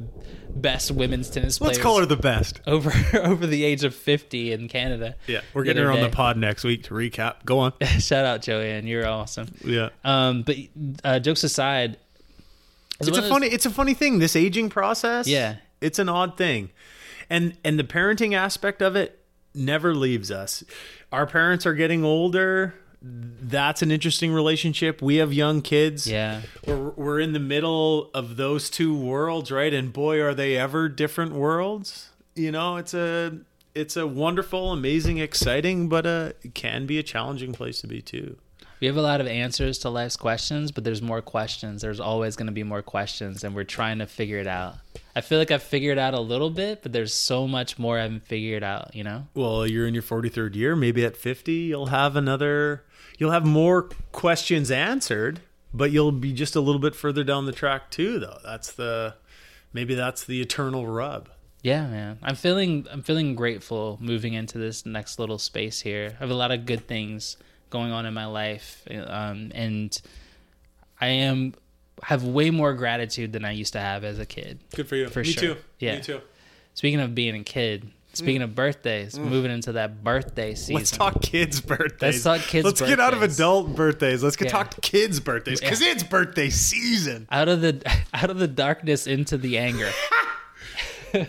best 0.49 0.91
women's 0.91 1.31
tennis 1.31 1.61
let's 1.61 1.79
call 1.79 1.99
her 1.99 2.07
the 2.07 2.17
best. 2.17 2.61
over 2.67 2.93
over 3.19 3.47
the 3.47 3.65
age 3.65 3.85
of 3.85 3.95
50 3.95 4.53
in 4.53 4.69
canada. 4.69 5.17
Yeah 5.27 5.41
we're 5.55 5.65
getting 5.65 5.83
her 5.83 5.91
on 5.91 6.01
the 6.01 6.09
pod 6.11 6.37
next 6.37 6.65
week 6.65 6.85
to 6.85 6.95
recap. 6.95 7.45
Go 7.45 7.59
on. 7.61 7.73
Shout 7.99 8.25
out 8.25 8.43
joanne. 8.43 8.87
You're 8.87 9.07
awesome. 9.07 9.49
Yeah. 9.65 9.91
Um 10.05 10.43
but 10.43 10.57
uh 11.03 11.19
jokes 11.19 11.43
aside 11.45 11.97
it's 13.09 13.19
a 13.19 13.29
funny 13.29 13.47
it's 13.49 13.67
a 13.67 13.71
funny 13.71 13.95
thing 13.95 14.19
this 14.19 14.37
aging 14.37 14.69
process 14.71 15.27
Yeah. 15.27 15.57
it's 15.81 15.99
an 15.99 16.09
odd 16.09 16.37
thing. 16.37 16.71
And 17.29 17.57
and 17.65 17.79
the 17.79 17.85
parenting 17.85 18.35
aspect 18.35 18.83
of 18.83 18.97
it 18.97 19.19
never 19.55 19.95
leaves 19.95 20.31
us. 20.31 20.65
Our 21.13 21.27
parents 21.27 21.65
are 21.67 21.75
getting 21.75 22.05
older. 22.05 22.75
That's 23.03 23.81
an 23.83 23.91
interesting 23.91 24.33
relationship. 24.33 25.01
We 25.01 25.17
have 25.17 25.33
young 25.33 25.63
kids. 25.63 26.07
Yeah. 26.07 26.43
We're, 26.67 26.91
we're 26.91 27.21
in 27.21 27.33
the 27.33 27.39
middle 27.41 28.11
of 28.13 28.37
those 28.37 28.69
two 28.69 28.95
worlds 28.97 29.51
right? 29.51 29.73
And 29.73 29.93
boy 29.93 30.21
are 30.21 30.35
they 30.35 30.57
ever 30.57 30.89
different 30.89 31.33
worlds. 31.33 32.11
You 32.35 32.51
know 32.53 32.77
it's 32.77 32.95
a 32.95 33.39
it's 33.75 33.97
a 33.97 34.07
wonderful 34.07 34.73
amazing 34.73 35.19
exciting 35.19 35.89
but 35.89 36.05
uh 36.07 36.33
it 36.43 36.55
can 36.55 36.87
be 36.87 36.99
a 36.99 37.03
challenging 37.05 37.53
place 37.53 37.81
to 37.81 37.87
be 37.87 38.03
too 38.03 38.37
We 38.81 38.87
have 38.87 38.97
a 38.97 39.03
lot 39.03 39.21
of 39.21 39.27
answers 39.27 39.79
to 39.81 39.91
life's 39.91 40.17
questions, 40.17 40.73
but 40.73 40.85
there's 40.85 41.03
more 41.03 41.21
questions. 41.21 41.83
There's 41.83 42.01
always 42.01 42.35
going 42.35 42.47
to 42.47 42.53
be 42.53 42.63
more 42.63 42.81
questions, 42.83 43.45
and 43.45 43.55
we're 43.55 43.65
trying 43.65 43.99
to 43.99 44.07
figure 44.07 44.39
it 44.39 44.47
out. 44.47 44.77
I 45.15 45.21
feel 45.21 45.39
like 45.39 45.51
I've 45.51 45.63
figured 45.63 45.99
out 45.99 46.15
a 46.15 46.21
little 46.21 46.49
bit, 46.49 46.83
but 46.83 46.93
there's 46.93 47.13
so 47.13 47.47
much 47.47 47.79
more 47.79 47.99
I 47.99 48.03
haven't 48.03 48.25
figured 48.25 48.63
out, 48.63 48.95
you 48.95 49.05
know? 49.05 49.27
well 49.35 49.67
you're 49.67 49.87
in 49.87 49.93
your 49.95 50.03
43rd 50.03 50.55
year 50.55 50.75
maybe 50.77 51.05
at 51.05 51.17
50 51.17 51.53
you'll 51.53 51.87
have 51.87 52.17
another 52.17 52.85
you'll 53.19 53.31
have 53.33 53.45
more 53.45 53.89
questions 54.13 54.71
answered 54.71 55.41
but 55.75 55.91
you'll 55.91 56.13
be 56.13 56.33
just 56.33 56.57
a 56.57 56.61
little 56.61 56.81
bit 56.81 56.95
further 56.95 57.23
down 57.25 57.47
the 57.47 57.53
track 57.53 57.91
too 57.91 58.19
though 58.19 58.39
that's 58.45 58.73
the 58.73 59.15
maybe 59.73 59.95
that's 59.95 60.25
the 60.25 60.41
eternal 60.41 60.87
rub 60.87 61.29
Yeah, 61.63 61.87
man. 61.87 62.19
I'm 62.23 62.37
feeling 62.37 62.87
I'm 62.91 63.03
feeling 63.03 63.35
grateful 63.35 63.99
moving 64.01 64.33
into 64.33 64.57
this 64.59 64.87
next 64.87 65.19
little 65.19 65.39
space 65.39 65.83
here. 65.83 66.13
I 66.17 66.21
have 66.21 66.31
a 66.31 66.35
lot 66.35 66.51
of 66.51 66.65
good 66.65 66.87
things 66.89 67.37
going 67.71 67.93
on 67.93 68.05
in 68.07 68.13
my 68.15 68.27
life, 68.27 68.83
um, 69.07 69.53
and 69.55 70.01
I 71.01 71.07
am 71.09 71.55
have 72.03 72.25
way 72.25 72.51
more 72.51 72.73
gratitude 72.75 73.33
than 73.33 73.45
I 73.45 73.53
used 73.53 73.73
to 73.75 73.81
have 73.81 74.05
as 74.05 74.19
a 74.19 74.27
kid. 74.27 74.59
good 74.75 74.89
for 74.89 74.97
you 74.97 75.09
For 75.09 75.21
me 75.21 75.27
sure. 75.33 75.55
too 75.55 75.61
Yeah. 75.79 75.97
me 75.97 76.03
too 76.03 76.21
Speaking 76.75 77.01
of 77.01 77.15
being 77.15 77.35
a 77.35 77.45
kid, 77.45 77.91
speaking 78.15 78.41
of 78.43 78.55
birthdays, 78.55 79.19
moving 79.19 79.51
into 79.51 79.73
that 79.73 80.03
birthday 80.03 80.55
season. 80.55 80.77
Let's 80.77 80.91
talk 80.93 81.21
kids' 81.21 81.61
birthdays. 81.61 82.01
Let's 82.01 82.23
talk 82.23 82.41
kids' 82.49 82.65
Let's 82.65 82.81
get 82.81 83.01
out 83.01 83.13
of 83.13 83.23
adult 83.23 83.75
birthdays. 83.77 84.23
Let's 84.23 84.37
get 84.37 84.47
Yeah. 84.47 84.53
talk 84.53 84.81
kids' 84.81 85.21
birthdays 85.21 85.61
because 85.61 85.81
it's 85.83 86.03
birthday 86.03 86.49
season. 86.49 87.27
out 87.31 87.49
of 87.49 87.61
the 87.61 87.83
out 88.15 88.31
of 88.31 88.39
the 88.39 88.49
darkness 88.49 89.07
into 89.07 89.37
the 89.37 89.59
anger. 89.59 89.91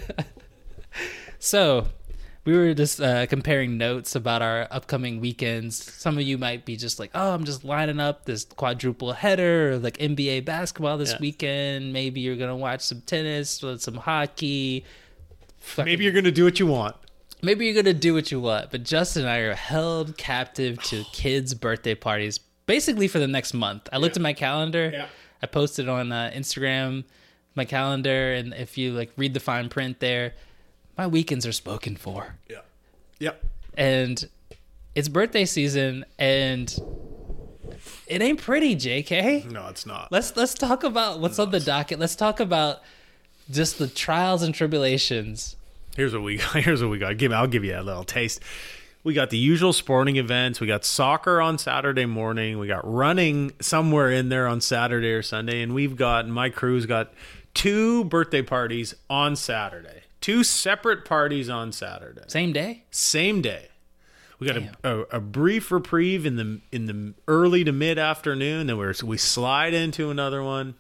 so, 1.39 1.87
we 2.45 2.57
were 2.57 2.73
just 2.73 2.99
uh, 2.99 3.25
comparing 3.27 3.77
notes 3.77 4.15
about 4.15 4.41
our 4.41 4.67
upcoming 4.71 5.19
weekends. 5.19 5.75
Some 5.93 6.17
of 6.17 6.23
you 6.23 6.37
might 6.37 6.65
be 6.65 6.75
just 6.75 6.99
like, 6.99 7.11
"Oh, 7.13 7.33
I'm 7.33 7.43
just 7.43 7.63
lining 7.63 7.99
up 7.99 8.25
this 8.25 8.45
quadruple 8.45 9.13
header, 9.13 9.73
or 9.73 9.77
like 9.77 9.97
NBA 9.99 10.45
basketball 10.45 10.97
this 10.97 11.11
Yeah. 11.11 11.17
weekend. 11.19 11.93
Maybe 11.93 12.21
you're 12.21 12.35
gonna 12.37 12.55
watch 12.55 12.81
some 12.81 13.01
tennis, 13.01 13.63
or 13.63 13.77
some 13.77 13.95
hockey. 13.95 14.85
Fucking- 15.59 15.85
Maybe 15.85 16.03
you're 16.03 16.13
gonna 16.13 16.31
do 16.31 16.43
what 16.43 16.59
you 16.59 16.65
want. 16.67 16.95
maybe 17.43 17.65
you're 17.65 17.75
gonna 17.75 17.93
do 17.93 18.13
what 18.13 18.31
you 18.31 18.39
want, 18.39 18.69
but 18.71 18.83
Justin 18.83 19.23
and 19.23 19.31
I 19.31 19.37
are 19.37 19.53
held 19.55 20.17
captive 20.17 20.81
to 20.83 21.03
kids' 21.13 21.53
birthday 21.53 21.95
parties 21.95 22.39
basically 22.67 23.07
for 23.07 23.19
the 23.19 23.27
next 23.27 23.53
month. 23.53 23.89
I 23.91 23.97
looked 23.97 24.15
at 24.15 24.21
my 24.21 24.33
calendar. 24.33 24.89
Yeah. 24.93 25.07
I 25.43 25.47
posted 25.47 25.89
on 25.89 26.11
uh, 26.11 26.31
Instagram 26.35 27.03
my 27.55 27.65
calendar, 27.65 28.33
and 28.33 28.53
if 28.53 28.77
you 28.77 28.93
like 28.93 29.11
read 29.17 29.33
the 29.33 29.39
fine 29.39 29.69
print 29.69 29.99
there, 29.99 30.33
my 30.97 31.07
weekends 31.07 31.45
are 31.45 31.51
spoken 31.51 31.95
for, 31.95 32.35
Yeah. 32.49 32.59
Yep. 33.19 33.43
and 33.75 34.29
it's 34.95 35.07
birthday 35.07 35.45
season, 35.45 36.05
and 36.19 36.73
it 38.07 38.21
ain't 38.21 38.41
pretty, 38.41 38.75
J.K. 38.75 39.45
No, 39.49 39.67
it's 39.67 39.85
not. 39.85 40.11
Let's 40.11 40.35
let's 40.35 40.53
talk 40.53 40.83
about 40.83 41.19
what's 41.19 41.39
on 41.39 41.51
the 41.51 41.59
docket. 41.59 41.99
Let's 41.99 42.15
talk 42.15 42.39
about 42.39 42.81
just 43.49 43.77
the 43.79 43.87
trials 43.87 44.43
and 44.43 44.53
tribulations. 44.53 45.55
Here's 45.95 46.13
what 46.13 46.23
we 46.23 46.37
got. 46.37 46.55
Here's 46.63 46.81
what 46.81 46.89
we 46.91 46.97
got. 46.99 47.17
Give 47.17 47.31
I'll 47.31 47.47
give 47.47 47.63
you 47.63 47.77
a 47.77 47.81
little 47.83 48.03
taste. 48.03 48.41
We 49.03 49.13
got 49.15 49.29
the 49.31 49.37
usual 49.37 49.73
sporting 49.73 50.17
events. 50.17 50.59
We 50.61 50.67
got 50.67 50.85
soccer 50.85 51.41
on 51.41 51.57
Saturday 51.57 52.05
morning. 52.05 52.59
We 52.59 52.67
got 52.67 52.81
running 52.89 53.51
somewhere 53.59 54.11
in 54.11 54.29
there 54.29 54.47
on 54.47 54.61
Saturday 54.61 55.11
or 55.13 55.23
Sunday, 55.23 55.61
and 55.63 55.73
we've 55.73 55.95
got 55.95 56.27
my 56.27 56.49
crew's 56.49 56.85
got 56.85 57.11
two 57.55 58.03
birthday 58.05 58.41
parties 58.43 58.93
on 59.09 59.35
Saturday. 59.35 60.00
Two 60.22 60.43
separate 60.43 61.03
parties 61.03 61.49
on 61.49 61.72
Saturday. 61.72 62.22
Same 62.28 62.53
day? 62.53 62.84
Same 62.91 63.41
day. 63.41 63.67
We 64.39 64.47
got 64.47 64.57
a, 64.57 64.72
a, 64.84 64.99
a 65.17 65.19
brief 65.19 65.72
reprieve 65.72 66.26
in 66.26 66.36
the 66.36 66.61
in 66.72 66.86
the 66.88 67.13
early 67.28 67.63
to 67.63 67.72
mid 67.72 67.99
afternoon. 67.99 68.67
Then 68.67 68.78
we're, 68.78 68.93
we 69.03 69.17
slide 69.17 69.74
into 69.74 70.09
another 70.09 70.41
one. 70.43 70.76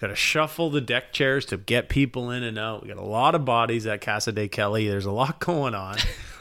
Got 0.00 0.08
to 0.08 0.14
shuffle 0.14 0.70
the 0.70 0.80
deck 0.80 1.12
chairs 1.12 1.44
to 1.46 1.56
get 1.56 1.88
people 1.88 2.30
in 2.30 2.42
and 2.42 2.58
out. 2.58 2.82
We 2.82 2.88
got 2.88 2.96
a 2.96 3.02
lot 3.04 3.34
of 3.34 3.44
bodies 3.44 3.86
at 3.86 4.00
Casa 4.00 4.32
de 4.32 4.48
Kelly. 4.48 4.88
There's 4.88 5.06
a 5.06 5.10
lot 5.10 5.40
going 5.44 5.74
on. 5.74 5.98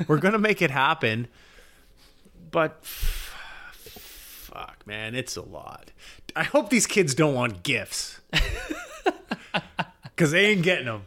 we're 0.08 0.20
gonna 0.20 0.38
make 0.40 0.62
it 0.62 0.72
happen, 0.72 1.28
but 2.52 2.78
f- 2.84 3.36
fuck, 3.74 4.86
man, 4.86 5.16
it's 5.16 5.36
a 5.36 5.42
lot. 5.42 5.92
I 6.36 6.44
hope 6.44 6.70
these 6.70 6.86
kids 6.88 7.16
don't 7.16 7.34
want 7.34 7.64
gifts 7.64 8.22
because 10.04 10.32
they 10.32 10.46
ain't 10.52 10.62
getting 10.64 10.86
them. 10.86 11.04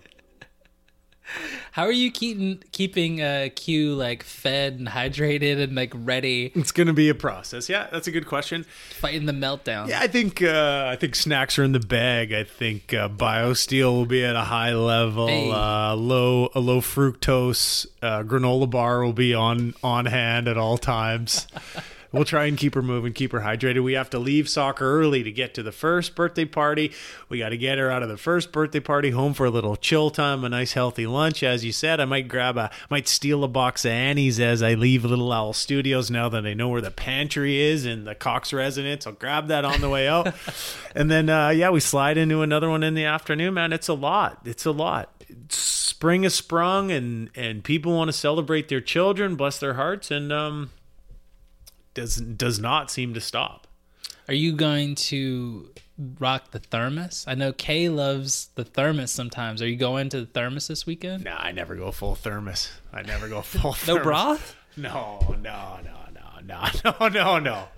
How 1.72 1.84
are 1.84 1.92
you 1.92 2.10
keeping 2.10 2.62
keeping 2.72 3.22
uh, 3.22 3.48
Q 3.56 3.94
like 3.94 4.22
fed 4.22 4.74
and 4.74 4.86
hydrated 4.86 5.58
and 5.62 5.74
like 5.74 5.90
ready, 5.94 6.52
It's 6.54 6.70
gonna 6.70 6.92
be 6.92 7.08
a 7.08 7.14
process. 7.14 7.68
Yeah, 7.70 7.88
that's 7.90 8.06
a 8.06 8.10
good 8.10 8.26
question. 8.26 8.64
fighting 9.00 9.24
the 9.24 9.32
meltdown? 9.32 9.88
Yeah, 9.88 10.00
I 10.00 10.06
think 10.06 10.42
uh, 10.42 10.88
I 10.92 10.96
think 10.96 11.14
snacks 11.14 11.58
are 11.58 11.64
in 11.64 11.72
the 11.72 11.80
bag. 11.80 12.30
I 12.32 12.44
think 12.44 12.92
uh, 12.92 13.08
BioSteel 13.08 13.90
will 13.90 14.06
be 14.06 14.22
at 14.22 14.36
a 14.36 14.42
high 14.42 14.74
level. 14.74 15.28
Hey. 15.28 15.50
Uh, 15.50 15.94
low 15.94 16.50
a 16.54 16.60
low 16.60 16.82
fructose 16.82 17.86
uh, 18.02 18.22
granola 18.22 18.68
bar 18.68 19.02
will 19.02 19.14
be 19.14 19.32
on 19.32 19.72
on 19.82 20.04
hand 20.04 20.48
at 20.48 20.58
all 20.58 20.76
times. 20.76 21.46
we'll 22.12 22.24
try 22.24 22.44
and 22.44 22.56
keep 22.56 22.74
her 22.74 22.82
moving, 22.82 23.12
keep 23.12 23.32
her 23.32 23.40
hydrated. 23.40 23.82
We 23.82 23.94
have 23.94 24.10
to 24.10 24.18
leave 24.18 24.48
soccer 24.48 25.00
early 25.00 25.22
to 25.22 25.32
get 25.32 25.54
to 25.54 25.62
the 25.62 25.72
first 25.72 26.14
birthday 26.14 26.44
party. 26.44 26.92
We 27.28 27.38
got 27.38 27.48
to 27.48 27.56
get 27.56 27.78
her 27.78 27.90
out 27.90 28.02
of 28.02 28.08
the 28.08 28.16
first 28.16 28.52
birthday 28.52 28.80
party 28.80 29.10
home 29.10 29.34
for 29.34 29.46
a 29.46 29.50
little 29.50 29.76
chill 29.76 30.10
time, 30.10 30.44
a 30.44 30.48
nice 30.48 30.74
healthy 30.74 31.06
lunch. 31.06 31.42
As 31.42 31.64
you 31.64 31.72
said, 31.72 32.00
I 32.00 32.04
might 32.04 32.28
grab 32.28 32.56
a 32.56 32.70
might 32.90 33.08
steal 33.08 33.42
a 33.44 33.48
box 33.48 33.84
of 33.84 33.92
Annie's 33.92 34.38
as 34.38 34.62
I 34.62 34.74
leave 34.74 35.04
Little 35.04 35.32
Owl 35.32 35.52
Studios. 35.52 36.10
Now 36.10 36.28
that 36.28 36.46
I 36.46 36.54
know 36.54 36.68
where 36.68 36.80
the 36.80 36.90
pantry 36.90 37.60
is 37.60 37.86
in 37.86 38.04
the 38.04 38.14
Cox 38.14 38.52
residence, 38.52 39.06
I'll 39.06 39.14
grab 39.14 39.48
that 39.48 39.64
on 39.64 39.80
the 39.80 39.88
way 39.88 40.06
out. 40.08 40.34
and 40.94 41.10
then 41.10 41.28
uh, 41.28 41.48
yeah, 41.48 41.70
we 41.70 41.80
slide 41.80 42.18
into 42.18 42.42
another 42.42 42.68
one 42.68 42.82
in 42.82 42.94
the 42.94 43.04
afternoon. 43.04 43.54
Man, 43.54 43.72
it's 43.72 43.88
a 43.88 43.94
lot. 43.94 44.40
It's 44.44 44.66
a 44.66 44.72
lot. 44.72 45.10
Spring 45.48 46.24
has 46.24 46.34
sprung, 46.34 46.90
and 46.90 47.30
and 47.34 47.64
people 47.64 47.96
want 47.96 48.08
to 48.08 48.12
celebrate 48.12 48.68
their 48.68 48.80
children, 48.80 49.36
bless 49.36 49.58
their 49.58 49.74
hearts, 49.74 50.10
and 50.10 50.32
um, 50.32 50.70
does 51.94 52.16
does 52.16 52.58
not 52.58 52.90
seem 52.90 53.14
to 53.14 53.20
stop. 53.20 53.66
Are 54.28 54.34
you 54.34 54.52
going 54.52 54.94
to 54.94 55.70
rock 56.18 56.52
the 56.52 56.60
thermos? 56.60 57.24
I 57.26 57.34
know 57.34 57.52
Kay 57.52 57.88
loves 57.88 58.50
the 58.54 58.64
thermos 58.64 59.10
sometimes. 59.10 59.60
Are 59.60 59.68
you 59.68 59.76
going 59.76 60.08
to 60.10 60.20
the 60.20 60.26
thermos 60.26 60.68
this 60.68 60.86
weekend? 60.86 61.24
Nah, 61.24 61.36
I 61.38 61.52
never 61.52 61.74
go 61.74 61.90
full 61.90 62.14
thermos. 62.14 62.70
I 62.92 63.02
never 63.02 63.28
go 63.28 63.42
full. 63.42 63.76
No 63.86 64.02
broth? 64.02 64.56
No, 64.76 65.36
no, 65.42 65.80
no, 65.84 65.98
no, 66.14 66.40
no, 66.44 66.92
no, 67.00 67.08
no, 67.08 67.38
no. 67.38 67.68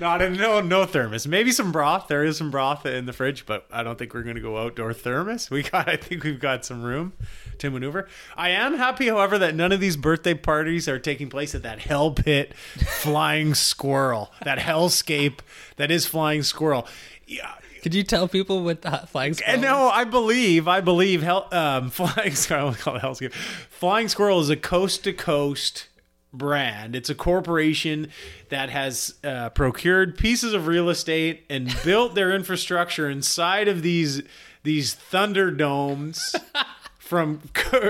Not 0.00 0.20
no 0.32 0.60
no 0.60 0.86
thermos. 0.86 1.26
Maybe 1.26 1.50
some 1.50 1.72
broth. 1.72 2.06
There 2.08 2.24
is 2.24 2.38
some 2.38 2.50
broth 2.50 2.86
in 2.86 3.06
the 3.06 3.12
fridge, 3.12 3.44
but 3.44 3.66
I 3.72 3.82
don't 3.82 3.98
think 3.98 4.14
we're 4.14 4.22
going 4.22 4.36
to 4.36 4.42
go 4.42 4.56
outdoor 4.56 4.92
thermos. 4.92 5.50
We 5.50 5.62
got. 5.62 5.88
I 5.88 5.96
think 5.96 6.24
we've 6.24 6.40
got 6.40 6.64
some 6.64 6.82
room 6.82 7.12
to 7.60 7.70
maneuver. 7.70 8.08
I 8.36 8.50
am 8.50 8.76
happy, 8.76 9.08
however, 9.08 9.38
that 9.38 9.54
none 9.54 9.72
of 9.72 9.80
these 9.80 9.96
birthday 9.96 10.34
parties 10.34 10.88
are 10.88 10.98
taking 10.98 11.28
place 11.28 11.54
at 11.54 11.62
that 11.62 11.80
hell 11.80 12.10
pit 12.12 12.54
flying 12.56 13.54
squirrel. 13.54 14.32
That 14.44 14.58
hellscape 14.58 15.40
that 15.76 15.90
is 15.90 16.06
flying 16.06 16.42
squirrel. 16.42 16.86
Yeah, 17.26 17.52
Could 17.82 17.94
you 17.94 18.02
tell 18.04 18.26
people 18.28 18.62
what 18.64 18.82
the 18.82 18.90
hot 18.90 19.08
flags? 19.08 19.40
and 19.46 19.60
no, 19.62 19.88
I 19.88 20.04
believe, 20.04 20.66
I 20.68 20.80
believe, 20.80 21.22
hell, 21.22 21.48
um, 21.52 21.90
flying 21.90 22.34
squirrel, 22.34 22.72
call 22.74 22.96
it 22.96 23.02
Hellscape. 23.02 23.32
Flying 23.32 24.08
Squirrel 24.08 24.40
is 24.40 24.50
a 24.50 24.56
coast 24.56 25.04
to 25.04 25.12
coast 25.12 25.88
brand. 26.32 26.94
It's 26.96 27.08
a 27.08 27.14
corporation 27.14 28.08
that 28.50 28.68
has 28.70 29.14
uh, 29.24 29.48
procured 29.50 30.18
pieces 30.18 30.52
of 30.52 30.66
real 30.66 30.90
estate 30.90 31.44
and 31.48 31.74
built 31.84 32.14
their 32.14 32.32
infrastructure 32.34 33.08
inside 33.08 33.68
of 33.68 33.82
these 33.82 34.22
these 34.64 34.92
thunderdomes 34.92 36.34
from 37.08 37.40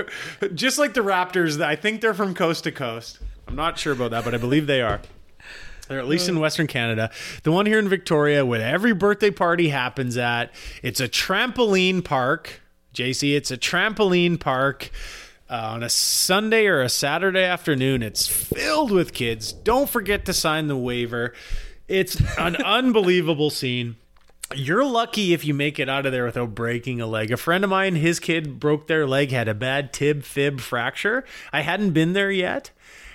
just 0.55 0.77
like 0.79 0.93
the 0.93 1.01
Raptors. 1.01 1.61
I 1.61 1.75
think 1.75 1.99
they're 1.99 2.13
from 2.13 2.33
coast 2.33 2.63
to 2.63 2.71
coast. 2.71 3.19
I'm 3.47 3.55
not 3.55 3.77
sure 3.77 3.91
about 3.91 4.11
that, 4.11 4.23
but 4.23 4.33
I 4.33 4.37
believe 4.37 4.65
they 4.65 4.81
are. 4.81 5.01
They're 5.89 5.99
at 5.99 6.07
least 6.07 6.29
in 6.29 6.39
Western 6.39 6.67
Canada. 6.67 7.09
The 7.43 7.51
one 7.51 7.65
here 7.65 7.79
in 7.79 7.89
Victoria, 7.89 8.45
where 8.45 8.61
every 8.61 8.93
birthday 8.93 9.31
party 9.31 9.69
happens 9.69 10.17
at, 10.17 10.53
it's 10.83 11.01
a 11.01 11.09
trampoline 11.09 12.05
park. 12.05 12.61
JC, 12.93 13.35
it's 13.35 13.51
a 13.51 13.57
trampoline 13.57 14.39
park. 14.39 14.89
Uh, 15.49 15.71
on 15.73 15.81
a 15.81 15.89
Sunday 15.89 16.67
or 16.67 16.81
a 16.81 16.89
Saturday 16.89 17.43
afternoon, 17.43 18.03
it's 18.03 18.27
filled 18.27 18.91
with 18.91 19.13
kids. 19.13 19.51
Don't 19.51 19.89
forget 19.89 20.23
to 20.25 20.33
sign 20.33 20.67
the 20.67 20.77
waiver. 20.77 21.33
It's 21.87 22.21
an 22.37 22.55
unbelievable 22.63 23.49
scene. 23.49 23.95
You're 24.55 24.83
lucky 24.85 25.33
if 25.33 25.45
you 25.45 25.53
make 25.53 25.77
it 25.79 25.89
out 25.89 26.05
of 26.05 26.11
there 26.11 26.25
without 26.25 26.55
breaking 26.55 26.99
a 27.01 27.05
leg. 27.07 27.31
A 27.31 27.37
friend 27.37 27.63
of 27.63 27.69
mine, 27.69 27.95
his 27.95 28.19
kid 28.19 28.59
broke 28.59 28.87
their 28.87 29.05
leg, 29.07 29.31
had 29.31 29.47
a 29.47 29.53
bad 29.53 29.93
tib 29.93 30.23
fib 30.23 30.59
fracture. 30.59 31.23
I 31.53 31.61
hadn't 31.61 31.91
been 31.91 32.13
there 32.13 32.31
yet, 32.31 32.71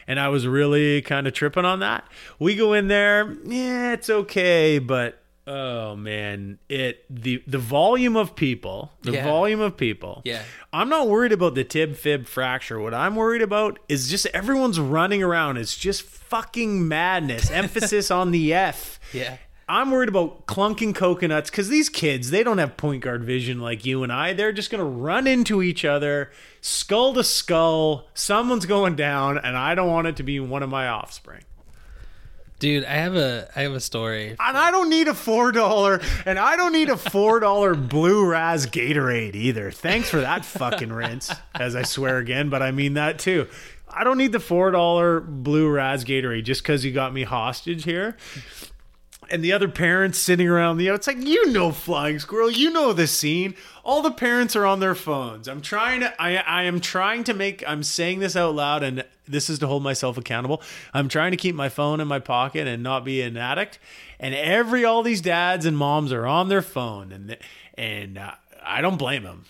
and 0.06 0.20
I 0.20 0.28
was 0.28 0.46
really 0.46 1.02
kind 1.02 1.26
of 1.26 1.32
tripping 1.32 1.64
on 1.64 1.80
that. 1.80 2.06
We 2.38 2.54
go 2.54 2.72
in 2.72 2.86
there, 2.88 3.36
yeah, 3.44 3.92
it's 3.94 4.08
okay, 4.08 4.78
but 4.78 5.18
oh 5.46 5.94
man, 5.96 6.58
it 6.68 7.04
the 7.10 7.42
the 7.48 7.58
volume 7.58 8.16
of 8.16 8.36
people, 8.36 8.92
the 9.02 9.12
Yeah. 9.12 9.24
volume 9.24 9.60
of 9.60 9.76
people. 9.76 10.22
Yeah. 10.24 10.42
I'm 10.72 10.88
not 10.88 11.08
worried 11.08 11.32
about 11.32 11.54
the 11.56 11.64
tib 11.64 11.96
fib 11.96 12.26
fracture. 12.28 12.78
What 12.80 12.94
I'm 12.94 13.16
worried 13.16 13.42
about 13.42 13.78
is 13.88 14.08
just 14.08 14.26
everyone's 14.26 14.78
running 14.78 15.22
around. 15.22 15.56
It's 15.58 15.76
just 15.76 16.02
fucking 16.02 16.86
madness. 16.86 17.50
Emphasis 17.50 18.10
on 18.12 18.30
the 18.30 18.54
F. 18.54 19.00
Yeah. 19.12 19.36
I'm 19.68 19.90
worried 19.90 20.08
about 20.08 20.46
clunking 20.46 20.94
coconuts 20.94 21.50
because 21.50 21.68
these 21.68 21.88
kids, 21.88 22.30
they 22.30 22.42
don't 22.42 22.58
have 22.58 22.76
point 22.76 23.02
guard 23.02 23.24
vision 23.24 23.60
like 23.60 23.86
you 23.86 24.02
and 24.02 24.12
I. 24.12 24.34
They're 24.34 24.52
just 24.52 24.70
going 24.70 24.80
to 24.80 24.84
run 24.84 25.26
into 25.26 25.62
each 25.62 25.84
other, 25.84 26.30
skull 26.60 27.14
to 27.14 27.24
skull. 27.24 28.08
Someone's 28.14 28.66
going 28.66 28.96
down, 28.96 29.38
and 29.38 29.56
I 29.56 29.74
don't 29.74 29.88
want 29.88 30.06
it 30.06 30.16
to 30.16 30.22
be 30.22 30.38
one 30.38 30.62
of 30.62 30.68
my 30.68 30.88
offspring. 30.88 31.44
Dude, 32.58 32.84
I 32.84 32.94
have 32.94 33.16
a 33.16 33.50
I 33.56 33.62
have 33.62 33.72
a 33.72 33.80
story. 33.80 34.36
And 34.38 34.56
I 34.56 34.70
don't 34.70 34.88
need 34.88 35.08
a 35.08 35.12
$4, 35.12 36.04
and 36.24 36.38
I 36.38 36.56
don't 36.56 36.72
need 36.72 36.88
a 36.88 36.94
$4 36.94 37.88
Blue 37.88 38.24
Raz 38.24 38.66
Gatorade 38.66 39.34
either. 39.34 39.70
Thanks 39.70 40.08
for 40.08 40.20
that 40.20 40.44
fucking 40.44 40.92
rinse, 40.92 41.32
as 41.54 41.74
I 41.74 41.82
swear 41.82 42.18
again, 42.18 42.50
but 42.50 42.62
I 42.62 42.70
mean 42.70 42.94
that 42.94 43.18
too. 43.18 43.48
I 43.88 44.04
don't 44.04 44.18
need 44.18 44.32
the 44.32 44.38
$4 44.38 45.26
Blue 45.26 45.68
Raz 45.68 46.04
Gatorade 46.04 46.44
just 46.44 46.62
because 46.62 46.84
you 46.84 46.92
got 46.92 47.12
me 47.12 47.22
hostage 47.22 47.84
here. 47.84 48.16
And 49.30 49.42
the 49.42 49.52
other 49.52 49.68
parents 49.68 50.18
sitting 50.18 50.48
around 50.48 50.76
the 50.76 50.88
it's 50.88 51.06
like 51.06 51.22
you 51.22 51.50
know 51.50 51.72
flying 51.72 52.18
squirrel 52.18 52.50
you 52.50 52.70
know 52.70 52.92
the 52.92 53.06
scene. 53.06 53.54
All 53.84 54.00
the 54.02 54.10
parents 54.10 54.56
are 54.56 54.64
on 54.64 54.80
their 54.80 54.94
phones. 54.94 55.48
I'm 55.48 55.60
trying 55.60 56.00
to 56.00 56.22
i 56.22 56.36
i 56.36 56.62
am 56.64 56.80
trying 56.80 57.24
to 57.24 57.34
make 57.34 57.62
i'm 57.68 57.82
saying 57.82 58.20
this 58.20 58.36
out 58.36 58.54
loud 58.54 58.82
and 58.82 59.04
this 59.26 59.48
is 59.48 59.58
to 59.60 59.66
hold 59.66 59.82
myself 59.82 60.18
accountable. 60.18 60.62
I'm 60.92 61.08
trying 61.08 61.30
to 61.30 61.36
keep 61.36 61.54
my 61.54 61.68
phone 61.68 62.00
in 62.00 62.08
my 62.08 62.18
pocket 62.18 62.66
and 62.66 62.82
not 62.82 63.04
be 63.04 63.22
an 63.22 63.36
addict. 63.36 63.78
And 64.20 64.34
every 64.34 64.84
all 64.84 65.02
these 65.02 65.20
dads 65.20 65.64
and 65.64 65.76
moms 65.76 66.12
are 66.12 66.26
on 66.26 66.48
their 66.48 66.62
phone 66.62 67.12
and 67.12 67.36
and 67.76 68.18
uh, 68.18 68.32
i 68.64 68.80
don't 68.80 68.96
blame 68.98 69.24
them 69.24 69.44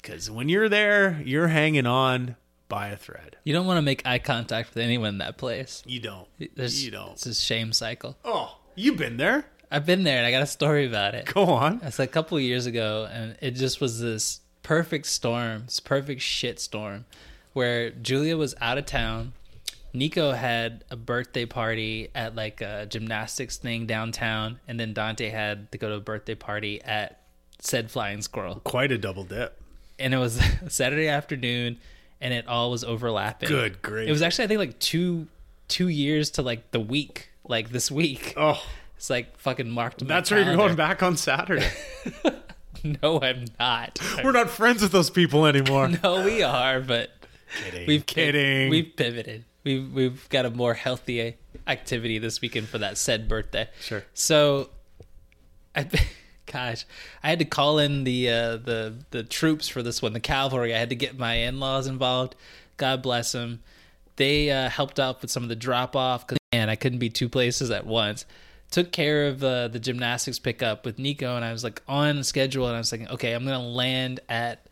because 0.00 0.30
when 0.30 0.48
you're 0.48 0.68
there 0.68 1.20
you're 1.24 1.48
hanging 1.48 1.86
on 1.86 2.36
by 2.68 2.88
a 2.88 2.96
thread. 2.96 3.36
You 3.44 3.54
don't 3.54 3.66
want 3.66 3.78
to 3.78 3.82
make 3.82 4.06
eye 4.06 4.18
contact 4.18 4.74
with 4.74 4.82
anyone 4.82 5.08
in 5.08 5.18
that 5.18 5.38
place. 5.38 5.82
you 5.86 6.00
don't. 6.00 6.28
There's, 6.54 6.84
you 6.84 6.90
don't. 6.90 7.12
It's 7.12 7.26
a 7.26 7.34
shame 7.34 7.72
cycle. 7.72 8.16
oh 8.24 8.57
you've 8.78 8.96
been 8.96 9.16
there 9.16 9.44
I've 9.70 9.84
been 9.84 10.02
there 10.02 10.18
and 10.18 10.26
I 10.26 10.30
got 10.30 10.42
a 10.42 10.46
story 10.46 10.86
about 10.86 11.14
it. 11.14 11.26
go 11.26 11.44
on 11.44 11.80
It's 11.82 11.98
like 11.98 12.08
a 12.08 12.12
couple 12.12 12.38
of 12.38 12.42
years 12.42 12.66
ago, 12.66 13.08
and 13.12 13.36
it 13.40 13.50
just 13.52 13.80
was 13.80 14.00
this 14.00 14.40
perfect 14.62 15.06
storm, 15.06 15.64
this 15.66 15.80
perfect 15.80 16.22
shit 16.22 16.58
storm, 16.58 17.04
where 17.52 17.90
Julia 17.90 18.36
was 18.36 18.54
out 18.60 18.78
of 18.78 18.86
town. 18.86 19.32
Nico 19.92 20.32
had 20.32 20.84
a 20.90 20.96
birthday 20.96 21.44
party 21.46 22.08
at 22.14 22.34
like 22.34 22.60
a 22.60 22.86
gymnastics 22.86 23.56
thing 23.56 23.86
downtown, 23.86 24.60
and 24.68 24.78
then 24.78 24.92
Dante 24.92 25.28
had 25.28 25.70
to 25.72 25.78
go 25.78 25.88
to 25.88 25.94
a 25.96 26.00
birthday 26.00 26.34
party 26.34 26.80
at 26.82 27.20
said 27.60 27.90
Flying 27.90 28.22
Squirrel. 28.22 28.60
quite 28.64 28.92
a 28.92 28.98
double 28.98 29.24
dip 29.24 29.60
And 29.98 30.14
it 30.14 30.18
was 30.18 30.40
Saturday 30.68 31.08
afternoon, 31.08 31.78
and 32.20 32.32
it 32.32 32.46
all 32.46 32.70
was 32.70 32.84
overlapping. 32.84 33.48
Good 33.48 33.82
grief. 33.82 34.08
It 34.08 34.12
was 34.12 34.22
actually 34.22 34.44
I 34.44 34.48
think 34.48 34.58
like 34.58 34.78
two 34.78 35.26
two 35.66 35.88
years 35.88 36.30
to 36.32 36.42
like 36.42 36.70
the 36.70 36.80
week, 36.80 37.30
like 37.48 37.70
this 37.70 37.90
week. 37.90 38.34
oh 38.36 38.62
It's 38.96 39.10
like 39.10 39.36
fucking 39.38 39.70
marked. 39.70 40.06
That's 40.06 40.30
where 40.30 40.42
you're 40.42 40.56
going 40.56 40.76
back 40.76 41.02
on 41.02 41.16
Saturday. 41.16 41.68
No, 43.02 43.20
I'm 43.20 43.46
not. 43.58 43.98
We're 44.22 44.32
not 44.32 44.50
friends 44.50 44.82
with 44.82 44.92
those 44.92 45.10
people 45.10 45.46
anymore. 45.46 45.88
No, 46.02 46.24
we 46.24 46.42
are, 46.42 46.80
but 46.80 47.10
kidding. 47.64 47.86
we've 47.86 48.06
kidding. 48.06 48.70
We've 48.70 48.94
pivoted. 48.94 49.44
We've 49.64 49.92
we've 49.92 50.28
got 50.28 50.46
a 50.46 50.50
more 50.50 50.74
healthy 50.74 51.34
activity 51.66 52.18
this 52.18 52.40
weekend 52.40 52.68
for 52.68 52.78
that 52.78 52.96
said 52.96 53.28
birthday. 53.28 53.68
Sure. 53.80 54.04
So, 54.14 54.70
I 55.74 55.88
Gosh, 56.46 56.86
I 57.22 57.28
had 57.28 57.40
to 57.40 57.44
call 57.44 57.78
in 57.78 58.04
the 58.04 58.30
uh, 58.30 58.56
the 58.56 58.94
the 59.10 59.22
troops 59.22 59.68
for 59.68 59.82
this 59.82 60.00
one, 60.00 60.12
the 60.12 60.20
cavalry. 60.20 60.74
I 60.74 60.78
had 60.78 60.88
to 60.90 60.96
get 60.96 61.18
my 61.18 61.34
in 61.34 61.60
laws 61.60 61.86
involved. 61.86 62.36
God 62.76 63.02
bless 63.02 63.32
them. 63.32 63.60
They 64.16 64.50
uh, 64.50 64.70
helped 64.70 64.98
out 64.98 65.20
with 65.20 65.30
some 65.30 65.42
of 65.42 65.48
the 65.48 65.56
drop 65.56 65.94
off 65.94 66.26
because 66.26 66.37
man, 66.52 66.70
I 66.70 66.76
couldn't 66.76 66.98
be 66.98 67.10
two 67.10 67.28
places 67.28 67.70
at 67.70 67.86
once. 67.86 68.24
Took 68.70 68.92
care 68.92 69.26
of 69.28 69.42
uh, 69.42 69.68
the 69.68 69.78
gymnastics 69.78 70.38
pickup 70.38 70.84
with 70.84 70.98
Nico, 70.98 71.36
and 71.36 71.44
I 71.44 71.52
was 71.52 71.64
like 71.64 71.82
on 71.88 72.22
schedule, 72.22 72.66
and 72.66 72.76
I 72.76 72.78
was 72.78 72.90
thinking, 72.90 73.08
okay, 73.08 73.32
I'm 73.32 73.44
gonna 73.44 73.66
land 73.66 74.20
at 74.28 74.66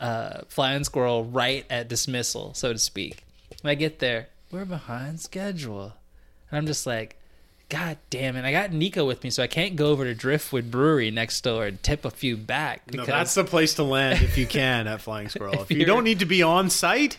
uh, 0.00 0.40
Flying 0.48 0.84
Squirrel 0.84 1.24
right 1.24 1.64
at 1.70 1.88
dismissal, 1.88 2.54
so 2.54 2.72
to 2.72 2.78
speak. 2.78 3.24
When 3.62 3.70
I 3.70 3.76
get 3.76 4.00
there, 4.00 4.28
we're 4.50 4.64
behind 4.64 5.20
schedule, 5.20 5.94
and 6.50 6.58
I'm 6.58 6.66
just 6.66 6.86
like, 6.86 7.16
God 7.68 7.98
damn 8.10 8.34
it! 8.34 8.44
I 8.44 8.50
got 8.50 8.72
Nico 8.72 9.06
with 9.06 9.22
me, 9.22 9.30
so 9.30 9.44
I 9.44 9.46
can't 9.46 9.76
go 9.76 9.86
over 9.86 10.04
to 10.04 10.14
Driftwood 10.14 10.70
Brewery 10.70 11.12
next 11.12 11.40
door 11.42 11.66
and 11.66 11.80
tip 11.84 12.04
a 12.04 12.10
few 12.10 12.36
back 12.36 12.82
No, 12.88 12.92
because 12.92 13.06
that's 13.06 13.34
the 13.34 13.44
place 13.44 13.74
to 13.74 13.84
land 13.84 14.22
if 14.22 14.36
you 14.36 14.46
can 14.46 14.88
at 14.88 15.00
Flying 15.00 15.28
Squirrel. 15.28 15.54
If 15.62 15.70
if 15.70 15.78
you 15.78 15.84
don't 15.84 16.04
need 16.04 16.18
to 16.18 16.26
be 16.26 16.42
on 16.42 16.68
site, 16.68 17.18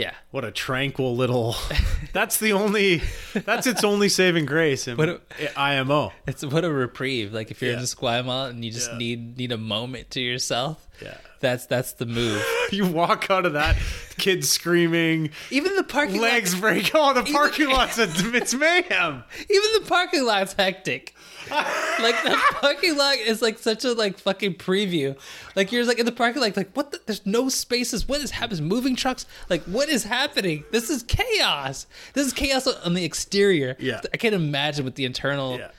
yeah. 0.00 0.14
what 0.30 0.44
a 0.44 0.50
tranquil 0.50 1.14
little. 1.16 1.54
That's 2.12 2.38
the 2.38 2.52
only. 2.52 3.02
That's 3.34 3.66
its 3.66 3.84
only 3.84 4.08
saving 4.08 4.46
grace 4.46 4.88
in 4.88 4.96
What 4.96 5.08
a- 5.08 5.20
IMO. 5.58 6.12
It's 6.26 6.44
what 6.44 6.64
a 6.64 6.70
reprieve. 6.72 7.32
Like 7.32 7.50
if 7.50 7.60
you're 7.62 7.72
in 7.72 7.78
Yeah. 7.78 7.84
Esquimalt 7.84 8.50
and 8.50 8.64
you 8.64 8.70
just 8.70 8.90
Yeah. 8.92 8.98
need 8.98 9.38
need 9.38 9.52
a 9.52 9.58
moment 9.58 10.10
to 10.12 10.20
yourself. 10.20 10.86
Yeah. 11.02 11.16
That's 11.40 11.66
that's 11.66 11.92
the 11.92 12.06
move. 12.06 12.44
You 12.70 12.86
walk 12.86 13.28
out 13.30 13.46
of 13.46 13.54
that, 13.54 13.76
kids 14.16 14.48
screaming, 14.48 15.30
Even 15.50 15.74
the 15.74 15.82
parking 15.82 16.20
legs 16.20 16.54
lot, 16.54 16.60
break. 16.60 16.90
Oh, 16.94 17.12
the 17.12 17.24
parking 17.24 17.68
lot's 17.76 17.98
a, 17.98 18.04
it's 18.08 18.54
mayhem. 18.54 19.24
even 19.50 19.70
the 19.82 19.84
parking 19.88 20.24
lot's 20.24 20.52
hectic. 20.52 21.14
Like 21.50 22.22
the 22.22 22.36
parking 22.60 22.96
lot 22.96 23.16
is 23.16 23.40
like 23.42 23.58
such 23.58 23.84
a 23.84 23.92
like 23.92 24.18
fucking 24.18 24.54
preview. 24.54 25.18
Like 25.56 25.72
you're 25.72 25.84
like 25.84 25.98
in 25.98 26.06
the 26.06 26.12
parking 26.12 26.42
lot, 26.42 26.56
like 26.56 26.70
what? 26.74 26.92
The, 26.92 27.00
there's 27.06 27.24
no 27.26 27.48
spaces. 27.48 28.06
What 28.08 28.20
is 28.20 28.30
happening? 28.30 28.64
Moving 28.68 28.96
trucks. 28.96 29.26
Like 29.48 29.62
what 29.64 29.88
is 29.88 30.04
happening? 30.04 30.64
This 30.70 30.90
is 30.90 31.02
chaos. 31.04 31.86
This 32.14 32.26
is 32.26 32.32
chaos 32.32 32.66
on 32.66 32.94
the 32.94 33.04
exterior. 33.04 33.76
Yeah. 33.78 34.00
I 34.12 34.16
can't 34.16 34.34
imagine 34.34 34.84
what 34.84 34.94
the 34.96 35.04
internal 35.04 35.58
Yeah. 35.58 35.70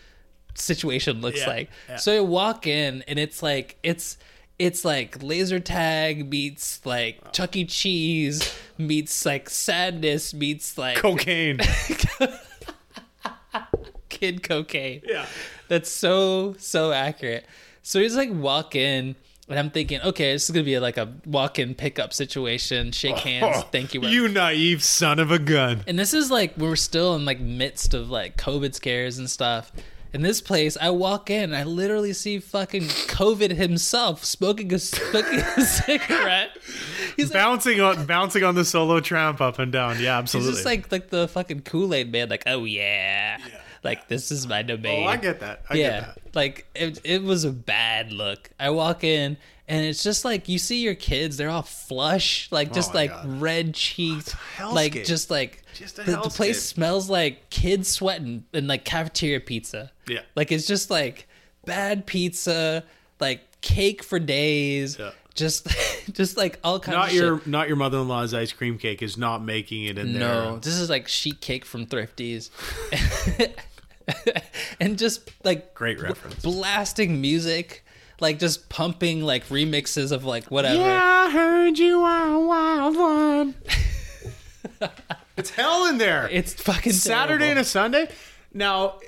situation 0.55 1.21
looks 1.21 1.39
Yeah, 1.39 1.47
like. 1.47 1.69
yeah. 1.89 1.95
So 1.97 2.13
you 2.13 2.23
walk 2.23 2.67
in 2.67 3.03
and 3.07 3.17
it's 3.19 3.41
like 3.43 3.77
it's 3.83 4.17
it's 4.59 4.85
like 4.85 5.23
laser 5.23 5.59
tag 5.59 6.29
meets 6.29 6.85
like 6.85 7.31
Chuck 7.31 7.55
E. 7.55 7.65
Cheese 7.65 8.53
meets 8.77 9.25
like 9.25 9.49
sadness 9.49 10.33
meets 10.33 10.77
like 10.77 10.97
Cocaine. 10.97 11.59
kid 14.11 14.43
cocaine. 14.43 15.01
Yeah. 15.07 15.25
That's 15.67 15.89
so 15.89 16.55
so 16.59 16.91
accurate. 16.91 17.45
So 17.81 17.99
he's 17.99 18.15
like 18.15 18.29
walk 18.31 18.75
in 18.75 19.15
and 19.51 19.59
I'm 19.59 19.69
thinking, 19.69 19.99
okay, 20.01 20.31
this 20.31 20.45
is 20.45 20.51
gonna 20.51 20.63
be 20.63 20.79
like 20.79 20.97
a 20.97 21.13
walk-in 21.25 21.75
pickup 21.75 22.13
situation. 22.13 22.91
Shake 22.91 23.15
oh, 23.15 23.19
hands, 23.19 23.55
Oh, 23.57 23.61
thank 23.71 23.93
you. 23.93 24.01
You 24.01 24.29
naive 24.29 24.81
son 24.81 25.19
of 25.19 25.29
a 25.29 25.39
gun. 25.39 25.83
And 25.87 25.99
this 25.99 26.13
is 26.13 26.31
like 26.31 26.57
we're 26.57 26.77
still 26.77 27.15
in 27.15 27.25
like 27.25 27.41
midst 27.41 27.93
of 27.93 28.09
like 28.09 28.37
COVID 28.37 28.73
scares 28.73 29.17
and 29.17 29.29
stuff. 29.29 29.71
In 30.13 30.21
this 30.21 30.41
place, 30.41 30.77
I 30.79 30.89
walk 30.89 31.29
in, 31.29 31.53
I 31.53 31.63
literally 31.63 32.11
see 32.11 32.39
fucking 32.39 32.83
COVID 32.83 33.51
himself 33.51 34.25
smoking 34.25 34.73
a 34.73 34.79
smoking 34.79 35.39
a 35.39 35.61
cigarette. 35.65 36.57
He's 37.17 37.33
like, 37.33 37.43
Bouncing 37.43 37.81
on 37.81 38.05
bouncing 38.05 38.43
on 38.43 38.55
the 38.55 38.63
solo 38.65 39.01
tramp 39.01 39.41
up 39.41 39.59
and 39.59 39.71
down. 39.71 39.95
Yeah, 39.95 40.21
he's 40.21 40.35
absolutely. 40.35 40.51
just 40.53 40.65
like 40.65 40.91
like 40.91 41.09
the 41.09 41.27
fucking 41.27 41.61
Kool 41.61 41.93
Aid 41.93 42.11
man, 42.11 42.29
like 42.29 42.43
oh 42.45 42.63
yeah, 42.63 43.37
like 43.83 44.07
this 44.07 44.31
is 44.31 44.47
my 44.47 44.61
domain. 44.61 45.05
oh, 45.05 45.09
I 45.09 45.17
get 45.17 45.39
that. 45.39 45.63
I 45.69 45.75
yeah, 45.75 45.89
get 45.89 46.15
that. 46.15 46.35
like 46.35 46.67
it, 46.75 46.99
it 47.03 47.23
was 47.23 47.43
a 47.45 47.51
bad 47.51 48.11
look. 48.11 48.49
I 48.59 48.69
walk 48.71 49.03
in 49.03 49.37
and 49.67 49.85
it's 49.85 50.03
just 50.03 50.25
like 50.25 50.49
you 50.49 50.59
see 50.59 50.81
your 50.81 50.95
kids, 50.95 51.37
they're 51.37 51.49
all 51.49 51.61
flush, 51.61 52.47
like 52.51 52.69
oh 52.71 52.73
just 52.73 52.91
Oh 52.91 52.97
like 52.97 53.09
God. 53.11 53.41
red 53.41 53.73
cheeked, 53.73 54.35
like 54.59 55.03
just 55.05 55.31
like 55.31 55.63
Just 55.73 55.95
the, 55.95 56.03
the 56.03 56.17
place 56.29 56.61
smells 56.61 57.09
like 57.09 57.49
kids 57.49 57.87
sweating 57.89 58.43
and 58.53 58.67
like 58.67 58.85
cafeteria 58.85 59.39
pizza. 59.39 59.91
Yeah. 60.07 60.21
like 60.35 60.51
it's 60.51 60.67
just 60.67 60.89
like 60.91 61.27
bad 61.65 62.05
pizza, 62.05 62.83
like 63.19 63.41
cake 63.61 64.03
for 64.03 64.19
days. 64.19 64.97
Yeah. 64.99 65.11
Just, 65.33 65.65
just 66.11 66.35
like 66.35 66.59
all 66.61 66.77
kinds 66.81 66.95
Not 66.97 67.07
of 67.07 67.13
your 67.13 67.37
shit. 67.37 67.47
not 67.47 67.67
your 67.69 67.77
mother 67.77 67.99
in 67.99 68.07
law's 68.09 68.33
ice 68.33 68.51
cream 68.51 68.77
cake 68.77 69.01
is 69.01 69.17
not 69.17 69.41
making 69.41 69.85
it 69.85 69.97
in 69.97 70.11
No, 70.11 70.19
there. 70.19 70.29
No 70.51 70.59
this 70.59 70.73
is 70.75 70.89
like 70.89 71.07
sheet 71.07 71.39
cake 71.39 71.63
from 71.63 71.85
Thrifties. 71.85 72.49
and 74.79 74.97
just 74.97 75.29
like 75.43 75.73
Great 75.73 76.01
reference. 76.01 76.41
blasting 76.43 77.21
music, 77.21 77.83
like 78.19 78.39
just 78.39 78.69
pumping 78.69 79.21
like 79.21 79.47
remixes 79.47 80.11
of 80.11 80.25
like 80.25 80.49
whatever. 80.51 80.79
Yeah, 80.81 81.25
I 81.27 81.31
heard 81.31 81.77
you 81.77 82.01
are 82.01 82.33
a 82.33 82.39
wild 82.39 82.95
one. 82.97 83.55
it's 85.37 85.51
hell 85.51 85.87
in 85.87 85.97
there. 85.97 86.27
It's 86.31 86.53
fucking 86.53 86.93
Saturday 86.93 87.49
and 87.49 87.59
a 87.59 87.63
Sunday. 87.63 88.09
Now, 88.53 88.99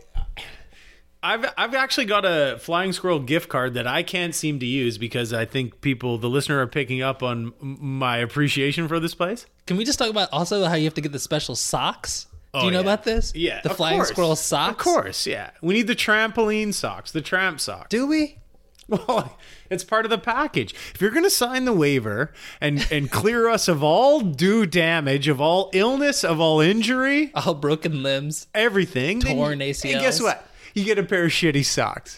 I've 1.22 1.45
I've 1.57 1.74
actually 1.74 2.06
got 2.06 2.26
a 2.26 2.57
Flying 2.60 2.91
Squirrel 2.91 3.20
gift 3.20 3.48
card 3.49 3.76
that 3.76 3.88
I 3.88 4.03
can't 4.03 4.36
seem 4.36 4.60
to 4.60 4.65
use 4.65 4.98
because 4.98 5.32
I 5.34 5.45
think 5.45 5.80
people, 5.82 6.18
the 6.18 6.30
listener, 6.30 6.60
are 6.60 6.68
picking 6.68 7.02
up 7.02 7.24
on 7.24 7.53
my 7.61 8.18
appreciation 8.18 8.88
for 8.90 8.99
this 8.99 9.15
place. 9.15 9.45
Can 9.65 9.78
we 9.78 9.86
just 9.86 9.98
talk 9.98 10.10
about 10.10 10.30
also 10.34 10.65
how 10.65 10.76
you 10.76 10.84
have 10.84 10.94
to 10.95 11.02
get 11.02 11.14
the 11.14 11.20
special 11.20 11.56
socks? 11.56 12.28
Oh, 12.54 12.60
Do 12.62 12.64
Oh, 12.64 12.66
you 12.68 12.72
know 12.72 12.78
yeah. 12.80 12.82
about 12.84 13.04
this? 13.04 13.34
Yeah, 13.36 13.62
the 13.62 13.70
flying 13.72 13.98
course. 13.98 14.10
squirrel 14.10 14.36
socks. 14.36 14.72
Of 14.72 14.78
course, 14.78 15.26
yeah. 15.28 15.52
We 15.62 15.74
need 15.74 15.88
the 15.88 15.96
trampoline 15.96 16.74
socks, 16.74 17.12
the 17.12 17.22
tramp 17.22 17.60
socks. 17.60 17.88
Do 17.90 18.08
we? 18.08 18.38
Well, 18.90 19.38
it's 19.70 19.84
part 19.86 20.04
of 20.06 20.12
the 20.12 20.18
package. 20.18 20.74
If 20.94 21.00
you're 21.00 21.10
going 21.10 21.24
to 21.24 21.30
sign 21.30 21.64
the 21.64 21.72
waiver 21.74 22.34
and 22.60 22.86
and 22.92 23.10
clear 23.10 23.48
us 23.48 23.70
of 23.70 23.82
all 23.82 24.20
due 24.20 24.66
damage, 24.66 25.30
of 25.30 25.40
all 25.40 25.70
illness, 25.74 26.22
of 26.24 26.42
all 26.42 26.60
injury, 26.60 27.32
All 27.34 27.54
broken 27.54 28.04
limbs. 28.04 28.48
everything, 28.54 29.22
Torn 29.22 29.60
ACLs. 29.60 29.94
And 29.94 30.02
guess 30.02 30.22
what? 30.22 30.46
You 30.74 30.84
get 30.84 31.00
a 31.00 31.04
pair 31.04 31.24
of 31.24 31.32
shitty 31.32 31.64
socks. 31.66 32.18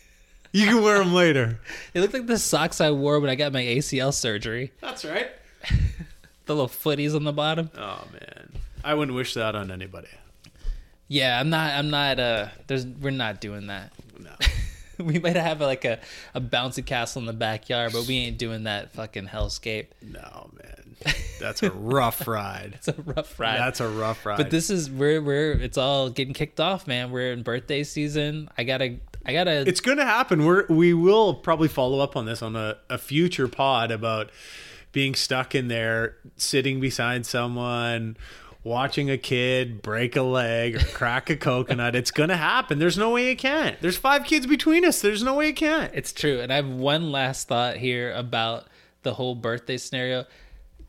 you 0.52 0.66
can 0.66 0.80
wear 0.80 0.98
them 1.00 1.12
later. 1.12 1.58
They 1.92 2.00
look 2.00 2.12
like 2.12 2.26
the 2.28 2.38
socks 2.38 2.80
I 2.80 2.92
wore 2.92 3.18
when 3.18 3.28
I 3.28 3.34
got 3.34 3.52
my 3.52 3.62
ACL 3.64 4.14
surgery. 4.14 4.72
That's 4.80 5.04
right. 5.04 5.28
The 6.46 6.54
little 6.54 6.68
footies 6.68 7.16
on 7.16 7.24
the 7.24 7.32
bottom. 7.32 7.68
Oh 7.76 8.04
man, 8.12 8.52
I 8.86 8.94
wouldn't 8.94 9.16
wish 9.16 9.34
that 9.34 9.54
on 9.54 9.70
anybody. 9.70 10.08
Yeah, 11.08 11.38
I'm 11.38 11.50
not. 11.50 11.74
I'm 11.74 11.90
not. 11.90 12.20
Uh, 12.20 12.48
there's. 12.66 12.86
We're 12.86 13.10
not 13.10 13.40
doing 13.40 13.66
that. 13.66 13.92
No. 14.18 14.30
we 15.04 15.18
might 15.18 15.36
have 15.36 15.60
like 15.60 15.84
a, 15.84 15.98
a 16.34 16.40
bouncy 16.40 16.84
castle 16.84 17.20
in 17.20 17.26
the 17.26 17.32
backyard, 17.32 17.92
but 17.92 18.06
we 18.06 18.16
ain't 18.18 18.38
doing 18.38 18.64
that 18.64 18.92
fucking 18.92 19.26
hellscape. 19.26 19.86
No, 20.02 20.50
man. 20.62 21.12
That's 21.40 21.62
a 21.62 21.70
rough 21.70 22.26
ride. 22.26 22.74
It's 22.76 22.88
a 22.88 22.94
rough 23.02 23.38
ride. 23.38 23.58
That's 23.58 23.80
a 23.80 23.88
rough 23.88 24.24
ride. 24.24 24.38
but 24.38 24.50
this 24.50 24.70
is 24.70 24.90
we're 24.90 25.20
we're 25.20 25.52
it's 25.52 25.76
all 25.76 26.08
getting 26.08 26.32
kicked 26.32 26.60
off, 26.60 26.86
man. 26.86 27.10
We're 27.10 27.32
in 27.32 27.42
birthday 27.42 27.82
season. 27.82 28.48
I 28.56 28.64
gotta 28.64 28.96
I 29.24 29.32
gotta 29.32 29.68
it's 29.68 29.80
going 29.80 29.98
to 29.98 30.04
happen. 30.04 30.44
We're 30.44 30.66
we 30.68 30.94
will 30.94 31.34
probably 31.34 31.68
follow 31.68 31.98
up 32.00 32.16
on 32.16 32.24
this 32.24 32.40
on 32.42 32.54
a, 32.56 32.78
a 32.88 32.98
future 32.98 33.48
pod 33.48 33.90
about 33.90 34.30
being 34.92 35.14
stuck 35.14 35.54
in 35.54 35.68
there, 35.68 36.16
sitting 36.36 36.80
beside 36.80 37.26
someone, 37.26 38.16
watching 38.66 39.08
a 39.08 39.16
kid 39.16 39.80
break 39.80 40.16
a 40.16 40.22
leg 40.22 40.74
or 40.74 40.80
crack 40.80 41.30
a 41.30 41.36
coconut. 41.36 41.94
It's 41.94 42.10
going 42.10 42.30
to 42.30 42.36
happen. 42.36 42.80
There's 42.80 42.98
no 42.98 43.10
way 43.10 43.30
it 43.30 43.36
can't. 43.36 43.80
There's 43.80 43.96
five 43.96 44.24
kids 44.24 44.44
between 44.44 44.84
us. 44.84 45.00
There's 45.00 45.22
no 45.22 45.34
way 45.34 45.50
it 45.50 45.52
can't. 45.54 45.94
It's 45.94 46.12
true. 46.12 46.40
And 46.40 46.52
I 46.52 46.56
have 46.56 46.68
one 46.68 47.12
last 47.12 47.46
thought 47.46 47.76
here 47.76 48.12
about 48.12 48.66
the 49.04 49.14
whole 49.14 49.36
birthday 49.36 49.76
scenario. 49.76 50.24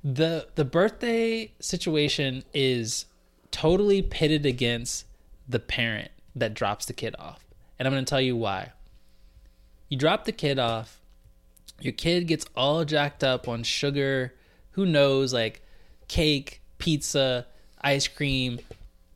The 0.03 0.47
the 0.55 0.65
birthday 0.65 1.53
situation 1.59 2.43
is 2.53 3.05
totally 3.51 4.01
pitted 4.01 4.45
against 4.45 5.05
the 5.47 5.59
parent 5.59 6.09
that 6.35 6.55
drops 6.55 6.87
the 6.87 6.93
kid 6.93 7.15
off. 7.19 7.45
And 7.77 7.87
I'm 7.87 7.93
going 7.93 8.03
to 8.03 8.09
tell 8.09 8.21
you 8.21 8.35
why. 8.35 8.71
You 9.87 9.97
drop 9.97 10.25
the 10.25 10.31
kid 10.31 10.57
off, 10.57 10.99
your 11.79 11.93
kid 11.93 12.27
gets 12.27 12.45
all 12.55 12.83
jacked 12.85 13.23
up 13.23 13.47
on 13.47 13.63
sugar, 13.63 14.33
who 14.71 14.85
knows, 14.85 15.31
like 15.33 15.61
cake, 16.07 16.61
pizza, 16.79 17.45
ice 17.87 18.07
cream, 18.07 18.59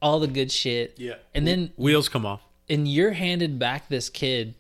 all 0.02 0.20
the 0.20 0.28
good 0.28 0.52
shit. 0.52 0.96
Yeah. 0.98 1.16
And 1.36 1.46
then 1.48 1.72
Wheels 1.78 2.10
come 2.10 2.26
off. 2.26 2.42
and 2.70 2.88
you're 2.88 3.12
handed 3.12 3.60
back 3.60 3.88
this 3.90 4.10
kid 4.10 4.54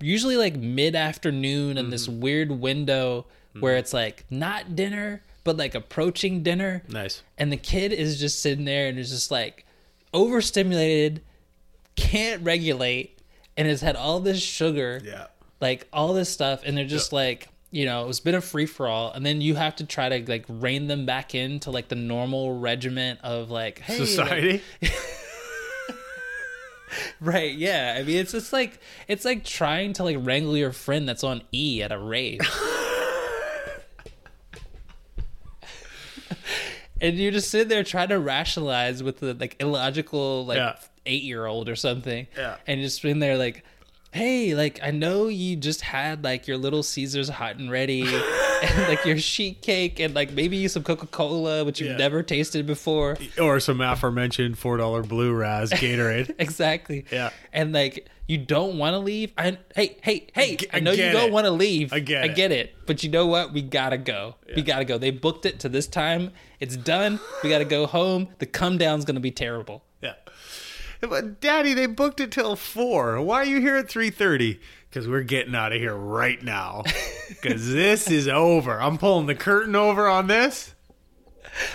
usually 0.00 0.36
like 0.36 0.54
mid-afternoon 0.56 1.76
in 1.76 1.84
Mm-hmm. 1.84 1.90
this 1.90 2.08
weird 2.08 2.50
window 2.52 3.26
where 3.58 3.76
it's 3.76 3.92
like 3.92 4.24
not 4.30 4.76
dinner 4.76 5.22
but 5.42 5.56
like 5.56 5.74
approaching 5.74 6.42
dinner 6.44 6.82
Nice. 6.88 7.22
and 7.36 7.50
the 7.50 7.56
kid 7.56 7.92
is 7.92 8.20
just 8.20 8.40
sitting 8.40 8.64
there 8.64 8.86
and 8.88 8.96
is 8.98 9.10
just 9.10 9.30
like 9.32 9.64
overstimulated 10.12 11.22
can't 11.96 12.42
regulate 12.44 13.18
and 13.56 13.66
has 13.66 13.80
had 13.80 13.96
all 13.96 14.20
this 14.20 14.40
sugar 14.40 15.00
Yeah. 15.04 15.26
like 15.60 15.88
all 15.92 16.12
this 16.14 16.28
stuff 16.28 16.62
and 16.64 16.76
they're 16.76 16.84
just 16.84 17.12
like 17.12 17.48
you 17.70 17.84
know 17.84 18.08
it's 18.08 18.20
been 18.20 18.34
a 18.34 18.40
free-for-all 18.40 19.12
and 19.12 19.26
then 19.26 19.40
you 19.42 19.54
have 19.54 19.76
to 19.76 19.84
try 19.84 20.08
to 20.08 20.30
like 20.30 20.44
rein 20.48 20.86
them 20.86 21.04
back 21.04 21.34
into 21.34 21.70
like 21.70 21.88
the 21.88 21.94
normal 21.94 22.58
regiment 22.58 23.20
of 23.22 23.50
like 23.50 23.78
hey 23.80 23.98
like, 23.98 24.08
Society. 24.08 24.62
Right, 27.20 27.54
yeah. 27.54 27.96
I 27.98 28.02
mean, 28.02 28.16
it's 28.16 28.32
just 28.32 28.50
like 28.52 28.80
it's 29.08 29.24
like 29.24 29.44
trying 29.44 29.92
to 29.94 30.04
like 30.04 30.16
wrangle 30.20 30.56
your 30.56 30.72
friend 30.72 31.06
that's 31.08 31.22
on 31.22 31.42
E 31.52 31.82
at 31.82 31.92
a 31.92 31.98
rave. 31.98 32.40
and 37.00 37.16
you 37.16 37.30
just 37.30 37.50
sit 37.50 37.68
there 37.68 37.84
trying 37.84 38.08
to 38.08 38.18
rationalize 38.18 39.02
with 39.02 39.18
the 39.20 39.34
like 39.34 39.56
illogical 39.60 40.46
like 40.46 40.56
Yeah. 40.56 40.76
eight 41.06 41.22
year 41.22 41.44
old 41.46 41.68
or 41.68 41.76
something. 41.76 42.26
Yeah. 42.36 42.56
And 42.66 42.80
just 42.80 43.04
in 43.04 43.18
there 43.18 43.36
like, 43.36 43.64
hey, 44.12 44.54
like 44.54 44.80
I 44.82 44.90
know 44.90 45.28
you 45.28 45.56
just 45.56 45.80
had 45.82 46.24
like 46.24 46.46
your 46.48 46.56
little 46.56 46.82
Caesars 46.82 47.28
hot 47.28 47.56
and 47.56 47.70
ready 47.70 48.02
and 48.62 48.88
like 48.88 49.04
your 49.04 49.18
sheet 49.18 49.62
cake 49.62 50.00
and 50.00 50.14
like 50.14 50.32
maybe 50.32 50.66
some 50.68 50.82
Coca 50.82 51.06
Cola, 51.06 51.64
which 51.64 51.80
you've 51.80 51.90
Yeah. 51.90 51.96
never 51.96 52.22
tasted 52.22 52.66
before. 52.66 53.16
or 53.40 53.60
some 53.60 53.80
aforementioned 53.80 54.58
four 54.58 54.76
dollar 54.76 55.02
blue 55.02 55.32
raz 55.32 55.70
Gatorade. 55.70 56.34
exactly. 56.38 57.04
Yeah. 57.12 57.30
And 57.52 57.72
like 57.72 58.08
you 58.26 58.36
don't 58.38 58.76
want 58.76 58.92
to 58.94 58.98
leave. 58.98 59.32
I 59.38 59.56
hey 59.74 59.96
hey 60.02 60.26
hey. 60.34 60.58
I 60.72 60.80
know 60.80 60.92
you 60.92 61.10
don't 61.12 61.32
want 61.32 61.46
to 61.46 61.50
leave. 61.50 61.92
I 61.92 62.00
get 62.00 62.22
I 62.22 62.26
it. 62.26 62.34
get 62.36 62.52
it. 62.52 62.74
But 62.86 63.02
you 63.02 63.10
know 63.10 63.26
what? 63.26 63.52
We 63.52 63.62
gotta 63.62 63.98
go. 63.98 64.34
We 64.54 64.62
gotta 64.62 64.84
go. 64.84 64.98
They 64.98 65.10
booked 65.10 65.46
it 65.46 65.60
to 65.60 65.68
this 65.68 65.86
time. 65.86 66.32
It's 66.60 66.76
done. 66.76 67.20
We 67.42 67.50
gotta 67.50 67.64
go 67.64 67.86
home. 67.86 68.28
The 68.38 68.46
come 68.46 68.76
down's 68.78 69.04
gonna 69.04 69.20
be 69.20 69.30
terrible. 69.30 69.82
Daddy, 71.40 71.74
they 71.74 71.86
booked 71.86 72.20
it 72.20 72.32
till 72.32 72.56
four. 72.56 73.20
Why 73.20 73.36
are 73.42 73.44
you 73.44 73.60
here 73.60 73.76
at 73.76 73.88
three 73.88 74.10
thirty? 74.10 74.60
Because 74.88 75.06
we're 75.06 75.22
getting 75.22 75.54
out 75.54 75.72
of 75.72 75.78
here 75.80 75.94
right 75.94 76.42
now. 76.42 76.84
Because 77.28 77.70
this 77.70 78.10
is 78.10 78.26
over. 78.26 78.80
I'm 78.80 78.96
pulling 78.96 79.26
the 79.26 79.34
curtain 79.34 79.76
over 79.76 80.08
on 80.08 80.28
this. 80.28 80.74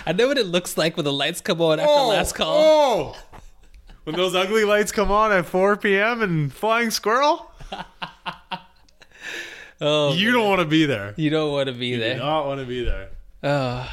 I 0.03 0.11
know 0.11 0.27
what 0.27 0.39
it 0.39 0.47
looks 0.47 0.77
like 0.79 0.97
when 0.97 1.03
the 1.03 1.13
lights 1.13 1.41
come 1.41 1.61
on 1.61 1.79
after 1.79 1.91
oh, 1.91 2.07
last 2.07 2.33
call. 2.33 3.15
Oh, 3.15 3.17
when 4.03 4.15
those 4.15 4.33
ugly 4.33 4.65
lights 4.65 4.91
come 4.91 5.11
on 5.11 5.31
at 5.31 5.45
4 5.45 5.77
p.m. 5.77 6.23
and 6.23 6.51
Flying 6.51 6.89
Squirrel, 6.89 7.51
Oh, 9.81 10.13
you 10.13 10.31
don't 10.31 10.47
want 10.47 10.59
to 10.59 10.65
be 10.65 10.85
there. 10.85 11.13
you 11.17 11.29
don't 11.29 11.51
want 11.51 11.67
to 11.67 11.73
be 11.73 11.95
there. 11.97 12.13
You 12.13 12.19
don't 12.19 12.47
want 12.47 12.59
to 12.61 12.65
be 12.65 12.83
there. 12.83 13.09
Oh. 13.43 13.89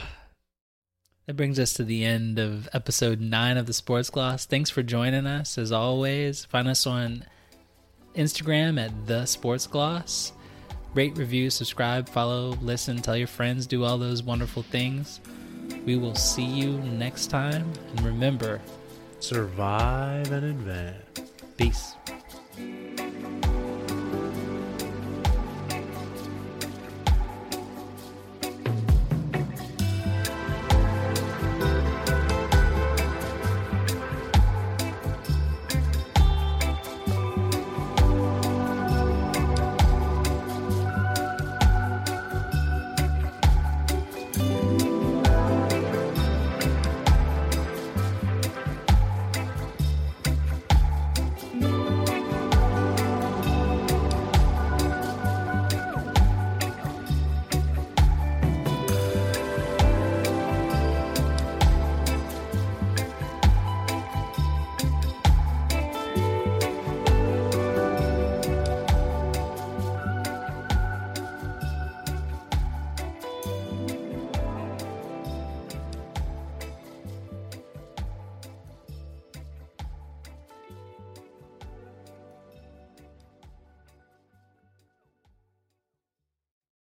That 1.30 1.36
brings 1.36 1.60
us 1.60 1.74
to 1.74 1.84
the 1.84 2.04
end 2.04 2.40
of 2.40 2.68
episode 2.72 3.20
nine 3.20 3.56
of 3.56 3.66
the 3.66 3.72
Sports 3.72 4.10
Gloss. 4.10 4.46
Thanks 4.46 4.68
for 4.68 4.82
joining 4.82 5.28
us. 5.28 5.58
As 5.58 5.70
always, 5.70 6.44
find 6.46 6.66
us 6.66 6.88
on 6.88 7.24
Instagram 8.16 8.84
at 8.84 9.06
the 9.06 9.26
Sports 9.26 9.68
Gloss. 9.68 10.32
Rate, 10.92 11.16
review, 11.16 11.48
subscribe, 11.50 12.08
follow, 12.08 12.58
listen, 12.60 12.96
tell 12.96 13.16
your 13.16 13.28
friends, 13.28 13.68
do 13.68 13.84
all 13.84 13.96
those 13.96 14.24
wonderful 14.24 14.64
things. 14.64 15.20
We 15.86 15.94
will 15.94 16.16
see 16.16 16.42
you 16.42 16.72
next 16.78 17.28
time. 17.28 17.72
And 17.90 18.04
remember, 18.04 18.60
Survive 19.20 20.32
and 20.32 20.46
advance. 20.46 21.30
peace. 21.56 21.94